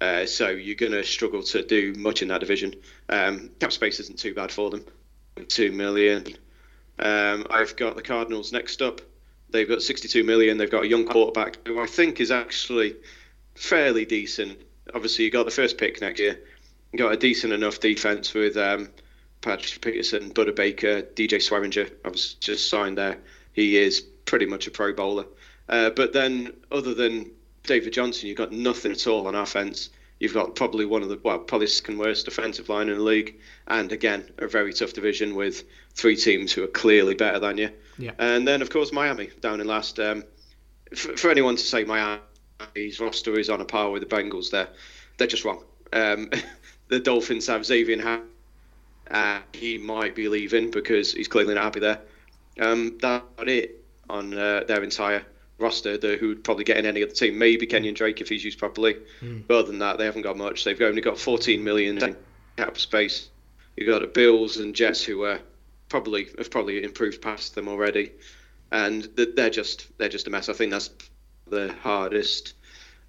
Uh, 0.01 0.25
so 0.25 0.49
you're 0.49 0.75
going 0.75 0.91
to 0.91 1.03
struggle 1.03 1.41
to 1.41 1.65
do 1.65 1.93
much 1.97 2.21
in 2.21 2.27
that 2.27 2.41
division. 2.41 2.75
Um, 3.09 3.51
cap 3.59 3.71
space 3.71 3.99
isn't 4.01 4.19
too 4.19 4.33
bad 4.33 4.51
for 4.51 4.69
them. 4.69 4.85
Two 5.47 5.71
million. 5.71 6.25
Um, 6.99 7.45
I've 7.49 7.75
got 7.75 7.95
the 7.95 8.01
Cardinals 8.01 8.51
next 8.51 8.81
up. 8.81 9.01
They've 9.49 9.67
got 9.67 9.81
62 9.81 10.23
million. 10.23 10.57
They've 10.57 10.69
got 10.69 10.83
a 10.83 10.87
young 10.87 11.05
quarterback 11.05 11.65
who 11.65 11.79
I 11.79 11.85
think 11.85 12.19
is 12.19 12.31
actually 12.31 12.95
fairly 13.55 14.05
decent. 14.05 14.59
Obviously, 14.93 15.25
you 15.25 15.31
got 15.31 15.45
the 15.45 15.51
first 15.51 15.77
pick 15.77 16.01
next 16.01 16.19
year. 16.19 16.39
Got 16.95 17.13
a 17.13 17.17
decent 17.17 17.53
enough 17.53 17.79
defense 17.79 18.33
with 18.33 18.57
um, 18.57 18.89
Patrick 19.41 19.81
Peterson, 19.81 20.31
Budda 20.31 20.55
Baker, 20.55 21.01
DJ 21.01 21.39
Swearinger. 21.39 21.91
I 22.03 22.09
was 22.09 22.35
just 22.35 22.69
signed 22.69 22.97
there. 22.97 23.17
He 23.53 23.77
is 23.77 24.01
pretty 24.01 24.45
much 24.45 24.67
a 24.67 24.71
Pro 24.71 24.93
Bowler. 24.93 25.25
Uh, 25.67 25.89
but 25.89 26.13
then, 26.13 26.53
other 26.71 26.93
than 26.93 27.31
David 27.63 27.93
Johnson, 27.93 28.27
you've 28.27 28.37
got 28.37 28.51
nothing 28.51 28.91
at 28.91 29.07
all 29.07 29.27
on 29.27 29.35
offense. 29.35 29.89
You've 30.19 30.33
got 30.33 30.55
probably 30.55 30.85
one 30.85 31.03
of 31.03 31.09
the 31.09 31.19
well, 31.23 31.39
probably 31.39 31.67
second 31.67 31.97
worst 31.97 32.25
defensive 32.25 32.69
line 32.69 32.87
in 32.87 32.97
the 32.97 33.03
league, 33.03 33.39
and 33.67 33.91
again 33.91 34.29
a 34.37 34.47
very 34.47 34.71
tough 34.71 34.93
division 34.93 35.35
with 35.35 35.63
three 35.93 36.15
teams 36.15 36.53
who 36.53 36.63
are 36.63 36.67
clearly 36.67 37.15
better 37.15 37.39
than 37.39 37.57
you. 37.57 37.69
Yeah. 37.97 38.11
And 38.17 38.47
then 38.47 38.61
of 38.61 38.69
course 38.69 38.93
Miami 38.93 39.29
down 39.41 39.59
in 39.59 39.67
last. 39.67 39.99
Um, 39.99 40.23
for, 40.95 41.17
for 41.17 41.29
anyone 41.29 41.57
to 41.57 41.63
say 41.63 41.83
Miami's 41.83 42.99
roster 42.99 43.37
is 43.37 43.49
on 43.49 43.59
a 43.59 43.65
par 43.65 43.91
with 43.91 44.07
the 44.07 44.15
Bengals, 44.15 44.51
they're 44.51 44.69
they're 45.17 45.27
just 45.27 45.43
wrong. 45.43 45.63
Um, 45.91 46.29
the 46.87 46.99
Dolphins 46.99 47.47
have 47.47 47.65
Xavier 47.65 48.01
Howard. 48.01 48.21
Uh, 49.09 49.39
he 49.53 49.77
might 49.77 50.15
be 50.15 50.27
leaving 50.27 50.71
because 50.71 51.13
he's 51.13 51.27
clearly 51.27 51.53
not 51.53 51.63
happy 51.63 51.79
there. 51.79 52.01
Um, 52.59 52.97
that's 53.01 53.25
it 53.39 53.83
on 54.09 54.33
uh, 54.33 54.63
their 54.67 54.83
entire 54.83 55.25
roster 55.57 55.97
the, 55.97 56.17
who 56.17 56.29
would 56.29 56.43
probably 56.43 56.63
get 56.63 56.77
in 56.77 56.85
any 56.85 57.03
other 57.03 57.11
team. 57.11 57.37
Maybe 57.37 57.67
Kenyan 57.67 57.95
Drake 57.95 58.21
if 58.21 58.29
he's 58.29 58.43
used 58.43 58.59
properly. 58.59 58.97
But 59.47 59.59
other 59.59 59.67
than 59.67 59.79
that, 59.79 59.97
they 59.97 60.05
haven't 60.05 60.23
got 60.23 60.37
much. 60.37 60.63
They've 60.63 60.79
only 60.81 61.01
got 61.01 61.17
14 61.17 61.63
million 61.63 61.97
in 62.03 62.15
cap 62.57 62.77
space. 62.77 63.29
You've 63.75 63.89
got 63.89 64.01
the 64.01 64.07
Bills 64.07 64.57
and 64.57 64.73
Jets 64.73 65.03
who 65.03 65.23
are 65.23 65.39
probably 65.89 66.27
have 66.37 66.49
probably 66.49 66.83
improved 66.83 67.21
past 67.21 67.55
them 67.55 67.67
already, 67.67 68.11
and 68.71 69.15
th- 69.15 69.35
they're 69.35 69.49
just 69.49 69.87
they're 69.97 70.09
just 70.09 70.27
a 70.27 70.29
mess. 70.29 70.49
I 70.49 70.53
think 70.53 70.71
that's 70.71 70.89
the 71.47 71.73
hardest 71.81 72.53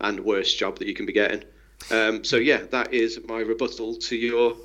and 0.01 0.21
worst 0.21 0.59
job 0.59 0.79
that 0.79 0.89
you 0.89 0.95
can 0.95 1.07
be 1.07 1.13
getting. 1.13 1.45
Um, 1.91 2.25
so 2.25 2.37
yeah, 2.37 2.63
that 2.71 2.93
is 2.93 3.21
my 3.27 3.41
rebuttal 3.41 3.95
to 3.95 4.17
your 4.17 4.57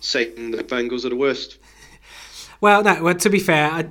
saying 0.00 0.50
the 0.50 0.64
Bengals 0.64 1.04
are 1.04 1.10
the 1.10 1.16
worst. 1.16 1.58
Well, 2.60 2.82
no. 2.82 3.02
Well, 3.02 3.14
to 3.14 3.30
be 3.30 3.40
fair, 3.40 3.70
I, 3.70 3.88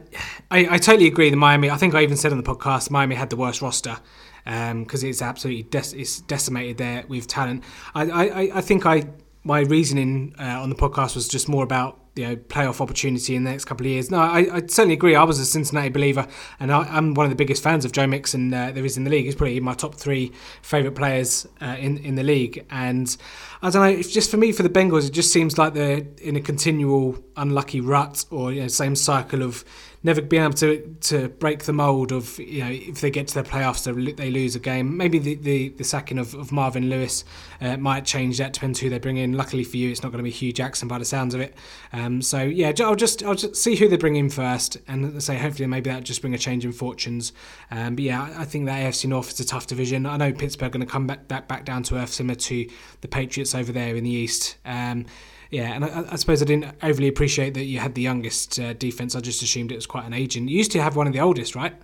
I, 0.49 0.67
I 0.75 0.77
totally 0.77 1.07
agree. 1.07 1.29
The 1.29 1.35
Miami. 1.35 1.69
I 1.69 1.77
think 1.77 1.93
I 1.93 2.01
even 2.01 2.17
said 2.17 2.31
on 2.31 2.37
the 2.37 2.43
podcast, 2.43 2.89
Miami 2.89 3.15
had 3.15 3.29
the 3.29 3.35
worst 3.35 3.61
roster 3.61 3.97
because 4.45 5.03
it's 5.03 5.21
absolutely 5.21 5.63
dec- 5.65 5.97
it's 5.97 6.21
decimated 6.21 6.77
there 6.77 7.05
with 7.07 7.27
talent. 7.27 7.63
I, 7.95 8.03
I, 8.03 8.57
I 8.57 8.61
think 8.61 8.85
I 8.85 9.05
my 9.43 9.59
reasoning 9.59 10.35
uh, 10.39 10.61
on 10.61 10.69
the 10.69 10.75
podcast 10.75 11.15
was 11.15 11.27
just 11.27 11.47
more 11.47 11.63
about 11.63 11.99
you 12.15 12.27
know 12.27 12.35
playoff 12.35 12.79
opportunity 12.79 13.35
in 13.35 13.43
the 13.43 13.49
next 13.51 13.65
couple 13.65 13.85
of 13.85 13.91
years. 13.91 14.11
No, 14.11 14.19
I, 14.19 14.39
I 14.39 14.59
certainly 14.67 14.93
agree. 14.93 15.15
I 15.15 15.23
was 15.23 15.39
a 15.39 15.45
Cincinnati 15.45 15.89
believer, 15.89 16.27
and 16.59 16.71
I, 16.71 16.81
I'm 16.83 17.13
one 17.13 17.25
of 17.25 17.29
the 17.29 17.35
biggest 17.35 17.63
fans 17.63 17.85
of 17.85 17.91
Joe 17.91 18.07
Mixon 18.07 18.53
uh, 18.53 18.71
there 18.71 18.85
is 18.85 18.97
in 18.97 19.03
the 19.03 19.09
league. 19.09 19.25
He's 19.25 19.35
probably 19.35 19.59
my 19.59 19.73
top 19.73 19.95
three 19.95 20.31
favorite 20.61 20.95
players 20.95 21.47
uh, 21.61 21.75
in 21.79 21.97
in 21.99 22.15
the 22.15 22.23
league, 22.23 22.65
and 22.69 23.15
I 23.61 23.69
don't 23.69 23.81
know. 23.81 24.01
Just 24.01 24.29
for 24.29 24.37
me, 24.37 24.51
for 24.51 24.63
the 24.63 24.69
Bengals, 24.69 25.07
it 25.07 25.13
just 25.13 25.31
seems 25.31 25.57
like 25.57 25.73
they're 25.73 26.05
in 26.21 26.35
a 26.35 26.41
continual 26.41 27.17
unlucky 27.35 27.81
rut 27.81 28.25
or 28.29 28.51
you 28.51 28.61
know, 28.61 28.67
same 28.67 28.95
cycle 28.95 29.41
of 29.41 29.65
never 30.03 30.21
being 30.21 30.43
able 30.43 30.53
to 30.53 30.95
to 31.01 31.29
break 31.29 31.63
the 31.63 31.73
mold 31.73 32.11
of 32.11 32.37
you 32.37 32.59
know 32.59 32.69
if 32.69 33.01
they 33.01 33.09
get 33.09 33.27
to 33.29 33.35
the 33.35 33.43
playoffs 33.43 33.83
they, 33.83 34.11
they 34.11 34.29
lose 34.29 34.55
a 34.55 34.59
game. 34.59 34.95
Maybe 34.97 35.17
the 35.17 35.35
the, 35.35 35.69
the 35.69 35.83
sacking 35.83 36.17
of, 36.17 36.33
of 36.33 36.51
Marvin 36.51 36.89
Lewis 36.89 37.23
uh, 37.61 37.77
might 37.77 38.05
change 38.05 38.37
that. 38.37 38.53
Depends 38.53 38.79
who 38.79 38.89
they 38.89 38.99
bring 38.99 39.17
in. 39.17 39.33
Luckily 39.33 39.63
for 39.63 39.77
you, 39.77 39.89
it's 39.89 40.03
not 40.03 40.11
going 40.11 40.19
to 40.19 40.23
be 40.23 40.31
Hue 40.31 40.51
Jackson 40.51 40.87
by 40.87 40.97
the 40.97 41.05
sounds 41.05 41.33
of 41.33 41.41
it. 41.41 41.55
Um, 41.93 42.21
so 42.21 42.41
yeah, 42.41 42.73
I'll 42.81 42.95
just 42.95 43.23
I'll 43.23 43.35
just 43.35 43.55
see 43.55 43.75
who 43.75 43.87
they 43.87 43.97
bring 43.97 44.15
in 44.15 44.29
first, 44.29 44.77
and 44.87 45.21
say 45.23 45.37
hopefully 45.37 45.67
maybe 45.67 45.89
that 45.89 46.03
just 46.03 46.21
bring 46.21 46.33
a 46.33 46.37
change 46.37 46.65
in 46.65 46.73
fortunes. 46.73 47.31
Um, 47.71 47.95
but 47.95 48.03
yeah, 48.03 48.33
I 48.37 48.45
think 48.45 48.65
that 48.65 48.81
AFC 48.83 49.07
North 49.07 49.31
is 49.31 49.39
a 49.39 49.45
tough 49.45 49.67
division. 49.67 50.05
I 50.05 50.17
know 50.17 50.33
Pittsburgh 50.33 50.67
are 50.67 50.77
going 50.77 50.85
to 50.85 50.91
come 50.91 51.07
back, 51.07 51.27
back 51.27 51.47
back 51.47 51.65
down 51.65 51.83
to 51.83 51.95
earth, 51.95 52.09
similar 52.09 52.35
to 52.35 52.69
the 53.01 53.07
Patriots 53.07 53.55
over 53.55 53.71
there 53.71 53.95
in 53.95 54.03
the 54.03 54.09
East. 54.09 54.57
Um, 54.65 55.05
yeah, 55.53 55.73
and 55.73 55.85
I, 55.85 56.05
I, 56.13 56.15
suppose 56.15 56.41
I 56.41 56.45
didn't 56.45 56.73
overly 56.81 57.07
appreciate 57.07 57.53
that 57.53 57.65
you 57.65 57.77
had 57.77 57.93
the 57.93 58.01
youngest 58.01 58.59
uh, 58.59 58.73
defense. 58.73 59.15
I 59.15 59.19
just 59.19 59.43
assumed 59.43 59.71
it 59.71 59.75
was 59.75 59.85
quite 59.85 60.05
an 60.05 60.13
aging. 60.13 60.47
You 60.47 60.57
used 60.57 60.71
to 60.71 60.81
have 60.81 60.95
one 60.95 61.05
of 61.05 61.13
the 61.13 61.19
oldest, 61.19 61.53
right? 61.55 61.75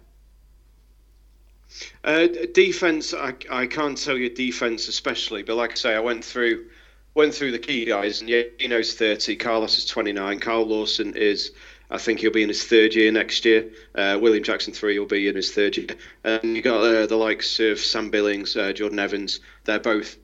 Uh, 2.03 2.27
defense, 2.51 3.13
I, 3.13 3.35
I 3.51 3.67
can't 3.67 3.95
tell 3.95 4.17
you 4.17 4.31
defense 4.31 4.87
especially, 4.87 5.43
but 5.43 5.55
like 5.55 5.73
I 5.73 5.75
say, 5.75 5.95
I 5.95 5.99
went 5.99 6.25
through 6.25 6.65
went 7.13 7.35
through 7.35 7.51
the 7.51 7.59
key 7.59 7.85
guys, 7.85 8.21
and 8.21 8.29
yeah, 8.29 8.41
Geno's 8.57 8.95
thirty, 8.95 9.35
Carlos 9.35 9.77
is 9.77 9.85
twenty 9.85 10.13
nine, 10.13 10.39
Carl 10.39 10.65
Lawson 10.65 11.15
is, 11.15 11.51
I 11.91 11.99
think 11.99 12.21
he'll 12.21 12.31
be 12.31 12.41
in 12.41 12.49
his 12.49 12.63
third 12.63 12.95
year 12.95 13.11
next 13.11 13.45
year. 13.45 13.69
Uh, 13.93 14.17
William 14.19 14.43
Jackson 14.43 14.73
three 14.73 14.97
will 14.97 15.05
be 15.05 15.27
in 15.27 15.35
his 15.35 15.51
third 15.51 15.77
year, 15.77 15.89
and 16.23 16.55
you 16.55 16.63
got 16.63 16.81
uh, 16.81 17.05
the 17.05 17.17
likes 17.17 17.59
of 17.59 17.79
Sam 17.79 18.09
Billings, 18.09 18.57
uh, 18.57 18.73
Jordan 18.73 18.97
Evans. 18.97 19.41
They're 19.65 19.79
both 19.79 20.17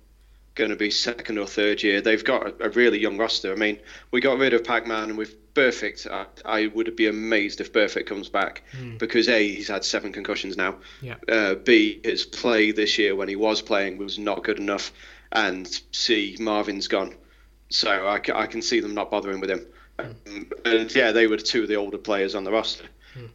going 0.56 0.70
to 0.72 0.76
be 0.76 0.90
second 0.90 1.38
or 1.38 1.46
third 1.46 1.84
year. 1.84 2.02
They've 2.02 2.24
got 2.24 2.48
a, 2.48 2.66
a 2.66 2.70
really 2.70 3.00
young 3.00 3.18
roster. 3.18 3.52
I 3.52 3.56
mean, 3.56 3.80
we 4.12 4.22
got 4.22 4.38
rid 4.40 4.54
of 4.54 4.64
Pac-Man 4.64 5.10
and 5.10 5.18
with 5.18 5.54
Burfict, 5.54 6.06
I, 6.12 6.26
I 6.44 6.68
would 6.68 6.96
be 6.98 7.08
amazed 7.08 7.62
if 7.62 7.72
Burfict 7.72 8.08
comes 8.08 8.28
back 8.28 8.64
Hmm. 8.78 8.98
because 8.98 9.30
A, 9.30 9.48
he's 9.56 9.70
had 9.70 9.86
seven 9.86 10.12
concussions 10.12 10.58
now. 10.58 10.76
Yeah. 11.02 11.16
Uh, 11.30 11.56
B, 11.56 12.02
his 12.04 12.26
play 12.26 12.72
this 12.72 12.98
year 12.98 13.16
when 13.16 13.30
he 13.30 13.38
was 13.38 13.62
playing 13.62 13.98
was 13.98 14.20
not 14.20 14.44
good 14.44 14.60
enough. 14.60 14.92
And 15.32 15.68
C, 15.92 16.36
Marvin's 16.40 16.88
gone. 16.90 17.16
So 17.70 17.90
I, 17.90 18.16
I 18.34 18.48
can 18.48 18.62
see 18.62 18.80
them 18.82 18.94
not 18.94 19.10
bothering 19.12 19.40
with 19.40 19.50
him. 19.50 19.66
Um, 19.98 20.50
and 20.66 20.94
yeah, 20.94 21.14
they 21.14 21.28
were 21.28 21.38
two 21.38 21.64
of 21.64 21.70
the 21.70 21.76
older 21.76 21.98
players 21.98 22.36
on 22.36 22.44
the 22.44 22.52
roster. 22.52 22.86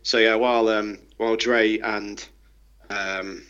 So 0.02 0.18
yeah, 0.18 0.34
while 0.34 0.68
um, 0.68 0.98
while 1.16 1.36
Dre 1.36 1.78
and 1.78 2.22
um, 2.90 3.46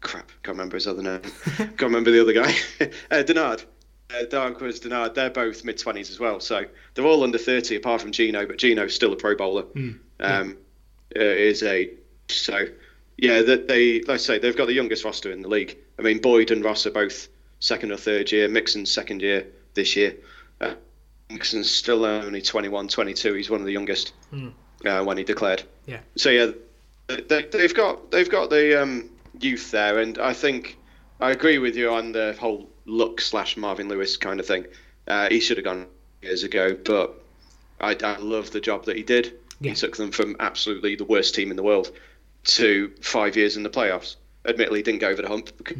crap, 0.00 0.28
can't 0.42 0.56
remember 0.56 0.76
his 0.76 0.86
other 0.86 1.02
name. 1.02 1.20
can't 1.56 1.80
remember 1.82 2.10
the 2.10 2.20
other 2.20 2.32
guy. 2.32 2.54
uh, 3.10 3.22
Dennard. 3.22 3.64
Uh, 4.10 4.24
Darqueze 4.24 4.80
Dennard. 4.80 5.14
They're 5.14 5.30
both 5.30 5.64
mid 5.64 5.78
twenties 5.78 6.10
as 6.10 6.18
well. 6.18 6.40
So 6.40 6.64
they're 6.94 7.06
all 7.06 7.22
under 7.22 7.38
thirty, 7.38 7.76
apart 7.76 8.00
from 8.00 8.12
Geno. 8.12 8.46
But 8.46 8.58
Geno's 8.58 8.94
still 8.94 9.12
a 9.12 9.16
Pro 9.16 9.36
Bowler. 9.36 9.64
Um, 10.18 10.56
uh, 11.16 11.20
is 11.20 11.62
a 11.62 11.90
so 12.28 12.66
yeah. 13.16 13.42
That 13.42 13.68
they 13.68 14.02
let's 14.02 14.24
say 14.24 14.38
they've 14.38 14.56
got 14.56 14.66
the 14.66 14.74
youngest 14.74 15.04
roster 15.04 15.30
in 15.30 15.42
the 15.42 15.48
league. 15.48 15.78
I 15.98 16.02
mean, 16.02 16.18
Boyd 16.18 16.50
and 16.50 16.64
Ross 16.64 16.86
are 16.86 16.90
both 16.90 17.28
second 17.60 17.92
or 17.92 17.96
third 17.96 18.32
year. 18.32 18.48
Mixon's 18.48 18.92
second 18.92 19.22
year 19.22 19.46
this 19.74 19.94
year. 19.94 20.16
Uh, 20.60 20.74
Mixon's 21.28 21.70
still 21.70 22.04
only 22.04 22.42
21, 22.42 22.88
22. 22.88 23.34
He's 23.34 23.50
one 23.50 23.60
of 23.60 23.66
the 23.66 23.72
youngest 23.72 24.12
uh, 24.84 25.04
when 25.04 25.16
he 25.16 25.24
declared. 25.24 25.62
Yeah. 25.86 26.00
So 26.16 26.30
yeah, 26.30 26.50
they, 27.06 27.42
they've 27.42 27.74
got 27.74 28.10
they've 28.10 28.30
got 28.30 28.50
the 28.50 28.82
um, 28.82 29.09
youth 29.40 29.70
there, 29.70 29.98
and 29.98 30.18
I 30.18 30.32
think 30.32 30.78
I 31.20 31.30
agree 31.30 31.58
with 31.58 31.76
you 31.76 31.90
on 31.90 32.12
the 32.12 32.36
whole 32.38 32.68
look 32.86 33.20
slash 33.20 33.56
Marvin 33.56 33.88
Lewis 33.88 34.16
kind 34.16 34.40
of 34.40 34.46
thing. 34.46 34.66
Uh, 35.06 35.28
he 35.28 35.40
should 35.40 35.56
have 35.56 35.64
gone 35.64 35.86
years 36.22 36.44
ago, 36.44 36.76
but 36.84 37.14
I, 37.80 37.96
I 38.02 38.16
love 38.18 38.50
the 38.50 38.60
job 38.60 38.84
that 38.86 38.96
he 38.96 39.02
did. 39.02 39.34
Yeah. 39.60 39.70
He 39.70 39.76
took 39.76 39.96
them 39.96 40.10
from 40.10 40.36
absolutely 40.40 40.96
the 40.96 41.04
worst 41.04 41.34
team 41.34 41.50
in 41.50 41.56
the 41.56 41.62
world 41.62 41.92
to 42.44 42.92
five 43.00 43.36
years 43.36 43.56
in 43.56 43.62
the 43.62 43.70
playoffs. 43.70 44.16
Admittedly, 44.46 44.82
didn't 44.82 45.00
go 45.00 45.08
over 45.08 45.22
the 45.22 45.28
hump. 45.28 45.50
because 45.58 45.76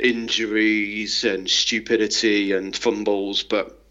Injuries 0.00 1.24
and 1.24 1.50
stupidity 1.50 2.52
and 2.52 2.74
fumbles, 2.74 3.42
but 3.42 3.82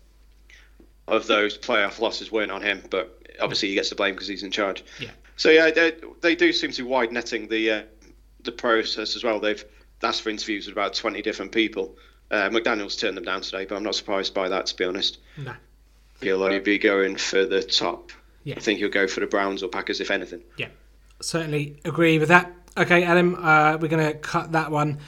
of 1.08 1.28
those 1.28 1.58
playoff 1.58 2.00
losses 2.00 2.32
weren't 2.32 2.52
on 2.52 2.62
him. 2.62 2.82
But 2.90 3.22
obviously, 3.40 3.70
he 3.70 3.76
gets 3.76 3.90
the 3.90 3.96
blame 3.96 4.16
because 4.16 4.28
he's 4.28 4.44
in 4.44 4.52
charge. 4.52 4.84
Yeah. 5.00 5.12
So 5.36 5.50
yeah, 5.50 5.70
they, 5.70 5.94
they 6.22 6.36
do 6.36 6.52
seem 6.52 6.72
to 6.72 6.84
be 6.84 6.88
wide 6.90 7.12
netting 7.12 7.48
the 7.48 7.72
uh, 7.72 7.84
the 8.48 8.52
process 8.52 9.16
as 9.16 9.24
well. 9.24 9.40
They've 9.40 9.64
asked 10.02 10.24
for 10.24 10.30
interviews 10.30 10.66
with 10.66 10.74
about 10.74 10.96
twenty 10.96 11.22
different 11.22 11.52
people. 11.52 11.96
Uh, 12.32 12.50
McDaniel's 12.50 12.96
turned 12.96 13.16
them 13.16 13.24
down 13.24 13.42
today, 13.42 13.66
but 13.66 13.76
I'm 13.76 13.84
not 13.84 13.94
surprised 13.94 14.34
by 14.34 14.50
that 14.50 14.66
to 14.66 14.76
be 14.76 14.86
honest. 14.86 15.20
No. 15.38 15.54
He'll 16.20 16.42
only 16.42 16.60
be 16.60 16.80
going 16.80 17.16
for 17.16 17.46
the 17.46 17.62
top. 17.62 18.12
Yeah. 18.44 18.56
I 18.58 18.60
think 18.60 18.80
he'll 18.80 18.90
go 18.90 19.08
for 19.08 19.20
the 19.20 19.28
Browns 19.28 19.62
or 19.62 19.70
Packers 19.70 20.02
if 20.02 20.10
anything. 20.10 20.42
Yeah, 20.58 20.70
certainly 21.22 21.80
agree 21.86 22.18
with 22.18 22.30
that. 22.30 22.52
Okay, 22.76 23.04
Adam, 23.04 23.36
uh, 23.36 23.78
we're 23.80 23.88
going 23.88 24.06
to 24.06 24.18
cut 24.18 24.54
that 24.54 24.72
one, 24.72 25.00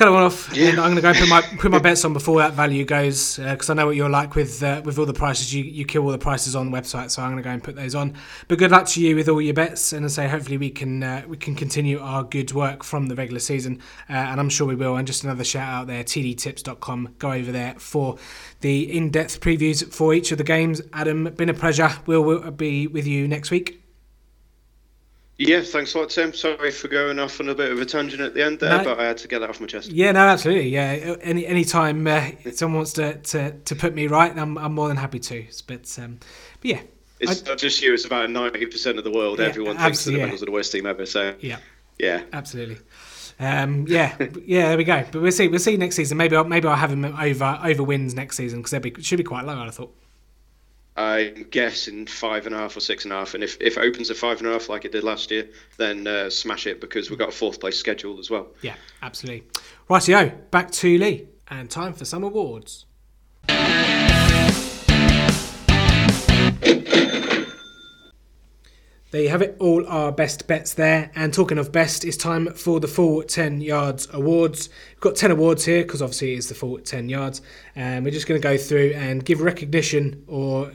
cut 0.00 0.08
it 0.08 0.12
one 0.12 0.22
off, 0.22 0.50
Yeah. 0.56 0.70
and 0.70 0.80
I'm 0.80 0.94
going 0.94 0.96
to 0.96 1.02
go 1.02 1.10
and 1.10 1.18
put 1.18 1.28
my 1.28 1.40
put 1.58 1.70
my 1.70 1.78
bets 1.78 2.06
on 2.06 2.14
before 2.14 2.38
that 2.38 2.54
value 2.54 2.86
goes 2.86 3.36
because 3.36 3.68
I 3.68 3.74
know 3.74 3.84
what 3.84 3.96
you're 3.96 4.08
like 4.08 4.34
with 4.34 4.62
uh, 4.62 4.80
with 4.82 4.98
all 4.98 5.04
the 5.04 5.12
prices. 5.12 5.52
You 5.52 5.62
you 5.62 5.84
kill 5.84 6.04
all 6.04 6.10
the 6.10 6.16
prices 6.16 6.56
on 6.56 6.70
the 6.70 6.76
website, 6.78 7.10
so 7.10 7.20
I'm 7.22 7.30
going 7.32 7.42
to 7.42 7.46
go 7.46 7.50
and 7.50 7.62
put 7.62 7.76
those 7.76 7.94
on. 7.94 8.14
But 8.48 8.58
good 8.58 8.70
luck 8.70 8.86
to 8.86 9.02
you 9.02 9.14
with 9.14 9.28
all 9.28 9.42
your 9.42 9.52
bets, 9.52 9.92
and 9.92 10.06
I 10.06 10.08
say 10.08 10.26
hopefully 10.26 10.56
we 10.56 10.70
can 10.70 11.02
uh, 11.02 11.24
we 11.28 11.36
can 11.36 11.54
continue 11.54 12.00
our 12.00 12.22
good 12.24 12.52
work 12.52 12.82
from 12.82 13.08
the 13.08 13.14
regular 13.14 13.40
season, 13.40 13.80
uh, 14.08 14.14
and 14.14 14.40
I'm 14.40 14.48
sure 14.48 14.66
we 14.66 14.74
will. 14.74 14.96
And 14.96 15.06
just 15.06 15.22
another 15.22 15.44
shout 15.44 15.68
out 15.68 15.86
there, 15.86 16.02
tdtips.com. 16.02 17.16
Go 17.18 17.32
over 17.32 17.52
there 17.52 17.74
for 17.78 18.16
the 18.62 18.96
in-depth 18.96 19.40
previews 19.40 19.92
for 19.92 20.14
each 20.14 20.32
of 20.32 20.38
the 20.38 20.44
games. 20.44 20.80
Adam, 20.94 21.24
been 21.34 21.50
a 21.50 21.54
pleasure. 21.54 21.90
We'll, 22.06 22.22
we'll 22.22 22.50
be 22.50 22.86
with 22.86 23.06
you 23.06 23.28
next 23.28 23.50
week. 23.50 23.79
Yeah, 25.42 25.62
thanks 25.62 25.94
a 25.94 25.98
lot, 25.98 26.10
Tim. 26.10 26.34
Sorry 26.34 26.70
for 26.70 26.88
going 26.88 27.18
off 27.18 27.40
on 27.40 27.48
a 27.48 27.54
bit 27.54 27.72
of 27.72 27.80
a 27.80 27.86
tangent 27.86 28.20
at 28.20 28.34
the 28.34 28.44
end 28.44 28.60
there, 28.60 28.76
No. 28.76 28.84
but 28.84 29.00
I 29.00 29.06
had 29.06 29.16
to 29.18 29.28
get 29.28 29.38
that 29.38 29.48
off 29.48 29.58
my 29.58 29.66
chest. 29.66 29.88
Yeah, 29.90 30.12
no, 30.12 30.20
absolutely. 30.20 30.68
Yeah, 30.68 31.16
any 31.22 31.46
any 31.46 31.64
time 31.64 32.06
uh, 32.06 32.30
someone 32.52 32.76
wants 32.80 32.92
to, 32.94 33.14
to, 33.16 33.52
to 33.52 33.74
put 33.74 33.94
me 33.94 34.06
right, 34.06 34.36
I'm, 34.36 34.58
I'm 34.58 34.74
more 34.74 34.88
than 34.88 34.98
happy 34.98 35.18
to. 35.18 35.46
But 35.66 35.98
um, 35.98 36.18
but 36.60 36.70
yeah, 36.70 36.80
It's 37.20 37.42
I- 37.42 37.48
not 37.52 37.58
just 37.58 37.80
you; 37.80 37.94
it's 37.94 38.04
about 38.04 38.28
ninety 38.28 38.66
percent 38.66 38.98
of 38.98 39.04
the 39.04 39.10
world. 39.10 39.38
Yeah, 39.38 39.46
Everyone 39.46 39.78
thinks 39.78 40.04
that 40.04 40.10
the 40.10 40.18
yeah. 40.18 40.28
Bengals 40.28 40.42
are 40.42 40.44
the 40.44 40.52
worst 40.52 40.72
team 40.72 40.84
ever. 40.84 41.06
So 41.06 41.34
Yeah, 41.40 41.56
yeah, 41.98 42.22
absolutely. 42.34 42.76
Um, 43.38 43.86
yeah, 43.88 44.14
yeah, 44.44 44.68
there 44.68 44.76
we 44.76 44.84
go. 44.84 45.06
But 45.10 45.22
we'll 45.22 45.32
see. 45.32 45.48
We'll 45.48 45.58
see 45.58 45.78
next 45.78 45.96
season. 45.96 46.18
Maybe 46.18 46.36
I'll, 46.36 46.44
maybe 46.44 46.68
I'll 46.68 46.76
have 46.76 46.92
him 46.92 47.02
over 47.06 47.58
over 47.64 47.82
wins 47.82 48.14
next 48.14 48.36
season 48.36 48.60
because 48.62 48.78
they 48.78 48.92
should 49.02 49.16
be 49.16 49.24
quite 49.24 49.46
low. 49.46 49.58
I 49.58 49.70
thought. 49.70 49.94
I'm 50.96 51.46
guessing 51.50 52.06
five 52.06 52.46
and 52.46 52.54
a 52.54 52.58
half 52.58 52.76
or 52.76 52.80
six 52.80 53.04
and 53.04 53.12
a 53.12 53.16
half. 53.16 53.34
And 53.34 53.42
if, 53.42 53.56
if 53.60 53.78
it 53.78 53.80
opens 53.80 54.10
at 54.10 54.16
five 54.16 54.38
and 54.38 54.48
a 54.48 54.52
half 54.52 54.68
like 54.68 54.84
it 54.84 54.92
did 54.92 55.04
last 55.04 55.30
year, 55.30 55.48
then 55.78 56.06
uh, 56.06 56.30
smash 56.30 56.66
it 56.66 56.80
because 56.80 57.10
we've 57.10 57.18
got 57.18 57.28
a 57.28 57.32
fourth 57.32 57.60
place 57.60 57.78
schedule 57.78 58.18
as 58.18 58.30
well. 58.30 58.48
Yeah, 58.62 58.74
absolutely. 59.02 59.46
Rightio, 59.88 60.50
back 60.50 60.70
to 60.72 60.98
Lee 60.98 61.28
and 61.48 61.70
time 61.70 61.92
for 61.92 62.04
some 62.04 62.24
awards. 62.24 62.86
There 69.10 69.22
you 69.22 69.28
have 69.30 69.42
it, 69.42 69.56
all 69.58 69.84
our 69.88 70.12
best 70.12 70.46
bets 70.46 70.74
there. 70.74 71.10
And 71.16 71.34
talking 71.34 71.58
of 71.58 71.72
best, 71.72 72.04
it's 72.04 72.16
time 72.16 72.46
for 72.54 72.78
the 72.78 72.86
full 72.86 73.24
10 73.24 73.60
yards 73.60 74.06
awards. 74.12 74.68
We've 74.92 75.00
got 75.00 75.16
10 75.16 75.32
awards 75.32 75.64
here 75.64 75.82
because 75.82 76.00
obviously 76.00 76.34
it's 76.34 76.48
the 76.48 76.54
full 76.54 76.78
10 76.78 77.08
yards. 77.08 77.42
And 77.74 78.04
we're 78.04 78.12
just 78.12 78.28
going 78.28 78.40
to 78.40 78.48
go 78.48 78.56
through 78.56 78.92
and 78.94 79.24
give 79.24 79.40
recognition 79.40 80.22
or 80.28 80.70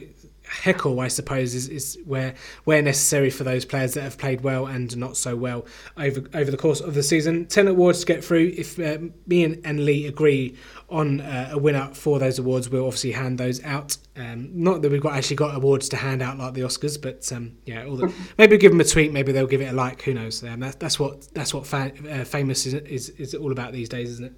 heckle, 0.55 0.99
I 0.99 1.07
suppose, 1.07 1.53
is, 1.53 1.67
is 1.67 1.99
where 2.05 2.33
where 2.63 2.81
necessary 2.81 3.29
for 3.29 3.43
those 3.43 3.65
players 3.65 3.93
that 3.93 4.01
have 4.01 4.17
played 4.17 4.41
well 4.41 4.65
and 4.65 4.95
not 4.97 5.17
so 5.17 5.35
well 5.35 5.65
over 5.97 6.23
over 6.33 6.49
the 6.49 6.57
course 6.57 6.79
of 6.81 6.93
the 6.93 7.03
season. 7.03 7.45
Ten 7.45 7.67
awards 7.67 7.99
to 8.01 8.05
get 8.05 8.23
through. 8.23 8.53
If 8.57 8.79
uh, 8.79 8.99
me 9.27 9.43
and, 9.43 9.61
and 9.65 9.85
Lee 9.85 10.07
agree 10.07 10.55
on 10.89 11.21
uh, 11.21 11.49
a 11.51 11.57
winner 11.57 11.89
for 11.93 12.19
those 12.19 12.39
awards, 12.39 12.69
we'll 12.69 12.85
obviously 12.85 13.11
hand 13.11 13.37
those 13.37 13.63
out. 13.63 13.97
Um, 14.15 14.49
not 14.53 14.81
that 14.81 14.91
we've 14.91 15.01
got 15.01 15.13
actually 15.13 15.35
got 15.35 15.55
awards 15.55 15.89
to 15.89 15.97
hand 15.97 16.21
out 16.21 16.37
like 16.37 16.53
the 16.53 16.61
Oscars, 16.61 17.01
but 17.01 17.31
um, 17.33 17.57
yeah, 17.65 17.85
all 17.85 17.97
the, 17.97 18.13
maybe 18.37 18.57
give 18.57 18.71
them 18.71 18.81
a 18.81 18.85
tweet, 18.85 19.11
maybe 19.11 19.31
they'll 19.31 19.47
give 19.47 19.61
it 19.61 19.71
a 19.71 19.73
like. 19.73 20.01
Who 20.03 20.13
knows? 20.13 20.43
Um, 20.43 20.61
that, 20.61 20.79
that's 20.79 20.99
what 20.99 21.27
that's 21.33 21.53
what 21.53 21.67
fa- 21.67 21.93
uh, 22.09 22.23
famous 22.23 22.65
is, 22.65 22.73
is 22.73 23.09
is 23.09 23.35
all 23.35 23.51
about 23.51 23.73
these 23.73 23.89
days, 23.89 24.09
isn't 24.09 24.25
it? 24.25 24.33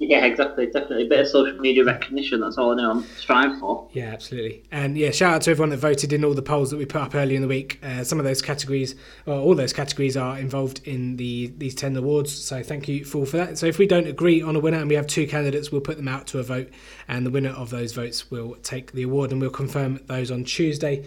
Yeah, 0.00 0.26
exactly, 0.26 0.66
definitely. 0.66 1.06
A 1.06 1.08
bit 1.08 1.20
of 1.20 1.28
social 1.28 1.58
media 1.58 1.84
recognition, 1.84 2.40
that's 2.40 2.56
all 2.56 2.70
I 2.70 2.76
know 2.76 2.90
I'm 2.92 3.02
striving 3.16 3.58
for. 3.58 3.88
Yeah, 3.92 4.12
absolutely. 4.12 4.62
And 4.70 4.96
yeah, 4.96 5.10
shout 5.10 5.34
out 5.34 5.42
to 5.42 5.50
everyone 5.50 5.70
that 5.70 5.78
voted 5.78 6.12
in 6.12 6.24
all 6.24 6.34
the 6.34 6.42
polls 6.42 6.70
that 6.70 6.76
we 6.76 6.84
put 6.84 7.00
up 7.00 7.16
earlier 7.16 7.34
in 7.34 7.42
the 7.42 7.48
week. 7.48 7.80
Uh, 7.82 8.04
some 8.04 8.20
of 8.20 8.24
those 8.24 8.40
categories, 8.40 8.94
or 9.26 9.34
all 9.34 9.56
those 9.56 9.72
categories, 9.72 10.16
are 10.16 10.38
involved 10.38 10.86
in 10.86 11.16
the 11.16 11.52
these 11.58 11.74
10 11.74 11.96
awards. 11.96 12.32
So 12.32 12.62
thank 12.62 12.86
you 12.86 13.04
for, 13.04 13.26
for 13.26 13.38
that. 13.38 13.58
So 13.58 13.66
if 13.66 13.78
we 13.78 13.88
don't 13.88 14.06
agree 14.06 14.40
on 14.40 14.54
a 14.54 14.60
winner 14.60 14.78
and 14.78 14.88
we 14.88 14.94
have 14.94 15.08
two 15.08 15.26
candidates, 15.26 15.72
we'll 15.72 15.80
put 15.80 15.96
them 15.96 16.06
out 16.06 16.28
to 16.28 16.38
a 16.38 16.44
vote, 16.44 16.70
and 17.08 17.26
the 17.26 17.30
winner 17.30 17.50
of 17.50 17.70
those 17.70 17.92
votes 17.92 18.30
will 18.30 18.54
take 18.62 18.92
the 18.92 19.02
award, 19.02 19.32
and 19.32 19.40
we'll 19.40 19.50
confirm 19.50 19.98
those 20.06 20.30
on 20.30 20.44
Tuesday. 20.44 21.04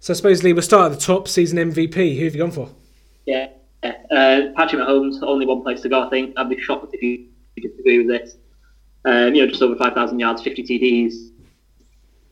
So 0.00 0.14
supposedly 0.14 0.52
we'll 0.52 0.62
start 0.62 0.90
at 0.90 0.98
the 0.98 1.04
top, 1.04 1.28
season 1.28 1.58
MVP. 1.58 2.18
Who 2.18 2.24
have 2.24 2.34
you 2.34 2.40
gone 2.40 2.50
for? 2.50 2.70
Yeah. 3.24 3.50
yeah. 3.84 3.94
Uh, 4.10 4.52
Patrick 4.56 4.82
Mahomes, 4.82 5.22
only 5.22 5.46
one 5.46 5.62
place 5.62 5.80
to 5.82 5.88
go, 5.88 6.02
I 6.02 6.10
think. 6.10 6.34
I'd 6.36 6.48
be 6.48 6.60
shocked 6.60 6.92
if 6.92 7.02
you 7.02 7.28
disagree 7.62 7.98
with 7.98 8.08
this. 8.08 8.36
Um, 9.04 9.34
you 9.34 9.42
know, 9.42 9.48
just 9.48 9.62
over 9.62 9.76
5,000 9.76 10.18
yards, 10.18 10.42
50 10.42 10.62
TDs, 10.64 11.30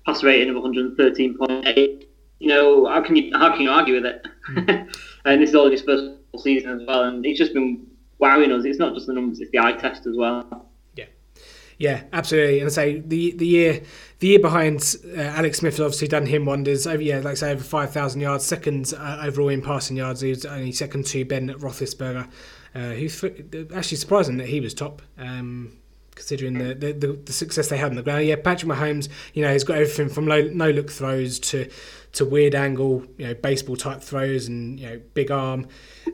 pass 0.06 0.22
rating 0.22 0.54
of 0.54 0.62
113.8. 0.62 2.06
You 2.40 2.48
know, 2.48 2.86
how 2.86 3.00
can 3.00 3.16
you 3.16 3.30
how 3.36 3.52
can 3.52 3.62
you 3.62 3.70
argue 3.70 3.94
with 3.94 4.06
it? 4.06 4.26
and 5.24 5.40
this 5.40 5.50
is 5.50 5.54
all 5.54 5.70
his 5.70 5.82
first 5.82 6.18
season 6.38 6.80
as 6.80 6.86
well, 6.86 7.04
and 7.04 7.24
he's 7.24 7.38
just 7.38 7.54
been 7.54 7.86
wowing 8.18 8.52
us. 8.52 8.64
It's 8.64 8.78
not 8.78 8.94
just 8.94 9.06
the 9.06 9.12
numbers; 9.12 9.40
it's 9.40 9.50
the 9.52 9.60
eye 9.60 9.72
test 9.72 10.06
as 10.06 10.16
well. 10.16 10.68
Yeah, 11.78 12.04
absolutely. 12.12 12.60
And 12.60 12.66
I 12.66 12.70
say 12.70 13.00
the 13.00 13.32
the 13.32 13.46
year 13.46 13.82
the 14.20 14.28
year 14.28 14.38
behind 14.38 14.96
uh, 15.16 15.20
Alex 15.20 15.58
Smith 15.58 15.74
has 15.74 15.80
obviously 15.80 16.08
done 16.08 16.26
him 16.26 16.44
wonders. 16.44 16.86
Over 16.86 17.02
yeah, 17.02 17.16
like 17.18 17.32
I 17.32 17.34
say, 17.34 17.52
over 17.52 17.64
five 17.64 17.92
thousand 17.92 18.20
yards, 18.20 18.44
second 18.44 18.94
uh, 18.96 19.18
overall 19.22 19.48
in 19.48 19.60
passing 19.60 19.96
yards. 19.96 20.20
He 20.20 20.30
was 20.30 20.46
only 20.46 20.72
second 20.72 21.06
to 21.06 21.24
Ben 21.24 21.48
Roethlisberger, 21.48 22.28
uh, 22.74 22.78
actually 23.74 23.96
surprising 23.96 24.36
that 24.38 24.48
he 24.48 24.60
was 24.60 24.74
top. 24.74 25.02
Um, 25.18 25.78
Considering 26.16 26.58
the, 26.58 26.74
the, 26.74 26.92
the, 26.92 27.12
the 27.24 27.32
success 27.32 27.70
they 27.70 27.76
had 27.76 27.90
on 27.90 27.96
the 27.96 28.02
ground, 28.02 28.24
yeah, 28.24 28.36
Patrick 28.36 28.70
Mahomes, 28.70 29.08
you 29.32 29.42
know, 29.42 29.52
he's 29.52 29.64
got 29.64 29.78
everything 29.78 30.08
from 30.08 30.28
low, 30.28 30.42
no 30.42 30.70
look 30.70 30.88
throws 30.88 31.40
to 31.40 31.68
to 32.12 32.24
weird 32.24 32.54
angle, 32.54 33.04
you 33.18 33.26
know, 33.26 33.34
baseball 33.34 33.74
type 33.74 34.00
throws 34.00 34.46
and 34.46 34.78
you 34.78 34.86
know, 34.88 35.00
big 35.14 35.32
arm, 35.32 35.66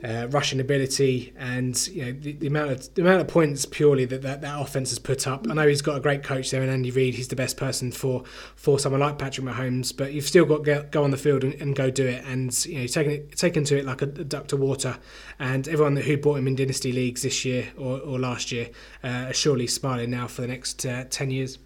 uh, 0.05 0.29
rushing 0.31 0.61
ability, 0.61 1.33
and 1.37 1.89
you 1.89 2.05
know 2.05 2.13
the, 2.13 2.33
the 2.33 2.47
amount 2.47 2.71
of 2.71 2.95
the 2.95 3.03
amount 3.03 3.21
of 3.21 3.29
points 3.29 3.67
purely 3.67 4.05
that, 4.05 4.23
that 4.23 4.41
that 4.41 4.61
offense 4.61 4.91
has 4.91 4.99
put 4.99 5.27
up. 5.27 5.47
I 5.49 5.55
know 5.55 5.67
he's 5.67 5.83
got 5.83 5.97
a 5.97 6.01
great 6.01 6.23
coach 6.23 6.51
there, 6.51 6.63
and 6.63 6.71
Andy 6.71 6.91
Reid, 6.91 7.15
he's 7.15 7.29
the 7.29 7.37
best 7.37 7.57
person 7.57 7.93
for 7.93 8.25
for 8.57 8.79
someone 8.79 9.01
like 9.01 9.19
Patrick 9.19 9.47
Mahomes. 9.47 9.97
But 9.97 10.13
you've 10.13 10.27
still 10.27 10.45
got 10.45 10.65
to 10.65 10.87
go 10.91 11.05
on 11.05 11.11
the 11.11 11.17
field 11.17 11.45
and, 11.45 11.55
and 11.55 11.75
go 11.75 11.91
do 11.91 12.07
it, 12.07 12.25
and 12.25 12.67
you 12.67 12.81
know, 12.81 12.87
taking 12.87 13.13
it 13.13 13.37
taken 13.37 13.65
to 13.65 13.79
it 13.79 13.85
like 13.85 14.03
a, 14.03 14.07
a 14.07 14.25
duck 14.25 14.49
to 14.49 14.57
water. 14.57 14.99
And 15.39 15.67
everyone 15.69 15.95
that 15.95 16.05
who 16.05 16.17
bought 16.17 16.39
him 16.39 16.47
in 16.47 16.57
dynasty 16.57 16.93
leagues 16.93 17.23
this 17.23 17.45
year 17.45 17.69
or, 17.79 17.99
or 18.01 18.19
last 18.19 18.53
year 18.53 18.71
uh, 19.03 19.27
are 19.29 19.33
surely 19.33 19.67
smiling 19.67 20.11
now 20.11 20.27
for 20.27 20.43
the 20.43 20.49
next 20.49 20.85
uh, 20.87 21.05
ten 21.11 21.31
years. 21.31 21.59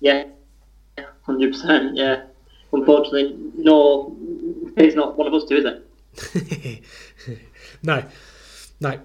Yeah, 0.00 0.24
hundred 1.22 1.52
percent. 1.52 1.96
Yeah. 1.96 2.24
Unfortunately, 2.72 3.36
no, 3.56 4.16
it's 4.76 4.96
not 4.96 5.16
one 5.16 5.26
of 5.26 5.34
us 5.34 5.44
too, 5.44 5.56
is 5.56 5.64
it? 5.64 6.82
no, 7.82 8.04
no. 8.80 9.00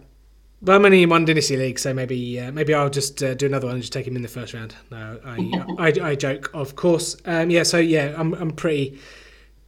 Well, 0.59 0.75
I'm 0.75 0.85
only 0.85 1.03
in 1.03 1.09
one 1.09 1.23
dynasty 1.23 1.55
league, 1.55 1.77
so 1.77 1.93
maybe 1.93 2.39
uh, 2.39 2.51
maybe 2.51 2.73
I'll 2.73 2.89
just 2.89 3.21
uh, 3.21 3.35
do 3.35 3.45
another 3.45 3.67
one 3.67 3.75
and 3.75 3.83
just 3.83 3.93
take 3.93 4.07
him 4.07 4.15
in 4.15 4.23
the 4.23 4.27
first 4.27 4.53
round. 4.53 4.75
No, 4.89 5.19
I 5.23 5.65
I, 5.77 6.09
I 6.09 6.15
joke, 6.15 6.49
of 6.53 6.75
course. 6.75 7.15
Um, 7.25 7.49
yeah, 7.49 7.63
so 7.63 7.77
yeah, 7.77 8.15
I'm 8.17 8.33
I'm 8.33 8.51
pretty 8.51 8.99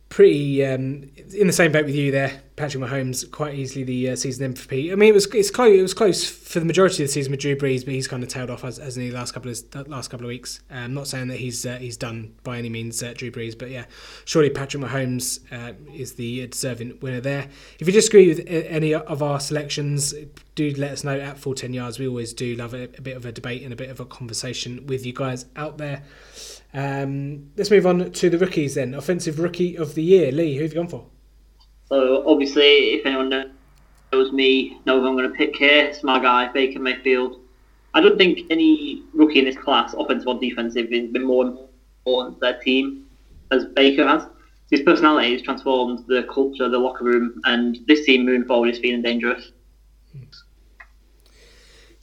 pretty 0.09 0.65
um, 0.65 1.09
in 1.35 1.47
the 1.47 1.53
same 1.53 1.71
boat 1.71 1.85
with 1.85 1.95
you 1.95 2.11
there, 2.11 2.41
Patrick 2.59 2.83
Mahomes. 2.83 3.29
Quite 3.31 3.55
easily 3.55 3.85
the 3.85 4.09
uh, 4.09 4.15
season 4.17 4.53
MVP. 4.53 4.91
I 4.91 4.95
mean, 4.95 5.09
it 5.09 5.13
was 5.13 5.33
it's 5.33 5.49
close. 5.49 5.73
It 5.73 5.81
was 5.81 5.93
close 5.93 6.29
for 6.29 6.59
the 6.59 6.65
majority 6.65 7.03
of 7.03 7.07
the 7.07 7.13
season 7.13 7.31
with 7.31 7.39
Drew 7.39 7.55
Brees, 7.55 7.85
but 7.85 7.93
he's 7.93 8.07
kind 8.07 8.21
of 8.21 8.27
tailed 8.27 8.49
off 8.49 8.65
as, 8.65 8.79
as 8.79 8.97
in 8.97 9.03
the 9.03 9.11
last 9.11 9.31
couple 9.31 9.49
of 9.49 9.87
last 9.87 10.09
couple 10.09 10.25
of 10.25 10.27
weeks. 10.27 10.59
I'm 10.69 10.85
um, 10.85 10.93
not 10.93 11.07
saying 11.07 11.29
that 11.29 11.37
he's 11.37 11.65
uh, 11.65 11.77
he's 11.77 11.95
done 11.95 12.35
by 12.43 12.57
any 12.57 12.67
means, 12.67 13.01
uh, 13.01 13.13
Drew 13.15 13.31
Brees, 13.31 13.57
but 13.57 13.69
yeah, 13.69 13.85
surely 14.25 14.49
Patrick 14.49 14.83
Mahomes 14.83 15.39
uh, 15.53 15.73
is 15.93 16.15
the 16.15 16.47
deserving 16.47 16.99
winner 16.99 17.21
there. 17.21 17.47
If 17.79 17.87
you 17.87 17.93
disagree 17.93 18.27
with 18.27 18.45
any 18.45 18.93
of 18.93 19.23
our 19.23 19.39
selections, 19.39 20.13
do 20.55 20.73
let 20.75 20.91
us 20.91 21.05
know 21.05 21.17
at 21.17 21.39
full 21.39 21.55
ten 21.55 21.73
yards. 21.73 21.97
We 21.97 22.09
always 22.09 22.33
do 22.33 22.55
love 22.55 22.73
a, 22.73 22.83
a 22.83 23.01
bit 23.01 23.15
of 23.15 23.25
a 23.25 23.31
debate 23.31 23.63
and 23.63 23.71
a 23.71 23.77
bit 23.77 23.89
of 23.89 24.01
a 24.01 24.05
conversation 24.05 24.85
with 24.85 25.05
you 25.05 25.13
guys 25.13 25.45
out 25.55 25.77
there. 25.77 26.03
Um, 26.73 27.51
let's 27.55 27.71
move 27.71 27.87
on 27.87 28.11
to 28.11 28.29
the 28.29 28.37
rookies 28.37 28.75
then. 28.75 28.93
Offensive 28.93 29.39
rookie 29.39 29.77
of 29.77 29.95
the 29.95 30.03
year, 30.03 30.33
Lee. 30.33 30.57
Who 30.57 30.63
have 30.63 30.73
you 30.73 30.79
gone 30.79 30.89
for? 30.89 31.05
So 31.89 32.23
obviously, 32.27 32.93
if 32.93 33.05
anyone 33.05 33.29
knows 34.11 34.31
me, 34.31 34.79
knows 34.85 35.05
I'm 35.05 35.15
going 35.15 35.29
to 35.29 35.35
pick 35.35 35.55
here. 35.55 35.85
It's 35.85 36.03
my 36.03 36.19
guy, 36.19 36.51
Baker 36.51 36.79
Mayfield. 36.79 37.41
I 37.93 38.01
don't 38.01 38.17
think 38.17 38.41
any 38.51 39.03
rookie 39.13 39.39
in 39.39 39.45
this 39.45 39.57
class, 39.57 39.95
offensive 39.97 40.27
or 40.27 40.39
defensive, 40.39 40.89
has 40.91 41.09
been 41.09 41.25
more 41.25 41.45
important 41.45 42.35
to 42.35 42.39
their 42.41 42.59
team 42.59 43.07
as 43.51 43.65
Baker 43.65 44.07
has. 44.07 44.27
His 44.69 44.81
personality 44.81 45.33
has 45.33 45.41
transformed 45.41 46.05
the 46.07 46.27
culture, 46.31 46.69
the 46.69 46.77
locker 46.77 47.03
room, 47.03 47.41
and 47.45 47.79
this 47.87 48.05
team 48.05 48.25
moving 48.25 48.45
forward 48.45 48.69
is 48.69 48.77
feeling 48.77 49.01
dangerous. 49.01 49.51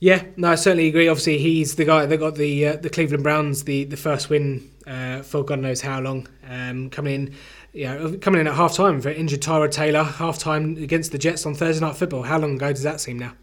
Yeah, 0.01 0.25
no, 0.37 0.51
I 0.51 0.55
certainly 0.57 0.89
agree. 0.89 1.09
Obviously, 1.09 1.39
he's 1.39 1.77
the 1.77 1.85
guy 1.85 2.05
that 2.05 2.17
got 2.19 2.35
the 2.35 2.67
uh, 2.67 2.77
the 2.77 2.91
Cleveland 2.91 3.23
Browns 3.23 3.65
the, 3.65 3.85
the 3.85 3.97
first 3.97 4.29
win 4.29 4.71
uh, 4.87 5.23
for 5.23 5.43
God 5.43 5.61
knows 5.61 5.81
how 5.81 6.01
long. 6.01 6.29
Um, 6.49 6.91
coming 6.91 7.15
in, 7.15 7.35
you 7.77 7.85
know, 7.85 8.17
coming 8.17 8.41
in 8.41 8.47
at 8.47 8.55
half 8.55 8.75
time 8.75 9.03
for 9.03 9.11
injured 9.11 9.43
Tyrod 9.43 9.71
Taylor, 9.71 10.03
half 10.03 10.39
time 10.39 10.79
against 10.79 11.13
the 11.13 11.19
Jets 11.19 11.45
on 11.45 11.55
Thursday 11.55 11.85
Night 11.85 11.95
Football. 11.95 12.23
How 12.23 12.39
long 12.39 12.55
ago 12.55 12.73
does 12.73 12.83
that 12.83 13.01
seem 13.01 13.19
now? 13.19 13.35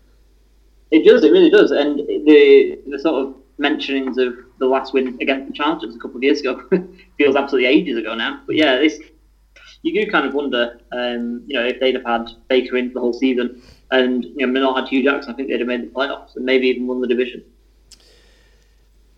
It 0.89 1.05
does, 1.05 1.23
it 1.23 1.31
really 1.31 1.51
does. 1.51 1.69
And 1.69 1.99
the 1.99 2.79
the 2.89 2.99
sort 2.99 3.27
of 3.27 3.35
mentionings 3.59 4.17
of 4.17 4.33
the 4.57 4.65
last 4.65 4.91
win 4.91 5.17
against 5.21 5.49
the 5.49 5.53
Chargers 5.53 5.95
a 5.95 5.99
couple 5.99 6.17
of 6.17 6.23
years 6.23 6.39
ago 6.39 6.63
feels 7.19 7.35
absolutely 7.35 7.69
ages 7.69 7.95
ago 7.95 8.15
now. 8.15 8.41
But 8.47 8.55
yeah, 8.55 8.77
this 8.77 8.99
you 9.83 9.93
do 9.93 10.09
kind 10.09 10.25
of 10.25 10.33
wonder, 10.33 10.79
um, 10.93 11.43
you 11.45 11.59
know, 11.59 11.65
if 11.65 11.79
they'd 11.79 11.95
have 11.95 12.05
had 12.05 12.29
Baker 12.47 12.77
in 12.77 12.89
for 12.89 12.95
the 12.95 12.99
whole 13.01 13.13
season 13.13 13.61
and 13.91 14.23
you 14.23 14.47
know, 14.47 14.59
not 14.61 14.79
had 14.79 14.87
Hue 14.87 15.03
Jackson, 15.03 15.31
I 15.31 15.35
think 15.35 15.49
they'd 15.49 15.59
have 15.59 15.67
made 15.67 15.83
the 15.83 15.93
playoffs 15.93 16.35
and 16.35 16.43
maybe 16.43 16.67
even 16.69 16.87
won 16.87 17.01
the 17.01 17.07
division. 17.07 17.43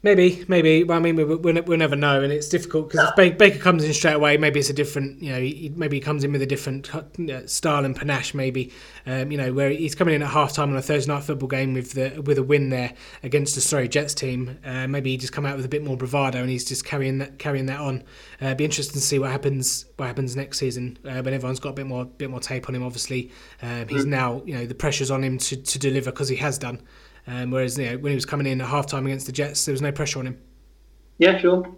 Maybe, 0.06 0.46
maybe. 0.48 0.84
Well, 0.84 1.00
I 1.00 1.02
mean, 1.02 1.16
we, 1.16 1.24
we, 1.24 1.60
we'll 1.62 1.80
never 1.80 1.96
know, 1.96 2.22
and 2.22 2.32
it's 2.32 2.48
difficult 2.48 2.92
because 2.92 3.10
if 3.18 3.38
Baker 3.40 3.58
comes 3.58 3.84
in 3.84 3.92
straight 3.92 4.14
away, 4.14 4.38
maybe 4.38 4.60
it's 4.60 4.70
a 4.70 4.74
different, 4.74 5.20
you 5.20 5.32
know, 5.32 5.40
he, 5.40 5.72
maybe 5.76 5.98
he 5.98 6.00
comes 6.00 6.24
in 6.24 6.32
with 6.32 6.44
a 6.44 6.46
different 6.46 6.92
style 7.48 7.84
and 7.84 7.96
panache, 7.96 8.36
maybe, 8.36 8.72
um, 9.08 9.32
you 9.32 9.38
know, 9.40 9.52
where 9.52 9.72
he's 9.72 9.96
coming 9.96 10.14
in 10.14 10.22
at 10.22 10.30
half 10.30 10.54
time 10.54 10.70
on 10.70 10.78
a 10.78 10.82
Thursday 10.84 11.12
night 11.12 11.24
football 11.24 11.48
game 11.48 11.74
with 11.74 11.94
the 11.94 12.22
with 12.22 12.38
a 12.38 12.44
win 12.44 12.70
there 12.70 12.94
against 13.24 13.56
the 13.56 13.62
sorry 13.62 13.88
Jets 13.88 14.14
team. 14.14 14.60
Uh, 14.64 14.88
maybe 14.88 15.10
he 15.10 15.18
just 15.18 15.34
come 15.34 15.44
out 15.44 15.56
with 15.56 15.66
a 15.66 15.70
bit 15.70 15.84
more 15.84 15.98
bravado, 15.98 16.40
and 16.40 16.52
he's 16.52 16.66
just 16.66 16.86
carrying 16.86 17.18
that 17.18 17.40
carrying 17.40 17.66
that 17.66 17.80
on. 17.80 18.04
Uh, 18.40 18.54
be 18.54 18.64
interesting 18.64 18.94
to 18.94 19.08
see 19.08 19.18
what 19.18 19.32
happens 19.32 19.86
what 19.98 20.06
happens 20.06 20.36
next 20.36 20.60
season 20.60 21.00
uh, 21.06 21.24
when 21.24 21.34
everyone's 21.34 21.60
got 21.60 21.70
a 21.70 21.74
bit 21.74 21.88
more 21.88 22.06
bit 22.06 22.30
more 22.30 22.40
tape 22.40 22.70
on 22.70 22.76
him. 22.76 22.84
Obviously, 22.84 23.32
um, 23.64 23.88
he's 23.88 24.06
now, 24.06 24.44
you 24.46 24.54
know, 24.54 24.68
the 24.68 24.76
pressure's 24.76 25.10
on 25.10 25.24
him 25.24 25.40
to, 25.40 25.58
to 25.58 25.80
deliver 25.80 26.12
because 26.12 26.30
he 26.30 26.36
has 26.36 26.60
done. 26.60 26.80
Um, 27.28 27.52
whereas 27.52 27.78
you 27.78 27.90
know, 27.90 27.98
when 27.98 28.12
he 28.12 28.16
was 28.16 28.26
coming 28.26 28.48
in 28.48 28.62
at 28.62 28.68
half 28.68 28.88
time 28.88 29.06
against 29.06 29.26
the 29.26 29.32
Jets, 29.32 29.66
there 29.66 29.74
was 29.74 29.82
no 29.82 29.92
pressure 29.92 30.20
on 30.20 30.28
him. 30.28 30.42
Yeah, 31.18 31.38
sure. 31.38 31.76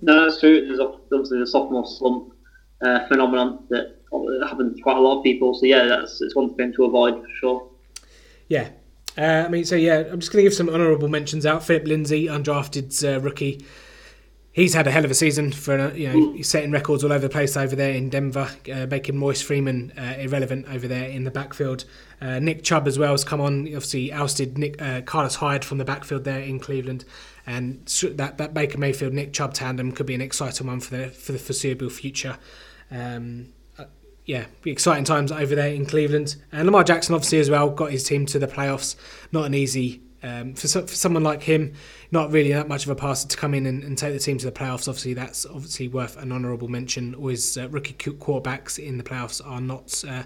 No, 0.00 0.24
that's 0.24 0.40
true. 0.40 0.66
There's 0.66 0.80
obviously 0.80 1.38
the 1.38 1.46
sophomore 1.46 1.86
slump 1.86 2.34
uh, 2.84 3.06
phenomenon 3.08 3.64
that 3.70 3.98
happens 4.46 4.76
to 4.76 4.82
quite 4.82 4.96
a 4.96 5.00
lot 5.00 5.18
of 5.18 5.24
people. 5.24 5.54
So 5.54 5.66
yeah, 5.66 5.84
that's 5.84 6.20
it's 6.20 6.34
one 6.34 6.54
thing 6.54 6.72
to 6.74 6.84
avoid 6.84 7.22
for 7.22 7.28
sure. 7.40 7.68
Yeah. 8.48 8.70
Uh, 9.16 9.44
I 9.46 9.48
mean, 9.48 9.64
so 9.64 9.76
yeah, 9.76 10.04
I'm 10.10 10.18
just 10.18 10.32
going 10.32 10.44
to 10.44 10.50
give 10.50 10.54
some 10.54 10.68
honourable 10.68 11.08
mentions 11.08 11.46
out. 11.46 11.64
Phillip 11.64 11.86
Lindsay, 11.86 12.26
undrafted 12.26 13.16
uh, 13.16 13.20
rookie 13.20 13.64
he's 14.54 14.72
had 14.72 14.86
a 14.86 14.90
hell 14.90 15.04
of 15.04 15.10
a 15.10 15.14
season 15.14 15.52
for 15.52 15.78
uh, 15.78 15.92
you 15.92 16.08
know 16.08 16.32
he's 16.32 16.48
setting 16.48 16.70
records 16.70 17.04
all 17.04 17.12
over 17.12 17.26
the 17.26 17.28
place 17.28 17.56
over 17.58 17.76
there 17.76 17.92
in 17.92 18.08
Denver, 18.08 18.48
uh, 18.72 18.86
making 18.86 19.20
Royce 19.20 19.42
Freeman 19.42 19.92
uh, 19.98 20.14
irrelevant 20.18 20.66
over 20.70 20.88
there 20.88 21.10
in 21.10 21.24
the 21.24 21.30
backfield. 21.30 21.84
Uh, 22.22 22.38
Nick 22.38 22.62
Chubb 22.62 22.88
as 22.88 22.98
well 22.98 23.10
has 23.10 23.24
come 23.24 23.40
on, 23.40 23.66
obviously 23.66 24.10
ousted 24.10 24.56
Nick 24.56 24.80
uh, 24.80 25.02
Carlos 25.02 25.34
Hyde 25.34 25.64
from 25.64 25.76
the 25.76 25.84
backfield 25.84 26.24
there 26.24 26.40
in 26.40 26.58
Cleveland, 26.58 27.04
and 27.46 27.84
that 28.14 28.38
that 28.38 28.54
Baker 28.54 28.78
Mayfield 28.78 29.12
Nick 29.12 29.34
Chubb 29.34 29.52
tandem 29.52 29.92
could 29.92 30.06
be 30.06 30.14
an 30.14 30.22
exciting 30.22 30.66
one 30.66 30.80
for 30.80 30.96
the 30.96 31.08
for 31.08 31.32
the 31.32 31.38
foreseeable 31.38 31.90
future. 31.90 32.38
Um, 32.90 33.48
uh, 33.76 33.86
yeah, 34.24 34.46
exciting 34.64 35.04
times 35.04 35.32
over 35.32 35.54
there 35.54 35.74
in 35.74 35.84
Cleveland. 35.84 36.36
And 36.52 36.64
Lamar 36.66 36.84
Jackson, 36.84 37.14
obviously, 37.14 37.40
as 37.40 37.50
well, 37.50 37.68
got 37.70 37.90
his 37.90 38.04
team 38.04 38.24
to 38.26 38.38
the 38.38 38.46
playoffs. 38.46 38.94
Not 39.32 39.46
an 39.46 39.54
easy 39.54 40.00
um, 40.24 40.54
for, 40.54 40.66
so, 40.66 40.86
for 40.86 40.94
someone 40.94 41.22
like 41.22 41.42
him, 41.42 41.74
not 42.10 42.32
really 42.32 42.50
that 42.52 42.66
much 42.66 42.84
of 42.84 42.90
a 42.90 42.94
passer 42.94 43.28
to 43.28 43.36
come 43.36 43.52
in 43.52 43.66
and, 43.66 43.84
and 43.84 43.98
take 43.98 44.14
the 44.14 44.18
team 44.18 44.38
to 44.38 44.46
the 44.46 44.52
playoffs. 44.52 44.88
Obviously, 44.88 45.12
that's 45.12 45.44
obviously 45.44 45.86
worth 45.86 46.16
an 46.16 46.32
honourable 46.32 46.68
mention. 46.68 47.14
Always 47.14 47.58
uh, 47.58 47.68
rookie 47.68 47.92
quarterbacks 47.92 48.78
in 48.78 48.96
the 48.96 49.04
playoffs 49.04 49.46
are 49.46 49.60
not 49.60 50.02
uh, 50.08 50.22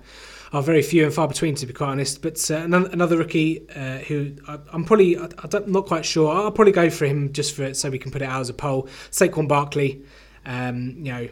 are 0.52 0.62
very 0.62 0.82
few 0.82 1.04
and 1.04 1.12
far 1.12 1.26
between, 1.26 1.56
to 1.56 1.66
be 1.66 1.72
quite 1.72 1.88
honest. 1.88 2.22
But 2.22 2.48
uh, 2.48 2.58
another 2.58 3.18
rookie 3.18 3.68
uh, 3.70 3.98
who 3.98 4.36
I, 4.46 4.58
am 4.72 4.84
probably 4.84 5.18
I, 5.18 5.28
am 5.52 5.72
not 5.72 5.86
quite 5.86 6.04
sure. 6.04 6.32
I'll 6.32 6.52
probably 6.52 6.72
go 6.72 6.90
for 6.90 7.06
him 7.06 7.32
just 7.32 7.56
for 7.56 7.64
it, 7.64 7.76
so 7.76 7.90
we 7.90 7.98
can 7.98 8.12
put 8.12 8.22
it 8.22 8.28
out 8.28 8.40
as 8.40 8.48
a 8.48 8.54
poll. 8.54 8.84
Saquon 9.10 9.48
Barkley. 9.48 10.04
Um, 10.46 10.94
you 10.98 11.12
know, 11.12 11.28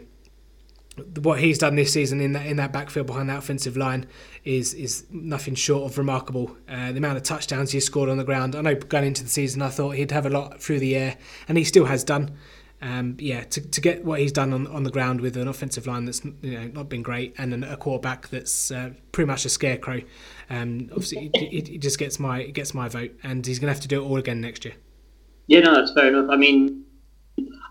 what 1.21 1.39
he's 1.39 1.57
done 1.57 1.75
this 1.75 1.93
season 1.93 2.19
in 2.19 2.33
that 2.33 2.45
in 2.45 2.57
that 2.57 2.73
backfield 2.73 3.07
behind 3.07 3.29
that 3.29 3.39
offensive 3.39 3.77
line 3.77 4.05
is 4.47 4.73
is 4.73 5.05
nothing 5.11 5.55
short 5.55 5.91
of 5.91 5.97
remarkable. 5.97 6.55
Uh, 6.69 6.91
the 6.91 6.97
amount 6.97 7.17
of 7.17 7.23
touchdowns 7.23 7.71
he's 7.71 7.85
scored 7.85 8.09
on 8.09 8.17
the 8.17 8.23
ground. 8.23 8.55
I 8.55 8.61
know 8.61 8.75
going 8.75 9.05
into 9.05 9.23
the 9.23 9.29
season, 9.29 9.61
I 9.61 9.69
thought 9.69 9.91
he'd 9.91 10.11
have 10.11 10.25
a 10.25 10.29
lot 10.29 10.61
through 10.61 10.79
the 10.79 10.95
air, 10.95 11.17
and 11.47 11.57
he 11.57 11.63
still 11.63 11.85
has 11.85 12.03
done. 12.03 12.37
Um, 12.79 13.17
yeah, 13.19 13.43
to, 13.43 13.61
to 13.61 13.81
get 13.81 14.05
what 14.05 14.19
he's 14.19 14.31
done 14.31 14.53
on, 14.53 14.67
on 14.67 14.83
the 14.83 14.91
ground 14.91 15.19
with 15.19 15.35
an 15.35 15.47
offensive 15.47 15.87
line 15.87 16.05
that's 16.05 16.23
you 16.23 16.59
know 16.59 16.67
not 16.67 16.89
been 16.89 17.01
great, 17.01 17.35
and 17.37 17.53
an, 17.53 17.63
a 17.63 17.75
quarterback 17.75 18.29
that's 18.29 18.71
uh, 18.71 18.91
pretty 19.11 19.27
much 19.27 19.43
a 19.45 19.49
scarecrow. 19.49 20.01
Um, 20.49 20.87
obviously, 20.91 21.29
it, 21.33 21.41
it, 21.41 21.69
it, 21.75 21.77
just 21.79 21.99
gets 21.99 22.19
my 22.19 22.41
it 22.41 22.53
gets 22.53 22.73
my 22.73 22.87
vote, 22.87 23.17
and 23.23 23.45
he's 23.45 23.59
going 23.59 23.67
to 23.67 23.73
have 23.73 23.81
to 23.81 23.87
do 23.87 24.01
it 24.01 24.05
all 24.05 24.17
again 24.17 24.39
next 24.39 24.63
year. 24.63 24.75
Yeah, 25.47 25.61
no, 25.61 25.73
that's 25.73 25.93
fair 25.93 26.07
enough. 26.07 26.29
I 26.29 26.35
mean, 26.35 26.85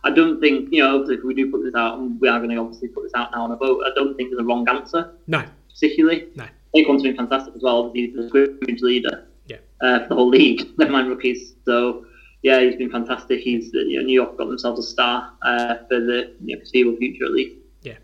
I 0.04 0.10
don't 0.10 0.40
think 0.40 0.68
you 0.72 0.82
know 0.82 1.02
if 1.08 1.24
we 1.24 1.34
do 1.34 1.50
put 1.50 1.62
this 1.62 1.74
out, 1.74 1.98
and 1.98 2.20
we 2.20 2.28
are 2.28 2.38
going 2.38 2.50
to 2.50 2.56
obviously 2.56 2.88
put 2.88 3.04
this 3.04 3.14
out 3.14 3.30
now 3.32 3.44
on 3.44 3.52
a 3.52 3.56
vote. 3.56 3.84
I 3.86 3.94
don't 3.94 4.14
think 4.16 4.30
there's 4.30 4.40
a 4.40 4.44
wrong 4.44 4.68
answer. 4.68 5.14
No, 5.26 5.44
particularly. 5.68 6.28
No, 6.34 6.46
Saquon's 6.76 7.02
been 7.02 7.16
fantastic 7.16 7.54
as 7.54 7.62
well. 7.62 7.90
He's 7.94 8.14
the 8.14 8.28
scrimmage 8.28 8.82
leader. 8.82 9.26
Yeah. 9.46 9.58
Uh, 9.80 10.00
for 10.00 10.08
the 10.08 10.14
whole 10.14 10.28
league, 10.28 10.66
never 10.78 10.92
mind 10.92 11.08
rookies. 11.08 11.54
So 11.64 12.06
yeah, 12.42 12.60
he's 12.60 12.76
been 12.76 12.90
fantastic. 12.90 13.40
He's 13.40 13.72
you 13.72 14.00
know, 14.00 14.06
New 14.06 14.14
York 14.14 14.36
got 14.38 14.48
themselves 14.48 14.80
a 14.80 14.82
star 14.82 15.32
uh, 15.42 15.76
for 15.88 16.00
the 16.00 16.34
you 16.44 16.54
know, 16.54 16.60
foreseeable 16.60 16.96
future 16.96 17.24
at 17.24 17.32
least. 17.32 17.56
Yeah. 17.82 17.96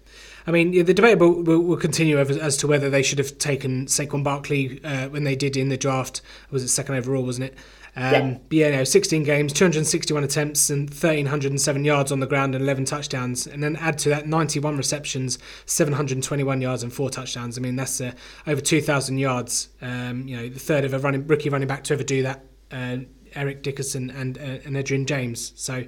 I 0.47 0.51
mean, 0.51 0.73
the 0.85 0.95
debate 0.95 1.19
will, 1.19 1.43
will, 1.43 1.61
will 1.61 1.77
continue 1.77 2.19
as, 2.19 2.37
as, 2.37 2.57
to 2.59 2.67
whether 2.67 2.91
they 2.91 3.03
should 3.03 3.19
have 3.19 3.39
taken 3.39 3.87
Saquon 3.87 4.25
Barkley 4.25 4.83
uh, 4.83 5.09
when 5.09 5.23
they 5.25 5.37
did 5.37 5.57
in 5.57 5.69
the 5.69 5.77
draft. 5.77 6.21
Was 6.51 6.65
it 6.65 6.69
second 6.69 6.97
overall, 6.97 7.23
wasn't 7.23 7.53
it? 7.53 7.59
Um, 7.95 8.41
yeah. 8.51 8.69
yeah, 8.69 8.77
no, 8.77 8.85
16 8.85 9.23
games, 9.23 9.53
261 9.53 10.25
attempts, 10.25 10.71
and 10.71 10.89
1,307 10.89 11.85
yards 11.85 12.11
on 12.11 12.21
the 12.21 12.27
ground 12.27 12.55
and 12.55 12.65
11 12.65 12.87
touchdowns. 12.87 13.47
And 13.47 13.63
then 13.63 13.77
add 13.77 13.99
to 13.99 14.09
that 14.09 14.27
91 14.27 14.79
receptions, 14.79 15.39
721 15.67 16.63
yards, 16.63 16.83
and 16.83 16.93
four 16.93 17.11
touchdowns. 17.11 17.59
I 17.59 17.61
mean, 17.61 17.77
that's 17.77 18.01
uh, 18.01 18.13
over 18.47 18.61
2,000 18.63 19.19
yards. 19.19 19.69
Um, 19.83 20.27
you 20.27 20.37
know, 20.37 20.49
the 20.49 20.59
third 20.59 20.85
of 20.85 20.95
a 20.95 20.99
running, 20.99 21.27
rookie 21.27 21.51
running 21.51 21.69
back 21.69 21.85
to 21.85 21.95
ever 21.95 22.05
do 22.05 22.23
that. 22.23 22.45
Uh, 22.71 22.99
Eric 23.35 23.63
Dickerson 23.63 24.11
and 24.11 24.39
uh, 24.39 24.59
and 24.65 24.77
Edgerrin 24.77 25.07
James. 25.07 25.53
So, 25.57 25.85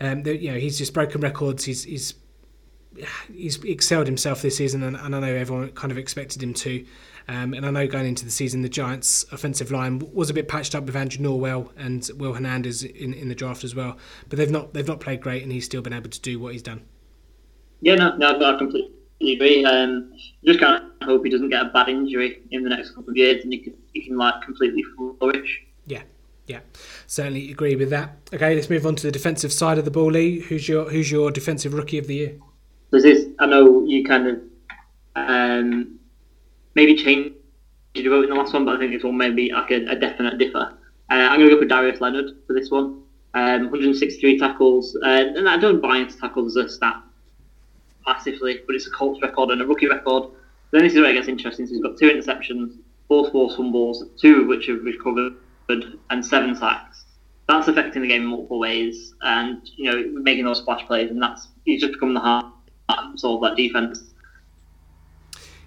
um, 0.00 0.22
the, 0.22 0.36
you 0.36 0.52
know, 0.52 0.58
he's 0.58 0.78
just 0.78 0.94
broken 0.94 1.20
records. 1.20 1.64
He's 1.64 1.84
he's 1.84 2.14
he's 3.32 3.62
excelled 3.64 4.06
himself 4.06 4.42
this 4.42 4.56
season, 4.56 4.82
and, 4.82 4.96
and 4.96 5.14
I 5.14 5.20
know 5.20 5.34
everyone 5.34 5.70
kind 5.72 5.92
of 5.92 5.98
expected 5.98 6.42
him 6.42 6.54
to. 6.54 6.84
Um, 7.28 7.54
and 7.54 7.64
I 7.64 7.70
know 7.70 7.86
going 7.86 8.06
into 8.06 8.24
the 8.24 8.30
season, 8.30 8.62
the 8.62 8.68
Giants' 8.68 9.24
offensive 9.32 9.70
line 9.70 10.02
was 10.12 10.30
a 10.30 10.34
bit 10.34 10.48
patched 10.48 10.74
up 10.74 10.84
with 10.84 10.96
Andrew 10.96 11.24
Norwell 11.24 11.70
and 11.76 12.08
Will 12.16 12.34
Hernandez 12.34 12.82
in, 12.82 13.14
in 13.14 13.28
the 13.28 13.34
draft 13.34 13.64
as 13.64 13.74
well. 13.74 13.96
But 14.28 14.38
they've 14.38 14.50
not 14.50 14.74
they've 14.74 14.86
not 14.86 15.00
played 15.00 15.20
great, 15.20 15.42
and 15.42 15.52
he's 15.52 15.64
still 15.64 15.82
been 15.82 15.92
able 15.92 16.10
to 16.10 16.20
do 16.20 16.38
what 16.38 16.52
he's 16.52 16.62
done. 16.62 16.84
Yeah, 17.80 17.96
no, 17.96 18.16
no, 18.16 18.54
I 18.54 18.58
completely 18.58 18.92
agree. 19.20 19.64
Um, 19.64 20.12
just 20.44 20.60
kind 20.60 20.84
of 20.84 21.06
hope 21.06 21.24
he 21.24 21.30
doesn't 21.30 21.50
get 21.50 21.66
a 21.66 21.70
bad 21.70 21.88
injury 21.88 22.42
in 22.50 22.62
the 22.62 22.70
next 22.70 22.90
couple 22.90 23.10
of 23.10 23.16
years, 23.16 23.44
and 23.44 23.52
he 23.52 23.58
can 23.58 23.74
he 23.92 24.04
can 24.06 24.16
like 24.16 24.42
completely 24.42 24.84
flourish. 24.96 25.62
Yeah. 25.86 26.02
Yeah, 26.48 26.58
certainly 27.06 27.52
agree 27.52 27.76
with 27.76 27.90
that. 27.90 28.16
Okay, 28.34 28.56
let's 28.56 28.68
move 28.68 28.84
on 28.84 28.96
to 28.96 29.06
the 29.06 29.12
defensive 29.12 29.52
side 29.52 29.78
of 29.78 29.84
the 29.84 29.92
ball, 29.92 30.10
Lee. 30.10 30.40
Who's 30.40 30.68
your 30.68 30.90
Who's 30.90 31.10
your 31.10 31.30
defensive 31.30 31.72
rookie 31.72 31.98
of 31.98 32.08
the 32.08 32.16
year? 32.16 32.38
This 32.90 33.04
is 33.04 33.28
I 33.38 33.46
know 33.46 33.84
you 33.84 34.04
kind 34.04 34.26
of 34.26 34.40
um, 35.14 36.00
maybe 36.74 36.96
change 36.96 37.34
your 37.94 38.14
vote 38.14 38.24
in 38.24 38.30
the 38.30 38.36
last 38.36 38.54
one, 38.54 38.64
but 38.64 38.76
I 38.76 38.78
think 38.78 38.92
this 38.92 39.04
one 39.04 39.16
may 39.16 39.30
be 39.30 39.52
like 39.52 39.70
a, 39.70 39.84
a 39.86 39.96
definite 39.96 40.38
differ. 40.38 40.78
Uh, 41.10 41.14
I'm 41.14 41.38
going 41.38 41.50
to 41.50 41.54
go 41.56 41.60
for 41.60 41.68
Darius 41.68 42.00
Leonard 42.00 42.30
for 42.46 42.54
this 42.54 42.70
one. 42.70 43.02
Um, 43.34 43.70
163 43.70 44.38
tackles, 44.38 44.96
uh, 45.02 45.08
and 45.08 45.48
I 45.48 45.56
don't 45.56 45.80
buy 45.80 45.98
into 45.98 46.18
tackles 46.18 46.56
as 46.56 46.66
a 46.66 46.68
stat 46.68 47.02
passively, 48.04 48.60
but 48.66 48.74
it's 48.76 48.86
a 48.86 48.90
Colts 48.90 49.22
record 49.22 49.50
and 49.50 49.62
a 49.62 49.66
rookie 49.66 49.88
record. 49.88 50.30
Then 50.70 50.82
this 50.82 50.94
is 50.94 51.00
where 51.00 51.10
it 51.10 51.14
gets 51.14 51.28
interesting. 51.28 51.66
So 51.66 51.74
he's 51.74 51.82
got 51.82 51.98
two 51.98 52.10
interceptions, 52.10 52.76
four 53.08 53.30
forced 53.30 53.56
fumbles, 53.56 54.04
two 54.20 54.42
of 54.42 54.46
which 54.48 54.66
have 54.66 54.82
recovered, 54.82 55.34
and 56.10 56.24
seven 56.24 56.54
sacks. 56.54 57.04
That's 57.48 57.68
affecting 57.68 58.02
the 58.02 58.08
game 58.08 58.22
in 58.22 58.28
multiple 58.28 58.58
ways, 58.58 59.14
and 59.22 59.68
you 59.76 59.90
know 59.90 60.20
making 60.20 60.44
those 60.44 60.58
splash 60.58 60.86
plays, 60.86 61.10
and 61.10 61.22
that's 61.22 61.48
he's 61.64 61.80
just 61.80 61.94
become 61.94 62.14
the 62.14 62.20
heart 62.20 62.46
of 62.88 63.40
that 63.40 63.54
defense. 63.56 64.11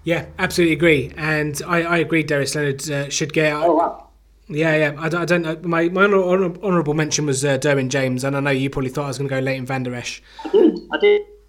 Yeah, 0.06 0.28
absolutely 0.38 0.74
agree, 0.74 1.12
and 1.18 1.60
I, 1.66 1.82
I 1.82 1.98
agree. 1.98 2.22
Darius 2.22 2.54
Leonard 2.54 2.90
uh, 2.90 3.10
should 3.10 3.34
get. 3.34 3.54
Oh 3.54 3.74
wow. 3.76 4.08
Yeah, 4.48 4.76
yeah. 4.76 4.96
I, 5.00 5.06
I 5.08 5.26
don't 5.26 5.42
know. 5.42 5.58
My 5.64 5.90
my 5.90 6.04
honourable 6.04 6.94
mention 6.94 7.26
was 7.26 7.44
uh, 7.44 7.58
Derwin 7.58 7.90
James, 7.90 8.24
and 8.24 8.38
I 8.38 8.40
know 8.40 8.52
you 8.52 8.70
probably 8.70 8.92
thought 8.92 9.06
I 9.06 9.08
was 9.08 9.18
going 9.18 9.28
to 9.28 9.36
go 9.36 9.40
Leighton 9.42 9.66
Vander 9.66 9.96
Esch. 9.96 10.22
I 10.46 10.50
did. 10.52 10.80
I 10.94 10.98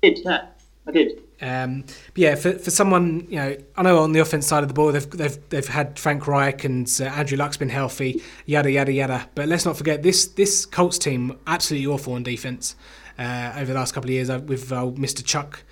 did. 0.02 0.18
Yeah, 0.24 0.46
I 0.88 0.90
did. 0.90 1.22
Um, 1.42 1.82
but 1.82 2.16
yeah, 2.16 2.34
for, 2.34 2.52
for 2.52 2.70
someone 2.70 3.26
you 3.28 3.36
know, 3.36 3.56
I 3.76 3.82
know 3.82 3.98
on 3.98 4.12
the 4.12 4.20
offense 4.20 4.46
side 4.46 4.62
of 4.62 4.68
the 4.68 4.74
ball 4.74 4.90
they've 4.90 5.10
they've, 5.10 5.38
they've 5.50 5.68
had 5.68 5.98
Frank 5.98 6.26
Reich 6.26 6.64
and 6.64 6.90
uh, 6.98 7.04
Andrew 7.04 7.36
Luck's 7.36 7.58
been 7.58 7.68
healthy, 7.68 8.22
yada 8.46 8.70
yada 8.70 8.90
yada. 8.90 9.28
But 9.34 9.48
let's 9.48 9.66
not 9.66 9.76
forget 9.76 10.02
this 10.02 10.28
this 10.28 10.64
Colts 10.64 10.98
team 10.98 11.38
absolutely 11.46 11.88
awful 11.88 12.14
on 12.14 12.22
defense 12.22 12.74
uh, 13.18 13.52
over 13.56 13.66
the 13.66 13.74
last 13.74 13.92
couple 13.92 14.08
of 14.08 14.14
years 14.14 14.30
uh, 14.30 14.40
with 14.46 14.72
uh, 14.72 14.86
Mr. 14.86 15.22
Chuck 15.22 15.62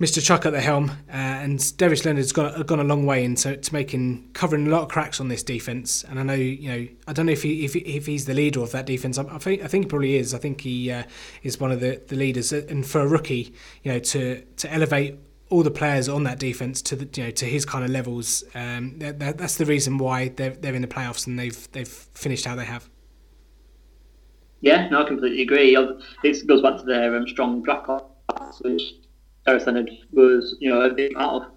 Mr. 0.00 0.22
Chuck 0.22 0.46
at 0.46 0.52
the 0.52 0.60
helm, 0.60 0.90
uh, 1.08 1.12
and 1.12 1.76
Darius 1.76 2.04
Leonard's 2.04 2.30
gone 2.30 2.62
gone 2.62 2.78
a 2.78 2.84
long 2.84 3.04
way 3.04 3.24
into 3.24 3.56
to 3.56 3.74
making 3.74 4.30
covering 4.32 4.68
a 4.68 4.70
lot 4.70 4.82
of 4.82 4.88
cracks 4.88 5.20
on 5.20 5.26
this 5.26 5.42
defense. 5.42 6.04
And 6.04 6.20
I 6.20 6.22
know 6.22 6.34
you 6.34 6.68
know 6.68 6.88
I 7.08 7.12
don't 7.12 7.26
know 7.26 7.32
if 7.32 7.42
he 7.42 7.64
if, 7.64 7.74
if 7.74 8.06
he's 8.06 8.24
the 8.26 8.34
leader 8.34 8.60
of 8.60 8.70
that 8.72 8.86
defense. 8.86 9.18
I, 9.18 9.24
I 9.24 9.38
think 9.38 9.62
I 9.62 9.66
think 9.66 9.84
he 9.84 9.88
probably 9.88 10.14
is. 10.14 10.34
I 10.34 10.38
think 10.38 10.60
he 10.60 10.92
uh, 10.92 11.02
is 11.42 11.58
one 11.58 11.72
of 11.72 11.80
the, 11.80 12.00
the 12.06 12.14
leaders. 12.14 12.52
And 12.52 12.86
for 12.86 13.00
a 13.00 13.08
rookie, 13.08 13.52
you 13.82 13.92
know, 13.92 13.98
to 13.98 14.40
to 14.42 14.72
elevate 14.72 15.16
all 15.50 15.62
the 15.62 15.70
players 15.70 16.08
on 16.08 16.24
that 16.24 16.38
defense 16.38 16.80
to 16.82 16.94
the 16.94 17.08
you 17.20 17.24
know 17.24 17.30
to 17.32 17.44
his 17.46 17.64
kind 17.64 17.84
of 17.84 17.90
levels, 17.90 18.44
um, 18.54 19.00
that, 19.00 19.36
that's 19.36 19.56
the 19.56 19.66
reason 19.66 19.98
why 19.98 20.28
they're 20.28 20.50
they're 20.50 20.76
in 20.76 20.82
the 20.82 20.88
playoffs 20.88 21.26
and 21.26 21.36
they've 21.36 21.70
they've 21.72 21.88
finished 21.88 22.44
how 22.44 22.54
they 22.54 22.66
have. 22.66 22.88
Yeah, 24.60 24.88
no, 24.88 25.02
I 25.02 25.08
completely 25.08 25.42
agree. 25.42 25.76
It 25.76 26.46
goes 26.46 26.62
back 26.62 26.78
to 26.78 26.84
their 26.84 27.16
um, 27.16 27.28
strong 27.28 27.62
draft 27.62 27.86
class, 27.86 28.60
which 28.60 28.94
Leonard 29.56 29.90
was, 30.12 30.56
you 30.60 30.70
know, 30.70 30.82
a 30.82 30.92
big 30.92 31.14
part 31.14 31.42
of. 31.44 31.52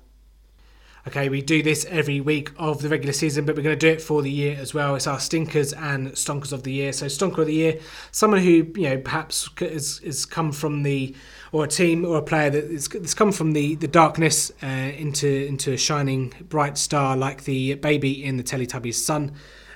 Okay, 1.08 1.30
we 1.30 1.42
do 1.42 1.64
this 1.64 1.84
every 1.90 2.22
week 2.22 2.52
of 2.58 2.84
the 2.84 2.88
regular 2.88 3.12
season, 3.12 3.44
but 3.44 3.56
we're 3.56 3.64
going 3.64 3.78
to 3.78 3.88
do 3.88 3.92
it 3.92 4.04
for 4.04 4.22
the 4.22 4.30
year 4.30 4.56
as 4.60 4.76
well. 4.76 4.94
It's 4.94 5.08
our 5.08 5.20
stinkers 5.20 5.74
and 5.74 6.10
stonkers 6.10 6.54
of 6.54 6.62
the 6.62 6.72
year. 6.72 6.94
So, 6.94 7.08
stonker 7.08 7.40
of 7.40 7.48
the 7.48 7.56
year, 7.56 7.80
someone 8.12 8.40
who 8.40 8.72
you 8.76 8.90
know 8.90 9.00
perhaps 9.00 9.50
has, 9.58 9.98
has 10.06 10.28
come 10.28 10.52
from 10.52 10.84
the, 10.84 11.16
or 11.52 11.66
a 11.66 11.68
team 11.68 12.06
or 12.06 12.20
a 12.20 12.22
player 12.22 12.52
that 12.52 12.70
has 12.70 13.14
come 13.16 13.32
from 13.32 13.54
the 13.54 13.74
the 13.76 13.88
darkness 13.88 14.52
uh, 14.62 14.68
into 14.68 15.28
into 15.28 15.74
a 15.74 15.78
shining 15.78 16.34
bright 16.50 16.78
star 16.78 17.18
like 17.18 17.46
the 17.46 17.74
baby 17.76 18.24
in 18.24 18.38
the 18.38 18.44
Teletubbies 18.44 18.94
sun. 18.94 19.32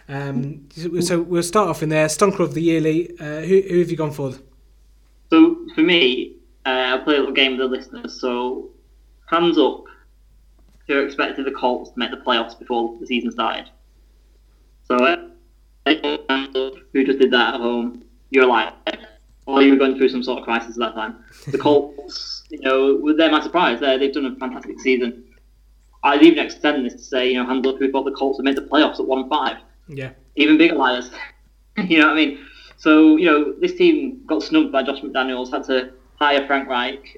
Um, 0.08 0.68
so 1.02 1.22
we'll 1.22 1.42
start 1.42 1.70
off 1.70 1.82
in 1.82 1.90
there. 1.90 2.06
Stonker 2.06 2.42
of 2.42 2.54
the 2.54 2.62
year, 2.62 2.82
Lee. 2.82 3.10
Uh, 3.20 3.42
who, 3.42 3.62
who 3.68 3.80
have 3.80 3.90
you 3.90 3.98
gone 3.98 4.12
for? 4.12 4.34
So 5.32 5.58
for 5.74 5.82
me, 5.82 6.35
uh, 6.66 6.70
I'll 6.70 7.04
play 7.04 7.16
a 7.16 7.20
little 7.20 7.34
game 7.34 7.58
with 7.58 7.60
the 7.60 7.78
listeners. 7.78 8.20
So, 8.20 8.70
hands 9.28 9.58
up 9.58 9.86
who 10.88 11.00
expected 11.00 11.46
the 11.46 11.52
Colts 11.52 11.92
to 11.92 12.00
make 12.00 12.12
the 12.12 12.18
playoffs 12.18 12.58
before 12.58 12.98
the 13.00 13.08
season 13.08 13.32
started. 13.32 13.70
So, 14.88 14.96
uh, 14.98 15.18
who 15.86 17.06
just 17.06 17.20
did 17.20 17.32
that 17.32 17.56
at 17.56 17.62
home? 17.62 18.04
You're 18.30 18.44
alive. 18.44 18.74
or 19.46 19.62
you 19.62 19.72
were 19.72 19.78
going 19.78 19.98
through 19.98 20.10
some 20.10 20.24
sort 20.24 20.40
of 20.40 20.46
crisis 20.46 20.76
at 20.76 20.80
that 20.80 20.96
time. 20.96 21.24
The 21.48 21.58
Colts, 21.58 22.44
you 22.50 22.60
know, 22.60 23.16
they're 23.16 23.32
my 23.32 23.42
surprise. 23.42 23.80
They're, 23.80 23.98
they've 23.98 24.14
done 24.14 24.26
a 24.26 24.36
fantastic 24.36 24.80
season. 24.80 25.24
I'd 26.04 26.22
even 26.22 26.46
extend 26.46 26.86
this 26.86 26.94
to 26.94 27.00
say, 27.00 27.30
you 27.32 27.42
know, 27.42 27.48
hands 27.48 27.66
up, 27.66 27.78
who 27.78 27.92
thought 27.92 28.04
the 28.04 28.12
Colts 28.12 28.38
had 28.38 28.46
made 28.46 28.56
the 28.56 28.62
playoffs 28.62 29.00
at 29.00 29.08
one 29.08 29.20
and 29.22 29.30
five. 29.30 29.58
Yeah. 29.88 30.12
Even 30.36 30.58
bigger 30.58 30.76
liars. 30.76 31.10
you 31.78 32.00
know 32.00 32.08
what 32.08 32.14
I 32.14 32.16
mean? 32.16 32.46
So, 32.78 33.16
you 33.18 33.26
know, 33.26 33.54
this 33.60 33.74
team 33.74 34.22
got 34.28 34.44
snubbed 34.44 34.72
by 34.72 34.84
Josh 34.84 35.02
McDaniels, 35.02 35.52
had 35.52 35.64
to 35.66 35.94
hire 36.20 36.46
Frank 36.48 36.70
Reich, 36.70 37.18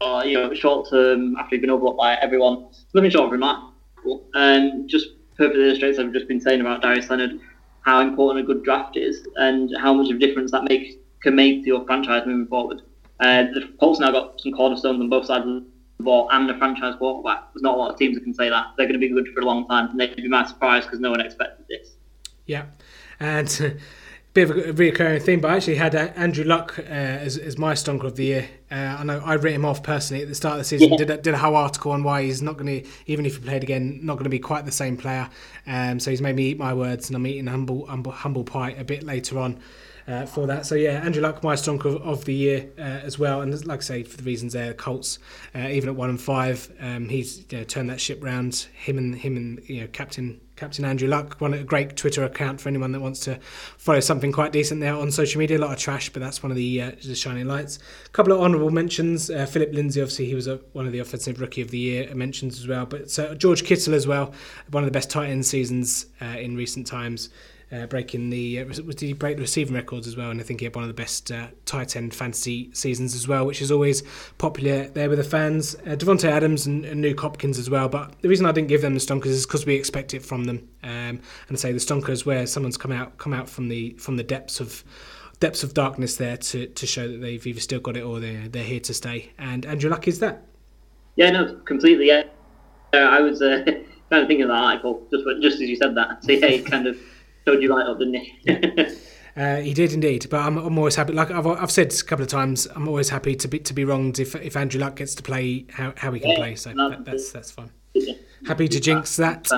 or, 0.00 0.24
you 0.24 0.34
know, 0.34 0.54
short 0.54 0.88
term 0.90 1.36
after 1.36 1.56
he'd 1.56 1.62
been 1.62 1.70
overlooked 1.70 1.98
by 1.98 2.14
everyone. 2.14 2.66
Nothing 2.94 3.10
short 3.10 3.26
of 3.26 3.32
remarkable. 3.32 4.24
And 4.34 4.88
just 4.88 5.08
perfectly 5.36 5.64
illustrates 5.64 5.98
I've 5.98 6.12
just 6.12 6.28
been 6.28 6.40
saying 6.40 6.60
about 6.60 6.82
Darius 6.82 7.10
Leonard, 7.10 7.40
how 7.82 8.00
important 8.00 8.44
a 8.44 8.46
good 8.46 8.64
draft 8.64 8.96
is 8.96 9.26
and 9.36 9.70
how 9.78 9.94
much 9.94 10.10
of 10.10 10.16
a 10.16 10.18
difference 10.18 10.50
that 10.50 10.64
makes 10.64 10.94
can 11.22 11.34
make 11.34 11.62
to 11.62 11.66
your 11.66 11.84
franchise 11.86 12.22
moving 12.26 12.46
forward. 12.46 12.82
Uh, 13.20 13.44
the 13.54 13.72
Colts 13.80 14.00
now 14.00 14.10
got 14.10 14.40
some 14.40 14.52
cornerstones 14.52 15.00
on 15.00 15.08
both 15.08 15.26
sides 15.26 15.46
of 15.46 15.64
the 15.98 16.02
ball 16.02 16.28
and 16.30 16.50
a 16.50 16.58
franchise 16.58 16.94
quarterback. 16.98 17.52
There's 17.54 17.62
not 17.62 17.74
a 17.74 17.78
lot 17.78 17.92
of 17.92 17.98
teams 17.98 18.16
that 18.16 18.24
can 18.24 18.34
say 18.34 18.50
that. 18.50 18.66
They're 18.76 18.86
going 18.86 19.00
to 19.00 19.06
be 19.06 19.08
good 19.08 19.28
for 19.32 19.40
a 19.40 19.44
long 19.44 19.66
time, 19.66 19.90
and 19.90 19.98
they'd 19.98 20.14
be 20.14 20.28
my 20.28 20.46
surprise 20.46 20.84
because 20.84 21.00
no 21.00 21.10
one 21.10 21.20
expected 21.20 21.66
this. 21.68 21.92
Yeah, 22.44 22.66
and 23.18 23.48
bit 24.36 24.50
of 24.50 24.56
a 24.58 24.72
reoccurring 24.74 25.22
theme, 25.22 25.40
but 25.40 25.50
I 25.50 25.56
actually 25.56 25.76
had 25.76 25.94
uh, 25.94 26.10
Andrew 26.14 26.44
Luck 26.44 26.78
uh, 26.78 26.82
as, 26.82 27.38
as 27.38 27.56
my 27.56 27.72
stonker 27.72 28.04
of 28.04 28.16
the 28.16 28.24
year. 28.24 28.48
Uh, 28.70 28.96
I 28.98 29.02
know 29.02 29.22
I 29.24 29.36
wrote 29.36 29.54
him 29.54 29.64
off 29.64 29.82
personally 29.82 30.22
at 30.22 30.28
the 30.28 30.34
start 30.34 30.52
of 30.52 30.58
the 30.58 30.64
season. 30.64 30.90
Yeah. 30.90 30.96
Did 30.98 31.10
a, 31.10 31.16
did 31.16 31.32
a 31.32 31.38
whole 31.38 31.56
article 31.56 31.92
on 31.92 32.02
why 32.02 32.24
he's 32.24 32.42
not 32.42 32.58
going 32.58 32.82
to, 32.82 32.88
even 33.06 33.24
if 33.24 33.36
he 33.36 33.40
played 33.42 33.62
again, 33.62 34.00
not 34.02 34.14
going 34.14 34.24
to 34.24 34.30
be 34.30 34.38
quite 34.38 34.66
the 34.66 34.72
same 34.72 34.98
player. 34.98 35.30
Um, 35.66 35.98
so 35.98 36.10
he's 36.10 36.20
made 36.20 36.36
me 36.36 36.50
eat 36.50 36.58
my 36.58 36.74
words, 36.74 37.08
and 37.08 37.16
I'm 37.16 37.26
eating 37.26 37.46
humble 37.46 37.86
humble, 37.86 38.12
humble 38.12 38.44
pie 38.44 38.72
a 38.72 38.84
bit 38.84 39.04
later 39.04 39.38
on. 39.38 39.58
Uh, 40.06 40.26
for 40.26 40.46
that, 40.46 40.66
so 40.66 40.74
yeah, 40.76 41.00
Andrew 41.00 41.22
Luck, 41.22 41.42
my 41.42 41.54
stonker 41.54 41.86
of, 41.86 41.96
of 42.02 42.24
the 42.26 42.34
year 42.34 42.68
uh, 42.78 42.82
as 42.82 43.18
well, 43.18 43.40
and 43.40 43.66
like 43.66 43.80
I 43.80 43.82
say, 43.82 44.02
for 44.04 44.18
the 44.18 44.22
reasons 44.22 44.52
there, 44.52 44.68
the 44.68 44.74
Colts, 44.74 45.18
uh, 45.54 45.66
even 45.68 45.88
at 45.88 45.96
one 45.96 46.10
and 46.10 46.20
five, 46.20 46.70
um, 46.78 47.08
he's 47.08 47.38
you 47.50 47.58
know, 47.58 47.64
turned 47.64 47.90
that 47.90 48.00
ship 48.00 48.22
round. 48.22 48.68
Him 48.74 48.98
and 48.98 49.16
him 49.16 49.36
and 49.36 49.68
you 49.68 49.80
know 49.80 49.88
Captain 49.88 50.40
Captain 50.56 50.86
Andrew 50.86 51.06
Luck, 51.06 51.36
one 51.38 51.52
a 51.52 51.62
great 51.62 51.96
Twitter 51.96 52.24
account 52.24 52.60
for 52.60 52.70
anyone 52.70 52.92
that 52.92 53.00
wants 53.00 53.20
to 53.20 53.38
follow 53.76 54.00
something 54.00 54.32
quite 54.32 54.52
decent 54.52 54.80
there 54.80 54.94
on 54.94 55.10
social 55.10 55.38
media. 55.38 55.58
A 55.58 55.60
lot 55.60 55.72
of 55.72 55.78
trash, 55.78 56.08
but 56.10 56.20
that's 56.20 56.42
one 56.42 56.50
of 56.50 56.56
the 56.56 56.80
uh, 56.80 56.92
the 57.04 57.14
shining 57.14 57.46
lights. 57.46 57.78
A 58.06 58.08
couple 58.10 58.32
of 58.32 58.40
honourable 58.40 58.70
mentions. 58.70 59.30
Uh, 59.30 59.44
Phillip 59.44 59.72
Lindsay, 59.72 60.00
obviously, 60.00 60.26
he 60.26 60.34
was 60.34 60.46
a, 60.46 60.56
one 60.72 60.86
of 60.86 60.92
the 60.92 60.98
offensive 60.98 61.40
rookie 61.40 61.60
of 61.60 61.70
the 61.70 61.78
year 61.78 62.14
mentions 62.14 62.58
as 62.58 62.66
well. 62.66 62.86
But 62.86 63.16
uh, 63.18 63.34
George 63.34 63.64
Kittle 63.64 63.94
as 63.94 64.06
well, 64.06 64.32
one 64.70 64.82
of 64.82 64.86
the 64.86 64.92
best 64.92 65.10
tight 65.10 65.28
end 65.28 65.44
seasons 65.44 66.06
uh, 66.22 66.24
in 66.24 66.56
recent 66.56 66.86
times. 66.86 67.28
Uh, 67.72 67.84
breaking 67.84 68.30
the 68.30 68.60
uh, 68.60 68.64
did 68.64 69.00
he 69.00 69.12
break 69.12 69.36
the 69.36 69.42
receiving 69.42 69.74
records 69.74 70.06
as 70.06 70.16
well? 70.16 70.30
And 70.30 70.40
I 70.40 70.44
think 70.44 70.60
he 70.60 70.66
had 70.66 70.76
one 70.76 70.84
of 70.84 70.88
the 70.88 70.94
best 70.94 71.32
uh, 71.32 71.48
tight 71.64 71.96
end 71.96 72.14
fantasy 72.14 72.70
seasons 72.72 73.12
as 73.12 73.26
well, 73.26 73.44
which 73.44 73.60
is 73.60 73.72
always 73.72 74.04
popular 74.38 74.86
there 74.86 75.08
with 75.08 75.18
the 75.18 75.24
fans. 75.24 75.74
Uh, 75.74 75.96
Davante 75.96 76.30
Adams 76.30 76.66
and, 76.66 76.84
and 76.84 77.18
Hopkins 77.18 77.58
as 77.58 77.68
well. 77.68 77.88
But 77.88 78.12
the 78.22 78.28
reason 78.28 78.46
I 78.46 78.52
didn't 78.52 78.68
give 78.68 78.82
them 78.82 78.94
the 78.94 79.00
stonkers 79.00 79.26
is 79.26 79.46
because 79.46 79.66
we 79.66 79.74
expect 79.74 80.14
it 80.14 80.24
from 80.24 80.44
them. 80.44 80.68
Um, 80.84 81.20
and 81.48 81.50
I 81.50 81.54
say 81.56 81.72
the 81.72 81.78
stonkers 81.78 82.24
where 82.24 82.46
someone's 82.46 82.76
come 82.76 82.92
out 82.92 83.18
come 83.18 83.32
out 83.32 83.48
from 83.48 83.68
the 83.68 83.96
from 83.98 84.16
the 84.16 84.22
depths 84.22 84.60
of 84.60 84.84
depths 85.40 85.64
of 85.64 85.74
darkness 85.74 86.16
there 86.16 86.36
to, 86.36 86.66
to 86.68 86.86
show 86.86 87.08
that 87.08 87.20
they've 87.20 87.44
either 87.46 87.60
still 87.60 87.80
got 87.80 87.96
it 87.96 88.02
or 88.02 88.20
they're 88.20 88.48
they're 88.48 88.62
here 88.62 88.80
to 88.80 88.94
stay. 88.94 89.32
And 89.38 89.66
Andrew 89.66 89.90
Luck 89.90 90.06
is 90.06 90.20
that. 90.20 90.44
Yeah, 91.16 91.30
no, 91.30 91.56
completely. 91.64 92.06
Yeah, 92.06 92.24
uh, 92.92 92.98
I 92.98 93.20
was 93.20 93.42
uh, 93.42 93.62
kind 94.10 94.22
of 94.22 94.28
thinking 94.28 94.42
of 94.42 94.48
that 94.48 94.62
article 94.62 95.06
just 95.10 95.24
just 95.42 95.60
as 95.60 95.68
you 95.68 95.76
said 95.76 95.96
that. 95.96 96.22
So 96.22 96.32
yeah, 96.32 96.62
kind 96.62 96.86
of 96.86 96.96
showed 97.46 97.62
you 97.62 97.68
light 97.68 97.86
up, 97.86 97.98
didn't 97.98 98.14
he? 98.14 98.96
Uh, 99.36 99.56
he 99.56 99.74
did 99.74 99.92
indeed, 99.92 100.26
but 100.30 100.40
I'm, 100.40 100.56
I'm 100.56 100.78
always 100.78 100.96
happy. 100.96 101.12
Like 101.12 101.30
I've, 101.30 101.46
I've 101.46 101.70
said 101.70 101.92
a 101.92 102.04
couple 102.04 102.22
of 102.22 102.30
times, 102.30 102.66
I'm 102.74 102.88
always 102.88 103.10
happy 103.10 103.36
to 103.36 103.46
be 103.46 103.58
to 103.58 103.74
be 103.74 103.84
wronged 103.84 104.18
if 104.18 104.34
if 104.34 104.56
Andrew 104.56 104.80
Luck 104.80 104.96
gets 104.96 105.14
to 105.16 105.22
play 105.22 105.66
how, 105.70 105.92
how 105.98 106.10
he 106.12 106.20
can 106.20 106.30
Yeah, 106.30 106.36
play. 106.38 106.54
So 106.54 106.72
that, 106.72 107.04
that's 107.04 107.32
that's 107.32 107.50
fine. 107.50 107.70
Happy 108.46 108.66
to 108.66 108.80
jinx 108.80 109.16
that. 109.16 109.50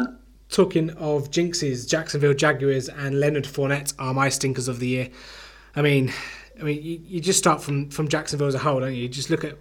Talking 0.48 0.90
of 0.90 1.30
jinxes, 1.30 1.88
Jacksonville 1.88 2.34
Jaguars 2.34 2.88
and 2.88 3.20
Leonard 3.20 3.44
Fournette 3.44 3.94
are 4.00 4.12
my 4.12 4.28
stinkers 4.30 4.66
of 4.66 4.80
the 4.80 4.88
year. 4.88 5.10
I 5.76 5.82
mean, 5.82 6.12
I 6.58 6.64
mean, 6.64 6.82
you, 6.82 7.00
you 7.04 7.20
just 7.20 7.38
start 7.38 7.62
from 7.62 7.88
from 7.90 8.08
Jacksonville 8.08 8.48
as 8.48 8.56
a 8.56 8.58
whole, 8.58 8.80
don't 8.80 8.96
you? 8.96 9.02
You 9.02 9.08
just 9.08 9.30
look 9.30 9.44
at, 9.44 9.56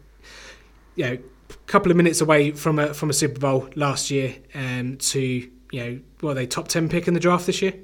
you 0.95 1.05
know, 1.05 1.17
a 1.51 1.53
couple 1.67 1.91
of 1.91 1.95
minutes 1.95 2.21
away 2.21 2.53
from 2.53 2.79
a 2.79 2.91
from 2.91 3.11
a 3.11 3.13
Super 3.13 3.39
Bowl 3.39 3.69
last 3.75 4.09
year, 4.09 4.35
um, 4.55 4.97
to 4.97 5.19
you 5.19 5.49
know, 5.71 5.99
what 6.21 6.31
are 6.31 6.33
they 6.33 6.47
top 6.47 6.69
ten 6.69 6.89
pick 6.89 7.07
in 7.07 7.13
the 7.13 7.19
draft 7.19 7.45
this 7.45 7.61
year? 7.61 7.75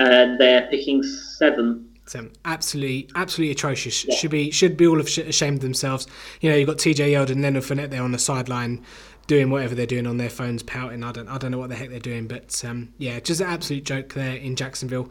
Uh, 0.00 0.36
they're 0.38 0.66
picking 0.68 1.02
seven. 1.02 1.86
Um, 2.14 2.32
absolutely, 2.44 3.08
absolutely 3.14 3.52
atrocious. 3.52 4.04
Yeah. 4.04 4.14
Should 4.16 4.30
be 4.30 4.50
should 4.50 4.76
be 4.76 4.86
all 4.86 5.00
ashamed 5.00 5.58
of 5.58 5.62
themselves. 5.62 6.06
You 6.40 6.50
know, 6.50 6.56
you've 6.56 6.66
got 6.66 6.78
TJ 6.78 7.12
Yeldon 7.12 7.32
and 7.32 7.42
Leonard 7.42 7.62
Fournette 7.62 7.90
there 7.90 8.02
on 8.02 8.12
the 8.12 8.18
sideline, 8.18 8.84
doing 9.26 9.50
whatever 9.50 9.74
they're 9.74 9.86
doing 9.86 10.06
on 10.06 10.16
their 10.16 10.30
phones, 10.30 10.62
pouting. 10.62 11.04
I 11.04 11.12
don't 11.12 11.28
I 11.28 11.38
don't 11.38 11.50
know 11.50 11.58
what 11.58 11.68
the 11.68 11.76
heck 11.76 11.90
they're 11.90 12.00
doing, 12.00 12.26
but 12.26 12.64
um, 12.64 12.92
yeah, 12.98 13.20
just 13.20 13.40
an 13.40 13.46
absolute 13.46 13.84
joke 13.84 14.14
there 14.14 14.34
in 14.36 14.56
Jacksonville, 14.56 15.10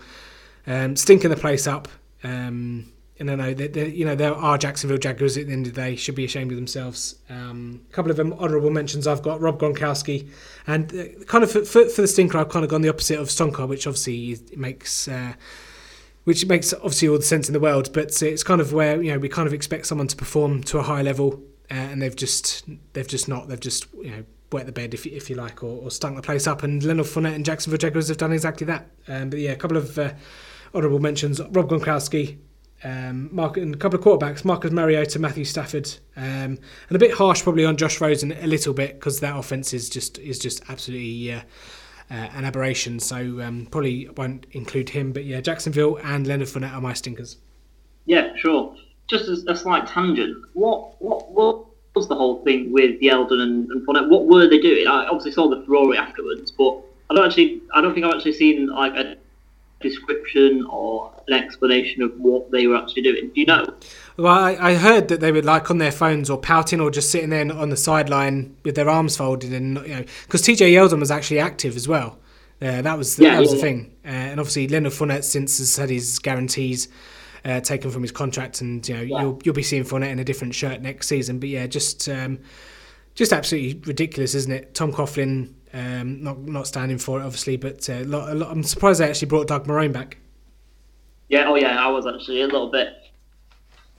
um, 0.67 0.95
stinking 0.95 1.29
the 1.29 1.37
place 1.37 1.67
up. 1.67 1.87
Um, 2.23 2.91
and 3.19 3.29
I 3.29 3.35
know 3.35 3.53
that 3.53 3.73
that, 3.73 3.93
you 3.93 4.05
know 4.05 4.15
there 4.15 4.33
are 4.33 4.57
Jacksonville 4.57 4.97
Jaguars 4.97 5.37
at 5.37 5.47
the 5.47 5.53
end 5.53 5.67
of 5.67 5.73
the 5.73 5.81
day 5.81 5.95
should 5.95 6.15
be 6.15 6.25
ashamed 6.25 6.51
of 6.51 6.57
themselves. 6.57 7.15
Um, 7.29 7.81
a 7.89 7.93
couple 7.93 8.11
of 8.11 8.19
honourable 8.19 8.69
mentions 8.69 9.07
I've 9.07 9.21
got 9.21 9.41
Rob 9.41 9.59
Gronkowski, 9.59 10.29
and 10.65 10.93
uh, 10.93 11.23
kind 11.25 11.43
of 11.43 11.51
for, 11.51 11.65
for, 11.65 11.87
for 11.89 12.01
the 12.01 12.07
stinker 12.07 12.37
I've 12.37 12.49
kind 12.49 12.63
of 12.63 12.71
gone 12.71 12.81
the 12.81 12.89
opposite 12.89 13.19
of 13.19 13.27
Stonker, 13.27 13.67
which 13.67 13.85
obviously 13.85 14.37
makes. 14.55 15.07
Uh, 15.07 15.33
which 16.25 16.45
makes 16.45 16.73
obviously 16.73 17.07
all 17.07 17.17
the 17.17 17.23
sense 17.23 17.47
in 17.49 17.53
the 17.53 17.59
world. 17.59 17.91
But 17.91 18.21
it's 18.21 18.43
kind 18.43 18.61
of 18.61 18.71
where 18.71 19.01
you 19.01 19.11
know 19.11 19.17
we 19.17 19.29
kind 19.29 19.47
of 19.47 19.53
expect 19.53 19.87
someone 19.87 20.07
to 20.07 20.15
perform 20.15 20.61
to 20.63 20.77
a 20.77 20.83
high 20.83 21.01
level, 21.01 21.41
uh, 21.71 21.73
and 21.73 22.01
they've 22.01 22.15
just 22.15 22.65
they've 22.93 23.07
just 23.07 23.27
not. 23.27 23.47
They've 23.47 23.59
just 23.59 23.87
you 23.95 24.11
know 24.11 24.23
wet 24.51 24.65
the 24.65 24.71
bed 24.71 24.93
if 24.93 25.05
you, 25.05 25.11
if 25.15 25.29
you 25.29 25.35
like, 25.35 25.63
or, 25.63 25.81
or 25.81 25.91
stunk 25.91 26.15
the 26.15 26.21
place 26.21 26.47
up. 26.47 26.63
And 26.63 26.83
Leonard 26.83 27.07
Fournette 27.07 27.35
and 27.35 27.45
Jacksonville 27.45 27.77
Jaguars 27.77 28.07
have 28.09 28.17
done 28.17 28.31
exactly 28.31 28.65
that. 28.67 28.87
Um, 29.07 29.29
but 29.29 29.39
yeah, 29.39 29.51
a 29.51 29.55
couple 29.55 29.77
of 29.77 29.97
uh, 29.97 30.13
honourable 30.75 30.99
mentions: 30.99 31.41
Rob 31.41 31.69
Gronkowski. 31.69 32.37
Um, 32.83 33.29
Mark, 33.33 33.57
and 33.57 33.75
a 33.75 33.77
couple 33.77 33.99
of 33.99 34.05
quarterbacks, 34.05 34.45
Marcus 34.45 34.71
Mariota, 34.71 35.19
Matthew 35.19 35.43
Stafford, 35.43 35.89
um, 36.15 36.57
and 36.87 36.91
a 36.91 36.97
bit 36.97 37.11
harsh 37.11 37.43
probably 37.43 37.65
on 37.65 37.75
Josh 37.75 37.99
Rosen 37.99 38.31
a 38.31 38.47
little 38.47 38.73
bit 38.73 38.93
because 38.93 39.19
that 39.19 39.35
offense 39.35 39.73
is 39.73 39.89
just 39.89 40.17
is 40.19 40.39
just 40.39 40.63
absolutely 40.69 41.33
uh, 41.33 41.41
uh, 42.09 42.13
an 42.13 42.45
aberration. 42.45 42.99
So 42.99 43.41
um, 43.41 43.67
probably 43.69 44.07
won't 44.15 44.45
include 44.51 44.89
him. 44.89 45.11
But 45.11 45.25
yeah, 45.25 45.41
Jacksonville 45.41 45.97
and 46.03 46.25
Leonard 46.25 46.47
Fournette 46.47 46.73
are 46.73 46.81
my 46.81 46.93
stinkers. 46.93 47.37
Yeah, 48.05 48.35
sure. 48.37 48.75
Just 49.09 49.27
as 49.27 49.43
a 49.47 49.55
slight 49.55 49.87
tangent, 49.87 50.37
what 50.53 51.01
what 51.01 51.31
what 51.31 51.65
was 51.95 52.07
the 52.07 52.15
whole 52.15 52.43
thing 52.43 52.71
with 52.71 53.01
Yeldon 53.01 53.41
and, 53.41 53.69
and 53.69 53.85
Fournette? 53.85 54.09
What 54.09 54.27
were 54.27 54.47
they 54.47 54.59
doing? 54.59 54.87
I 54.87 55.05
obviously 55.05 55.31
saw 55.31 55.49
the 55.49 55.63
Ferrari 55.65 55.97
afterwards, 55.97 56.51
but 56.51 56.81
I 57.09 57.15
don't 57.15 57.25
actually, 57.25 57.61
I 57.73 57.81
don't 57.81 57.93
think 57.93 58.05
I've 58.05 58.13
actually 58.13 58.33
seen 58.33 58.67
like 58.67 58.95
a 58.95 59.17
description 59.79 60.65
or 60.69 61.11
an 61.27 61.33
explanation 61.33 62.01
of 62.01 62.11
what 62.19 62.51
they 62.51 62.67
were 62.67 62.75
actually 62.75 63.01
doing. 63.03 63.31
Do 63.33 63.39
you 63.39 63.45
know? 63.45 63.65
Well, 64.17 64.27
I, 64.33 64.57
I 64.59 64.73
heard 64.75 65.07
that 65.07 65.19
they 65.21 65.31
were 65.31 65.41
like 65.41 65.71
on 65.71 65.77
their 65.77 65.91
phones 65.91 66.29
or 66.29 66.37
pouting 66.37 66.81
or 66.81 66.91
just 66.91 67.11
sitting 67.11 67.29
there 67.29 67.51
on 67.51 67.69
the 67.69 67.77
sideline 67.77 68.55
with 68.63 68.75
their 68.75 68.89
arms 68.89 69.15
folded 69.17 69.53
and 69.53 69.77
you 69.87 69.95
know 69.95 70.03
because 70.25 70.41
TJ 70.41 70.71
Yeldon 70.73 70.99
was 70.99 71.11
actually 71.11 71.39
active 71.39 71.75
as 71.75 71.87
well. 71.87 72.19
Uh, 72.61 72.81
that 72.81 72.97
was 72.97 73.17
Yeah, 73.17 73.31
that 73.35 73.39
was 73.39 73.49
yeah, 73.51 73.55
the 73.55 73.61
thing, 73.61 73.95
uh, 74.03 74.09
and 74.09 74.39
obviously 74.39 74.67
Leonard 74.67 74.91
Fournette 74.91 75.23
since 75.23 75.59
has 75.59 75.77
had 75.77 75.89
his 75.89 76.19
guarantees 76.19 76.89
uh, 77.45 77.61
taken 77.61 77.89
from 77.89 78.01
his 78.01 78.11
contract, 78.11 78.59
and 78.59 78.85
you 78.85 78.95
know 78.95 79.01
Yeah. 79.01 79.21
you'll 79.21 79.41
you'll 79.45 79.55
be 79.55 79.63
seeing 79.63 79.85
Fournette 79.85 80.09
in 80.11 80.19
a 80.19 80.25
different 80.25 80.53
shirt 80.53 80.81
next 80.81 81.07
season. 81.07 81.39
But 81.39 81.47
yeah, 81.47 81.67
just 81.67 82.09
um, 82.09 82.39
just 83.15 83.31
absolutely 83.31 83.81
ridiculous, 83.85 84.35
isn't 84.35 84.51
it? 84.51 84.73
Tom 84.75 84.91
Coughlin 84.91 85.53
um, 85.73 86.23
not 86.23 86.39
not 86.39 86.67
standing 86.67 86.97
for 86.97 87.19
it, 87.19 87.23
obviously, 87.23 87.57
but 87.57 87.89
uh, 87.89 87.99
lot, 88.05 88.29
a 88.29 88.35
lot, 88.35 88.51
I'm 88.51 88.63
surprised 88.63 88.99
they 88.99 89.09
actually 89.09 89.27
brought 89.27 89.47
Doug 89.47 89.67
Marrone 89.67 89.93
back. 89.93 90.17
Yeah, 91.27 91.47
oh 91.47 91.55
yeah, 91.55 91.83
I 91.83 91.87
was 91.87 92.07
actually 92.07 92.41
a 92.41 92.45
little 92.45 92.71
bit. 92.71 92.93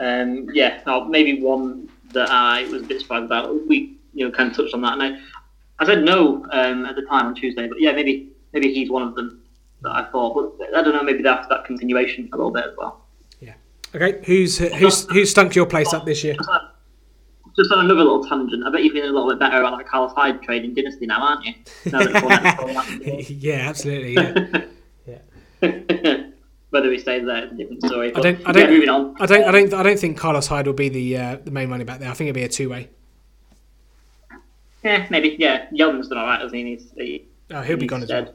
Um, 0.00 0.48
yeah, 0.52 0.80
oh, 0.86 1.04
maybe 1.04 1.40
one 1.40 1.88
that 2.12 2.30
I 2.30 2.64
was 2.64 2.82
a 2.82 2.86
bit 2.86 3.00
surprised 3.00 3.26
about. 3.26 3.66
We, 3.68 3.98
you 4.14 4.26
know, 4.26 4.32
kind 4.32 4.50
of 4.50 4.56
touched 4.56 4.74
on 4.74 4.80
that, 4.82 4.94
and 4.94 5.02
I, 5.02 5.20
I 5.78 5.86
said 5.86 6.02
no 6.02 6.44
um, 6.50 6.86
at 6.86 6.96
the 6.96 7.02
time 7.02 7.26
on 7.26 7.34
Tuesday, 7.34 7.68
but 7.68 7.80
yeah, 7.80 7.92
maybe 7.92 8.30
maybe 8.52 8.72
he's 8.74 8.90
one 8.90 9.02
of 9.02 9.14
them 9.14 9.40
that 9.82 9.90
I 9.90 10.10
thought. 10.10 10.58
But 10.58 10.76
I 10.76 10.82
don't 10.82 10.94
know, 10.94 11.04
maybe 11.04 11.22
that's 11.22 11.46
that 11.48 11.64
continuation 11.64 12.28
a 12.32 12.36
little 12.36 12.50
bit 12.50 12.64
as 12.64 12.76
well. 12.76 13.04
Yeah. 13.38 13.54
Okay, 13.94 14.20
who's 14.24 14.58
who's 14.58 15.08
who's 15.10 15.30
stunk 15.30 15.54
your 15.54 15.66
place 15.66 15.92
up 15.92 16.04
this 16.04 16.24
year? 16.24 16.36
Just 17.56 17.72
on- 17.72 17.84
another 17.84 18.02
little 18.02 18.24
tangent, 18.24 18.64
I 18.64 18.70
bet 18.70 18.84
you're 18.84 18.92
feeling 18.92 19.10
a 19.10 19.12
little 19.12 19.28
bit 19.28 19.38
better 19.38 19.58
about 19.58 19.78
that 19.78 19.88
Carlos 19.88 20.12
Hyde 20.14 20.42
trade 20.42 20.64
in 20.64 20.74
Dynasty 20.74 21.06
now, 21.06 21.20
aren't 21.20 21.44
you? 21.44 21.54
Now 21.90 21.98
that 22.00 22.22
Fournette's 22.22 22.56
fallen 22.60 22.76
out 22.76 22.88
of 22.92 22.98
the 23.00 23.34
yeah, 23.34 23.68
absolutely. 23.68 24.14
Yeah. 25.06 25.18
ball. 25.60 26.24
Whether 26.70 26.92
he 26.92 26.98
stays 27.00 27.26
there 27.26 27.44
is 27.46 27.50
a 27.50 27.54
different 27.56 27.84
story. 27.84 28.14
I 28.14 28.20
don't. 28.20 28.36
I 28.46 28.48
yeah, 28.48 28.52
don't. 28.52 28.70
moving 28.70 28.88
on. 28.88 29.16
I 29.20 29.26
don't. 29.26 29.42
I 29.44 29.50
don't. 29.50 29.74
I 29.74 29.82
don't 29.82 29.98
think 29.98 30.16
Carlos 30.16 30.46
Hyde 30.46 30.68
will 30.68 30.72
be 30.72 30.88
the 30.88 31.16
uh, 31.16 31.36
the 31.44 31.50
main 31.50 31.68
money 31.68 31.82
back 31.82 31.98
there. 31.98 32.08
I 32.08 32.14
think 32.14 32.28
it'll 32.30 32.38
be 32.38 32.44
a 32.44 32.48
two 32.48 32.68
way. 32.68 32.88
Yeah, 34.84 35.06
maybe. 35.10 35.34
Yeah, 35.38 35.66
Yeldon's 35.72 36.08
done 36.08 36.18
all 36.18 36.26
right, 36.26 36.40
hasn't 36.40 36.54
he? 36.54 36.76
He's, 36.76 36.92
he 36.96 37.26
Oh, 37.52 37.62
he'll 37.62 37.76
be 37.76 37.86
gone 37.86 38.02
as 38.04 38.08
well. 38.08 38.32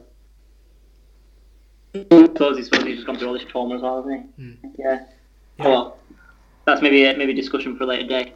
I 1.94 2.26
suppose 2.26 2.58
he's, 2.58 2.68
he's 2.68 2.96
just 2.96 3.06
gone 3.06 3.16
through 3.16 3.28
all 3.28 3.34
this 3.34 3.44
trauma 3.44 3.76
as 3.76 3.80
well, 3.82 4.02
hasn't 4.02 4.26
he? 4.36 4.42
Hmm. 4.42 4.52
Yeah. 4.78 5.04
Yeah. 5.58 5.64
Well, 5.64 5.98
that's 6.66 6.82
maybe 6.82 7.04
a, 7.06 7.16
maybe 7.16 7.32
a 7.32 7.34
discussion 7.34 7.76
for 7.76 7.84
a 7.84 7.86
later 7.86 8.06
day. 8.06 8.34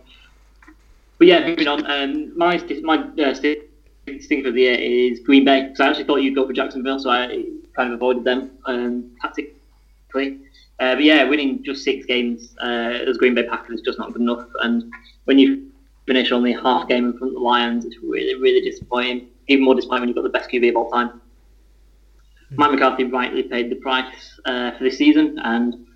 But 1.21 1.27
yeah, 1.27 1.47
moving 1.47 1.69
on. 1.69 1.85
Um, 1.85 2.33
my 2.37 2.57
my 2.83 2.97
uh, 3.23 3.35
stinker 3.35 4.49
of 4.49 4.55
the 4.55 4.63
year 4.63 4.75
is 4.75 5.21
Green 5.21 5.45
Bay 5.45 5.65
because 5.65 5.79
I 5.79 5.89
actually 5.89 6.05
thought 6.05 6.23
you'd 6.23 6.35
go 6.35 6.47
for 6.47 6.55
Jacksonville, 6.55 6.99
so 6.99 7.11
I 7.11 7.45
kind 7.77 7.93
of 7.93 7.93
avoided 7.93 8.25
them 8.25 8.53
um, 8.65 9.15
tactically. 9.21 10.39
Uh, 10.79 10.95
but 10.95 11.03
yeah, 11.03 11.25
winning 11.25 11.63
just 11.63 11.85
six 11.85 12.07
games 12.07 12.57
uh, 12.63 13.05
as 13.07 13.19
Green 13.19 13.35
Bay 13.35 13.43
Packers 13.43 13.81
is 13.81 13.85
just 13.85 13.99
not 13.99 14.15
good 14.15 14.23
enough. 14.23 14.47
And 14.63 14.91
when 15.25 15.39
you 15.39 15.71
finish 16.07 16.33
only 16.33 16.55
half 16.55 16.89
game 16.89 17.05
in 17.05 17.19
front 17.19 17.33
of 17.33 17.35
the 17.35 17.45
Lions, 17.45 17.85
it's 17.85 17.99
really, 18.03 18.41
really 18.41 18.63
disappointing. 18.63 19.29
Even 19.49 19.63
more 19.63 19.75
disappointing 19.75 20.01
when 20.01 20.09
you've 20.09 20.17
got 20.17 20.23
the 20.23 20.31
best 20.31 20.51
QB 20.51 20.71
of 20.71 20.77
all 20.77 20.91
time. 20.91 21.09
Mm-hmm. 21.09 22.55
Mike 22.57 22.71
McCarthy 22.71 23.05
rightly 23.05 23.43
paid 23.43 23.71
the 23.71 23.77
price 23.77 24.41
uh, 24.47 24.71
for 24.71 24.85
this 24.85 24.97
season, 24.97 25.39
and 25.45 25.87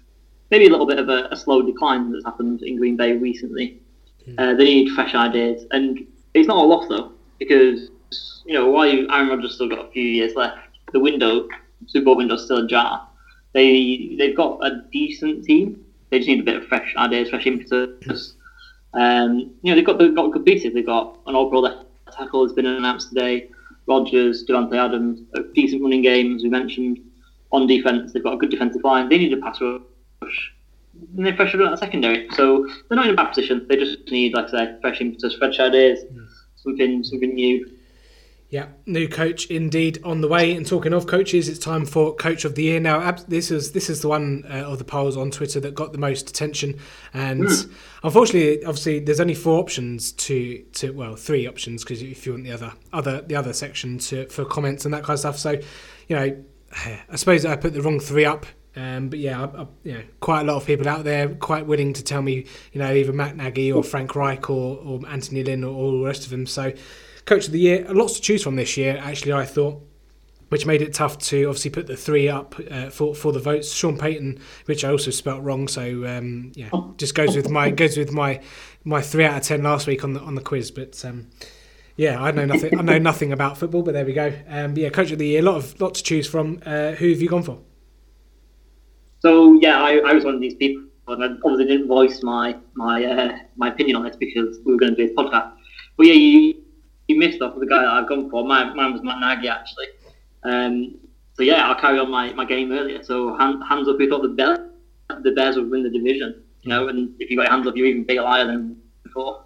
maybe 0.51 0.67
a 0.67 0.71
little 0.71 0.87
bit 0.87 0.99
of 0.99 1.09
a, 1.09 1.29
a 1.31 1.37
slow 1.37 1.63
decline 1.63 2.13
that's 2.13 2.27
happened 2.27 2.61
in 2.63 2.77
Green 2.77 2.99
Bay 2.99 3.17
recently. 3.17 3.81
Uh, 4.39 4.55
they 4.55 4.65
need 4.65 4.91
fresh 4.95 5.15
ideas, 5.15 5.67
and 5.71 6.07
it's 6.35 6.49
not 6.49 6.57
a 6.57 6.67
loss 6.67 6.89
though, 6.89 7.13
because 7.39 7.91
you 8.47 8.55
know 8.55 8.71
while 8.71 8.87
you, 8.87 9.07
Aaron 9.11 9.29
Rodgers 9.29 9.55
still 9.55 9.69
got 9.69 9.87
a 9.87 9.91
few 9.91 10.03
years 10.03 10.35
left, 10.35 10.59
the 10.93 11.01
window, 11.01 11.47
Super 11.87 12.07
Bowl 12.07 12.17
window, 12.17 12.37
still 12.37 12.65
ajar 12.65 13.07
they 13.55 14.17
they've 14.19 14.37
got 14.37 14.65
a 14.67 14.83
decent 14.93 15.45
team. 15.45 15.83
They 16.11 16.19
just 16.19 16.29
need 16.29 16.41
a 16.41 16.43
bit 16.43 16.57
of 16.57 16.67
fresh 16.67 16.95
ideas, 16.99 17.31
fresh 17.31 17.47
impetus. 17.47 18.35
Um, 18.93 19.53
you 19.63 19.71
know, 19.71 19.75
they've 19.75 19.87
got 19.87 19.99
they've 19.99 20.15
got 20.15 20.33
good 20.33 20.45
pieces. 20.45 20.75
They've 20.75 20.87
got 20.87 21.19
an 21.27 21.35
all-pro 21.35 21.83
tackle 22.17 22.45
has 22.45 22.53
been 22.53 22.67
announced 22.67 23.09
today. 23.09 23.49
Rodgers, 23.87 24.45
Davante 24.47 24.77
Adams, 24.77 25.23
a 25.35 25.43
decent 25.55 25.83
running 25.83 26.03
game 26.03 26.37
as 26.37 26.43
We 26.43 26.49
mentioned 26.49 27.01
on 27.51 27.67
defense, 27.67 28.13
they've 28.13 28.23
got 28.23 28.35
a 28.35 28.37
good 28.37 28.51
defensive 28.51 28.85
line. 28.85 29.09
They 29.09 29.19
need 29.19 29.33
a 29.33 29.39
pass 29.39 29.61
rush. 29.61 30.54
And 31.17 31.25
they're 31.25 31.37
fresh 31.37 31.55
out 31.55 31.79
secondary, 31.79 32.29
so 32.31 32.67
they're 32.89 32.97
not 32.97 33.07
in 33.07 33.13
a 33.13 33.17
bad 33.17 33.29
position. 33.29 33.67
They 33.69 33.77
just 33.77 34.11
need, 34.11 34.35
like 34.35 34.47
I 34.47 34.51
say, 34.51 34.77
fresh 34.81 35.01
impetus, 35.01 35.37
fresh 35.37 35.61
ideas, 35.61 36.01
something 36.57 37.05
something 37.05 37.35
new. 37.35 37.71
Yeah, 38.55 38.67
new 38.87 39.09
coach 39.09 39.47
indeed 39.47 39.99
on 40.05 40.21
the 40.21 40.29
way. 40.29 40.55
And 40.55 40.65
talking 40.65 40.93
of 40.93 41.09
coaches, 41.09 41.49
it's 41.49 41.59
time 41.59 41.85
for 41.85 42.15
Coach 42.15 42.45
of 42.45 42.55
the 42.55 42.63
Year 42.63 42.79
now. 42.79 43.11
This 43.27 43.51
is 43.51 43.73
this 43.73 43.91
is 43.91 44.01
the 44.01 44.09
one 44.09 44.45
uh, 44.49 44.59
of 44.59 44.79
the 44.79 44.85
polls 44.85 45.17
on 45.17 45.33
Twitter 45.33 45.59
that 45.59 45.75
got 45.75 45.91
the 45.91 45.99
most 45.99 46.31
attention, 46.31 46.79
and 47.13 47.43
mm. 47.43 47.73
unfortunately, 48.05 48.65
obviously, 48.65 49.01
there's 49.01 49.19
only 49.19 49.35
four 49.35 49.59
options 49.59 50.13
to 50.13 50.63
to 50.75 50.93
well, 50.93 51.17
three 51.17 51.49
options 51.49 51.83
because 51.83 52.01
if 52.01 52.27
you 52.27 52.33
want 52.33 52.45
the 52.45 52.53
other 52.53 52.73
other 52.93 53.23
the 53.23 53.35
other 53.35 53.53
section 53.53 53.99
to 53.99 54.27
for 54.27 54.45
comments 54.45 54.85
and 54.85 54.95
that 54.95 55.03
kind 55.03 55.15
of 55.15 55.21
stuff. 55.21 55.39
So, 55.39 55.61
you 56.07 56.15
know, 56.15 56.45
I 57.11 57.17
suppose 57.17 57.45
I 57.45 57.57
put 57.57 57.73
the 57.73 57.83
wrong 57.83 57.99
three 57.99 58.25
up. 58.25 58.47
Um, 58.77 59.09
but 59.09 59.19
yeah, 59.19 59.41
I, 59.41 59.63
I, 59.63 59.67
you 59.85 59.93
know, 59.95 60.03
quite 60.21 60.41
a 60.41 60.45
lot 60.45 60.57
of 60.57 60.67
people 60.67 60.89
out 60.89 61.05
there 61.05 61.29
quite 61.29 61.67
willing 61.67 61.93
to 61.93 62.03
tell 62.03 62.23
me, 62.23 62.47
you 62.73 62.81
know, 62.81 62.93
either 62.93 63.13
Matt 63.13 63.37
Nagy 63.37 63.71
or 63.71 63.85
Frank 63.85 64.17
Reich 64.17 64.51
or, 64.51 64.79
or 64.79 65.01
Anthony 65.09 65.45
Lynn 65.45 65.65
or 65.65 65.75
all 65.75 65.99
the 65.99 66.05
rest 66.05 66.25
of 66.25 66.31
them. 66.31 66.47
So 66.47 66.73
Coach 67.25 67.47
of 67.47 67.53
the 67.53 67.61
Year, 67.61 67.87
lots 67.91 68.15
to 68.15 68.21
choose 68.21 68.43
from 68.43 68.57
this 68.57 68.77
year, 68.77 68.99
actually, 69.01 69.33
I 69.33 69.45
thought. 69.45 69.83
Which 70.51 70.67
made 70.67 70.83
it 70.83 70.95
tough 70.95 71.19
to 71.19 71.47
obviously 71.47 71.71
put 71.71 71.87
the 71.89 71.97
three 71.97 72.29
up 72.29 72.55
uh, 72.71 72.89
for 72.91 73.15
for 73.15 73.33
the 73.33 73.41
votes. 73.41 73.73
Sean 73.73 73.99
Payton, 73.99 74.39
which 74.67 74.85
I 74.85 74.91
also 74.91 75.11
spelt 75.11 75.43
wrong, 75.43 75.67
so 75.67 76.07
um, 76.07 76.53
yeah, 76.55 76.69
just 76.97 77.15
goes 77.15 77.35
with 77.35 77.49
my 77.49 77.71
goes 77.71 77.97
with 77.97 78.13
my 78.13 78.41
my 78.85 79.01
three 79.01 79.25
out 79.25 79.39
of 79.39 79.43
ten 79.43 79.65
last 79.65 79.89
week 79.89 80.05
on 80.05 80.13
the 80.13 80.21
on 80.21 80.37
the 80.37 80.43
quiz. 80.43 80.71
But 80.71 81.03
um, 81.05 81.29
yeah, 81.97 82.23
I 82.23 82.31
know 82.31 82.45
nothing. 82.45 82.79
I 82.79 82.83
know 82.83 82.99
nothing 82.99 83.33
about 83.33 83.59
football, 83.59 83.83
but 83.83 83.95
there 83.95 84.05
we 84.05 84.13
go. 84.13 84.33
Um, 84.47 84.77
yeah, 84.77 84.91
coach 84.91 85.11
of 85.11 85.19
the 85.19 85.27
year, 85.27 85.41
a 85.41 85.43
lot 85.43 85.57
of 85.57 85.81
lot 85.81 85.95
to 85.95 86.03
choose 86.05 86.29
from. 86.29 86.61
Uh, 86.65 86.93
who 86.93 87.09
have 87.09 87.23
you 87.23 87.29
gone 87.29 87.43
for? 87.43 87.61
So 89.25 89.59
yeah, 89.63 89.83
I, 89.83 89.97
I 90.05 90.13
was 90.13 90.23
one 90.27 90.35
of 90.35 90.41
these 90.43 90.55
people, 90.55 90.85
and 91.09 91.25
I 91.25 91.29
obviously 91.45 91.65
didn't 91.65 91.89
voice 91.89 92.23
my 92.23 92.59
my 92.75 93.03
uh, 93.03 93.39
my 93.57 93.69
opinion 93.69 93.97
on 93.97 94.05
this 94.05 94.17
because 94.17 94.59
we 94.67 94.73
were 94.73 94.79
going 94.79 94.95
to 94.95 94.97
do 94.97 95.09
this 95.09 95.17
podcast. 95.17 95.53
But 95.97 96.07
yeah, 96.09 96.13
you 96.13 96.63
you 97.09 97.19
missed 97.19 97.41
off 97.41 97.59
the 97.59 97.67
guy 97.67 97.81
that 97.81 97.89
I've 97.89 98.07
gone 98.07 98.29
for. 98.29 98.45
My, 98.45 98.65
mine 98.75 98.93
was 98.93 99.03
Matt 99.03 99.21
Nagy 99.21 99.49
actually. 99.49 99.87
Um, 100.43 100.97
so 101.33 101.43
yeah, 101.43 101.67
I'll 101.67 101.81
carry 101.81 101.99
on 101.99 102.11
my, 102.11 102.35
my 102.35 102.45
game 102.45 102.71
earlier. 102.71 103.03
So 103.03 103.35
hand, 103.39 103.63
hands 103.67 103.89
up, 103.89 103.97
who 103.97 104.09
thought 104.11 104.23
the 104.23 104.29
Bears, 104.29 104.59
the 105.23 105.33
Bears 105.33 105.57
would 105.57 105.71
win 105.71 105.83
the 105.83 105.91
division? 105.91 106.43
You 106.63 106.69
know, 106.69 106.89
and 106.89 107.15
if 107.19 107.31
you 107.31 107.37
got 107.39 107.45
your 107.45 107.53
hands 107.53 107.67
up, 107.67 107.77
you're 107.77 107.87
even 107.87 108.05
bigger 108.05 108.23
liar 108.23 108.47
than 108.47 108.77
before. 109.05 109.43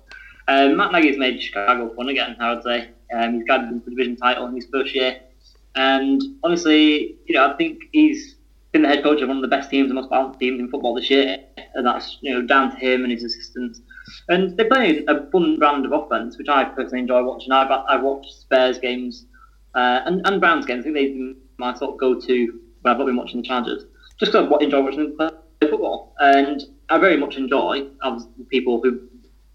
Um, 0.48 0.76
Matt 0.76 0.90
Nagy's 0.90 1.18
made 1.18 1.40
Chicago 1.40 1.94
fun 1.94 2.08
again. 2.08 2.36
I 2.40 2.52
would 2.52 2.64
say 2.64 2.90
um, 3.14 3.34
he's 3.34 3.44
to 3.46 3.80
the 3.84 3.90
division 3.90 4.16
title 4.16 4.46
in 4.46 4.56
his 4.56 4.66
first 4.72 4.92
year, 4.94 5.20
and 5.76 6.20
honestly, 6.42 7.16
you 7.26 7.34
know, 7.34 7.52
I 7.52 7.56
think 7.56 7.82
he's 7.92 8.37
been 8.78 8.88
the 8.88 8.94
head 8.94 9.04
coach 9.04 9.20
of 9.20 9.28
one 9.28 9.38
of 9.38 9.42
the 9.42 9.48
best 9.48 9.70
teams, 9.70 9.88
the 9.88 9.94
most 9.94 10.10
balanced 10.10 10.38
teams 10.38 10.60
in 10.60 10.70
football 10.70 10.94
this 10.94 11.10
year, 11.10 11.38
and 11.74 11.86
that's 11.86 12.18
you 12.20 12.32
know 12.32 12.46
down 12.46 12.70
to 12.70 12.76
him 12.76 13.02
and 13.02 13.12
his 13.12 13.24
assistants. 13.24 13.80
And 14.28 14.56
they 14.56 14.64
play 14.64 15.04
a 15.06 15.30
fun 15.30 15.58
brand 15.58 15.84
of 15.84 15.92
offense, 15.92 16.38
which 16.38 16.48
I 16.48 16.64
personally 16.64 17.00
enjoy 17.00 17.22
watching. 17.24 17.52
I've, 17.52 17.70
I've 17.70 18.02
watched 18.02 18.32
Spurs 18.32 18.78
games 18.78 19.26
uh, 19.74 20.00
and, 20.06 20.26
and 20.26 20.40
Browns 20.40 20.64
games. 20.64 20.80
I 20.80 20.92
think 20.92 20.94
been 20.94 21.36
my 21.58 21.74
sort 21.74 21.92
of 21.92 21.98
go 21.98 22.18
to 22.18 22.60
when 22.82 22.92
I've 22.92 22.98
not 22.98 23.06
been 23.06 23.16
watching 23.16 23.42
the 23.42 23.48
Chargers. 23.48 23.84
Just 24.18 24.32
because 24.32 24.48
I 24.50 24.64
enjoy 24.64 24.82
watching 24.82 25.00
them 25.00 25.16
play 25.16 25.30
football. 25.68 26.14
And 26.20 26.62
I 26.88 26.98
very 26.98 27.16
much 27.16 27.36
enjoy, 27.36 27.86
as 28.04 28.26
people 28.48 28.80
who 28.80 29.00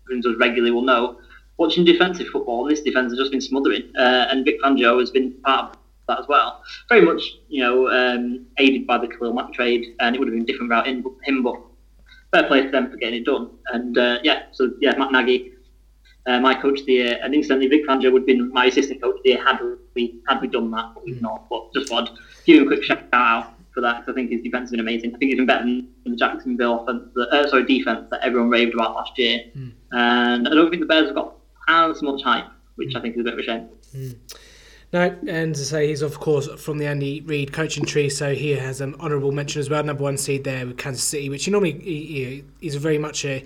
us 0.09 0.35
regularly 0.39 0.71
will 0.71 0.83
know, 0.83 1.17
watching 1.57 1.83
defensive 1.83 2.27
football. 2.27 2.67
And 2.67 2.71
this 2.75 2.83
defence 2.83 3.11
has 3.11 3.19
just 3.19 3.31
been 3.31 3.41
smothering. 3.41 3.83
Uh, 3.97 4.27
and 4.29 4.45
Vic 4.45 4.61
Fangio 4.63 4.99
has 4.99 5.09
been 5.09 5.33
part 5.43 5.71
of 5.71 5.82
that 6.07 6.19
as 6.19 6.27
well. 6.27 6.63
Very 6.89 7.01
much, 7.01 7.21
you 7.47 7.63
know, 7.63 7.89
um, 7.89 8.45
aided 8.57 8.85
by 8.85 8.97
the 8.97 9.07
Khalil 9.07 9.33
Mack 9.33 9.53
trade. 9.53 9.95
And 9.99 10.15
it 10.15 10.19
would 10.19 10.27
have 10.27 10.35
been 10.35 10.45
different 10.45 10.69
without 10.69 10.87
him, 10.87 11.43
but 11.43 11.57
fair 12.33 12.47
play 12.47 12.63
to 12.63 12.69
them 12.69 12.89
for 12.89 12.97
getting 12.97 13.21
it 13.21 13.25
done. 13.25 13.51
And 13.67 13.97
uh, 13.97 14.19
yeah, 14.23 14.43
so 14.51 14.71
yeah, 14.81 14.97
Matt 14.97 15.11
Nagy, 15.11 15.53
uh, 16.25 16.39
my 16.39 16.53
coach 16.53 16.81
of 16.81 16.85
the 16.85 16.93
year, 16.93 17.19
and 17.21 17.33
instantly 17.33 17.67
Vic 17.67 17.85
Fangio 17.87 18.11
would 18.11 18.21
have 18.21 18.27
been 18.27 18.51
my 18.51 18.65
assistant 18.65 19.01
coach 19.01 19.17
of 19.17 19.23
the 19.23 19.29
year 19.31 19.43
had 19.43 19.59
we 19.95 20.19
had 20.27 20.41
we 20.41 20.47
done 20.47 20.71
that, 20.71 20.91
but 20.93 21.05
we've 21.05 21.21
not. 21.21 21.47
But 21.49 21.73
just 21.73 21.91
want 21.91 22.07
to 22.07 22.13
give 22.45 22.57
him 22.59 22.63
a 22.63 22.67
quick 22.67 22.83
shout 22.83 23.03
out 23.13 23.53
for 23.73 23.81
that 23.81 23.99
because 23.99 24.13
I 24.13 24.15
think 24.15 24.31
his 24.31 24.41
defense 24.41 24.63
has 24.63 24.71
been 24.71 24.79
amazing. 24.79 25.13
I 25.15 25.17
think 25.17 25.29
he's 25.29 25.37
been 25.37 25.45
better 25.45 25.63
than 25.63 25.87
the 26.05 26.15
Jacksonville 26.15 26.81
offense, 26.83 27.09
uh, 27.17 27.47
sorry, 27.47 27.65
defense 27.65 28.07
that 28.11 28.21
everyone 28.23 28.49
raved 28.49 28.73
about 28.73 28.95
last 28.95 29.17
year. 29.17 29.41
Mm. 29.55 29.71
And 29.91 30.47
I 30.47 30.51
don't 30.51 30.69
think 30.69 30.81
the 30.81 30.87
Bears 30.87 31.07
have 31.07 31.15
got 31.15 31.35
as 31.67 32.01
much 32.01 32.21
hype, 32.23 32.47
which 32.75 32.95
I 32.95 33.01
think 33.01 33.15
is 33.15 33.21
a 33.21 33.23
bit 33.23 33.33
of 33.33 33.39
a 33.39 33.43
shame. 33.43 33.69
Mm. 33.95 34.15
No, 34.93 35.17
and 35.27 35.55
to 35.55 35.65
say 35.65 35.87
he's 35.87 36.03
of 36.03 36.19
course 36.19 36.47
from 36.61 36.77
the 36.77 36.85
Andy 36.85 37.21
Reid 37.21 37.51
coaching 37.51 37.83
tree, 37.83 38.09
so 38.09 38.35
he 38.35 38.51
has 38.51 38.79
an 38.79 38.93
honourable 38.99 39.31
mention 39.31 39.59
as 39.59 39.67
well. 39.67 39.83
Number 39.83 40.03
one 40.03 40.17
seed 40.17 40.43
there 40.43 40.67
with 40.67 40.77
Kansas 40.77 41.03
City, 41.03 41.29
which 41.29 41.45
he 41.45 41.51
normally 41.51 41.79
he, 41.79 42.43
he's 42.61 42.75
very 42.75 42.99
much 42.99 43.25
a 43.25 43.43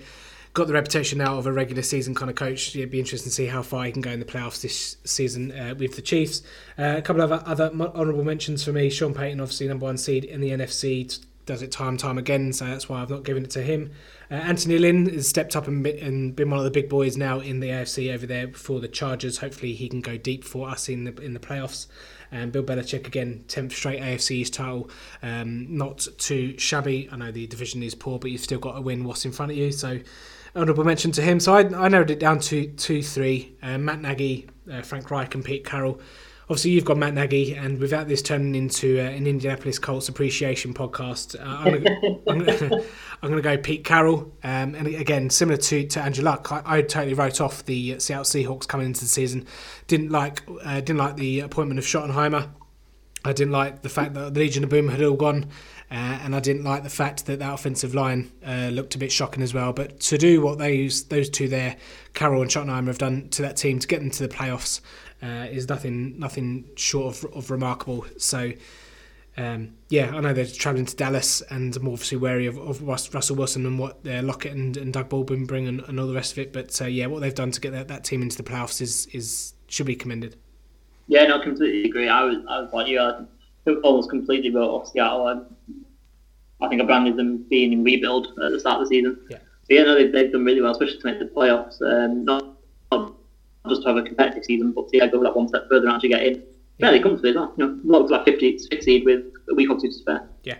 got 0.52 0.66
the 0.66 0.74
reputation 0.74 1.18
now 1.18 1.38
of 1.38 1.46
a 1.46 1.52
regular 1.52 1.82
season 1.82 2.14
kind 2.14 2.28
of 2.28 2.36
coach. 2.36 2.76
It'd 2.76 2.90
be 2.90 2.98
interesting 2.98 3.30
to 3.30 3.34
see 3.34 3.46
how 3.46 3.62
far 3.62 3.86
he 3.86 3.92
can 3.92 4.02
go 4.02 4.10
in 4.10 4.20
the 4.20 4.26
playoffs 4.26 4.60
this 4.60 4.98
season 5.04 5.52
uh, 5.52 5.74
with 5.78 5.96
the 5.96 6.02
Chiefs. 6.02 6.42
Uh, 6.78 6.96
a 6.98 7.02
couple 7.02 7.22
of 7.22 7.32
other 7.32 7.70
honourable 7.72 8.24
mentions 8.24 8.62
for 8.62 8.72
me: 8.72 8.90
Sean 8.90 9.14
Payton, 9.14 9.40
obviously 9.40 9.68
number 9.68 9.84
one 9.86 9.96
seed 9.96 10.24
in 10.24 10.42
the 10.42 10.50
NFC, 10.50 11.18
does 11.48 11.62
it 11.62 11.72
time 11.72 11.96
time 11.96 12.18
again, 12.18 12.52
so 12.52 12.66
that's 12.66 12.88
why 12.88 13.00
I've 13.00 13.08
not 13.08 13.24
given 13.24 13.42
it 13.42 13.50
to 13.52 13.62
him. 13.62 13.90
Uh, 14.30 14.34
Anthony 14.34 14.78
Lynn 14.78 15.08
has 15.08 15.26
stepped 15.26 15.56
up 15.56 15.66
and, 15.66 15.84
and, 15.86 16.36
been 16.36 16.50
one 16.50 16.58
of 16.58 16.64
the 16.64 16.70
big 16.70 16.90
boys 16.90 17.16
now 17.16 17.40
in 17.40 17.60
the 17.60 17.68
AFC 17.70 18.12
over 18.12 18.26
there 18.26 18.48
for 18.52 18.78
the 18.78 18.86
Chargers. 18.86 19.38
Hopefully, 19.38 19.72
he 19.72 19.88
can 19.88 20.02
go 20.02 20.18
deep 20.18 20.44
for 20.44 20.68
us 20.68 20.90
in 20.90 21.04
the 21.04 21.16
in 21.22 21.32
the 21.32 21.40
playoffs. 21.40 21.86
And 22.30 22.52
Bill 22.52 22.62
Belichick 22.62 23.06
again, 23.06 23.44
10th 23.48 23.72
straight 23.72 24.02
AFC 24.02 24.32
East 24.32 24.52
title. 24.52 24.90
Um, 25.22 25.74
not 25.74 26.06
too 26.18 26.58
shabby. 26.58 27.08
I 27.10 27.16
know 27.16 27.32
the 27.32 27.46
division 27.46 27.82
is 27.82 27.94
poor, 27.94 28.18
but 28.18 28.30
you've 28.30 28.42
still 28.42 28.58
got 28.58 28.74
to 28.74 28.82
win 28.82 29.04
what's 29.04 29.24
in 29.24 29.32
front 29.32 29.50
of 29.50 29.56
you. 29.56 29.72
So, 29.72 29.98
honourable 30.54 30.84
mention 30.84 31.10
to 31.12 31.22
him. 31.22 31.40
So, 31.40 31.54
I, 31.54 31.60
I 31.60 31.88
narrowed 31.88 32.10
it 32.10 32.20
down 32.20 32.40
to 32.40 32.66
2 32.66 33.02
3. 33.02 33.56
Uh, 33.62 33.78
Matt 33.78 34.02
Nagy, 34.02 34.50
uh, 34.70 34.82
Frank 34.82 35.10
Reich, 35.10 35.34
and 35.34 35.42
Pete 35.42 35.64
Carroll 35.64 35.98
obviously 36.48 36.70
you've 36.70 36.84
got 36.84 36.96
Matt 36.96 37.14
Nagy, 37.14 37.54
and 37.54 37.78
without 37.78 38.08
this 38.08 38.22
turning 38.22 38.54
into 38.54 38.98
uh, 38.98 39.02
an 39.02 39.26
Indianapolis 39.26 39.78
Colts 39.78 40.08
appreciation 40.08 40.72
podcast, 40.72 41.38
uh, 41.38 41.44
I'm 42.26 42.42
going 43.22 43.36
to 43.36 43.42
go 43.42 43.56
Pete 43.58 43.84
Carroll. 43.84 44.32
Um, 44.42 44.74
and 44.74 44.86
again, 44.86 45.28
similar 45.30 45.58
to, 45.58 45.86
to 45.86 46.00
Andrew 46.00 46.24
Luck, 46.24 46.50
I, 46.50 46.62
I, 46.64 46.82
totally 46.82 47.14
wrote 47.14 47.40
off 47.40 47.64
the 47.66 48.00
Seattle 48.00 48.24
Seahawks 48.24 48.66
coming 48.66 48.86
into 48.86 49.00
the 49.00 49.06
season. 49.06 49.46
Didn't 49.86 50.10
like 50.10 50.42
uh, 50.64 50.80
didn't 50.80 50.98
like 50.98 51.16
the 51.16 51.40
appointment 51.40 51.78
of 51.78 51.84
Schottenheimer. 51.84 52.48
I 53.24 53.32
didn't 53.32 53.52
like 53.52 53.82
the 53.82 53.88
fact 53.88 54.14
that 54.14 54.32
the 54.32 54.40
Legion 54.40 54.64
of 54.64 54.70
Boom 54.70 54.88
had 54.88 55.02
all 55.02 55.16
gone. 55.16 55.46
Uh, 55.90 56.20
and 56.22 56.36
I 56.36 56.40
didn't 56.40 56.64
like 56.64 56.82
the 56.82 56.90
fact 56.90 57.24
that 57.26 57.38
that 57.38 57.54
offensive 57.54 57.94
line 57.94 58.30
uh, 58.46 58.68
looked 58.70 58.94
a 58.94 58.98
bit 58.98 59.10
shocking 59.10 59.42
as 59.42 59.54
well. 59.54 59.72
But 59.72 60.00
to 60.00 60.18
do 60.18 60.42
what 60.42 60.58
those 60.58 61.04
those 61.04 61.30
two 61.30 61.48
there, 61.48 61.76
Carroll 62.12 62.42
and 62.42 62.50
Schottenheimer, 62.50 62.88
have 62.88 62.98
done 62.98 63.30
to 63.30 63.42
that 63.42 63.56
team 63.56 63.78
to 63.78 63.88
get 63.88 64.00
them 64.00 64.10
to 64.10 64.26
the 64.26 64.34
playoffs, 64.34 64.82
uh, 65.22 65.46
is 65.50 65.68
nothing 65.68 66.18
nothing 66.18 66.70
short 66.76 67.16
of, 67.16 67.32
of 67.34 67.50
remarkable. 67.50 68.06
So. 68.16 68.52
Um, 69.36 69.74
yeah, 69.88 70.16
I 70.16 70.20
know 70.20 70.32
they're 70.32 70.46
travelling 70.46 70.86
to 70.86 70.96
Dallas, 70.96 71.42
and 71.42 71.76
I'm 71.76 71.86
obviously 71.86 72.18
wary 72.18 72.46
of, 72.46 72.58
of 72.58 72.82
Russell 72.82 73.36
Wilson 73.36 73.66
and 73.66 73.78
what 73.78 74.00
uh, 74.04 74.20
Lockett 74.20 74.50
and, 74.50 74.76
and 74.76 74.92
Doug 74.92 75.08
Baldwin 75.08 75.46
bring 75.46 75.68
and, 75.68 75.80
and, 75.82 76.00
all 76.00 76.08
the 76.08 76.14
rest 76.14 76.32
of 76.32 76.38
it. 76.38 76.52
But 76.52 76.82
uh, 76.82 76.86
yeah, 76.86 77.06
what 77.06 77.20
they've 77.20 77.32
done 77.32 77.52
to 77.52 77.60
get 77.60 77.70
that, 77.70 77.86
that 77.86 78.02
team 78.02 78.20
into 78.20 78.36
the 78.36 78.42
playoffs 78.42 78.80
is 78.80 79.06
is 79.12 79.54
should 79.68 79.86
be 79.86 79.94
commended. 79.94 80.34
Yeah, 81.06 81.24
no, 81.28 81.40
completely 81.40 81.88
agree. 81.88 82.08
I 82.08 82.24
was 82.24 82.38
I 82.48 82.60
was 82.62 82.72
like 82.72 82.88
you, 82.88 82.98
I 82.98 83.24
almost 83.84 84.10
completely 84.10 84.50
wrote 84.50 84.70
off 84.70 84.88
Seattle. 84.88 85.46
I 86.60 86.68
think 86.68 86.82
I 86.82 86.84
branded 86.84 87.16
them 87.16 87.44
being 87.48 87.72
in 87.72 87.84
rebuild 87.84 88.28
at 88.44 88.50
the 88.50 88.58
start 88.58 88.82
of 88.82 88.88
the 88.88 88.94
season. 88.94 89.18
Yeah. 89.30 89.38
But 89.68 89.76
yeah, 89.76 89.82
no, 89.84 89.94
they've, 89.94 90.12
they've 90.12 90.32
done 90.32 90.44
really 90.44 90.60
well, 90.60 90.72
especially 90.72 90.98
to 90.98 91.06
make 91.06 91.18
the 91.18 91.26
playoffs. 91.26 91.80
Um, 91.82 92.24
not 92.24 92.57
just 93.68 93.82
to 93.82 93.88
have 93.88 93.96
a 93.96 94.02
competitive 94.02 94.44
season, 94.44 94.72
but 94.72 94.90
see, 94.90 95.00
I 95.00 95.08
go 95.08 95.22
that 95.22 95.36
one 95.36 95.48
step 95.48 95.68
further 95.68 95.86
and 95.86 95.94
actually 95.94 96.10
get 96.10 96.22
in. 96.22 96.42
Yeah, 96.78 96.90
they 96.90 97.00
comfortably 97.00 97.30
as 97.30 97.36
well. 97.36 97.52
You 97.56 97.66
know, 97.66 97.80
looked 97.84 98.10
like 98.10 98.24
50 98.24 98.58
seed 98.80 99.04
with 99.04 99.24
a 99.50 99.54
week 99.54 99.70
or 99.70 99.80
two 99.80 99.88
to 99.88 99.92
spare. 99.92 100.28
Yeah. 100.44 100.58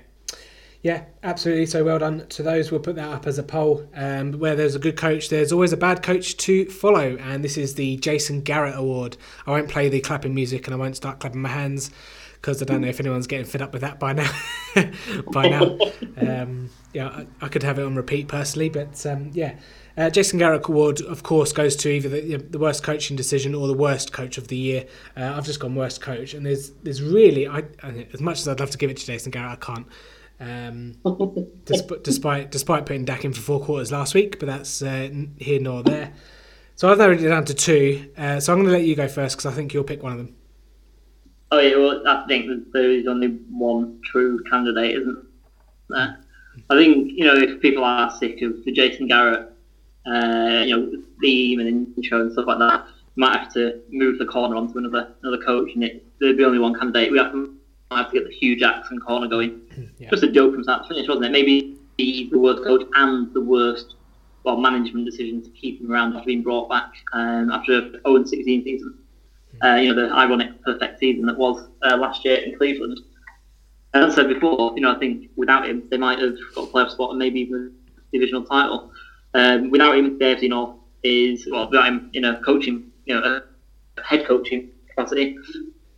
Yeah, 0.82 1.04
absolutely. 1.22 1.66
So 1.66 1.84
well 1.84 1.98
done 1.98 2.26
to 2.28 2.42
those. 2.42 2.70
We'll 2.70 2.80
put 2.80 2.96
that 2.96 3.08
up 3.08 3.26
as 3.26 3.38
a 3.38 3.42
poll. 3.42 3.88
Um, 3.94 4.32
where 4.34 4.54
there's 4.54 4.74
a 4.74 4.78
good 4.78 4.96
coach, 4.96 5.28
there's 5.28 5.52
always 5.52 5.72
a 5.72 5.76
bad 5.76 6.02
coach 6.02 6.36
to 6.38 6.66
follow, 6.66 7.16
and 7.16 7.42
this 7.42 7.56
is 7.56 7.74
the 7.74 7.96
Jason 7.96 8.42
Garrett 8.42 8.76
Award. 8.76 9.16
I 9.46 9.50
won't 9.50 9.68
play 9.68 9.88
the 9.88 10.00
clapping 10.00 10.34
music, 10.34 10.66
and 10.66 10.74
I 10.74 10.78
won't 10.78 10.96
start 10.96 11.18
clapping 11.18 11.42
my 11.42 11.48
hands 11.48 11.90
because 12.34 12.62
I 12.62 12.64
don't 12.64 12.80
know 12.80 12.88
if 12.88 13.00
anyone's 13.00 13.26
getting 13.26 13.46
fed 13.46 13.62
up 13.62 13.72
with 13.72 13.82
that 13.82 13.98
by 13.98 14.12
now. 14.12 14.30
by 15.32 15.48
now, 15.48 15.78
um, 16.16 16.70
yeah, 16.92 17.08
I, 17.08 17.26
I, 17.40 17.48
could 17.48 17.64
have 17.64 17.80
it 17.80 17.84
on 17.84 17.96
repeat 17.96 18.28
personally, 18.28 18.68
but 18.68 19.04
um, 19.06 19.32
yeah. 19.34 19.56
Uh, 19.98 20.08
Jason 20.08 20.38
Garrett 20.38 20.68
Award, 20.68 21.00
of 21.00 21.24
course, 21.24 21.52
goes 21.52 21.74
to 21.74 21.88
either 21.88 22.08
the, 22.08 22.36
the, 22.36 22.58
worst 22.58 22.84
coaching 22.84 23.16
decision 23.16 23.52
or 23.52 23.66
the 23.66 23.74
worst 23.74 24.12
coach 24.12 24.38
of 24.38 24.46
the 24.46 24.56
year. 24.56 24.86
Uh, 25.16 25.34
I've 25.36 25.44
just 25.44 25.58
gone 25.58 25.74
worst 25.74 26.00
coach, 26.00 26.34
and 26.34 26.46
there's 26.46 26.70
there's 26.84 27.02
really, 27.02 27.48
I, 27.48 27.64
as 28.12 28.20
much 28.20 28.38
as 28.38 28.46
I'd 28.46 28.60
love 28.60 28.70
to 28.70 28.78
give 28.78 28.90
it 28.90 28.96
to 28.98 29.04
Jason 29.06 29.32
Garrett, 29.32 29.50
I 29.50 29.56
can't. 29.56 29.86
Um, 30.40 30.94
despite, 31.64 32.04
despite 32.04 32.50
despite 32.52 32.86
putting 32.86 33.04
Dak 33.04 33.24
in 33.24 33.32
for 33.32 33.40
four 33.40 33.60
quarters 33.60 33.90
last 33.90 34.14
week, 34.14 34.38
but 34.38 34.46
that's 34.46 34.82
uh, 34.82 35.10
here 35.36 35.60
nor 35.60 35.82
there. 35.82 36.12
So 36.76 36.88
I've 36.88 36.98
narrowed 36.98 37.20
it 37.20 37.28
down 37.28 37.44
to 37.46 37.54
two. 37.54 38.08
Uh, 38.16 38.38
so 38.38 38.52
I'm 38.52 38.60
going 38.60 38.68
to 38.68 38.72
let 38.72 38.84
you 38.84 38.94
go 38.94 39.08
first 39.08 39.36
because 39.36 39.52
I 39.52 39.56
think 39.56 39.74
you'll 39.74 39.82
pick 39.82 40.04
one 40.04 40.12
of 40.12 40.18
them. 40.18 40.36
Oh 41.50 41.58
yeah, 41.58 41.76
well 41.76 42.06
I 42.06 42.24
think 42.28 42.72
there 42.72 42.88
is 42.88 43.08
only 43.08 43.38
one 43.50 44.00
true 44.04 44.44
candidate, 44.44 44.96
isn't 44.96 45.26
there? 45.88 46.20
I 46.70 46.76
think 46.76 47.10
you 47.16 47.24
know 47.24 47.34
if 47.34 47.60
people 47.60 47.82
are 47.82 48.16
sick 48.16 48.42
of 48.42 48.64
the 48.64 48.70
Jason 48.70 49.08
Garrett, 49.08 49.57
uh, 50.08 50.62
you 50.64 50.76
know, 50.76 51.02
theme 51.20 51.60
and 51.60 51.68
intro 51.96 52.20
and 52.20 52.32
stuff 52.32 52.46
like 52.46 52.58
that, 52.58 52.86
might 53.16 53.36
have 53.36 53.52
to 53.52 53.80
move 53.90 54.18
the 54.18 54.26
corner 54.26 54.56
onto 54.56 54.78
another 54.78 55.14
another 55.22 55.42
coach, 55.44 55.70
and 55.74 55.84
it 55.84 56.04
there'd 56.20 56.36
be 56.36 56.44
only 56.44 56.58
one 56.58 56.78
candidate. 56.78 57.10
We 57.10 57.18
have 57.18 57.32
to 57.32 57.54
have 57.90 58.10
to 58.10 58.18
get 58.18 58.28
the 58.28 58.34
Hue 58.34 58.56
Jackson 58.56 59.00
corner 59.00 59.26
going. 59.26 59.60
Yeah. 59.98 60.10
Just 60.10 60.22
a 60.22 60.30
dope 60.30 60.54
from 60.54 60.62
start 60.62 60.82
to 60.82 60.88
finish, 60.88 61.08
wasn't 61.08 61.26
it? 61.26 61.32
Maybe 61.32 61.76
the, 61.96 62.28
the 62.30 62.38
worst 62.38 62.62
coach 62.62 62.86
and 62.94 63.32
the 63.34 63.40
worst 63.40 63.96
well 64.44 64.56
management 64.56 65.04
decision 65.04 65.42
to 65.42 65.50
keep 65.50 65.80
him 65.80 65.90
around 65.90 66.14
after 66.14 66.26
being 66.26 66.42
brought 66.42 66.68
back 66.68 66.92
um, 67.12 67.50
after 67.50 67.78
a 67.78 67.90
0 68.06 68.24
16 68.24 68.64
season. 68.64 68.98
Uh, 69.62 69.74
you 69.74 69.92
know, 69.92 70.06
the 70.06 70.14
ironic 70.14 70.62
perfect 70.62 71.00
season 71.00 71.26
that 71.26 71.36
was 71.36 71.68
uh, 71.82 71.96
last 71.96 72.24
year 72.24 72.36
in 72.36 72.56
Cleveland. 72.56 73.00
And 73.94 74.04
as 74.04 74.12
I 74.12 74.16
said 74.16 74.28
before, 74.28 74.72
you 74.76 74.82
know, 74.82 74.94
I 74.94 74.98
think 74.98 75.30
without 75.36 75.68
him, 75.68 75.82
they 75.90 75.96
might 75.96 76.18
have 76.20 76.34
got 76.54 76.68
a 76.68 76.72
playoff 76.72 76.90
spot 76.90 77.10
and 77.10 77.18
maybe 77.18 77.40
even 77.40 77.74
a 77.96 78.00
divisional 78.12 78.44
title. 78.44 78.92
Um, 79.34 79.70
without 79.70 79.96
him, 79.96 80.18
the 80.18 80.24
AFC 80.24 80.48
North 80.48 80.76
is, 81.02 81.46
well, 81.50 81.68
without 81.68 81.86
him 81.86 82.10
in 82.14 82.24
a 82.24 82.40
coaching, 82.42 82.90
you 83.04 83.14
know, 83.14 83.40
a 83.96 84.02
head 84.02 84.26
coaching 84.26 84.70
capacity, 84.88 85.36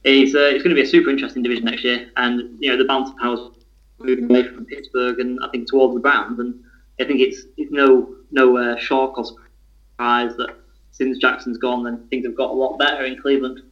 is 0.04 0.34
uh, 0.34 0.38
it's 0.38 0.62
going 0.62 0.74
to 0.74 0.80
be 0.80 0.82
a 0.82 0.86
super 0.86 1.10
interesting 1.10 1.42
division 1.42 1.64
next 1.64 1.84
year. 1.84 2.10
And 2.16 2.56
you 2.60 2.70
know 2.70 2.76
the 2.76 2.84
balance 2.84 3.10
of 3.10 3.16
powers 3.18 3.40
moving 3.98 4.24
away 4.30 4.44
from 4.44 4.64
Pittsburgh 4.64 5.20
and 5.20 5.38
I 5.42 5.48
think 5.50 5.68
towards 5.68 5.94
the 5.94 6.00
Browns. 6.00 6.38
And 6.38 6.62
I 7.00 7.04
think 7.04 7.20
it's 7.20 7.42
it's 7.56 7.70
no 7.70 8.14
no 8.30 8.56
uh, 8.56 8.76
shock 8.78 9.18
or 9.18 9.24
surprise 9.24 10.36
that 10.36 10.56
since 10.92 11.18
Jackson's 11.18 11.58
gone, 11.58 11.84
then 11.84 12.06
things 12.08 12.26
have 12.26 12.36
got 12.36 12.50
a 12.50 12.54
lot 12.54 12.78
better 12.78 13.04
in 13.04 13.20
Cleveland. 13.20 13.62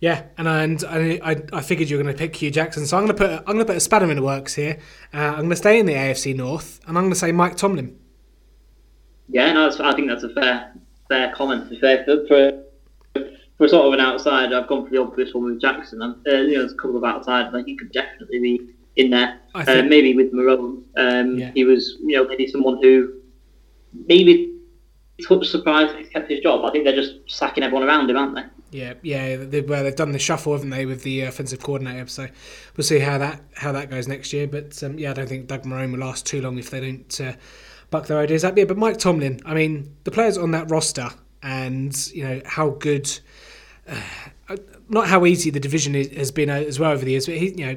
Yeah, 0.00 0.24
and 0.38 0.48
and 0.48 0.84
I, 0.88 1.42
I 1.52 1.60
figured 1.60 1.90
you 1.90 1.98
were 1.98 2.02
going 2.02 2.14
to 2.14 2.18
pick 2.18 2.34
Hue 2.36 2.50
Jackson, 2.50 2.86
so 2.86 2.96
I'm 2.96 3.04
going 3.04 3.16
to 3.16 3.22
put 3.22 3.30
I'm 3.40 3.44
going 3.44 3.58
to 3.58 3.64
put 3.66 3.76
a 3.76 3.80
spanner 3.80 4.10
in 4.10 4.16
the 4.16 4.22
works 4.22 4.54
here. 4.54 4.78
Uh, 5.12 5.18
I'm 5.18 5.36
going 5.36 5.50
to 5.50 5.56
stay 5.56 5.78
in 5.78 5.84
the 5.84 5.92
AFC 5.92 6.34
North, 6.34 6.80
and 6.86 6.96
I'm 6.96 7.04
going 7.04 7.12
to 7.12 7.18
say 7.18 7.32
Mike 7.32 7.56
Tomlin. 7.56 7.99
Yeah, 9.30 9.52
no, 9.52 9.68
I 9.68 9.94
think 9.94 10.08
that's 10.08 10.24
a 10.24 10.30
fair 10.30 10.72
fair 11.08 11.32
comment. 11.34 11.72
Fair 11.80 12.04
for, 12.04 12.26
for 12.26 12.62
for 13.58 13.68
sort 13.68 13.86
of 13.86 13.92
an 13.92 14.00
outsider, 14.00 14.56
I've 14.56 14.68
gone 14.68 14.84
for 14.84 14.90
the 14.90 15.00
obvious 15.02 15.34
one 15.34 15.44
with 15.44 15.60
Jackson. 15.60 16.00
Uh, 16.02 16.14
you 16.24 16.54
know, 16.54 16.60
there's 16.60 16.72
a 16.72 16.76
couple 16.76 16.96
of 16.96 17.04
outsiders 17.04 17.52
think 17.52 17.66
he 17.66 17.76
could 17.76 17.92
definitely 17.92 18.38
be 18.40 18.60
in 18.96 19.10
there. 19.10 19.38
Uh, 19.54 19.82
maybe 19.82 20.14
with 20.14 20.32
Marrone, 20.32 20.82
um, 20.96 21.38
yeah. 21.38 21.50
he 21.54 21.64
was 21.64 21.98
you 22.00 22.16
know 22.16 22.26
maybe 22.26 22.46
someone 22.46 22.82
who 22.82 23.12
maybe 24.06 24.56
touch 25.26 25.46
surprised 25.48 25.94
he 25.96 26.04
kept 26.04 26.30
his 26.30 26.40
job. 26.40 26.64
I 26.64 26.70
think 26.70 26.84
they're 26.84 26.96
just 26.96 27.16
sacking 27.26 27.62
everyone 27.62 27.86
around 27.86 28.10
him, 28.10 28.16
aren't 28.16 28.34
they? 28.34 28.44
Yeah, 28.72 28.94
yeah. 29.02 29.36
They, 29.36 29.60
well, 29.60 29.82
they've 29.82 29.94
done 29.94 30.12
the 30.12 30.18
shuffle, 30.18 30.52
haven't 30.52 30.70
they, 30.70 30.86
with 30.86 31.02
the 31.02 31.22
offensive 31.22 31.60
coordinator? 31.60 32.06
So 32.06 32.28
we'll 32.76 32.84
see 32.84 33.00
how 33.00 33.18
that 33.18 33.42
how 33.54 33.72
that 33.72 33.90
goes 33.90 34.08
next 34.08 34.32
year. 34.32 34.46
But 34.46 34.82
um, 34.82 34.98
yeah, 34.98 35.10
I 35.10 35.14
don't 35.14 35.28
think 35.28 35.48
Doug 35.48 35.64
Marrone 35.64 35.92
will 35.92 36.00
last 36.00 36.26
too 36.26 36.40
long 36.40 36.58
if 36.58 36.70
they 36.70 36.80
don't 36.80 37.20
uh, 37.20 37.32
buck 37.90 38.06
their 38.06 38.18
ideas 38.18 38.44
up. 38.44 38.56
Yeah, 38.56 38.64
but 38.64 38.76
Mike 38.76 38.98
Tomlin. 38.98 39.40
I 39.44 39.54
mean, 39.54 39.94
the 40.04 40.10
players 40.10 40.38
on 40.38 40.52
that 40.52 40.70
roster, 40.70 41.10
and 41.42 41.94
you 42.14 42.24
know 42.24 42.42
how 42.44 42.70
good 42.70 43.10
uh, 43.88 44.56
not 44.88 45.06
how 45.06 45.24
easy 45.24 45.50
the 45.50 45.60
division 45.60 45.94
is, 45.94 46.08
has 46.16 46.30
been 46.30 46.50
uh, 46.50 46.54
as 46.54 46.78
well 46.78 46.90
over 46.90 47.04
the 47.04 47.12
years, 47.12 47.26
but 47.26 47.36
he, 47.36 47.50
you 47.50 47.66
know, 47.66 47.74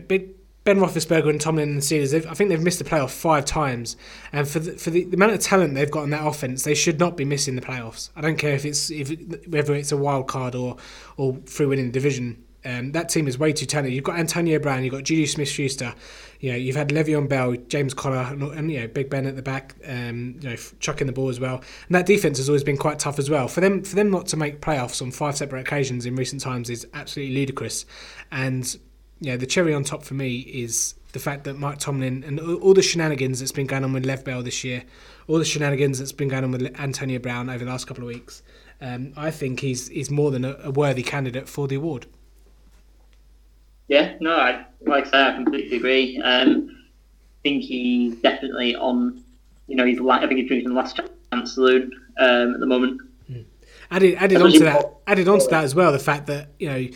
Ben 0.66 0.80
Roethlisberger 0.80 1.30
and 1.30 1.40
Tomlin 1.40 1.70
and 1.70 1.78
the 1.78 1.82
Steelers, 1.82 2.26
I 2.26 2.34
think 2.34 2.50
they've 2.50 2.62
missed 2.62 2.80
the 2.80 2.86
playoff 2.86 3.12
five 3.12 3.46
times, 3.46 3.96
and 4.32 4.48
for 4.48 4.60
the, 4.60 4.72
for 4.74 4.90
the, 4.90 5.04
the, 5.06 5.16
amount 5.16 5.34
of 5.34 5.40
talent 5.40 5.76
they've 5.76 5.92
got 5.92 6.04
in 6.04 6.10
that 6.12 6.26
offense, 6.26 6.64
they 6.64 6.74
should 6.74 7.00
not 7.00 7.18
be 7.18 7.26
missing 7.26 7.56
the 7.56 7.62
playoffs. 7.62 8.10
I 8.16 8.22
don't 8.22 8.38
care 8.38 8.54
if 8.54 8.66
it's 8.66 8.90
if 8.90 9.12
whether 9.48 9.74
it's 9.76 9.92
a 9.92 9.98
wild 9.98 10.28
card 10.28 10.56
or 10.56 10.78
or 11.18 11.36
through 11.46 11.70
winning 11.70 11.88
the 11.88 11.92
division. 11.92 12.43
Um, 12.66 12.92
that 12.94 13.10
team 13.10 13.28
is 13.28 13.38
way 13.38 13.54
too 13.54 13.66
talented. 13.66 13.94
You've 13.94 14.04
got 14.04 14.18
Antonio 14.20 14.60
Brown, 14.60 14.84
you've 14.84 14.94
got 14.94 15.04
Juju 15.04 15.26
Smith-Schuster, 15.26 15.94
you 16.40 16.52
know, 16.52 16.58
you've 16.58 16.76
had 16.76 16.90
Le'Veon 16.90 17.30
Bell, 17.30 17.56
James 17.68 17.94
Conner, 17.94 18.32
and, 18.32 18.44
and, 18.44 18.72
you 18.72 18.82
know 18.82 18.88
Big 18.88 19.10
Ben 19.10 19.26
at 19.26 19.36
the 19.36 19.42
back, 19.42 19.76
um, 19.88 20.38
you 20.42 20.50
know, 20.50 20.56
chucking 20.80 21.08
the 21.08 21.14
ball 21.14 21.30
as 21.30 21.40
well. 21.40 21.56
And 21.88 21.96
that 21.96 22.06
defense 22.06 22.38
has 22.38 22.50
always 22.50 22.64
been 22.64 22.78
quite 22.78 23.00
tough 23.00 23.20
as 23.20 23.30
well. 23.30 23.48
For 23.48 23.62
them, 23.62 23.84
for 23.84 23.96
them 23.96 24.12
not 24.12 24.28
to 24.28 24.38
make 24.38 24.62
playoffs 24.62 25.02
on 25.02 25.12
five 25.12 25.38
separate 25.38 25.62
occasions 25.62 26.06
in 26.06 26.16
recent 26.16 26.42
times 26.42 26.70
is 26.70 26.88
absolutely 26.94 27.36
ludicrous. 27.36 27.86
And 28.32 28.78
yeah, 29.20 29.38
the 29.38 29.46
cherry 29.46 29.74
on 29.74 29.84
top 29.84 30.04
for 30.04 30.16
me 30.16 30.40
is 30.40 30.96
the 31.14 31.20
fact 31.20 31.46
that 31.46 31.58
Mike 31.58 31.78
Tomlin 31.78 32.24
and 32.26 32.40
all 32.40 32.74
the 32.74 32.82
shenanigans 32.82 33.40
that's 33.40 33.52
been 33.52 33.68
going 33.68 33.86
on 33.86 33.94
with 33.94 34.06
Lev 34.06 34.26
Bell 34.26 34.44
this 34.44 34.64
year, 34.64 34.84
all 35.28 35.38
the 35.38 35.46
shenanigans 35.46 36.00
that's 36.00 36.12
been 36.12 36.28
going 36.28 36.44
on 36.44 36.52
with 36.52 36.78
Antonio 36.80 37.20
Brown 37.20 37.50
over 37.50 37.64
the 37.64 37.72
last 37.72 37.88
couple 37.88 38.04
of 38.04 38.08
weeks, 38.08 38.44
um, 38.82 39.14
I 39.16 39.32
think 39.32 39.62
he's 39.62 39.88
he's 39.88 40.12
more 40.12 40.32
than 40.32 40.44
a, 40.44 40.58
a 40.64 40.72
worthy 40.72 41.04
candidate 41.04 41.48
for 41.48 41.70
the 41.70 41.76
award. 41.76 42.08
Yeah, 43.88 44.16
no, 44.20 44.36
I, 44.36 44.66
like 44.82 45.08
I 45.08 45.10
say, 45.10 45.22
I 45.22 45.34
completely 45.34 45.78
agree. 45.78 46.22
Um, 46.22 46.70
I 46.72 47.42
think 47.44 47.64
he's 47.64 48.16
definitely 48.22 48.76
on. 48.76 49.24
You 49.68 49.76
know, 49.76 49.86
he's 49.86 50.00
I 50.00 50.20
think 50.28 50.40
he's 50.40 50.48
drinking 50.48 50.70
the 50.70 50.76
last 50.76 51.00
chance 51.32 51.54
saloon 51.54 51.92
um, 52.20 52.54
at 52.54 52.60
the 52.60 52.66
moment. 52.66 53.02
Mm. 53.30 53.46
Added 53.92 54.16
added 54.16 54.42
onto 54.42 54.60
that, 54.60 54.86
added 55.08 55.28
onto 55.28 55.48
that 55.50 55.64
as 55.64 55.76
well, 55.76 55.92
the 55.92 56.00
fact 56.00 56.28
that 56.28 56.50
you 56.60 56.70
know 56.70 56.88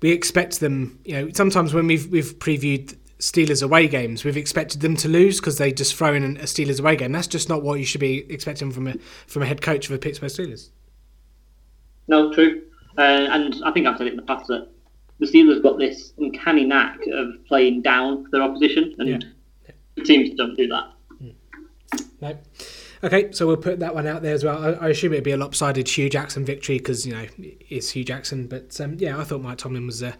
we 0.00 0.10
expect 0.10 0.60
them. 0.60 1.00
You 1.04 1.14
know, 1.14 1.30
sometimes 1.32 1.74
when 1.74 1.86
we've 1.86 2.10
we've 2.10 2.38
previewed 2.38 2.96
Steelers 3.18 3.62
away 3.62 3.88
games, 3.88 4.24
we've 4.24 4.36
expected 4.36 4.80
them 4.82 4.96
to 4.96 5.08
lose 5.08 5.40
because 5.40 5.58
they 5.58 5.72
just 5.72 5.94
throw 5.96 6.14
in 6.14 6.36
a 6.36 6.42
Steelers 6.42 6.80
away 6.80 6.96
game. 6.96 7.12
That's 7.12 7.26
just 7.26 7.48
not 7.48 7.62
what 7.62 7.78
you 7.78 7.84
should 7.84 8.00
be 8.00 8.30
expecting 8.30 8.70
from 8.70 8.88
a 8.88 8.94
from 9.26 9.42
a 9.42 9.46
head 9.46 9.62
coach 9.62 9.86
of 9.86 9.92
the 9.92 9.98
Pittsburgh 9.98 10.30
Steelers. 10.30 10.70
No, 12.08 12.32
true, 12.32 12.62
uh, 12.98 13.00
and 13.00 13.62
I 13.64 13.72
think 13.72 13.86
I've 13.86 13.96
said 13.96 14.06
it 14.06 14.10
in 14.10 14.16
the 14.16 14.22
past 14.22 14.46
that 14.48 14.68
the 15.18 15.26
Steelers 15.26 15.62
got 15.62 15.78
this 15.78 16.12
uncanny 16.18 16.64
knack 16.64 16.98
of 17.12 17.44
playing 17.46 17.82
down 17.82 18.26
their 18.32 18.42
opposition, 18.42 18.94
and 18.98 19.08
yeah. 19.08 20.04
teams 20.04 20.34
don't 20.36 20.56
do 20.56 20.66
that. 20.68 20.92
Mm. 21.22 21.34
No. 22.20 22.38
Okay, 23.04 23.30
so 23.32 23.46
we'll 23.46 23.56
put 23.56 23.78
that 23.80 23.94
one 23.94 24.06
out 24.06 24.22
there 24.22 24.34
as 24.34 24.44
well. 24.44 24.62
I, 24.62 24.86
I 24.86 24.88
assume 24.88 25.12
it'd 25.12 25.24
be 25.24 25.32
a 25.32 25.36
lopsided 25.36 25.88
Hue 25.88 26.08
Jackson 26.08 26.44
victory 26.44 26.78
because 26.78 27.06
you 27.06 27.14
know 27.14 27.26
it's 27.38 27.90
Hue 27.90 28.04
Jackson, 28.04 28.46
but 28.46 28.78
um, 28.80 28.96
yeah, 28.98 29.18
I 29.18 29.24
thought 29.24 29.42
Mike 29.42 29.58
Tomlin 29.58 29.86
was 29.86 30.02
a, 30.02 30.16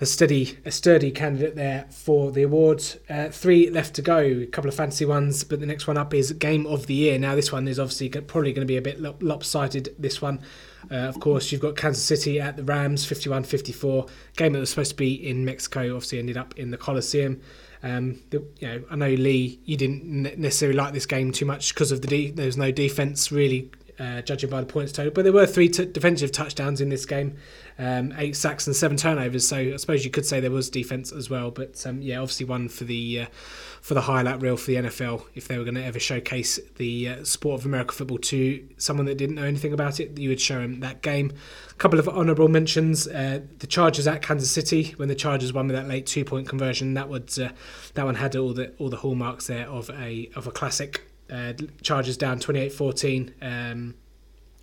a 0.00 0.06
steady, 0.06 0.58
a 0.64 0.70
sturdy 0.70 1.10
candidate 1.10 1.56
there 1.56 1.86
for 1.90 2.30
the 2.30 2.42
awards. 2.42 2.98
Uh, 3.08 3.28
three 3.28 3.70
left 3.70 3.94
to 3.94 4.02
go, 4.02 4.18
a 4.18 4.46
couple 4.46 4.68
of 4.68 4.74
fancy 4.74 5.04
ones, 5.04 5.44
but 5.44 5.60
the 5.60 5.66
next 5.66 5.86
one 5.86 5.96
up 5.96 6.12
is 6.12 6.32
Game 6.32 6.66
of 6.66 6.86
the 6.86 6.94
Year. 6.94 7.18
Now 7.18 7.34
this 7.34 7.52
one 7.52 7.68
is 7.68 7.78
obviously 7.78 8.08
probably 8.08 8.52
going 8.52 8.66
to 8.66 8.70
be 8.70 8.76
a 8.76 8.82
bit 8.82 9.00
lopsided. 9.22 9.94
This 9.98 10.20
one. 10.22 10.40
Uh, 10.90 10.94
of 10.94 11.18
course, 11.20 11.50
you've 11.50 11.60
got 11.60 11.76
Kansas 11.76 12.04
City 12.04 12.40
at 12.40 12.56
the 12.56 12.64
Rams, 12.64 13.04
51 13.04 13.44
54. 13.44 14.06
Game 14.36 14.52
that 14.52 14.58
was 14.58 14.70
supposed 14.70 14.90
to 14.90 14.96
be 14.96 15.14
in 15.14 15.44
Mexico 15.44 15.94
obviously 15.94 16.18
ended 16.18 16.36
up 16.36 16.58
in 16.58 16.70
the 16.70 16.76
Coliseum. 16.76 17.40
Um, 17.82 18.20
the, 18.30 18.42
you 18.60 18.68
know, 18.68 18.82
I 18.90 18.96
know 18.96 19.10
Lee, 19.10 19.60
you 19.64 19.76
didn't 19.76 20.38
necessarily 20.38 20.76
like 20.76 20.94
this 20.94 21.06
game 21.06 21.32
too 21.32 21.44
much 21.44 21.74
because 21.74 21.92
of 21.92 22.00
the 22.00 22.08
de- 22.08 22.30
there 22.30 22.46
was 22.46 22.56
no 22.56 22.70
defense 22.70 23.30
really 23.30 23.70
uh, 23.98 24.22
judging 24.22 24.50
by 24.50 24.60
the 24.60 24.66
points 24.66 24.92
total. 24.92 25.12
But 25.12 25.22
there 25.22 25.32
were 25.32 25.46
three 25.46 25.68
t- 25.68 25.84
defensive 25.84 26.32
touchdowns 26.32 26.80
in 26.80 26.88
this 26.88 27.06
game, 27.06 27.36
um, 27.78 28.12
eight 28.16 28.36
sacks 28.36 28.66
and 28.66 28.74
seven 28.74 28.96
turnovers. 28.96 29.46
So 29.46 29.56
I 29.56 29.76
suppose 29.76 30.04
you 30.04 30.10
could 30.10 30.26
say 30.26 30.40
there 30.40 30.50
was 30.50 30.70
defense 30.70 31.12
as 31.12 31.30
well. 31.30 31.50
But 31.50 31.84
um, 31.86 32.02
yeah, 32.02 32.18
obviously 32.18 32.46
one 32.46 32.68
for 32.68 32.84
the 32.84 33.22
uh, 33.22 33.26
for 33.80 33.94
the 33.94 34.02
highlight 34.02 34.40
reel 34.40 34.56
for 34.56 34.70
the 34.70 34.76
NFL 34.76 35.26
if 35.34 35.46
they 35.46 35.58
were 35.58 35.64
going 35.64 35.74
to 35.74 35.84
ever 35.84 36.00
showcase 36.00 36.58
the 36.76 37.08
uh, 37.08 37.24
sport 37.24 37.60
of 37.60 37.66
American 37.66 37.94
football 37.94 38.18
to 38.18 38.66
someone 38.78 39.06
that 39.06 39.18
didn't 39.18 39.36
know 39.36 39.44
anything 39.44 39.72
about 39.72 40.00
it, 40.00 40.18
you 40.18 40.30
would 40.30 40.40
show 40.40 40.60
him 40.60 40.80
that 40.80 41.02
game. 41.02 41.32
A 41.70 41.74
couple 41.74 41.98
of 41.98 42.08
honourable 42.08 42.48
mentions: 42.48 43.06
uh, 43.06 43.40
the 43.58 43.66
Chargers 43.66 44.06
at 44.06 44.22
Kansas 44.22 44.50
City 44.50 44.94
when 44.96 45.08
the 45.08 45.14
Chargers 45.14 45.52
won 45.52 45.66
with 45.66 45.76
that 45.76 45.88
late 45.88 46.06
two 46.06 46.24
point 46.24 46.48
conversion. 46.48 46.94
That 46.94 47.08
would 47.08 47.36
uh, 47.38 47.50
that 47.94 48.04
one 48.04 48.16
had 48.16 48.36
all 48.36 48.52
the 48.52 48.72
all 48.78 48.88
the 48.88 48.98
hallmarks 48.98 49.46
there 49.46 49.68
of 49.68 49.90
a 49.90 50.30
of 50.34 50.46
a 50.46 50.50
classic. 50.50 51.02
Uh, 51.30 51.52
Chargers 51.82 52.16
down 52.16 52.38
28-14. 52.38 53.32
Um, 53.42 53.94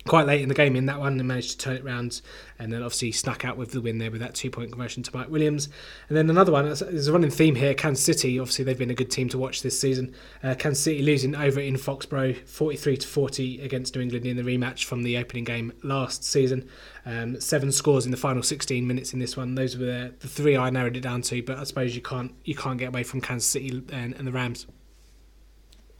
quite 0.06 0.26
late 0.26 0.40
in 0.40 0.48
the 0.48 0.54
game 0.54 0.74
in 0.74 0.86
that 0.86 0.98
one 0.98 1.18
and 1.18 1.28
managed 1.28 1.52
to 1.52 1.58
turn 1.58 1.76
it 1.76 1.84
around 1.84 2.22
and 2.58 2.72
then 2.72 2.82
obviously 2.82 3.12
snuck 3.12 3.44
out 3.44 3.56
with 3.56 3.70
the 3.70 3.80
win 3.80 3.98
there 3.98 4.10
with 4.10 4.20
that 4.20 4.34
two 4.34 4.50
point 4.50 4.70
conversion 4.70 5.02
to 5.02 5.16
Mike 5.16 5.28
Williams. 5.28 5.68
And 6.08 6.16
then 6.16 6.28
another 6.28 6.50
one, 6.50 6.64
there's 6.64 7.08
a 7.08 7.12
running 7.12 7.30
theme 7.30 7.54
here 7.54 7.74
Kansas 7.74 8.04
City, 8.04 8.38
obviously 8.38 8.64
they've 8.64 8.78
been 8.78 8.90
a 8.90 8.94
good 8.94 9.10
team 9.10 9.28
to 9.28 9.38
watch 9.38 9.62
this 9.62 9.78
season. 9.78 10.14
Uh, 10.42 10.54
Kansas 10.58 10.82
City 10.82 11.02
losing 11.02 11.34
over 11.36 11.60
in 11.60 11.76
Foxborough 11.76 12.46
43 12.48 12.96
to 12.96 13.08
40 13.08 13.60
against 13.62 13.94
New 13.94 14.02
England 14.02 14.26
in 14.26 14.36
the 14.36 14.42
rematch 14.42 14.84
from 14.84 15.02
the 15.02 15.16
opening 15.16 15.44
game 15.44 15.72
last 15.82 16.24
season. 16.24 16.68
Um, 17.06 17.40
seven 17.40 17.70
scores 17.70 18.04
in 18.04 18.10
the 18.10 18.16
final 18.16 18.42
16 18.42 18.86
minutes 18.86 19.12
in 19.12 19.18
this 19.18 19.36
one. 19.36 19.54
Those 19.54 19.76
were 19.76 19.86
the, 19.86 20.14
the, 20.18 20.28
three 20.28 20.56
I 20.56 20.70
narrowed 20.70 20.96
it 20.96 21.00
down 21.00 21.22
to, 21.22 21.42
but 21.42 21.58
I 21.58 21.64
suppose 21.64 21.94
you 21.94 22.02
can't 22.02 22.32
you 22.44 22.54
can't 22.54 22.78
get 22.78 22.88
away 22.88 23.02
from 23.02 23.20
Kansas 23.20 23.48
City 23.48 23.82
and, 23.92 24.14
and 24.14 24.26
the 24.26 24.32
Rams. 24.32 24.66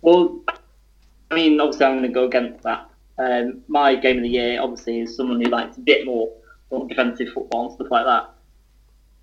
Well, 0.02 0.40
I 1.30 1.34
mean, 1.34 1.60
obviously 1.60 1.86
I'm 1.86 1.98
going 1.98 2.02
to 2.02 2.14
go 2.14 2.24
against 2.24 2.62
that 2.64 2.90
um, 3.18 3.62
my 3.68 3.94
game 3.94 4.18
of 4.18 4.22
the 4.22 4.28
year, 4.28 4.60
obviously, 4.60 5.00
is 5.00 5.16
someone 5.16 5.40
who 5.40 5.50
likes 5.50 5.76
a 5.76 5.80
bit 5.80 6.06
more 6.06 6.32
defensive 6.88 7.28
football 7.34 7.66
and 7.66 7.74
stuff 7.74 7.88
like 7.90 8.06
that. 8.06 8.30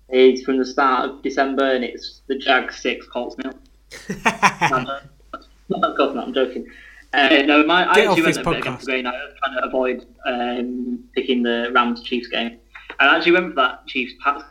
It's 0.08 0.42
from 0.42 0.58
the 0.58 0.64
start 0.64 1.10
of 1.10 1.22
December, 1.22 1.72
and 1.72 1.84
it's 1.84 2.22
the 2.26 2.36
Jag 2.36 2.72
six 2.72 3.06
Colts 3.06 3.36
nil. 3.38 3.52
of 3.92 5.96
course 5.96 6.14
not. 6.14 6.28
I'm 6.28 6.34
joking. 6.34 6.66
Uh, 7.12 7.42
no, 7.44 7.64
my 7.64 7.84
Get 7.94 7.96
I 7.96 8.10
actually 8.10 8.22
went 8.22 8.36
a 8.36 8.44
bit 8.44 8.58
against 8.58 8.86
the 8.86 8.92
grain. 8.92 9.06
I 9.06 9.10
was 9.10 9.34
trying 9.38 9.56
to 9.56 9.66
avoid 9.66 10.06
um, 10.26 11.04
picking 11.14 11.42
the 11.42 11.70
Rams 11.72 12.02
Chiefs 12.02 12.28
game. 12.28 12.58
I 13.00 13.16
actually 13.16 13.32
went 13.32 13.50
for 13.50 13.56
that 13.56 13.86
Chiefs 13.86 14.14
Pats 14.22 14.44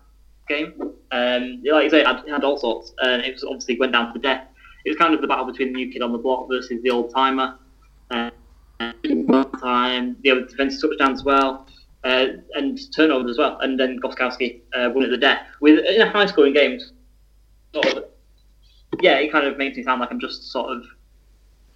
game. 0.47 0.73
Um, 1.11 1.61
like 1.63 1.85
you 1.85 1.89
say, 1.89 2.01
it 2.01 2.07
had, 2.07 2.23
it 2.25 2.31
had 2.31 2.43
all 2.43 2.57
sorts, 2.57 2.93
and 2.99 3.21
it 3.21 3.33
was 3.33 3.43
obviously 3.43 3.79
went 3.79 3.93
down 3.93 4.07
to 4.07 4.13
the 4.13 4.19
death. 4.19 4.45
It 4.85 4.89
was 4.89 4.97
kind 4.97 5.13
of 5.13 5.21
the 5.21 5.27
battle 5.27 5.45
between 5.45 5.73
the 5.73 5.85
new 5.85 5.91
kid 5.91 6.01
on 6.01 6.11
the 6.11 6.17
block 6.17 6.47
versus 6.49 6.81
the 6.81 6.89
old 6.89 7.13
timer. 7.13 7.57
Uh, 8.09 8.29
time, 9.59 10.15
the 10.23 10.31
other 10.31 10.45
defensive 10.45 10.81
touchdowns 10.81 11.19
as 11.19 11.25
well, 11.25 11.67
uh, 12.03 12.27
and 12.55 12.79
turnovers 12.93 13.31
as 13.31 13.37
well, 13.37 13.59
and 13.59 13.79
then 13.79 13.99
Gostkowski 13.99 14.61
uh, 14.73 14.89
won 14.93 15.03
at 15.03 15.09
the 15.09 15.17
death 15.17 15.45
with 15.61 15.79
in 15.85 16.01
a 16.01 16.09
high 16.09 16.25
scoring 16.25 16.53
game. 16.53 16.79
Sort 17.73 17.85
of, 17.97 18.05
yeah, 19.01 19.17
it 19.17 19.31
kind 19.31 19.45
of 19.45 19.57
makes 19.57 19.77
me 19.77 19.83
sound 19.83 20.01
like 20.01 20.11
I'm 20.11 20.19
just 20.19 20.51
sort 20.51 20.75
of 20.75 20.83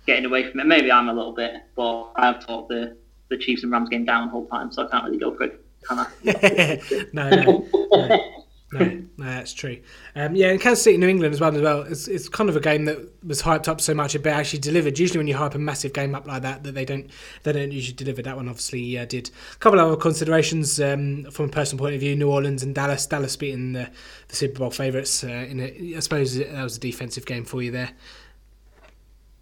getting 0.07 0.25
away 0.25 0.49
from 0.49 0.61
it. 0.61 0.65
Maybe 0.65 0.91
I'm 0.91 1.09
a 1.09 1.13
little 1.13 1.33
bit, 1.33 1.53
but 1.75 2.11
I've 2.15 2.45
talked 2.45 2.69
the 2.69 2.97
the 3.29 3.37
Chiefs 3.37 3.63
and 3.63 3.71
Rams 3.71 3.89
game 3.89 4.05
down 4.05 4.27
the 4.27 4.31
whole 4.31 4.47
time, 4.47 4.71
so 4.71 4.85
I 4.85 4.89
can't 4.89 5.05
really 5.05 5.17
go 5.17 5.35
for 5.35 5.43
it. 5.43 5.65
Can 5.87 5.99
I? 5.99 6.79
no, 7.13 7.29
no, 7.29 7.67
no. 7.91 8.42
No, 8.73 8.79
no, 9.17 9.25
that's 9.25 9.53
true. 9.53 9.77
Um, 10.15 10.35
yeah, 10.35 10.49
and 10.49 10.59
Kansas 10.59 10.83
City, 10.83 10.97
New 10.97 11.07
England 11.07 11.33
as 11.33 11.39
well. 11.39 11.55
As 11.55 11.61
well, 11.61 11.81
it's, 11.83 12.07
it's 12.07 12.27
kind 12.27 12.49
of 12.49 12.55
a 12.55 12.59
game 12.59 12.85
that 12.85 12.97
was 13.23 13.41
hyped 13.41 13.67
up 13.67 13.79
so 13.79 13.93
much, 13.93 14.13
but 14.13 14.27
actually 14.27 14.59
delivered. 14.59 14.97
Usually, 14.97 15.19
when 15.19 15.27
you 15.27 15.35
hype 15.35 15.53
a 15.53 15.59
massive 15.59 15.93
game 15.93 16.15
up 16.15 16.25
like 16.25 16.41
that, 16.41 16.63
that 16.63 16.73
they 16.73 16.85
don't 16.85 17.09
they 17.43 17.53
don't 17.53 17.71
usually 17.71 17.95
deliver. 17.95 18.21
That 18.21 18.35
one 18.35 18.49
obviously 18.49 18.97
uh, 18.97 19.05
did. 19.05 19.29
A 19.53 19.57
couple 19.57 19.79
of 19.79 19.87
other 19.87 19.97
considerations 19.97 20.81
um, 20.81 21.25
from 21.31 21.45
a 21.45 21.49
personal 21.49 21.83
point 21.83 21.93
of 21.93 22.01
view: 22.01 22.15
New 22.15 22.31
Orleans 22.31 22.63
and 22.63 22.73
Dallas. 22.73 23.05
Dallas 23.05 23.35
beating 23.35 23.73
the, 23.73 23.89
the 24.27 24.35
Super 24.35 24.59
Bowl 24.59 24.71
favourites. 24.71 25.23
Uh, 25.23 25.27
in 25.27 25.59
a, 25.59 25.95
I 25.95 25.99
suppose 25.99 26.35
that 26.35 26.63
was 26.63 26.77
a 26.77 26.79
defensive 26.79 27.25
game 27.25 27.45
for 27.45 27.61
you 27.61 27.71
there. 27.71 27.91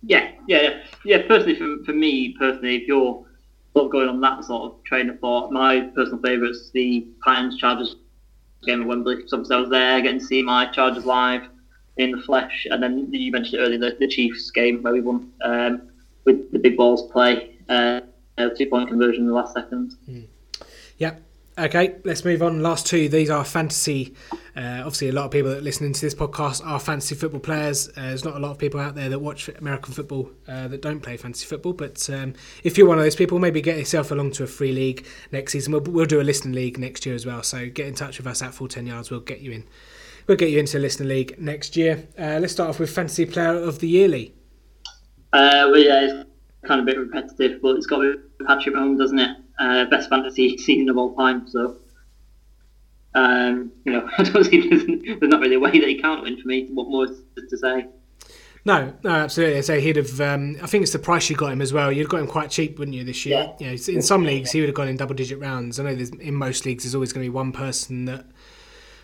Yeah, 0.03 0.32
yeah, 0.48 0.62
yeah. 0.62 0.84
yeah 1.06 1.28
personally, 1.28 1.56
for, 1.56 1.84
for 1.86 1.94
me 1.94 2.36
personally, 2.38 2.76
if 2.76 2.88
you're 2.88 3.26
sort 3.74 3.86
of 3.86 3.91
going 3.91 4.10
on 4.10 4.20
that 4.22 4.44
sort 4.44 4.74
of 4.74 4.84
train 4.84 5.10
of 5.10 5.20
thought, 5.20 5.52
my 5.52 5.82
personal 5.95 6.20
favourites, 6.20 6.72
the 6.74 7.08
Titans 7.24 7.58
Chargers 7.58 7.95
game 8.63 8.81
at 8.81 8.88
Wembley. 8.88 9.23
Obviously 9.31 9.55
I 9.55 9.59
was 9.59 9.69
there 9.69 10.01
getting 10.01 10.19
to 10.19 10.25
see 10.25 10.41
my 10.41 10.65
Chargers 10.67 11.05
live 11.05 11.47
in 11.97 12.11
the 12.11 12.21
flesh, 12.21 12.67
and 12.69 12.81
then 12.81 13.11
you 13.11 13.31
mentioned 13.31 13.61
earlier 13.61 13.77
the, 13.77 13.97
the 13.99 14.07
Chiefs 14.07 14.49
game 14.51 14.81
where 14.81 14.93
we 14.93 15.01
won 15.01 15.31
um, 15.43 15.89
with 16.25 16.51
the 16.51 16.59
big 16.59 16.77
balls 16.77 17.11
play, 17.11 17.57
uh, 17.69 18.01
two 18.57 18.67
point 18.67 18.89
conversion 18.89 19.23
in 19.23 19.27
the 19.27 19.33
last 19.33 19.53
second. 19.53 19.95
Mm. 20.09 20.27
Yep. 20.97 21.21
Okay, 21.57 21.95
let's 22.06 22.23
move 22.23 22.41
on. 22.41 22.64
Last 22.64 22.88
two. 22.88 23.10
These 23.10 23.30
are 23.30 23.44
fantasy. 23.44 24.15
Uh, 24.56 24.80
obviously, 24.80 25.10
a 25.10 25.11
lot 25.11 25.26
of 25.26 25.32
people 25.32 25.52
that 25.52 25.61
listening 25.61 25.91
to 25.91 26.02
this 26.02 26.15
podcast 26.15 26.65
are 26.65 26.80
fantasy 26.80 27.14
football 27.14 27.41
players. 27.41 27.90
Uh, 27.90 28.03
there's 28.03 28.23
not 28.23 28.36
a 28.36 28.40
lot 28.40 28.52
of 28.52 28.57
people 28.57 28.80
out 28.80 28.95
there 28.95 29.10
that 29.10 29.19
watch 29.19 29.49
American 29.49 29.94
football 29.94 30.32
uh, 30.48 30.69
that 30.69 30.82
don't 30.82 31.02
play 31.02 31.18
fantasy 31.18 31.45
football. 31.45 31.73
But 31.73 32.10
um, 32.10 32.36
if 32.64 32.78
you're 32.78 32.88
one 32.88 32.98
of 32.98 33.03
those 33.03 33.18
people, 33.18 33.38
maybe 33.38 33.61
get 33.61 33.78
yourself 33.78 34.11
along 34.11 34.32
to 34.32 34.44
a 34.44 34.48
free 34.48 34.72
league 34.72 35.06
next 35.32 35.52
season. 35.52 35.73
We'll, 35.73 35.82
we'll 35.82 36.06
do 36.06 36.22
a 36.22 36.23
listening 36.23 36.56
league 36.56 36.80
next 36.80 37.06
year 37.06 37.15
as 37.15 37.26
well. 37.26 37.44
So 37.44 37.69
get 37.69 37.86
in 37.86 37.95
touch 37.95 38.18
with 38.18 38.28
us 38.28 38.41
at 38.41 38.53
full 38.53 38.69
ten 38.69 38.88
yards. 38.88 39.11
We'll 39.11 39.19
get 39.19 39.41
you 39.41 39.52
in. 39.52 39.68
We'll 40.28 40.38
get 40.38 40.52
you 40.52 40.60
into 40.60 40.78
a 40.78 40.80
listening 40.80 41.10
league 41.10 41.36
next 41.38 41.76
year. 41.76 42.07
Uh, 42.18 42.40
let's 42.40 42.53
start 42.53 42.69
off 42.69 42.80
with 42.80 42.90
fantasy 42.90 43.26
player 43.26 43.56
of 43.56 43.80
the 43.80 43.90
yearly. 43.90 44.34
Uh, 45.34 45.68
well, 45.69 45.78
yeah, 45.78 46.02
it's 46.02 46.30
kind 46.65 46.80
of 46.80 46.86
a 46.86 46.91
bit 46.91 46.98
repetitive, 46.98 47.61
but 47.61 47.76
it's 47.76 47.88
got 47.88 48.03
Patrick 48.48 48.76
Mahomes, 48.76 48.99
doesn't 48.99 49.19
it? 49.19 49.38
Uh, 49.61 49.85
best 49.85 50.09
fantasy 50.09 50.57
season 50.57 50.89
of 50.89 50.97
all 50.97 51.15
time. 51.15 51.47
So, 51.47 51.77
um, 53.13 53.71
you 53.85 53.93
know, 53.93 54.09
I 54.17 54.23
don't 54.23 54.43
see 54.43 54.67
there's, 54.67 54.85
there's, 54.85 55.21
not 55.21 55.39
really 55.39 55.55
a 55.55 55.59
way 55.59 55.71
that 55.71 55.88
he 55.88 56.01
can't 56.01 56.23
win 56.23 56.41
for 56.41 56.47
me. 56.47 56.67
What 56.71 56.88
more 56.89 57.07
to 57.07 57.57
say? 57.57 57.88
No, 58.63 58.93
no, 59.03 59.09
absolutely. 59.09 59.61
So 59.63 59.79
he'd 59.79 59.95
have. 59.95 60.21
Um, 60.21 60.57
I 60.61 60.67
think 60.67 60.83
it's 60.83 60.93
the 60.93 60.99
price 60.99 61.29
you 61.29 61.35
got 61.35 61.51
him 61.51 61.61
as 61.61 61.73
well. 61.73 61.91
You'd 61.91 62.09
got 62.09 62.19
him 62.19 62.27
quite 62.27 62.51
cheap, 62.51 62.77
wouldn't 62.77 62.95
you, 62.95 63.03
this 63.03 63.25
year? 63.25 63.53
Yeah. 63.59 63.71
You 63.71 63.77
know, 63.77 63.95
in 63.95 64.01
some 64.01 64.23
leagues, 64.23 64.51
he 64.51 64.59
would 64.59 64.69
have 64.69 64.75
gone 64.75 64.88
in 64.88 64.97
double-digit 64.97 65.39
rounds. 65.39 65.79
I 65.79 65.83
know 65.83 65.95
there's 65.95 66.09
in 66.09 66.35
most 66.35 66.65
leagues, 66.65 66.83
there's 66.83 66.93
always 66.93 67.11
going 67.11 67.23
to 67.25 67.31
be 67.31 67.33
one 67.33 67.51
person 67.51 68.05
that 68.05 68.25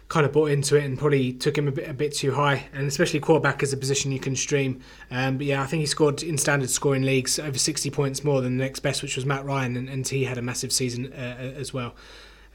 kind 0.09 0.25
of 0.25 0.31
bought 0.31 0.51
into 0.51 0.77
it 0.77 0.85
and 0.85 0.97
probably 0.97 1.33
took 1.33 1.57
him 1.57 1.67
a 1.67 1.71
bit 1.71 1.89
a 1.89 1.93
bit 1.93 2.13
too 2.13 2.31
high, 2.33 2.67
and 2.73 2.87
especially 2.87 3.19
quarterback 3.19 3.61
is 3.61 3.73
a 3.73 3.77
position 3.77 4.11
you 4.11 4.19
can 4.19 4.35
stream. 4.35 4.79
Um, 5.11 5.37
but 5.37 5.45
yeah, 5.45 5.61
I 5.61 5.65
think 5.65 5.81
he 5.81 5.85
scored 5.85 6.23
in 6.23 6.37
standard 6.37 6.69
scoring 6.69 7.03
leagues 7.03 7.39
over 7.39 7.57
60 7.57 7.89
points 7.89 8.23
more 8.23 8.41
than 8.41 8.57
the 8.57 8.63
next 8.63 8.79
best, 8.79 9.01
which 9.01 9.15
was 9.15 9.25
Matt 9.25 9.43
Ryan, 9.45 9.75
and, 9.75 9.89
and 9.89 10.07
he 10.07 10.23
had 10.23 10.37
a 10.37 10.41
massive 10.41 10.71
season 10.71 11.11
uh, 11.13 11.37
uh, 11.39 11.59
as 11.59 11.73
well. 11.73 11.95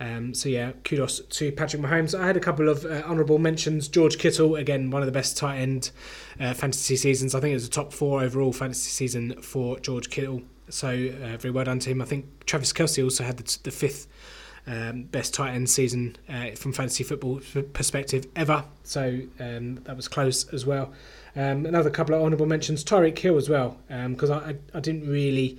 Um, 0.00 0.34
so 0.34 0.48
yeah, 0.48 0.72
kudos 0.82 1.20
to 1.20 1.52
Patrick 1.52 1.80
Mahomes. 1.80 2.18
I 2.18 2.26
had 2.26 2.36
a 2.36 2.40
couple 2.40 2.68
of 2.68 2.84
uh, 2.84 3.02
honourable 3.04 3.38
mentions. 3.38 3.86
George 3.86 4.18
Kittle, 4.18 4.56
again, 4.56 4.90
one 4.90 5.02
of 5.02 5.06
the 5.06 5.12
best 5.12 5.36
tight 5.36 5.58
end 5.58 5.90
uh, 6.40 6.54
fantasy 6.54 6.96
seasons. 6.96 7.34
I 7.34 7.40
think 7.40 7.52
it 7.52 7.56
was 7.56 7.66
a 7.66 7.70
top 7.70 7.92
four 7.92 8.22
overall 8.22 8.52
fantasy 8.52 8.90
season 8.90 9.40
for 9.42 9.78
George 9.78 10.10
Kittle. 10.10 10.42
So 10.70 10.88
uh, 10.88 11.36
very 11.36 11.50
well 11.50 11.64
done 11.64 11.78
to 11.80 11.90
him. 11.90 12.02
I 12.02 12.06
think 12.06 12.46
Travis 12.46 12.72
Kelce 12.72 13.04
also 13.04 13.22
had 13.22 13.36
the, 13.36 13.58
the 13.62 13.70
fifth 13.70 14.08
um, 14.66 15.04
best 15.04 15.34
tight 15.34 15.54
end 15.54 15.68
season 15.68 16.16
uh, 16.28 16.50
from 16.50 16.72
fantasy 16.72 17.04
football 17.04 17.40
perspective 17.72 18.26
ever. 18.36 18.64
So 18.84 19.20
um, 19.40 19.76
that 19.84 19.96
was 19.96 20.08
close 20.08 20.52
as 20.52 20.64
well. 20.66 20.92
Um, 21.34 21.66
another 21.66 21.90
couple 21.90 22.14
of 22.14 22.22
honourable 22.22 22.46
mentions: 22.46 22.84
Tyreek 22.84 23.18
Hill 23.18 23.36
as 23.36 23.48
well, 23.48 23.78
because 23.88 24.30
um, 24.30 24.42
I, 24.44 24.76
I 24.76 24.80
didn't 24.80 25.08
really 25.08 25.58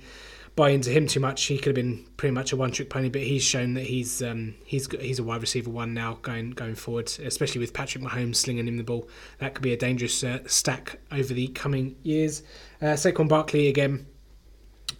buy 0.56 0.70
into 0.70 0.90
him 0.90 1.06
too 1.06 1.20
much. 1.20 1.44
He 1.44 1.56
could 1.58 1.76
have 1.76 1.84
been 1.84 2.04
pretty 2.16 2.32
much 2.32 2.52
a 2.52 2.56
one-trick 2.56 2.88
pony, 2.88 3.08
but 3.08 3.22
he's 3.22 3.42
shown 3.42 3.74
that 3.74 3.84
he's 3.84 4.22
um, 4.22 4.54
he's 4.64 4.90
he's 5.00 5.18
a 5.18 5.24
wide 5.24 5.40
receiver 5.40 5.70
one 5.70 5.94
now 5.94 6.18
going 6.22 6.50
going 6.50 6.74
forward, 6.74 7.12
especially 7.24 7.60
with 7.60 7.72
Patrick 7.72 8.04
Mahomes 8.04 8.36
slinging 8.36 8.68
him 8.68 8.76
the 8.76 8.84
ball. 8.84 9.08
That 9.38 9.54
could 9.54 9.62
be 9.62 9.72
a 9.72 9.76
dangerous 9.76 10.22
uh, 10.22 10.40
stack 10.46 11.00
over 11.10 11.34
the 11.34 11.48
coming 11.48 11.96
years. 12.02 12.42
Uh, 12.80 12.94
Saquon 12.94 13.28
Barkley 13.28 13.68
again. 13.68 14.06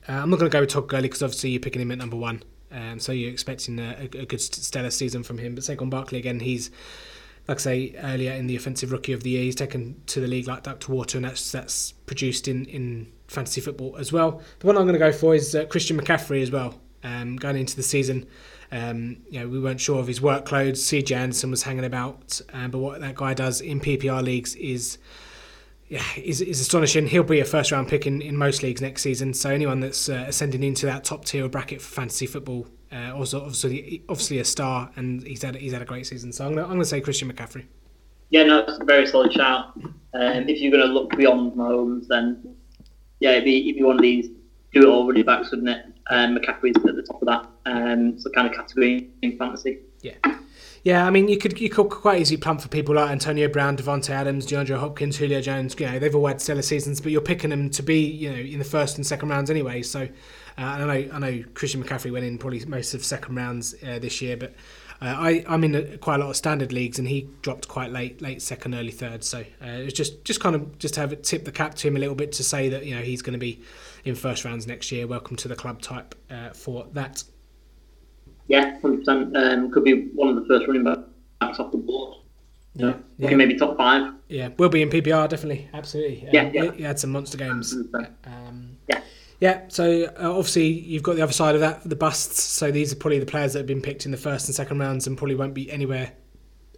Uh, 0.08 0.12
I'm 0.12 0.30
not 0.30 0.38
going 0.38 0.50
to 0.50 0.54
go 0.54 0.60
with 0.60 0.70
Todd 0.70 0.88
Gurley 0.88 1.02
because 1.02 1.22
obviously 1.22 1.50
you're 1.50 1.60
picking 1.60 1.80
him 1.80 1.90
at 1.90 1.98
number 1.98 2.16
one. 2.16 2.42
Um, 2.74 2.98
so 2.98 3.12
you're 3.12 3.30
expecting 3.30 3.78
a, 3.78 3.96
a, 4.00 4.26
good 4.26 4.40
stellar 4.40 4.90
season 4.90 5.22
from 5.22 5.38
him. 5.38 5.54
But 5.54 5.64
Saquon 5.64 5.90
Barkley 5.90 6.18
again, 6.18 6.40
he's 6.40 6.70
like 7.46 7.58
I 7.58 7.60
say 7.60 7.94
earlier 8.02 8.32
in 8.32 8.46
the 8.46 8.56
offensive 8.56 8.90
rookie 8.90 9.12
of 9.12 9.22
the 9.22 9.30
year, 9.30 9.42
he's 9.42 9.54
taken 9.54 10.00
to 10.06 10.20
the 10.20 10.26
league 10.26 10.48
like 10.48 10.64
duck 10.64 10.80
to 10.80 10.90
water, 10.90 11.18
and 11.18 11.24
that's 11.24 11.52
that's 11.52 11.92
produced 12.06 12.48
in 12.48 12.64
in 12.66 13.12
fantasy 13.28 13.60
football 13.60 13.96
as 13.96 14.12
well. 14.12 14.42
The 14.58 14.66
one 14.66 14.76
I'm 14.76 14.84
going 14.84 14.94
to 14.94 14.98
go 14.98 15.12
for 15.12 15.34
is 15.34 15.54
uh, 15.54 15.66
Christian 15.66 15.98
McCaffrey 15.98 16.42
as 16.42 16.50
well. 16.50 16.80
Um, 17.02 17.36
going 17.36 17.56
into 17.56 17.76
the 17.76 17.82
season, 17.82 18.26
um, 18.72 19.18
you 19.28 19.38
know, 19.38 19.46
we 19.46 19.60
weren't 19.60 19.80
sure 19.80 20.00
of 20.00 20.06
his 20.06 20.20
workload. 20.20 20.76
C. 20.78 21.04
Anderson 21.14 21.50
was 21.50 21.62
hanging 21.62 21.84
about, 21.84 22.40
um, 22.54 22.70
but 22.70 22.78
what 22.78 23.00
that 23.02 23.14
guy 23.14 23.34
does 23.34 23.60
in 23.60 23.78
PPR 23.78 24.22
leagues 24.22 24.54
is 24.54 24.96
yeah, 25.88 26.02
is, 26.16 26.40
is 26.40 26.60
astonishing. 26.60 27.06
He'll 27.06 27.22
be 27.22 27.40
a 27.40 27.44
first 27.44 27.72
round 27.72 27.88
pick 27.88 28.06
in, 28.06 28.22
in 28.22 28.36
most 28.36 28.62
leagues 28.62 28.80
next 28.80 29.02
season. 29.02 29.34
So 29.34 29.50
anyone 29.50 29.80
that's 29.80 30.08
uh, 30.08 30.24
ascending 30.28 30.62
into 30.62 30.86
that 30.86 31.04
top 31.04 31.24
tier 31.24 31.48
bracket 31.48 31.80
for 31.80 31.94
fantasy 31.94 32.26
football, 32.26 32.66
uh, 32.92 33.12
also 33.14 33.40
obviously 33.40 34.02
obviously 34.08 34.38
a 34.38 34.44
star, 34.44 34.90
and 34.96 35.22
he's 35.26 35.42
had 35.42 35.56
he's 35.56 35.72
had 35.72 35.82
a 35.82 35.86
great 35.86 36.06
season. 36.06 36.32
So 36.32 36.46
I'm 36.46 36.54
gonna 36.54 36.64
I'm 36.64 36.72
gonna 36.72 36.84
say 36.84 37.00
Christian 37.00 37.30
McCaffrey. 37.30 37.66
Yeah, 38.30 38.44
no, 38.44 38.60
it's 38.60 38.78
a 38.78 38.84
very 38.84 39.06
solid 39.06 39.32
shout. 39.32 39.76
Um, 39.76 40.48
if 40.48 40.60
you're 40.60 40.72
gonna 40.72 40.92
look 40.92 41.10
beyond 41.16 41.52
Mahomes, 41.52 42.06
then 42.08 42.56
yeah, 43.20 43.32
it'd 43.32 43.44
be, 43.44 43.68
it'd 43.68 43.76
be 43.76 43.82
one 43.82 43.96
of 43.96 44.02
these 44.02 44.28
do 44.72 44.82
it 44.82 44.86
all 44.86 45.06
running 45.06 45.24
backs, 45.24 45.50
wouldn't 45.50 45.68
it? 45.68 45.86
Um, 46.10 46.36
McCaffrey's 46.36 46.76
at 46.84 46.96
the 46.96 47.02
top 47.02 47.22
of 47.22 47.28
that, 47.28 47.46
um, 47.66 48.18
so 48.18 48.28
kind 48.30 48.48
of 48.48 48.54
category 48.54 49.10
in 49.22 49.38
fantasy. 49.38 49.78
Yeah. 50.02 50.14
Yeah, 50.84 51.06
I 51.06 51.10
mean, 51.10 51.28
you 51.28 51.38
could 51.38 51.58
you 51.58 51.70
could 51.70 51.88
quite 51.88 52.20
easily 52.20 52.36
plump 52.36 52.60
for 52.60 52.68
people 52.68 52.94
like 52.94 53.10
Antonio 53.10 53.48
Brown, 53.48 53.74
Davante 53.74 54.10
Adams, 54.10 54.46
DeAndre 54.46 54.78
Hopkins, 54.78 55.16
Julio 55.16 55.40
Jones. 55.40 55.74
You 55.80 55.86
know, 55.86 55.98
they've 55.98 56.14
all 56.14 56.26
had 56.26 56.42
stellar 56.42 56.60
seasons, 56.60 57.00
but 57.00 57.10
you're 57.10 57.22
picking 57.22 57.48
them 57.48 57.70
to 57.70 57.82
be, 57.82 58.04
you 58.04 58.30
know, 58.30 58.36
in 58.36 58.58
the 58.58 58.66
first 58.66 58.96
and 58.96 59.06
second 59.06 59.30
rounds 59.30 59.48
anyway. 59.48 59.80
So, 59.80 60.02
uh, 60.02 60.06
I 60.58 60.78
know 60.80 61.10
I 61.14 61.18
know 61.18 61.44
Christian 61.54 61.82
McCaffrey 61.82 62.12
went 62.12 62.26
in 62.26 62.36
probably 62.36 62.62
most 62.66 62.92
of 62.92 63.02
second 63.02 63.34
rounds 63.34 63.74
uh, 63.82 63.98
this 63.98 64.20
year, 64.20 64.36
but 64.36 64.50
uh, 65.00 65.14
I 65.16 65.42
I'm 65.48 65.64
in 65.64 65.74
a, 65.74 65.96
quite 65.96 66.16
a 66.16 66.18
lot 66.18 66.28
of 66.28 66.36
standard 66.36 66.70
leagues, 66.70 66.98
and 66.98 67.08
he 67.08 67.30
dropped 67.40 67.66
quite 67.66 67.90
late, 67.90 68.20
late 68.20 68.42
second, 68.42 68.74
early 68.74 68.92
third. 68.92 69.24
So 69.24 69.38
uh, 69.38 69.66
it 69.66 69.84
was 69.84 69.94
just 69.94 70.22
just 70.22 70.40
kind 70.40 70.54
of 70.54 70.78
just 70.78 70.92
to 70.94 71.00
have 71.00 71.14
it 71.14 71.24
tip 71.24 71.46
the 71.46 71.52
cap 71.52 71.76
to 71.76 71.88
him 71.88 71.96
a 71.96 71.98
little 71.98 72.14
bit 72.14 72.30
to 72.32 72.44
say 72.44 72.68
that 72.68 72.84
you 72.84 72.94
know 72.94 73.00
he's 73.00 73.22
going 73.22 73.32
to 73.32 73.38
be 73.38 73.62
in 74.04 74.14
first 74.14 74.44
rounds 74.44 74.66
next 74.66 74.92
year. 74.92 75.06
Welcome 75.06 75.38
to 75.38 75.48
the 75.48 75.56
club 75.56 75.80
type 75.80 76.14
uh, 76.30 76.50
for 76.50 76.88
that. 76.92 77.24
Yeah, 78.46 78.78
hundred 78.80 78.98
percent. 78.98 79.36
Um, 79.36 79.70
could 79.70 79.84
be 79.84 80.08
one 80.14 80.28
of 80.28 80.36
the 80.36 80.46
first 80.46 80.66
running 80.66 80.84
backs 80.84 81.58
off 81.58 81.72
the 81.72 81.78
board. 81.78 82.18
Yeah, 82.74 82.94
yeah. 83.18 83.26
Okay, 83.26 83.36
maybe 83.36 83.56
top 83.56 83.76
five. 83.76 84.12
Yeah, 84.28 84.48
we'll 84.58 84.68
be 84.68 84.82
in 84.82 84.90
PPR 84.90 85.28
definitely, 85.28 85.68
absolutely. 85.72 86.28
Yeah, 86.32 86.46
um, 86.46 86.54
yeah. 86.54 86.72
He, 86.72 86.82
had 86.82 86.98
some 86.98 87.10
monster 87.10 87.38
games. 87.38 87.74
Um, 88.24 88.76
yeah. 88.88 89.00
Yeah, 89.40 89.62
so 89.68 90.04
uh, 90.18 90.30
obviously 90.30 90.66
you've 90.66 91.02
got 91.02 91.16
the 91.16 91.22
other 91.22 91.32
side 91.32 91.54
of 91.54 91.60
that, 91.60 91.88
the 91.88 91.96
busts. 91.96 92.42
So 92.42 92.70
these 92.70 92.92
are 92.92 92.96
probably 92.96 93.18
the 93.18 93.26
players 93.26 93.52
that 93.52 93.60
have 93.60 93.66
been 93.66 93.82
picked 93.82 94.06
in 94.06 94.12
the 94.12 94.16
first 94.16 94.46
and 94.48 94.54
second 94.54 94.78
rounds 94.78 95.06
and 95.06 95.18
probably 95.18 95.34
won't 95.34 95.54
be 95.54 95.70
anywhere 95.70 96.12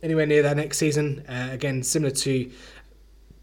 anywhere 0.02 0.26
near 0.26 0.42
that 0.42 0.56
next 0.56 0.78
season. 0.78 1.24
Uh, 1.28 1.48
again, 1.52 1.82
similar 1.82 2.10
to 2.10 2.50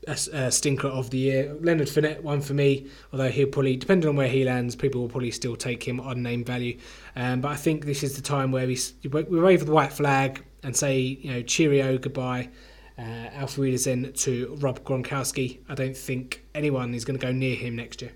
a, 0.08 0.52
stinker 0.52 0.88
of 0.88 1.10
the 1.10 1.18
year, 1.18 1.58
Leonard 1.62 1.88
Fournette, 1.88 2.22
one 2.22 2.42
for 2.42 2.54
me. 2.54 2.88
Although 3.12 3.30
he'll 3.30 3.48
probably, 3.48 3.76
depending 3.76 4.10
on 4.10 4.16
where 4.16 4.28
he 4.28 4.44
lands, 4.44 4.76
people 4.76 5.02
will 5.02 5.10
probably 5.10 5.32
still 5.32 5.56
take 5.56 5.84
him 5.84 6.00
on 6.00 6.22
name 6.22 6.44
value. 6.44 6.78
Um, 7.16 7.42
but 7.42 7.50
I 7.50 7.56
think 7.56 7.86
this 7.86 8.04
is 8.04 8.16
the 8.16 8.22
time 8.22 8.52
where 8.52 8.68
we 8.68 8.78
we 9.10 9.40
wave 9.40 9.66
the 9.66 9.72
white 9.72 9.94
flag 9.94 10.44
and 10.64 10.76
say, 10.76 11.00
you 11.00 11.32
know, 11.32 11.42
cheerio, 11.42 11.98
goodbye. 11.98 12.50
Uh, 12.98 13.42
Auf 13.42 13.58
in 13.58 14.14
to 14.14 14.56
Rob 14.60 14.84
Gronkowski. 14.84 15.60
I 15.68 15.76
don't 15.76 15.98
think 15.98 16.44
anyone 16.54 16.94
is 16.94 17.04
going 17.06 17.20
to 17.20 17.26
go 17.26 17.32
near 17.32 17.56
him 17.56 17.76
next 17.76 18.02
year. 18.02 18.12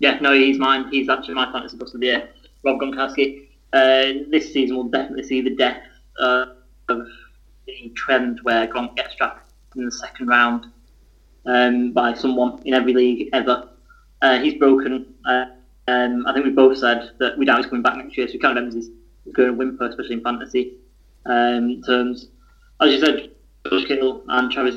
Yeah, 0.00 0.18
no, 0.20 0.34
he's 0.34 0.58
mine. 0.58 0.88
He's 0.90 1.08
actually 1.08 1.34
my 1.34 1.50
fantasy 1.50 1.78
boss 1.78 1.94
of 1.94 2.00
the 2.00 2.06
year, 2.06 2.28
Rob 2.62 2.78
Gronkowski. 2.78 3.46
Uh, 3.72 4.24
this 4.30 4.52
season 4.52 4.76
will 4.76 4.84
definitely 4.84 5.24
see 5.24 5.40
the 5.40 5.56
death 5.56 5.82
uh, 6.20 6.46
of 6.88 7.08
the 7.66 7.92
trend 7.96 8.40
where 8.42 8.66
Gronk 8.68 8.96
gets 8.96 9.14
drafted 9.16 9.43
in 9.76 9.84
the 9.84 9.92
second 9.92 10.28
round 10.28 10.66
um, 11.46 11.92
by 11.92 12.14
someone 12.14 12.60
in 12.64 12.74
every 12.74 12.94
league 12.94 13.28
ever. 13.32 13.68
Uh, 14.22 14.38
he's 14.40 14.54
broken. 14.54 15.14
Uh, 15.26 15.46
um, 15.88 16.26
I 16.26 16.32
think 16.32 16.46
we 16.46 16.52
both 16.52 16.78
said 16.78 17.10
that 17.18 17.36
we 17.36 17.44
doubt 17.44 17.58
he's 17.58 17.66
coming 17.66 17.82
back 17.82 17.96
next 17.96 18.16
year, 18.16 18.26
so 18.26 18.34
we 18.34 18.38
of 18.44 18.64
know 18.64 18.70
he's 18.70 18.90
going 19.32 19.48
to 19.48 19.54
whimper, 19.54 19.86
especially 19.86 20.14
in 20.14 20.22
fantasy 20.22 20.74
um, 21.26 21.82
terms. 21.82 22.28
As 22.80 22.90
you 22.90 23.00
said, 23.00 23.30
George 23.68 23.86
Kittle 23.86 24.24
and 24.28 24.50
Travis 24.50 24.76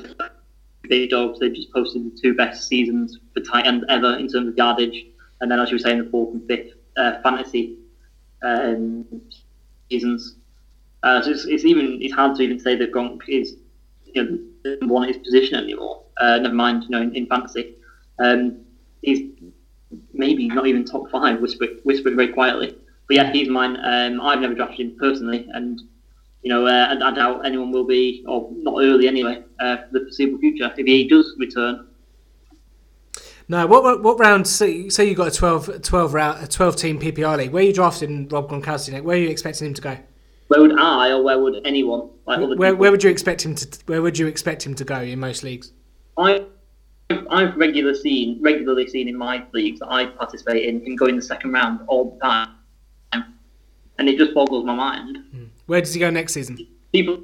big 0.87 1.09
dogs. 1.09 1.39
They've 1.39 1.53
just 1.53 1.71
posted 1.71 2.05
the 2.05 2.17
two 2.21 2.33
best 2.33 2.67
seasons 2.67 3.19
for 3.33 3.41
tight 3.41 3.65
end 3.65 3.85
ever 3.89 4.15
in 4.15 4.27
terms 4.27 4.49
of 4.49 4.57
yardage. 4.57 5.05
And 5.41 5.51
then, 5.51 5.59
as 5.59 5.69
you 5.69 5.75
were 5.75 5.79
saying, 5.79 6.03
the 6.03 6.09
fourth 6.09 6.33
and 6.33 6.47
fifth 6.47 6.73
uh, 6.97 7.21
fantasy 7.21 7.77
um, 8.43 9.05
seasons. 9.89 10.35
Uh, 11.03 11.21
so 11.21 11.31
it's, 11.31 11.45
it's, 11.45 11.65
even 11.65 11.99
it's 12.01 12.13
hard 12.13 12.35
to 12.37 12.43
even 12.43 12.59
say 12.59 12.75
that 12.75 12.91
Gronk 12.91 13.21
is 13.27 13.55
you 14.05 14.23
know 14.23 14.39
one 14.81 15.07
his 15.07 15.17
position 15.17 15.55
anymore. 15.55 16.03
Uh, 16.19 16.37
never 16.39 16.55
mind, 16.55 16.83
you 16.83 16.89
know, 16.89 17.01
in, 17.01 17.15
in 17.15 17.27
fantasy, 17.27 17.75
um, 18.19 18.59
he's 19.01 19.29
maybe 20.13 20.47
not 20.47 20.67
even 20.67 20.83
top 20.83 21.09
five. 21.09 21.39
Whisper, 21.39 21.67
whisper 21.83 22.11
very 22.11 22.29
quietly. 22.29 22.75
But 23.07 23.15
yeah, 23.15 23.31
he's 23.31 23.49
mine. 23.49 23.77
Um, 23.81 24.19
I've 24.21 24.41
never 24.41 24.53
drafted 24.53 24.79
him 24.79 24.97
personally, 24.99 25.47
and 25.53 25.81
you 26.41 26.49
know, 26.49 26.65
uh, 26.67 26.95
I, 26.99 27.07
I, 27.09 27.13
doubt 27.13 27.45
anyone 27.45 27.71
will 27.71 27.85
be, 27.85 28.23
or 28.27 28.49
not 28.51 28.81
early 28.81 29.07
anyway, 29.07 29.43
uh, 29.59 29.77
for 29.77 29.87
the 29.93 29.99
foreseeable 30.01 30.39
future. 30.39 30.71
If 30.77 30.85
he 30.85 31.07
does 31.07 31.33
return. 31.39 31.87
No, 33.49 33.65
what 33.65 33.83
what, 33.83 34.03
what 34.03 34.19
round? 34.19 34.45
Say, 34.45 34.89
say 34.89 35.05
you 35.05 35.15
got 35.15 35.29
a 35.29 35.31
12, 35.31 35.81
12 35.81 36.13
round, 36.13 36.43
a 36.43 36.47
twelve 36.47 36.75
team 36.75 36.99
PPR 36.99 37.37
league. 37.37 37.51
Where 37.51 37.63
are 37.63 37.67
you 37.67 37.73
drafting 37.73 38.27
Rob 38.27 38.49
Gronkowski? 38.49 39.01
Where 39.01 39.15
are 39.15 39.19
you 39.19 39.29
expecting 39.29 39.67
him 39.67 39.73
to 39.75 39.81
go? 39.81 39.97
Where 40.47 40.61
would 40.61 40.79
I, 40.79 41.11
or 41.11 41.23
where 41.23 41.39
would 41.39 41.65
anyone? 41.65 42.09
Like 42.25 42.57
where, 42.57 42.75
where 42.75 42.91
would 42.91 43.03
you 43.03 43.09
expect 43.09 43.45
him 43.45 43.55
to? 43.55 43.79
Where 43.85 44.01
would 44.01 44.17
you 44.17 44.27
expect 44.27 44.65
him 44.65 44.75
to 44.75 44.83
go 44.83 45.01
in 45.01 45.19
most 45.19 45.43
leagues? 45.43 45.73
I, 46.17 46.45
I've 47.29 47.55
regularly 47.57 47.99
seen 47.99 48.39
regularly 48.41 48.87
seen 48.87 49.07
in 49.07 49.17
my 49.17 49.45
leagues 49.53 49.79
that 49.79 49.91
I 49.91 50.05
participate 50.05 50.65
in 50.65 50.85
him 50.85 50.95
going 50.95 51.15
the 51.15 51.21
second 51.21 51.51
round 51.51 51.81
all 51.87 52.11
the 52.11 52.19
time, 52.19 52.49
and 53.97 54.09
it 54.09 54.17
just 54.17 54.33
boggles 54.33 54.65
my 54.65 54.75
mind. 54.75 55.17
Mm. 55.35 55.49
Where 55.65 55.81
does 55.81 55.93
he 55.93 55.99
go 55.99 56.09
next 56.09 56.33
season? 56.33 56.57
People 56.93 57.23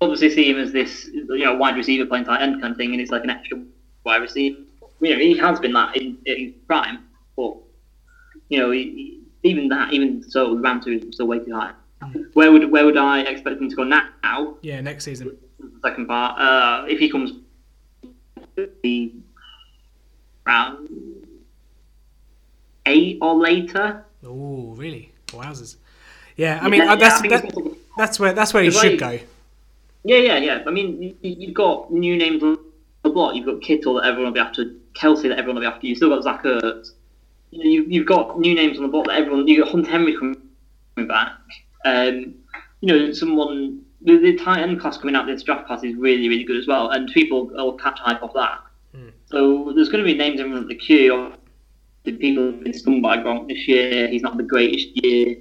obviously 0.00 0.30
see 0.30 0.50
him 0.50 0.58
as 0.58 0.72
this, 0.72 1.08
you 1.12 1.44
know, 1.44 1.54
wide 1.54 1.76
receiver 1.76 2.06
playing 2.06 2.24
tight 2.24 2.42
end 2.42 2.60
kind 2.60 2.72
of 2.72 2.76
thing, 2.76 2.92
and 2.92 3.00
it's 3.00 3.10
like 3.10 3.24
an 3.24 3.30
extra 3.30 3.62
wide 4.04 4.22
receiver. 4.22 4.60
You 5.00 5.14
know, 5.14 5.18
he 5.18 5.36
has 5.38 5.58
been 5.60 5.72
that 5.72 5.96
in, 5.96 6.18
in 6.26 6.54
prime, 6.66 7.04
but 7.36 7.56
you 8.48 8.58
know, 8.58 8.70
he, 8.70 9.20
even 9.42 9.68
that, 9.68 9.92
even 9.92 10.22
so, 10.22 10.54
the 10.54 10.60
round 10.60 10.82
two 10.82 10.92
is 10.92 11.14
still 11.14 11.26
way 11.26 11.38
too 11.38 11.54
high. 11.54 11.72
Where 12.32 12.50
would 12.52 12.70
where 12.70 12.84
would 12.86 12.96
I 12.96 13.20
expect 13.20 13.60
him 13.60 13.68
to 13.68 13.76
go 13.76 13.84
now? 13.84 14.56
Yeah, 14.62 14.80
next 14.80 15.04
season. 15.04 15.36
Second 15.82 16.06
part, 16.06 16.38
uh, 16.38 16.86
if 16.88 16.98
he 16.98 17.10
comes 17.10 17.32
the 18.82 19.12
round 20.46 20.88
eight 22.86 23.18
or 23.20 23.34
later. 23.36 24.04
Oh, 24.24 24.74
really? 24.76 25.12
Wowzers! 25.28 25.76
Yeah, 26.36 26.58
I 26.62 26.68
mean 26.68 26.82
yeah, 26.82 26.96
that's 26.96 27.24
yeah, 27.24 27.36
I 27.36 27.40
that, 27.40 27.76
that's 27.96 28.20
where 28.20 28.32
that's 28.32 28.54
where 28.54 28.62
he 28.62 28.70
should 28.70 29.00
like, 29.00 29.20
go. 29.20 29.26
Yeah, 30.04 30.16
yeah, 30.16 30.38
yeah. 30.38 30.62
I 30.66 30.70
mean, 30.70 31.14
you've 31.20 31.54
got 31.54 31.92
new 31.92 32.16
names 32.16 32.42
on 32.42 32.58
the 33.02 33.10
block. 33.10 33.34
You've 33.34 33.44
got 33.44 33.60
Kittle 33.60 33.94
that 33.94 34.06
everyone 34.06 34.32
will 34.32 34.32
be 34.32 34.40
after, 34.40 34.64
Kelce 34.94 35.22
that 35.24 35.38
everyone 35.38 35.56
will 35.56 35.62
be 35.62 35.66
after. 35.66 35.86
You've 35.86 35.98
still 35.98 36.08
got 36.08 36.22
Zach 36.22 36.42
Ertz. 36.44 36.92
You've 37.50 37.90
you've 37.90 38.06
got 38.06 38.38
new 38.38 38.54
names 38.54 38.78
on 38.78 38.84
the 38.84 38.88
block 38.88 39.06
that 39.06 39.16
everyone. 39.16 39.46
You 39.46 39.62
got 39.62 39.70
Hunter 39.70 39.90
Henry 39.90 40.16
coming 40.16 40.36
back. 41.06 41.32
Um, 41.84 42.34
you 42.80 42.88
know, 42.88 43.12
someone 43.12 43.82
the, 44.02 44.16
the 44.18 44.36
tight 44.36 44.60
end 44.60 44.80
class 44.80 44.96
coming 44.98 45.14
out 45.14 45.26
this 45.26 45.42
draft 45.42 45.66
class 45.66 45.84
is 45.84 45.94
really, 45.96 46.28
really 46.28 46.44
good 46.44 46.56
as 46.56 46.66
well, 46.66 46.90
and 46.90 47.10
people 47.12 47.46
will 47.46 47.74
catch 47.74 47.98
hype 47.98 48.22
off 48.22 48.32
that. 48.34 48.60
Mm. 48.94 49.12
So 49.26 49.72
there's 49.74 49.88
going 49.88 50.04
to 50.04 50.10
be 50.10 50.16
names 50.16 50.40
in 50.40 50.68
the 50.68 50.74
queue. 50.74 51.32
The 52.04 52.12
people 52.12 52.46
have 52.46 52.64
been 52.64 52.72
stung 52.72 53.02
by 53.02 53.18
Gronk 53.18 53.48
this 53.48 53.68
year. 53.68 54.08
He's 54.08 54.22
not 54.22 54.36
the 54.36 54.42
greatest 54.42 54.88
year. 55.04 55.36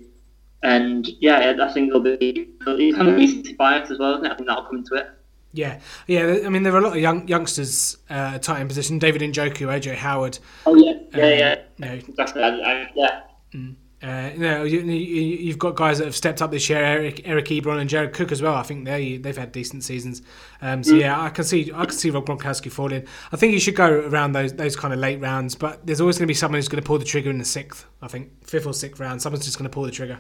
And 0.62 1.08
yeah, 1.20 1.56
I 1.62 1.72
think 1.72 1.88
it'll 1.88 2.02
be 2.02 2.50
it's 2.68 2.98
kind 2.98 3.08
of 3.08 3.16
recency 3.16 3.54
bias 3.54 3.90
as 3.92 3.98
well, 3.98 4.16
isn't 4.16 4.26
it? 4.26 4.32
I 4.32 4.36
think 4.36 4.48
that'll 4.50 4.66
come 4.66 4.80
into 4.80 4.96
it. 4.96 5.10
Yeah, 5.54 5.80
yeah. 6.06 6.40
I 6.46 6.50
mean, 6.50 6.64
there 6.64 6.76
are 6.76 6.80
a 6.80 6.82
lot 6.82 6.92
of 6.94 7.02
young 7.02 7.28
youngsters 7.30 7.98
uh, 8.10 8.38
tight 8.40 8.60
end 8.60 8.70
position. 8.70 9.00
David 9.00 9.22
Njoku, 9.22 9.68
OJ 9.68 9.96
Howard. 9.96 10.38
Oh 10.66 10.76
yeah, 10.76 10.94
yeah, 11.16 11.24
um, 11.24 11.30
yeah. 11.30 11.56
You 11.78 11.86
know, 11.86 11.94
exactly. 11.94 12.44
I, 12.44 12.50
I, 12.50 12.92
yeah. 12.94 13.22
Mm. 13.54 13.76
Uh, 14.02 14.30
you 14.34 14.40
know, 14.40 14.64
you, 14.64 15.50
have 15.50 15.60
got 15.60 15.76
guys 15.76 15.98
that 15.98 16.06
have 16.06 16.16
stepped 16.16 16.42
up 16.42 16.52
this 16.52 16.70
year, 16.70 16.80
Eric, 16.80 17.22
Eric 17.26 17.48
Ebron 17.48 17.82
and 17.82 17.90
Jared 17.90 18.14
Cook 18.14 18.32
as 18.32 18.42
well. 18.42 18.56
I 18.56 18.64
think 18.64 18.86
they 18.86 19.18
they've 19.18 19.36
had 19.36 19.52
decent 19.52 19.84
seasons. 19.84 20.22
Um, 20.62 20.84
so 20.84 20.94
mm. 20.94 21.02
yeah, 21.02 21.22
I 21.22 21.30
can 21.30 21.44
see 21.44 21.70
I 21.76 21.84
can 21.84 21.94
see 21.94 22.10
Rob 22.10 22.26
Gronkowski 22.26 22.72
falling. 22.72 23.06
I 23.34 23.36
think 23.36 23.52
he 23.52 23.60
should 23.60 23.76
go 23.76 23.90
around 23.90 24.32
those 24.32 24.54
those 24.54 24.78
kind 24.78 24.94
of 24.94 25.00
late 25.02 25.20
rounds, 25.20 25.54
but 25.54 25.86
there's 25.86 26.00
always 26.00 26.18
going 26.18 26.28
to 26.28 26.32
be 26.32 26.34
someone 26.34 26.58
who's 26.58 26.70
going 26.70 26.82
to 26.82 26.88
pull 26.88 26.98
the 26.98 27.04
trigger 27.04 27.30
in 27.30 27.40
the 27.40 27.46
sixth. 27.46 27.86
I 28.02 28.08
think 28.08 28.48
fifth 28.48 28.66
or 28.66 28.74
sixth 28.74 29.02
round, 29.02 29.22
someone's 29.22 29.44
just 29.44 29.58
going 29.58 29.70
to 29.70 29.74
pull 29.74 29.84
the 29.84 29.92
trigger 29.92 30.20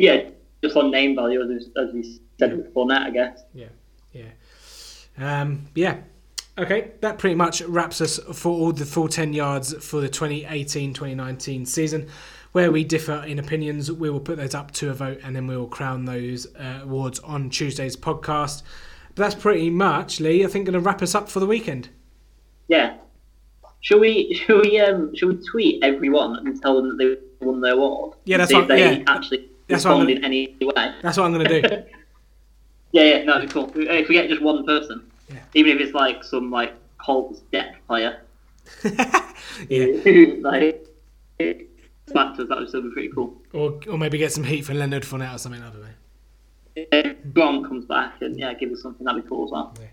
yeah, 0.00 0.30
just 0.62 0.76
on 0.76 0.90
name 0.90 1.14
value, 1.14 1.42
as, 1.42 1.68
as 1.76 1.92
we 1.92 2.02
said 2.38 2.50
yeah. 2.50 2.56
before 2.56 2.86
that, 2.88 3.02
I 3.02 3.10
guess. 3.10 3.42
Yeah, 3.54 3.68
yeah, 4.12 4.30
um, 5.18 5.66
yeah. 5.74 5.98
Okay, 6.58 6.92
that 7.00 7.18
pretty 7.18 7.36
much 7.36 7.62
wraps 7.62 8.00
us 8.00 8.18
for 8.34 8.50
all 8.50 8.72
the 8.72 8.84
full 8.84 9.08
10 9.08 9.32
yards 9.32 9.72
for 9.84 10.00
the 10.00 10.08
2018 10.08 10.92
2019 10.92 11.64
season. 11.64 12.08
Where 12.52 12.72
we 12.72 12.82
differ 12.82 13.24
in 13.26 13.38
opinions, 13.38 13.92
we 13.92 14.10
will 14.10 14.20
put 14.20 14.36
those 14.36 14.54
up 14.54 14.72
to 14.72 14.90
a 14.90 14.94
vote 14.94 15.20
and 15.22 15.36
then 15.36 15.46
we 15.46 15.56
will 15.56 15.68
crown 15.68 16.04
those 16.04 16.52
uh, 16.56 16.80
awards 16.82 17.20
on 17.20 17.48
Tuesday's 17.48 17.96
podcast. 17.96 18.62
But 19.14 19.22
that's 19.22 19.34
pretty 19.34 19.70
much, 19.70 20.20
Lee, 20.20 20.44
I 20.44 20.48
think, 20.48 20.66
going 20.66 20.74
to 20.74 20.80
wrap 20.80 21.02
us 21.02 21.14
up 21.14 21.28
for 21.28 21.38
the 21.40 21.46
weekend. 21.46 21.90
Yeah. 22.68 22.96
Shall 23.80 24.00
we, 24.00 24.34
shall 24.34 24.60
we, 24.62 24.80
um, 24.80 25.14
shall 25.14 25.28
we 25.28 25.36
tweet 25.36 25.82
everyone 25.84 26.38
and 26.38 26.60
tell 26.60 26.76
them 26.76 26.96
that 26.96 26.96
they 26.98 27.46
won 27.46 27.60
their 27.60 27.74
award? 27.74 28.14
Yeah, 28.24 28.38
that's 28.38 28.52
what, 28.52 28.68
they 28.68 28.98
yeah. 28.98 29.04
actually 29.06 29.48
that's 29.68 29.84
respond 29.84 30.08
gonna, 30.08 30.18
in 30.18 30.24
any 30.24 30.56
way. 30.60 30.94
That's 31.02 31.16
what 31.16 31.24
I'm 31.24 31.32
going 31.32 31.46
to 31.46 31.62
do. 31.62 31.68
yeah, 32.92 33.02
yeah, 33.02 33.24
no, 33.24 33.46
cool. 33.46 33.70
If 33.74 34.08
we 34.08 34.14
get 34.14 34.28
just 34.28 34.42
one 34.42 34.64
person, 34.66 35.08
yeah. 35.28 35.38
even 35.54 35.76
if 35.76 35.80
it's 35.80 35.94
like 35.94 36.24
some 36.24 36.50
like 36.50 36.74
Colts 36.98 37.40
deck 37.52 37.86
player, 37.86 38.20
yeah, 39.68 39.86
like 40.40 40.86
factors, 42.12 42.48
that 42.48 42.58
would 42.58 42.68
still 42.68 42.82
be 42.82 42.90
pretty 42.90 43.10
cool. 43.14 43.40
Or, 43.52 43.80
or 43.88 43.98
maybe 43.98 44.18
get 44.18 44.32
some 44.32 44.44
heat 44.44 44.62
for 44.62 44.74
Leonard 44.74 45.02
Fournette 45.02 45.34
or 45.34 45.38
something. 45.38 45.62
I 45.62 45.70
don't 45.70 45.82
know. 45.82 45.88
If 46.76 47.16
Gronk 47.32 47.66
comes 47.66 47.84
back 47.84 48.22
and 48.22 48.38
yeah, 48.38 48.54
give 48.54 48.70
us 48.70 48.82
something 48.82 49.04
that'd 49.04 49.22
be 49.22 49.28
cool 49.28 49.44
as 49.44 49.50
well. 49.50 49.76
Yeah. 49.80 49.88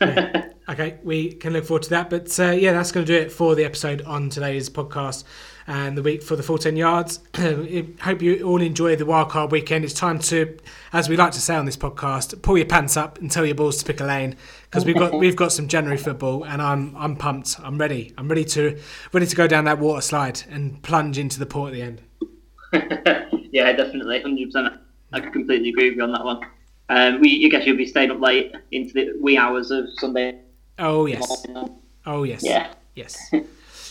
yeah. 0.00 0.48
Okay, 0.68 0.98
we 1.02 1.32
can 1.32 1.52
look 1.52 1.64
forward 1.64 1.82
to 1.82 1.90
that. 1.90 2.08
But 2.08 2.38
uh, 2.38 2.52
yeah, 2.52 2.72
that's 2.72 2.92
going 2.92 3.04
to 3.04 3.12
do 3.12 3.18
it 3.18 3.32
for 3.32 3.56
the 3.56 3.64
episode 3.64 4.00
on 4.02 4.30
today's 4.30 4.70
podcast 4.70 5.24
and 5.66 5.98
the 5.98 6.02
week 6.02 6.22
for 6.22 6.36
the 6.36 6.42
full 6.42 6.56
10 6.56 6.76
yards. 6.76 7.18
Hope 7.36 8.22
you 8.22 8.42
all 8.44 8.62
enjoy 8.62 8.94
the 8.94 9.04
wildcard 9.04 9.50
weekend. 9.50 9.84
It's 9.84 9.92
time 9.92 10.20
to, 10.20 10.56
as 10.92 11.08
we 11.08 11.16
like 11.16 11.32
to 11.32 11.40
say 11.40 11.56
on 11.56 11.66
this 11.66 11.76
podcast, 11.76 12.40
pull 12.42 12.56
your 12.56 12.66
pants 12.66 12.96
up 12.96 13.18
and 13.18 13.30
tell 13.30 13.44
your 13.44 13.56
balls 13.56 13.78
to 13.78 13.84
pick 13.84 14.00
a 14.00 14.04
lane 14.04 14.36
because 14.72 14.86
we've 14.86 14.96
got 14.96 15.12
we've 15.12 15.36
got 15.36 15.52
some 15.52 15.68
January 15.68 15.98
football 15.98 16.44
and 16.44 16.62
I'm 16.62 16.96
I'm 16.96 17.14
pumped. 17.14 17.60
I'm 17.62 17.76
ready. 17.76 18.14
I'm 18.16 18.26
ready 18.26 18.44
to 18.46 18.80
ready 19.12 19.26
to 19.26 19.36
go 19.36 19.46
down 19.46 19.64
that 19.66 19.78
water 19.78 20.00
slide 20.00 20.42
and 20.48 20.82
plunge 20.82 21.18
into 21.18 21.38
the 21.38 21.44
port 21.44 21.72
at 21.72 21.74
the 21.74 21.82
end. 21.82 22.02
yeah, 23.52 23.70
definitely, 23.72 24.22
hundred 24.22 24.46
percent. 24.46 24.72
I 25.12 25.20
completely 25.20 25.68
agree 25.68 25.90
with 25.90 25.98
you 25.98 26.04
on 26.04 26.12
that 26.12 26.24
one. 26.24 26.40
Um, 26.88 27.20
we, 27.20 27.44
I 27.44 27.48
guess 27.50 27.66
you'll 27.66 27.76
be 27.76 27.86
staying 27.86 28.10
up 28.10 28.20
late 28.20 28.54
into 28.70 28.94
the 28.94 29.12
wee 29.20 29.36
hours 29.36 29.70
of 29.70 29.88
Sunday. 29.98 30.40
Oh 30.78 31.04
yes. 31.04 31.44
Oh 32.06 32.22
yes. 32.22 32.42
Yeah. 32.42 32.72
Yes. 32.94 33.18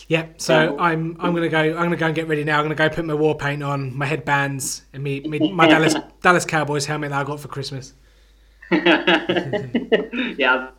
Yeah, 0.08 0.26
so 0.36 0.76
I'm 0.78 1.16
I'm 1.20 1.32
gonna 1.32 1.48
go 1.48 1.60
I'm 1.60 1.84
gonna 1.84 1.96
go 1.96 2.06
and 2.06 2.14
get 2.14 2.26
ready 2.26 2.42
now. 2.42 2.58
I'm 2.58 2.64
gonna 2.64 2.74
go 2.74 2.88
put 2.88 3.04
my 3.04 3.14
war 3.14 3.36
paint 3.36 3.62
on, 3.62 3.96
my 3.96 4.04
headbands, 4.04 4.82
and 4.92 5.02
me, 5.02 5.20
me 5.20 5.52
my 5.52 5.68
Dallas 5.68 5.94
Dallas 6.22 6.44
Cowboys 6.44 6.86
helmet 6.86 7.10
that 7.10 7.20
I 7.20 7.24
got 7.24 7.38
for 7.38 7.48
Christmas. 7.48 7.94
yeah, 10.38 10.70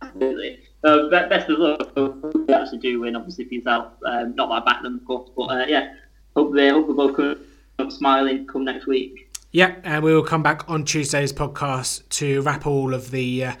absolutely. 0.00 0.60
Uh, 0.84 1.08
best 1.08 1.50
of 1.50 1.58
luck. 1.58 1.92
You 1.96 2.46
actually 2.54 2.78
do 2.78 3.00
win, 3.00 3.16
obviously 3.16 3.44
for 3.44 3.54
yourself. 3.54 3.92
Um, 4.06 4.34
not 4.36 4.48
that 4.48 4.62
I 4.62 4.64
back 4.64 4.82
them, 4.82 4.96
of 4.96 5.04
course, 5.04 5.30
but 5.36 5.42
uh, 5.50 5.64
yeah, 5.66 5.94
hope 6.36 6.54
they 6.54 6.68
hope 6.70 6.86
we 6.86 6.94
both 6.94 7.16
come 7.16 7.36
up 7.78 7.90
smiling 7.90 8.46
come 8.46 8.64
next 8.64 8.86
week. 8.86 9.30
Yeah, 9.52 9.74
and 9.82 10.04
we 10.04 10.14
will 10.14 10.22
come 10.22 10.44
back 10.44 10.68
on 10.70 10.84
Tuesday's 10.84 11.32
podcast 11.32 12.08
to 12.10 12.40
wrap 12.42 12.66
all 12.66 12.94
of 12.94 13.10
the. 13.10 13.46
Uh, 13.46 13.52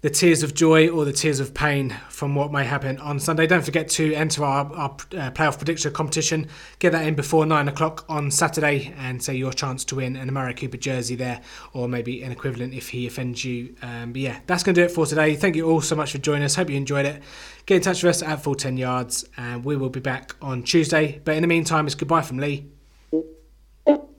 the 0.00 0.10
tears 0.10 0.44
of 0.44 0.54
joy 0.54 0.88
or 0.88 1.04
the 1.04 1.12
tears 1.12 1.40
of 1.40 1.52
pain 1.52 1.90
from 2.08 2.36
what 2.36 2.52
may 2.52 2.64
happen 2.64 2.98
on 2.98 3.18
Sunday. 3.18 3.48
Don't 3.48 3.64
forget 3.64 3.88
to 3.90 4.14
enter 4.14 4.44
our, 4.44 4.72
our 4.72 4.90
uh, 4.90 5.30
playoff 5.32 5.56
prediction 5.56 5.92
competition. 5.92 6.46
Get 6.78 6.92
that 6.92 7.04
in 7.04 7.16
before 7.16 7.46
nine 7.46 7.66
o'clock 7.66 8.04
on 8.08 8.30
Saturday 8.30 8.94
and 8.96 9.20
say 9.20 9.34
your 9.34 9.52
chance 9.52 9.84
to 9.86 9.96
win 9.96 10.14
an 10.14 10.28
Amari 10.28 10.54
Cooper 10.54 10.76
jersey 10.76 11.16
there, 11.16 11.40
or 11.72 11.88
maybe 11.88 12.22
an 12.22 12.30
equivalent 12.30 12.74
if 12.74 12.90
he 12.90 13.08
offends 13.08 13.44
you. 13.44 13.74
Um, 13.82 14.12
but 14.12 14.20
yeah, 14.20 14.38
that's 14.46 14.62
going 14.62 14.76
to 14.76 14.80
do 14.80 14.84
it 14.84 14.92
for 14.92 15.04
today. 15.04 15.34
Thank 15.34 15.56
you 15.56 15.68
all 15.68 15.80
so 15.80 15.96
much 15.96 16.12
for 16.12 16.18
joining 16.18 16.44
us. 16.44 16.54
Hope 16.54 16.70
you 16.70 16.76
enjoyed 16.76 17.04
it. 17.06 17.20
Get 17.66 17.76
in 17.76 17.82
touch 17.82 18.02
with 18.04 18.10
us 18.10 18.22
at 18.22 18.40
full 18.40 18.54
10 18.54 18.76
yards, 18.76 19.24
and 19.36 19.64
we 19.64 19.76
will 19.76 19.90
be 19.90 20.00
back 20.00 20.36
on 20.40 20.62
Tuesday. 20.62 21.20
But 21.24 21.34
in 21.34 21.42
the 21.42 21.48
meantime, 21.48 21.86
it's 21.86 21.96
goodbye 21.96 22.22
from 22.22 22.38
Lee. 22.38 22.68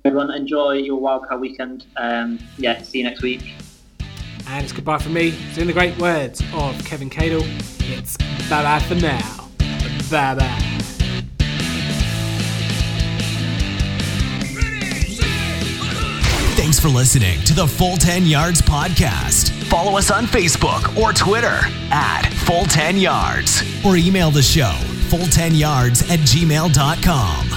Everyone, 0.03 0.34
enjoy 0.34 0.73
your 0.73 0.99
wildcard 0.99 1.39
weekend. 1.39 1.85
Um, 1.95 2.39
yeah, 2.57 2.81
see 2.81 2.97
you 2.97 3.03
next 3.06 3.22
week. 3.22 3.53
And 4.52 4.64
it's 4.64 4.74
goodbye 4.74 4.98
from 4.98 5.14
me. 5.14 5.32
So 5.54 5.62
in 5.62 5.68
the 5.68 5.74
great 5.74 5.98
words 6.00 6.42
of 6.54 6.84
Kevin 6.86 7.10
Cadle, 7.10 7.44
it's 7.80 8.18
bye 8.50 8.64
bye 8.64 8.80
for 8.80 8.96
now. 8.96 9.50
Bye 10.10 10.36
bye. 10.36 10.66
Thanks 16.56 16.80
for 16.80 16.90
listening 16.90 17.40
to 17.46 17.54
the 17.54 17.66
Full 17.66 17.96
10 17.98 18.26
Yards 18.26 18.62
Podcast. 18.62 19.52
Follow 19.70 19.98
us 19.98 20.12
on 20.12 20.26
Facebook 20.26 20.98
or 20.98 21.14
Twitter 21.14 21.60
at 21.92 22.30
Full 22.46 22.66
10 22.66 22.98
Yards 22.98 23.64
or 23.86 23.96
email 23.96 24.30
the 24.30 24.42
show 24.42 24.74
full10yards 25.10 26.10
at 26.12 26.20
gmail.com. 26.20 27.49